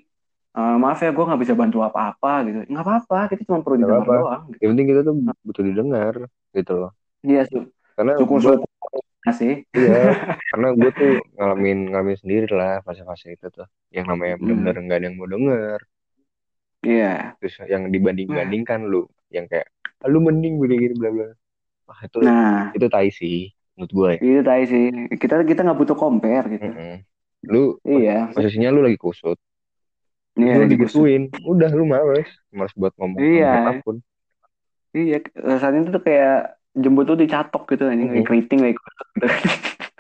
"Eh, 0.52 0.76
maaf 0.84 1.00
ya 1.00 1.10
gue 1.16 1.24
nggak 1.28 1.42
bisa 1.44 1.56
bantu 1.56 1.78
apa-apa 1.88 2.32
gitu. 2.48 2.58
Nggak 2.72 2.84
apa-apa 2.88 3.18
kita 3.32 3.42
cuma 3.48 3.60
perlu 3.64 3.78
didengar 3.80 4.04
apa-apa. 4.04 4.20
doang 4.20 4.42
gitu. 4.52 4.60
yang 4.64 4.70
penting 4.76 4.88
kita 4.92 5.02
tuh 5.08 5.16
butuh 5.48 5.64
didengar 5.70 6.16
gitu 6.58 6.74
loh. 6.82 6.92
Iya 7.24 7.42
su- 7.48 7.70
karena 7.96 8.12
syukur 8.20 8.40
gua- 8.44 8.60
syukur 8.60 9.02
sih. 9.40 9.54
Iya 9.72 9.96
karena 10.52 10.68
gue 10.76 10.92
tuh 11.00 11.12
ngalamin 11.40 11.78
ngalamin 11.96 12.18
sendiri 12.20 12.48
lah 12.52 12.74
fase-fase 12.86 13.28
itu 13.38 13.48
tuh. 13.48 13.68
Yang 13.96 14.06
namanya 14.12 14.36
Hmm. 14.36 14.44
benar-benar 14.44 14.76
nggak 14.84 14.98
ada 15.00 15.06
yang 15.08 15.16
mau 15.20 15.30
denger. 15.32 15.80
Iya. 16.82 17.38
Terus 17.40 17.56
yang 17.70 17.84
dibanding-bandingkan 17.94 18.80
lu 18.92 19.06
yang 19.32 19.46
kayak 19.48 19.70
"Ah, 20.02 20.10
lu 20.10 20.20
mending 20.20 20.58
gini-gini 20.60 20.94
bla 20.98 21.10
bla. 21.16 21.28
Wah 21.88 22.00
itu 22.06 22.18
nah. 22.24 22.72
itu 22.76 22.88
tai 22.92 23.10
sih 23.14 23.52
menurut 23.78 23.92
gue 23.94 24.10
ya. 24.14 24.20
itu 24.22 24.42
tadi 24.44 24.64
sih. 24.68 24.84
Kita 25.22 25.36
kita 25.46 25.62
nggak 25.66 25.80
butuh 25.80 25.98
compare 25.98 26.46
gitu. 26.52 26.68
Mm-mm. 26.68 26.96
Lu 27.50 27.78
iya. 27.88 28.30
posisinya 28.34 28.70
lu 28.70 28.86
lagi 28.86 28.98
kusut. 29.02 29.38
Iya 30.38 30.64
lu 30.64 30.66
digituin 30.70 31.28
udah 31.44 31.72
lu 31.74 31.84
males. 31.90 32.30
Males 32.54 32.74
buat 32.78 32.94
ngomong 32.98 33.20
Iya. 33.20 33.52
siapa 33.52 33.72
pun 33.86 33.96
iya 34.92 35.24
itu 35.24 35.90
tuh 35.92 36.04
kayak 36.04 36.60
jembut 36.76 37.08
tuh 37.08 37.18
dicatok 37.20 37.64
gitu 37.72 37.88
anjing. 37.88 38.12
Mhm. 38.12 38.16
kayak 38.16 38.28
keriting 38.28 38.60
kayak 38.60 38.78
kusut 38.80 39.08
gitu. 39.16 39.28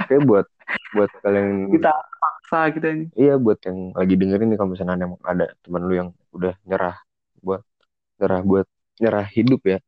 kayak 0.08 0.22
buat 0.28 0.48
buat 0.96 1.12
kalian 1.24 1.48
kita 1.76 1.92
paksa 2.20 2.60
gitu 2.76 2.86
anjing. 2.88 3.10
Iya 3.16 3.34
buat 3.40 3.60
yang 3.64 3.78
lagi 3.96 4.14
dengerin 4.20 4.48
nih 4.52 4.58
kalau 4.60 4.70
misalnya 4.76 4.94
ada, 5.00 5.08
ada 5.28 5.46
teman 5.64 5.82
lu 5.88 5.94
yang 5.96 6.10
udah 6.36 6.54
nyerah 6.68 6.96
buat 7.40 7.64
nyerah 8.20 8.42
buat 8.44 8.68
nyerah 9.00 9.26
hidup 9.32 9.62
ya. 9.64 9.80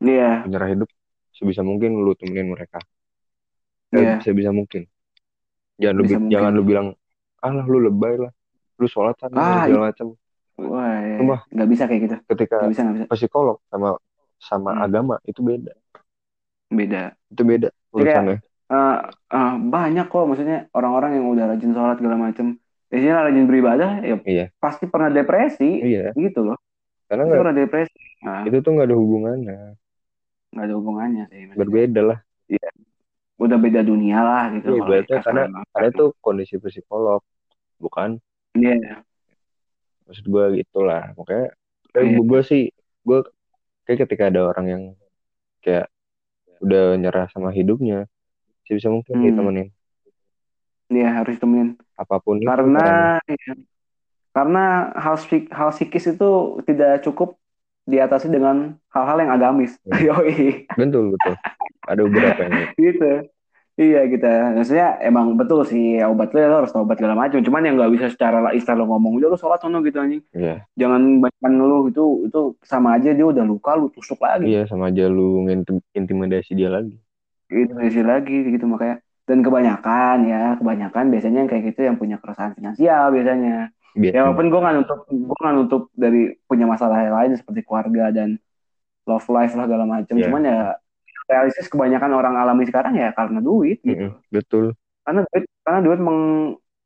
Iya. 0.00 0.46
Nyerah 0.46 0.68
hidup 0.72 0.88
sebisa 1.34 1.60
mungkin 1.66 1.98
lu 1.98 2.14
temenin 2.14 2.54
mereka. 2.54 2.78
Eh, 3.90 3.98
Iya. 3.98 4.14
sebisa 4.22 4.54
mungkin 4.54 4.86
jangan 5.80 5.94
lu 5.96 6.02
jangan 6.28 6.52
lu 6.52 6.62
bilang 6.62 6.86
alah 7.40 7.64
lu 7.64 7.78
lebay 7.80 8.20
lah. 8.20 8.30
Lu 8.76 8.86
sholat 8.86 9.16
sana 9.16 9.34
Ah, 9.36 9.64
segala 9.64 9.92
macam. 9.92 10.06
Wah 10.60 10.92
iya. 11.00 11.16
Sumpah. 11.16 11.40
nggak 11.48 11.68
bisa 11.72 11.82
kayak 11.88 12.00
gitu. 12.04 12.16
Ketika 12.28 12.54
nggak 12.60 12.72
bisa 12.72 12.80
nggak 12.84 12.96
bisa. 13.00 13.06
psikolog 13.16 13.56
sama 13.72 13.88
sama 14.36 14.70
Hmm. 14.76 14.84
agama 14.84 15.14
itu 15.24 15.40
beda. 15.40 15.72
Beda. 16.68 17.16
Itu 17.28 17.42
beda 17.42 17.68
urusannya. 17.90 18.38
Eh, 18.70 18.98
eh, 19.34 19.52
banyak 19.58 20.06
kok 20.06 20.24
maksudnya 20.28 20.70
orang-orang 20.70 21.18
yang 21.18 21.26
udah 21.32 21.44
rajin 21.50 21.72
sholat 21.74 21.96
segala 21.98 22.16
macem. 22.20 22.60
Biasanya 22.86 23.26
rajin 23.26 23.46
beribadah 23.46 23.90
ya 24.02 24.16
iya. 24.26 24.46
pasti 24.58 24.86
pernah 24.86 25.10
depresi 25.10 25.78
iya. 25.80 26.10
gitu 26.14 26.42
loh. 26.42 26.58
Karena 27.10 27.26
nggak 27.26 27.40
pernah 27.42 27.56
depresi. 27.56 27.98
Nah, 28.22 28.42
itu 28.46 28.56
tuh 28.60 28.70
nggak 28.76 28.86
ada 28.90 28.96
hubungannya. 28.98 29.58
Nggak 30.54 30.64
ada 30.66 30.74
hubungannya 30.74 31.24
sih 31.30 31.38
maksudnya. 31.50 31.58
berbeda 31.58 32.00
lah 32.02 32.18
udah 33.40 33.56
beda 33.56 33.80
dunia 33.80 34.20
lah 34.20 34.44
gitu 34.52 34.76
Iya, 34.76 35.00
ikhlas 35.00 35.24
karena 35.24 35.48
karena 35.72 35.86
itu 35.88 36.04
kondisi 36.20 36.60
psikolog 36.60 37.24
bukan 37.80 38.20
Iya, 38.52 39.00
maksud 40.04 40.28
gue 40.28 40.44
gitulah 40.60 41.16
makanya 41.16 41.56
Iya. 41.96 42.20
gue 42.20 42.40
sih 42.44 42.62
gue 43.02 43.18
kayak 43.88 44.04
ketika 44.04 44.28
ada 44.28 44.44
orang 44.44 44.66
yang 44.68 44.82
kayak 45.64 45.88
udah 46.60 47.00
nyerah 47.00 47.26
sama 47.32 47.48
hidupnya 47.48 48.04
sebisa 48.68 48.92
mungkin 48.92 49.16
Hmm. 49.16 49.24
ditemenin 49.24 49.68
iya 50.92 51.08
harus 51.16 51.40
temenin 51.40 51.80
apa 51.96 52.20
pun 52.20 52.36
itu 52.36 52.44
karena 52.44 53.16
iya. 53.24 53.52
karena 54.30 54.64
hal 54.94 55.16
psik- 55.16 55.48
hal 55.48 55.72
psikis 55.72 56.12
itu 56.12 56.30
tidak 56.68 57.00
cukup 57.02 57.39
diatasi 57.88 58.28
dengan 58.28 58.76
hal-hal 58.92 59.16
yang 59.22 59.30
agamis. 59.32 59.72
Iya. 59.86 60.12
Yoi, 60.20 60.66
betul 60.76 61.14
betul 61.16 61.34
ada 61.88 62.00
beberapa 62.04 62.40
yang 62.46 62.54
gitu. 62.80 63.28
Iya 63.80 64.04
kita, 64.12 64.60
maksudnya 64.60 65.00
emang 65.00 65.40
betul 65.40 65.64
sih 65.64 65.96
ya, 65.96 66.12
obat 66.12 66.36
lu 66.36 66.42
ya, 66.44 66.52
lo 66.52 66.60
harus 66.60 66.74
obat 66.76 67.00
segala 67.00 67.16
macam. 67.16 67.40
Cuman 67.40 67.64
yang 67.64 67.80
nggak 67.80 67.92
bisa 67.96 68.06
secara 68.12 68.52
istilah 68.52 68.76
lo 68.76 68.84
ngomong 68.92 69.16
udah 69.16 69.32
lu 69.32 69.38
sholat 69.40 69.56
sono 69.56 69.80
gitu 69.80 69.96
anjing. 69.96 70.20
iya 70.36 70.68
Jangan 70.76 71.24
banyak 71.24 71.40
ngeluh 71.56 71.88
itu 71.88 72.28
itu 72.28 72.40
sama 72.60 73.00
aja 73.00 73.16
dia 73.16 73.24
udah 73.24 73.40
luka 73.40 73.72
lu 73.80 73.88
tusuk 73.88 74.20
lagi. 74.20 74.52
iya 74.52 74.68
sama 74.68 74.92
aja 74.92 75.08
lu 75.08 75.48
intimidasi 75.96 76.52
dia 76.52 76.68
lagi 76.68 77.00
Itu 77.48 77.72
isi 77.80 78.04
lagi 78.04 78.52
gitu 78.52 78.68
makanya. 78.68 79.00
Dan 79.24 79.40
kebanyakan 79.40 80.16
ya, 80.28 80.42
kebanyakan 80.60 81.04
biasanya 81.08 81.38
yang 81.46 81.50
kayak 81.50 81.64
gitu 81.72 81.80
yang 81.88 81.96
punya 81.96 82.20
keresahan 82.20 82.52
finansial 82.52 83.08
biasanya. 83.16 83.72
Biar 83.96 84.12
Ya 84.14 84.20
walaupun 84.26 84.46
gue 84.50 84.60
nggak 84.60 84.76
nutup, 84.82 84.98
gue 85.08 85.36
nggak 85.40 85.56
nutup 85.56 85.82
dari 85.94 86.20
punya 86.46 86.66
masalah 86.66 86.98
yang 87.02 87.16
lain 87.16 87.30
seperti 87.38 87.60
keluarga 87.66 88.10
dan 88.14 88.28
love 89.06 89.26
life 89.30 89.52
lah 89.58 89.64
segala 89.66 89.84
macam. 89.86 90.14
Iya. 90.14 90.24
Cuman 90.28 90.42
ya 90.46 90.58
realistis 91.30 91.70
kebanyakan 91.70 92.10
orang 92.10 92.34
alami 92.38 92.66
sekarang 92.66 92.98
ya 92.98 93.14
karena 93.14 93.38
duit 93.38 93.78
gitu. 93.86 94.10
Mm-mm, 94.10 94.12
betul 94.34 94.64
Karena 95.06 95.20
duit, 95.26 95.44
karena 95.62 95.80
duit 95.82 96.00
meng 96.02 96.20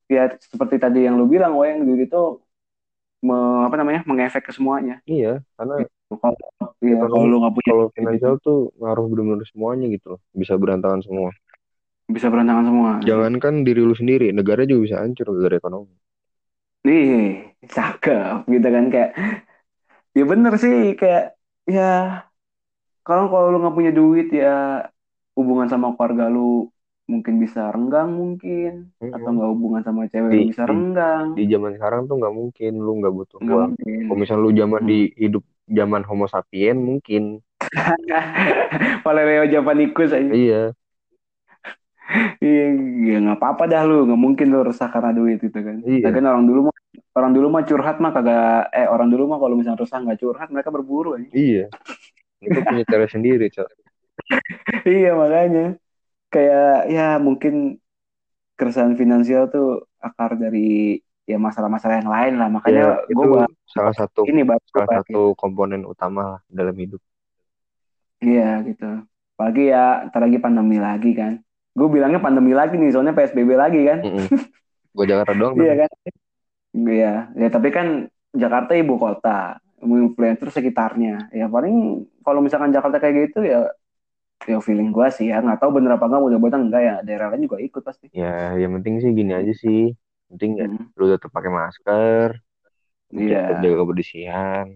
ya 0.04 0.24
seperti 0.36 0.76
tadi 0.76 1.08
yang 1.08 1.16
lu 1.16 1.24
bilang, 1.24 1.56
oh 1.56 1.64
yang 1.64 1.80
duit 1.84 2.08
itu 2.12 2.22
me- 3.24 3.64
apa 3.66 3.74
namanya 3.80 4.00
mengefek 4.04 4.44
ke 4.44 4.52
semuanya. 4.52 5.00
iya 5.08 5.40
karena 5.56 5.88
Kalau 6.14 6.36
ya, 6.84 7.00
kalau 7.00 7.24
lu 7.26 7.36
nggak 7.40 7.54
punya 7.56 7.70
kalau 7.72 7.86
finansial 7.96 8.34
tuh 8.38 8.58
ngaruh 8.78 9.04
bener-bener 9.10 9.46
semuanya 9.48 9.86
gitu 9.90 10.06
loh 10.14 10.20
bisa 10.36 10.54
berantakan 10.60 11.00
semua 11.00 11.32
bisa 12.04 12.28
berantakan 12.28 12.64
semua. 12.68 12.90
jangankan 13.00 13.64
diri 13.64 13.80
lu 13.80 13.96
sendiri 13.96 14.28
negara 14.36 14.68
juga 14.68 14.80
bisa 14.84 14.96
hancur 15.00 15.26
gara 15.40 15.56
ekonomi 15.56 15.96
Ih, 16.88 17.16
cakep 17.74 18.44
gitu 18.52 18.66
kan 18.74 18.84
kayak 18.92 19.10
ya 20.16 20.22
bener 20.30 20.52
sih 20.62 20.76
kayak 21.00 21.22
ya 21.74 21.82
kalau 23.06 23.24
kalau 23.32 23.46
lu 23.52 23.56
nggak 23.60 23.76
punya 23.76 23.92
duit 23.98 24.26
ya 24.32 24.84
hubungan 25.36 25.68
sama 25.72 25.92
keluarga 25.96 26.24
lu 26.34 26.68
mungkin 27.04 27.34
bisa 27.42 27.68
renggang 27.74 28.08
mungkin 28.16 28.88
Mm-mm. 29.00 29.12
atau 29.12 29.28
nggak 29.34 29.50
hubungan 29.52 29.82
sama 29.84 30.00
cewek 30.08 30.32
Di- 30.32 30.48
bisa 30.48 30.62
renggang. 30.64 31.26
di 31.36 31.42
zaman 31.52 31.72
sekarang 31.76 32.00
tuh 32.08 32.14
nggak 32.20 32.34
mungkin 32.40 32.72
lu 32.80 32.90
nggak 33.00 33.14
butuh 33.18 33.38
nggak 33.44 33.58
uang. 33.58 33.72
kalau 34.06 34.18
misalnya 34.20 34.42
lu 34.44 34.50
zaman 34.56 34.82
di 34.88 34.98
hidup 35.20 35.44
zaman 35.68 36.02
homo 36.08 36.26
sapien 36.30 36.76
mungkin. 36.78 37.22
Paleo 39.04 39.44
Japanikus 39.50 40.10
aja. 40.14 40.30
Iya 40.32 40.60
iya 42.44 42.64
ya 43.00 43.16
nggak 43.24 43.38
apa-apa 43.40 43.64
dah 43.64 43.82
lu 43.88 44.04
nggak 44.04 44.20
mungkin 44.20 44.46
lu 44.52 44.60
resah 44.60 44.88
karena 44.92 45.16
duit 45.16 45.40
gitu 45.40 45.56
kan. 45.56 45.80
Iya. 45.82 46.12
Lagian 46.12 46.28
orang 46.28 46.44
dulu 46.44 46.60
mah 46.68 46.76
orang 47.16 47.32
dulu 47.32 47.46
mah 47.48 47.62
curhat 47.64 47.96
mah 48.02 48.12
kagak 48.12 48.68
eh 48.74 48.86
orang 48.90 49.08
dulu 49.08 49.24
mah 49.30 49.38
kalau 49.40 49.54
misalnya 49.56 49.80
resah 49.80 49.98
nggak 50.04 50.20
curhat 50.20 50.48
mereka 50.52 50.68
berburu 50.68 51.16
aja 51.16 51.28
iya. 51.32 51.66
Itu 52.44 52.60
punya 52.60 52.84
cara 52.92 53.06
sendiri 53.08 53.48
cok. 53.48 53.68
Iya 54.84 55.10
makanya. 55.16 55.66
Kayak 56.28 56.76
ya 56.90 57.08
mungkin 57.22 57.78
keresahan 58.54 58.94
finansial 58.98 59.48
tuh 59.48 59.86
akar 59.98 60.36
dari 60.36 61.00
ya 61.24 61.40
masalah-masalah 61.40 62.04
yang 62.04 62.10
lain 62.12 62.34
lah. 62.36 62.48
Ya 62.48 62.52
makanya 62.52 62.84
itu 63.08 63.22
gue 63.24 63.44
salah 63.64 63.94
satu 63.96 64.28
ini 64.28 64.44
bahas 64.44 64.60
salah 64.68 65.00
satu 65.00 65.32
komponen 65.40 65.88
utama 65.88 66.44
dalam 66.52 66.76
hidup. 66.76 67.00
Iya 68.20 68.60
gitu. 68.68 69.04
Apalagi 69.34 69.72
ya 69.72 70.06
ntar 70.08 70.20
lagi 70.22 70.38
pandemi 70.38 70.78
lagi 70.78 71.12
kan 71.16 71.43
gue 71.74 71.88
bilangnya 71.90 72.22
pandemi 72.22 72.54
lagi 72.54 72.78
nih 72.78 72.94
soalnya 72.94 73.12
PSBB 73.12 73.50
lagi 73.54 73.80
kan. 73.82 73.98
Gue 74.94 75.04
Jakarta 75.04 75.34
doang 75.34 75.58
iya 75.58 75.74
kan? 75.86 75.90
Iya. 76.72 77.12
Ya 77.34 77.48
tapi 77.50 77.68
kan 77.74 78.06
Jakarta 78.30 78.78
ibu 78.78 78.94
kota 78.94 79.58
influencer 79.82 80.54
sekitarnya. 80.54 81.34
Ya 81.34 81.50
paling 81.50 82.06
kalau 82.22 82.38
misalkan 82.38 82.70
Jakarta 82.70 83.02
kayak 83.02 83.30
gitu 83.30 83.42
ya 83.42 83.68
ya 84.46 84.58
feeling 84.62 84.94
gue 84.94 85.08
sih 85.10 85.34
ya. 85.34 85.42
Nggak 85.42 85.58
tahu 85.66 85.82
bener 85.82 85.98
apa 85.98 86.06
enggak 86.06 86.22
mudah-mudahan 86.22 86.62
enggak 86.70 86.82
ya. 86.82 86.96
Daerah 87.02 87.34
lain 87.34 87.50
juga 87.50 87.58
ikut 87.58 87.82
pasti. 87.82 88.06
Ya 88.14 88.54
yang 88.54 88.78
penting 88.78 89.02
sih 89.02 89.10
gini 89.10 89.34
aja 89.34 89.50
sih. 89.50 89.94
Penting 90.30 90.50
ya 90.58 90.66
Hmm. 90.70 90.90
lu 90.94 91.10
tetap 91.10 91.30
pakai 91.30 91.50
masker 91.50 92.38
Iya. 93.14 93.62
jaga 93.62 93.76
kebersihan 93.82 94.66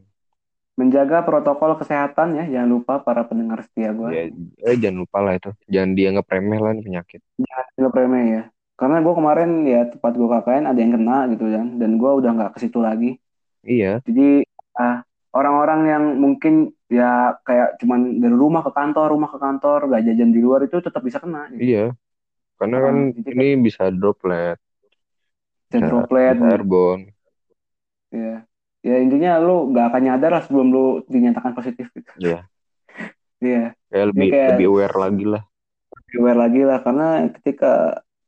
menjaga 0.79 1.27
protokol 1.27 1.75
kesehatan 1.75 2.39
ya. 2.39 2.45
Jangan 2.47 2.71
lupa 2.71 3.03
para 3.03 3.27
pendengar 3.27 3.67
setia 3.67 3.91
gue 3.91 4.09
ya 4.15 4.25
eh, 4.63 4.77
jangan 4.79 5.03
lupa 5.03 5.19
lah 5.19 5.35
itu. 5.35 5.51
Jangan 5.67 5.91
dianggap 5.99 6.27
remeh 6.31 6.61
lah 6.63 6.71
ini 6.79 6.83
penyakit. 6.87 7.21
Nggak 7.75 7.93
remeh 7.99 8.25
ya. 8.31 8.43
Karena 8.79 9.03
gue 9.03 9.15
kemarin 9.19 9.51
ya 9.67 9.81
tempat 9.91 10.13
gue 10.15 10.29
KKN 10.31 10.65
ada 10.71 10.79
yang 10.79 10.93
kena 10.95 11.19
gitu 11.35 11.45
kan 11.51 11.67
dan 11.83 11.91
gue 11.99 12.11
udah 12.23 12.31
nggak 12.31 12.53
ke 12.55 12.59
situ 12.63 12.79
lagi. 12.79 13.11
Iya. 13.67 13.99
Jadi 14.07 14.47
ah, 14.79 15.03
orang-orang 15.35 15.81
yang 15.91 16.05
mungkin 16.23 16.71
ya 16.87 17.35
kayak 17.43 17.83
cuman 17.83 18.23
dari 18.23 18.37
rumah 18.39 18.63
ke 18.63 18.71
kantor 18.71 19.13
rumah 19.13 19.29
ke 19.29 19.37
kantor 19.37 19.93
gak 19.93 20.09
jajan 20.09 20.33
di 20.33 20.41
luar 20.41 20.65
itu 20.65 20.81
tetap 20.81 21.05
bisa 21.05 21.19
kena 21.19 21.51
gitu. 21.53 21.61
iya. 21.61 21.85
Karena 22.55 22.79
kan 22.81 22.95
jadi 23.19 23.35
ini 23.35 23.67
bisa 23.67 23.91
droplet. 23.91 24.59
Bisa 25.69 25.79
droplet 25.83 26.39
bisa 26.39 26.47
airborne. 26.55 27.05
Ya 28.15 28.47
ya 28.83 28.97
intinya 29.03 29.43
lu 29.43 29.75
nggak 29.75 29.87
akan 29.91 30.03
nyadar 30.07 30.31
lah 30.39 30.43
sebelum 30.47 30.69
lu 30.71 30.85
dinyatakan 31.11 31.53
positif 31.55 31.91
gitu. 31.95 32.11
Iya. 32.19 32.47
iya. 33.45 33.65
Kayak 33.91 34.07
lebih 34.15 34.29
kayak- 34.31 34.49
lebih 34.55 34.67
aware 34.71 34.97
lagi 34.97 35.25
lah. 35.27 35.43
Aware 36.09 36.41
lagi 36.41 36.61
lah 36.65 36.79
karena 36.81 37.09
ketika 37.41 37.73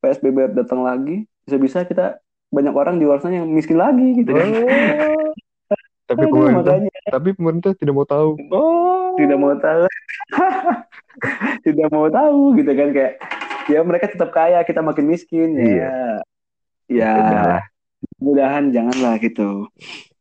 PSBB 0.01 0.53
datang 0.57 0.84
lagi 0.84 1.24
bisa-bisa 1.44 1.84
kita 1.84 2.20
banyak 2.51 2.74
orang 2.74 2.98
di 2.98 3.07
luar 3.07 3.22
sana 3.22 3.40
yang 3.40 3.48
miskin 3.48 3.78
lagi 3.78 4.20
gitu. 4.20 4.34
Kan. 4.34 4.48
tapi 6.11 6.26
Aduh, 6.26 6.34
pemerintah 6.34 6.74
makanya. 6.74 6.90
tapi 7.07 7.28
pemerintah 7.38 7.70
tidak 7.78 7.94
mau 7.94 8.07
tahu. 8.09 8.30
Oh. 8.51 9.14
Tidak 9.14 9.38
mau 9.38 9.55
tahu. 9.55 9.86
Tidak 11.66 11.88
mau 11.92 12.07
tahu 12.09 12.57
gitu 12.57 12.72
kan 12.72 12.88
kayak 12.96 13.14
ya 13.68 13.84
mereka 13.84 14.09
tetap 14.09 14.30
kaya 14.32 14.64
kita 14.64 14.80
makin 14.80 15.07
miskin 15.07 15.55
ya. 15.55 15.66
Iya. 15.68 15.94
ya. 16.88 17.12
Udah 17.14 17.42
lah. 17.45 17.64
mudahan 18.16 18.64
janganlah 18.72 19.20
gitu 19.20 19.68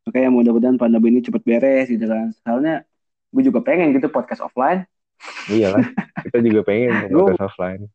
makanya 0.10 0.30
mudah-mudahan 0.34 0.82
pandemi 0.82 1.14
ini 1.14 1.22
cepet 1.22 1.42
beres 1.46 1.88
gitu 1.94 2.10
kan. 2.10 2.34
Soalnya 2.42 2.82
gue 3.30 3.44
juga 3.46 3.62
pengen 3.62 3.94
gitu 3.94 4.10
podcast 4.10 4.42
offline. 4.42 4.90
Iyalah 5.46 5.86
kita 6.26 6.42
juga 6.42 6.66
pengen 6.66 7.14
podcast 7.14 7.54
offline. 7.54 7.86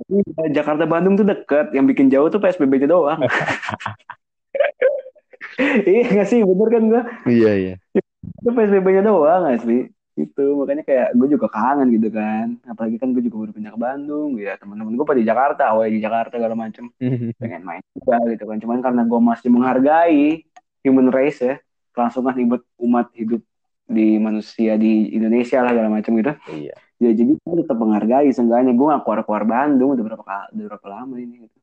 Tapi 0.00 0.50
Jakarta 0.50 0.84
Bandung 0.90 1.14
tuh 1.14 1.24
deket. 1.28 1.70
Yang 1.70 1.86
bikin 1.94 2.06
jauh 2.10 2.26
tuh 2.26 2.42
PSBB-nya 2.42 2.90
doang. 2.90 3.22
Iya 5.60 6.08
nggak 6.08 6.28
sih? 6.30 6.40
Bener 6.40 6.68
kan 6.72 6.82
gue 6.88 7.02
iya 7.28 7.52
iya. 7.52 7.74
Itu 8.40 8.48
PSBB-nya 8.48 9.04
doang 9.04 9.44
asli. 9.44 9.92
Itu 10.16 10.56
makanya 10.56 10.84
kayak 10.88 11.08
gue 11.16 11.28
juga 11.36 11.52
kangen 11.52 11.88
gitu 11.92 12.08
kan. 12.08 12.56
Apalagi 12.64 12.96
kan 12.96 13.12
gue 13.12 13.20
juga 13.24 13.44
baru 13.44 13.52
pindah 13.52 13.72
ke 13.76 13.80
Bandung. 13.80 14.30
Ya 14.40 14.56
teman-teman 14.56 14.96
gue 14.96 15.04
pada 15.04 15.20
di 15.20 15.28
Jakarta. 15.28 15.62
Awalnya 15.76 15.92
di 15.92 16.00
Jakarta 16.00 16.34
segala 16.40 16.56
macem. 16.56 16.88
Pengen 17.42 17.62
main 17.64 17.82
juga 17.92 18.16
gitu 18.32 18.44
kan. 18.48 18.56
Cuman 18.56 18.78
karena 18.80 19.02
gue 19.04 19.20
masih 19.20 19.48
menghargai 19.52 20.48
human 20.86 21.08
race 21.12 21.40
ya. 21.42 21.56
Kelangsungan 21.90 22.34
hidup 22.38 22.62
umat 22.78 23.10
hidup 23.16 23.42
di 23.90 24.16
manusia 24.22 24.78
di 24.78 25.10
Indonesia 25.10 25.58
lah 25.60 25.74
segala 25.74 25.90
macam 25.90 26.12
gitu. 26.14 26.32
Iya. 26.48 26.74
Ya 27.00 27.10
jadi 27.16 27.32
gue 27.34 27.54
tetap 27.64 27.76
menghargai 27.80 28.28
seenggaknya. 28.30 28.76
Gue 28.76 28.86
gak 28.92 29.02
keluar 29.02 29.20
keluar 29.24 29.44
Bandung 29.48 29.96
udah 29.96 30.04
berapa 30.04 30.22
udah 30.52 30.64
berapa 30.70 30.86
lama 30.86 31.16
ini 31.18 31.48
gitu. 31.48 31.58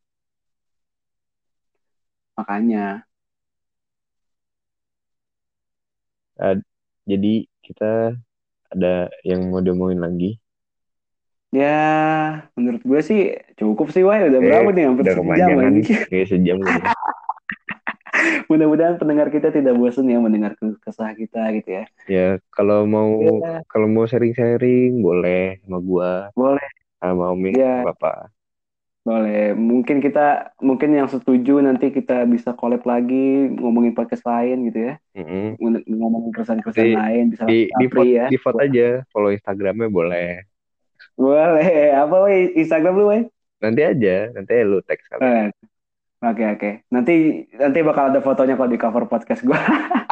makanya. 2.38 3.02
Jadi 7.08 7.48
kita 7.64 8.14
ada 8.68 9.08
yang 9.24 9.48
mau 9.48 9.64
diomongin 9.64 10.04
lagi? 10.04 10.38
Ya 11.56 11.80
menurut 12.60 12.84
gue 12.84 13.00
sih 13.00 13.20
cukup 13.56 13.96
sih 13.96 14.04
wah 14.04 14.20
udah 14.20 14.38
Eh, 14.38 14.44
berapa 14.44 14.70
nih? 14.76 14.84
Hampir 14.92 15.04
udah 15.08 15.16
sejam 15.16 15.50
lagi 15.56 15.82
kayak 16.12 16.28
sejam. 16.28 16.56
gitu 16.60 16.84
mudah-mudahan 18.48 18.96
pendengar 18.96 19.28
kita 19.28 19.48
tidak 19.50 19.76
bosan 19.76 20.08
ya 20.08 20.18
mendengar 20.18 20.56
ke- 20.56 20.80
kesah 20.80 21.12
kita 21.14 21.52
gitu 21.54 21.70
ya 21.70 21.84
ya 22.08 22.28
kalau 22.50 22.84
mau 22.84 23.08
Ya, 23.40 23.60
kalau 23.68 23.86
mau 23.86 24.04
sharing-sharing 24.04 25.00
boleh 25.00 25.60
sama 25.62 25.80
gua 25.80 26.12
boleh 26.34 26.68
sama 26.98 27.32
Umi 27.32 27.54
Iya. 27.54 27.84
bapak 27.86 28.32
Boleh. 29.08 29.56
Mungkin 29.56 30.04
kita, 30.04 30.52
mungkin 30.60 30.92
yang 30.92 31.08
setuju 31.08 31.64
nanti 31.64 31.96
kita 31.96 32.28
bisa 32.28 32.52
collab 32.52 32.84
lagi 32.84 33.48
ngomongin 33.56 33.96
podcast 33.96 34.28
lain 34.28 34.68
gitu 34.68 34.84
ya. 34.84 34.94
Mm-mm. 35.16 35.56
Ngomongin 35.88 36.36
keresahan-keresahan 36.36 36.92
Di- 36.92 37.00
lain. 37.00 37.24
Bisa 37.32 37.48
Di 37.48 37.72
di 37.72 37.88
vote, 37.88 38.04
ya. 38.04 38.28
di 38.28 38.36
vote 38.36 38.60
aja, 38.60 39.08
follow 39.08 39.32
Instagramnya 39.32 39.88
boleh. 39.88 40.44
Boleh. 41.16 41.96
Apa 41.96 42.16
woi 42.20 42.52
Instagram 42.60 42.94
lu 42.94 43.06
woi? 43.08 43.22
Nanti 43.64 43.82
aja, 43.82 44.28
nanti 44.36 44.54
lu 44.62 44.84
tag 44.84 45.00
sekali. 45.00 45.24
Eh, 45.24 45.46
Oke 46.18 46.44
oke. 46.50 46.70
Nanti 46.90 47.46
nanti 47.54 47.80
bakal 47.86 48.10
ada 48.10 48.20
fotonya 48.20 48.58
kok 48.58 48.70
di 48.70 48.78
cover 48.82 49.06
podcast 49.06 49.46
gua. 49.46 49.58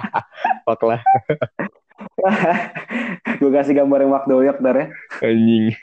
Fuck 0.65 0.81
lah, 0.85 1.01
gue 3.41 3.51
kasih 3.53 3.77
gambar 3.77 4.01
yang 4.01 4.13
Doyok 4.25 4.57
dar 4.57 4.75
ya. 4.77 4.87
anjing. 5.21 5.73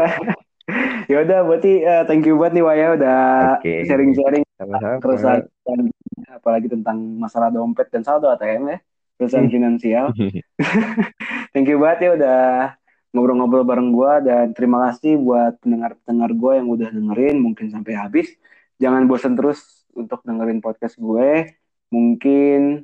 ya 1.10 1.16
udah 1.26 1.38
berarti 1.42 1.82
eh, 1.82 2.02
thank 2.06 2.22
you 2.22 2.38
banget 2.38 2.62
nih 2.62 2.64
Waya 2.64 2.86
udah 2.94 3.18
Oke. 3.58 3.82
sharing-sharing 3.82 4.46
keresahan 5.02 5.42
apalagi 6.30 6.70
tentang 6.70 7.02
masalah 7.18 7.50
dompet 7.50 7.90
dan 7.90 8.06
saldo 8.06 8.30
ATM 8.30 8.70
ya 8.70 8.78
keresahan 9.18 9.50
Hmm. 9.50 9.54
finansial 9.54 10.04
thank 11.50 11.66
you 11.66 11.82
banget 11.82 11.98
ya 12.06 12.10
udah 12.14 12.40
ngobrol-ngobrol 13.10 13.66
bareng 13.66 13.90
gua 13.90 14.22
dan 14.22 14.54
terima 14.54 14.86
kasih 14.86 15.18
buat 15.18 15.58
pendengar-pendengar 15.58 16.30
gue 16.38 16.52
yang 16.62 16.68
udah 16.70 16.88
dengerin 16.94 17.36
mungkin 17.42 17.66
sampai 17.74 17.98
habis 17.98 18.30
jangan 18.80 19.04
bosan 19.04 19.36
terus 19.36 19.84
untuk 19.92 20.24
dengerin 20.24 20.64
podcast 20.64 20.96
gue. 20.96 21.52
Mungkin 21.92 22.82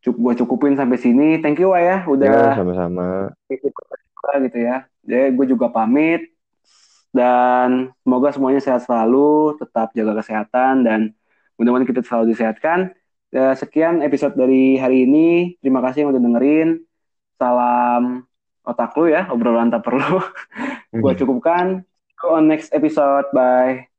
cuk 0.00 0.16
gue 0.16 0.32
cukupin 0.40 0.74
sampai 0.74 0.96
sini. 0.96 1.38
Thank 1.44 1.60
you 1.60 1.76
Ya, 1.76 2.02
udah 2.08 2.56
sama-sama. 2.56 3.30
ikut 3.52 3.70
podcast 3.70 4.40
gitu 4.50 4.58
ya. 4.64 4.76
Jadi 5.04 5.36
gue 5.36 5.46
juga 5.52 5.68
pamit. 5.68 6.32
Dan 7.14 7.94
semoga 8.02 8.34
semuanya 8.34 8.58
sehat 8.58 8.82
selalu 8.82 9.54
tetap 9.62 9.94
jaga 9.94 10.18
kesehatan 10.18 10.82
dan 10.82 11.00
mudah-mudahan 11.54 11.86
kita 11.86 12.02
selalu 12.02 12.34
disehatkan. 12.34 12.90
Ya, 13.30 13.54
sekian 13.54 14.02
episode 14.02 14.34
dari 14.34 14.74
hari 14.78 15.06
ini. 15.06 15.54
Terima 15.62 15.78
kasih 15.78 16.06
yang 16.06 16.10
udah 16.10 16.22
dengerin. 16.22 16.82
Salam 17.38 18.26
otak 18.64 18.96
lu 18.98 19.12
ya 19.12 19.28
obrolan 19.30 19.70
tak 19.70 19.86
perlu. 19.86 20.22
Gue 21.02 21.12
cukupkan. 21.14 21.86
Go 22.18 22.38
on 22.38 22.50
next 22.50 22.70
episode. 22.74 23.30
Bye 23.34 23.93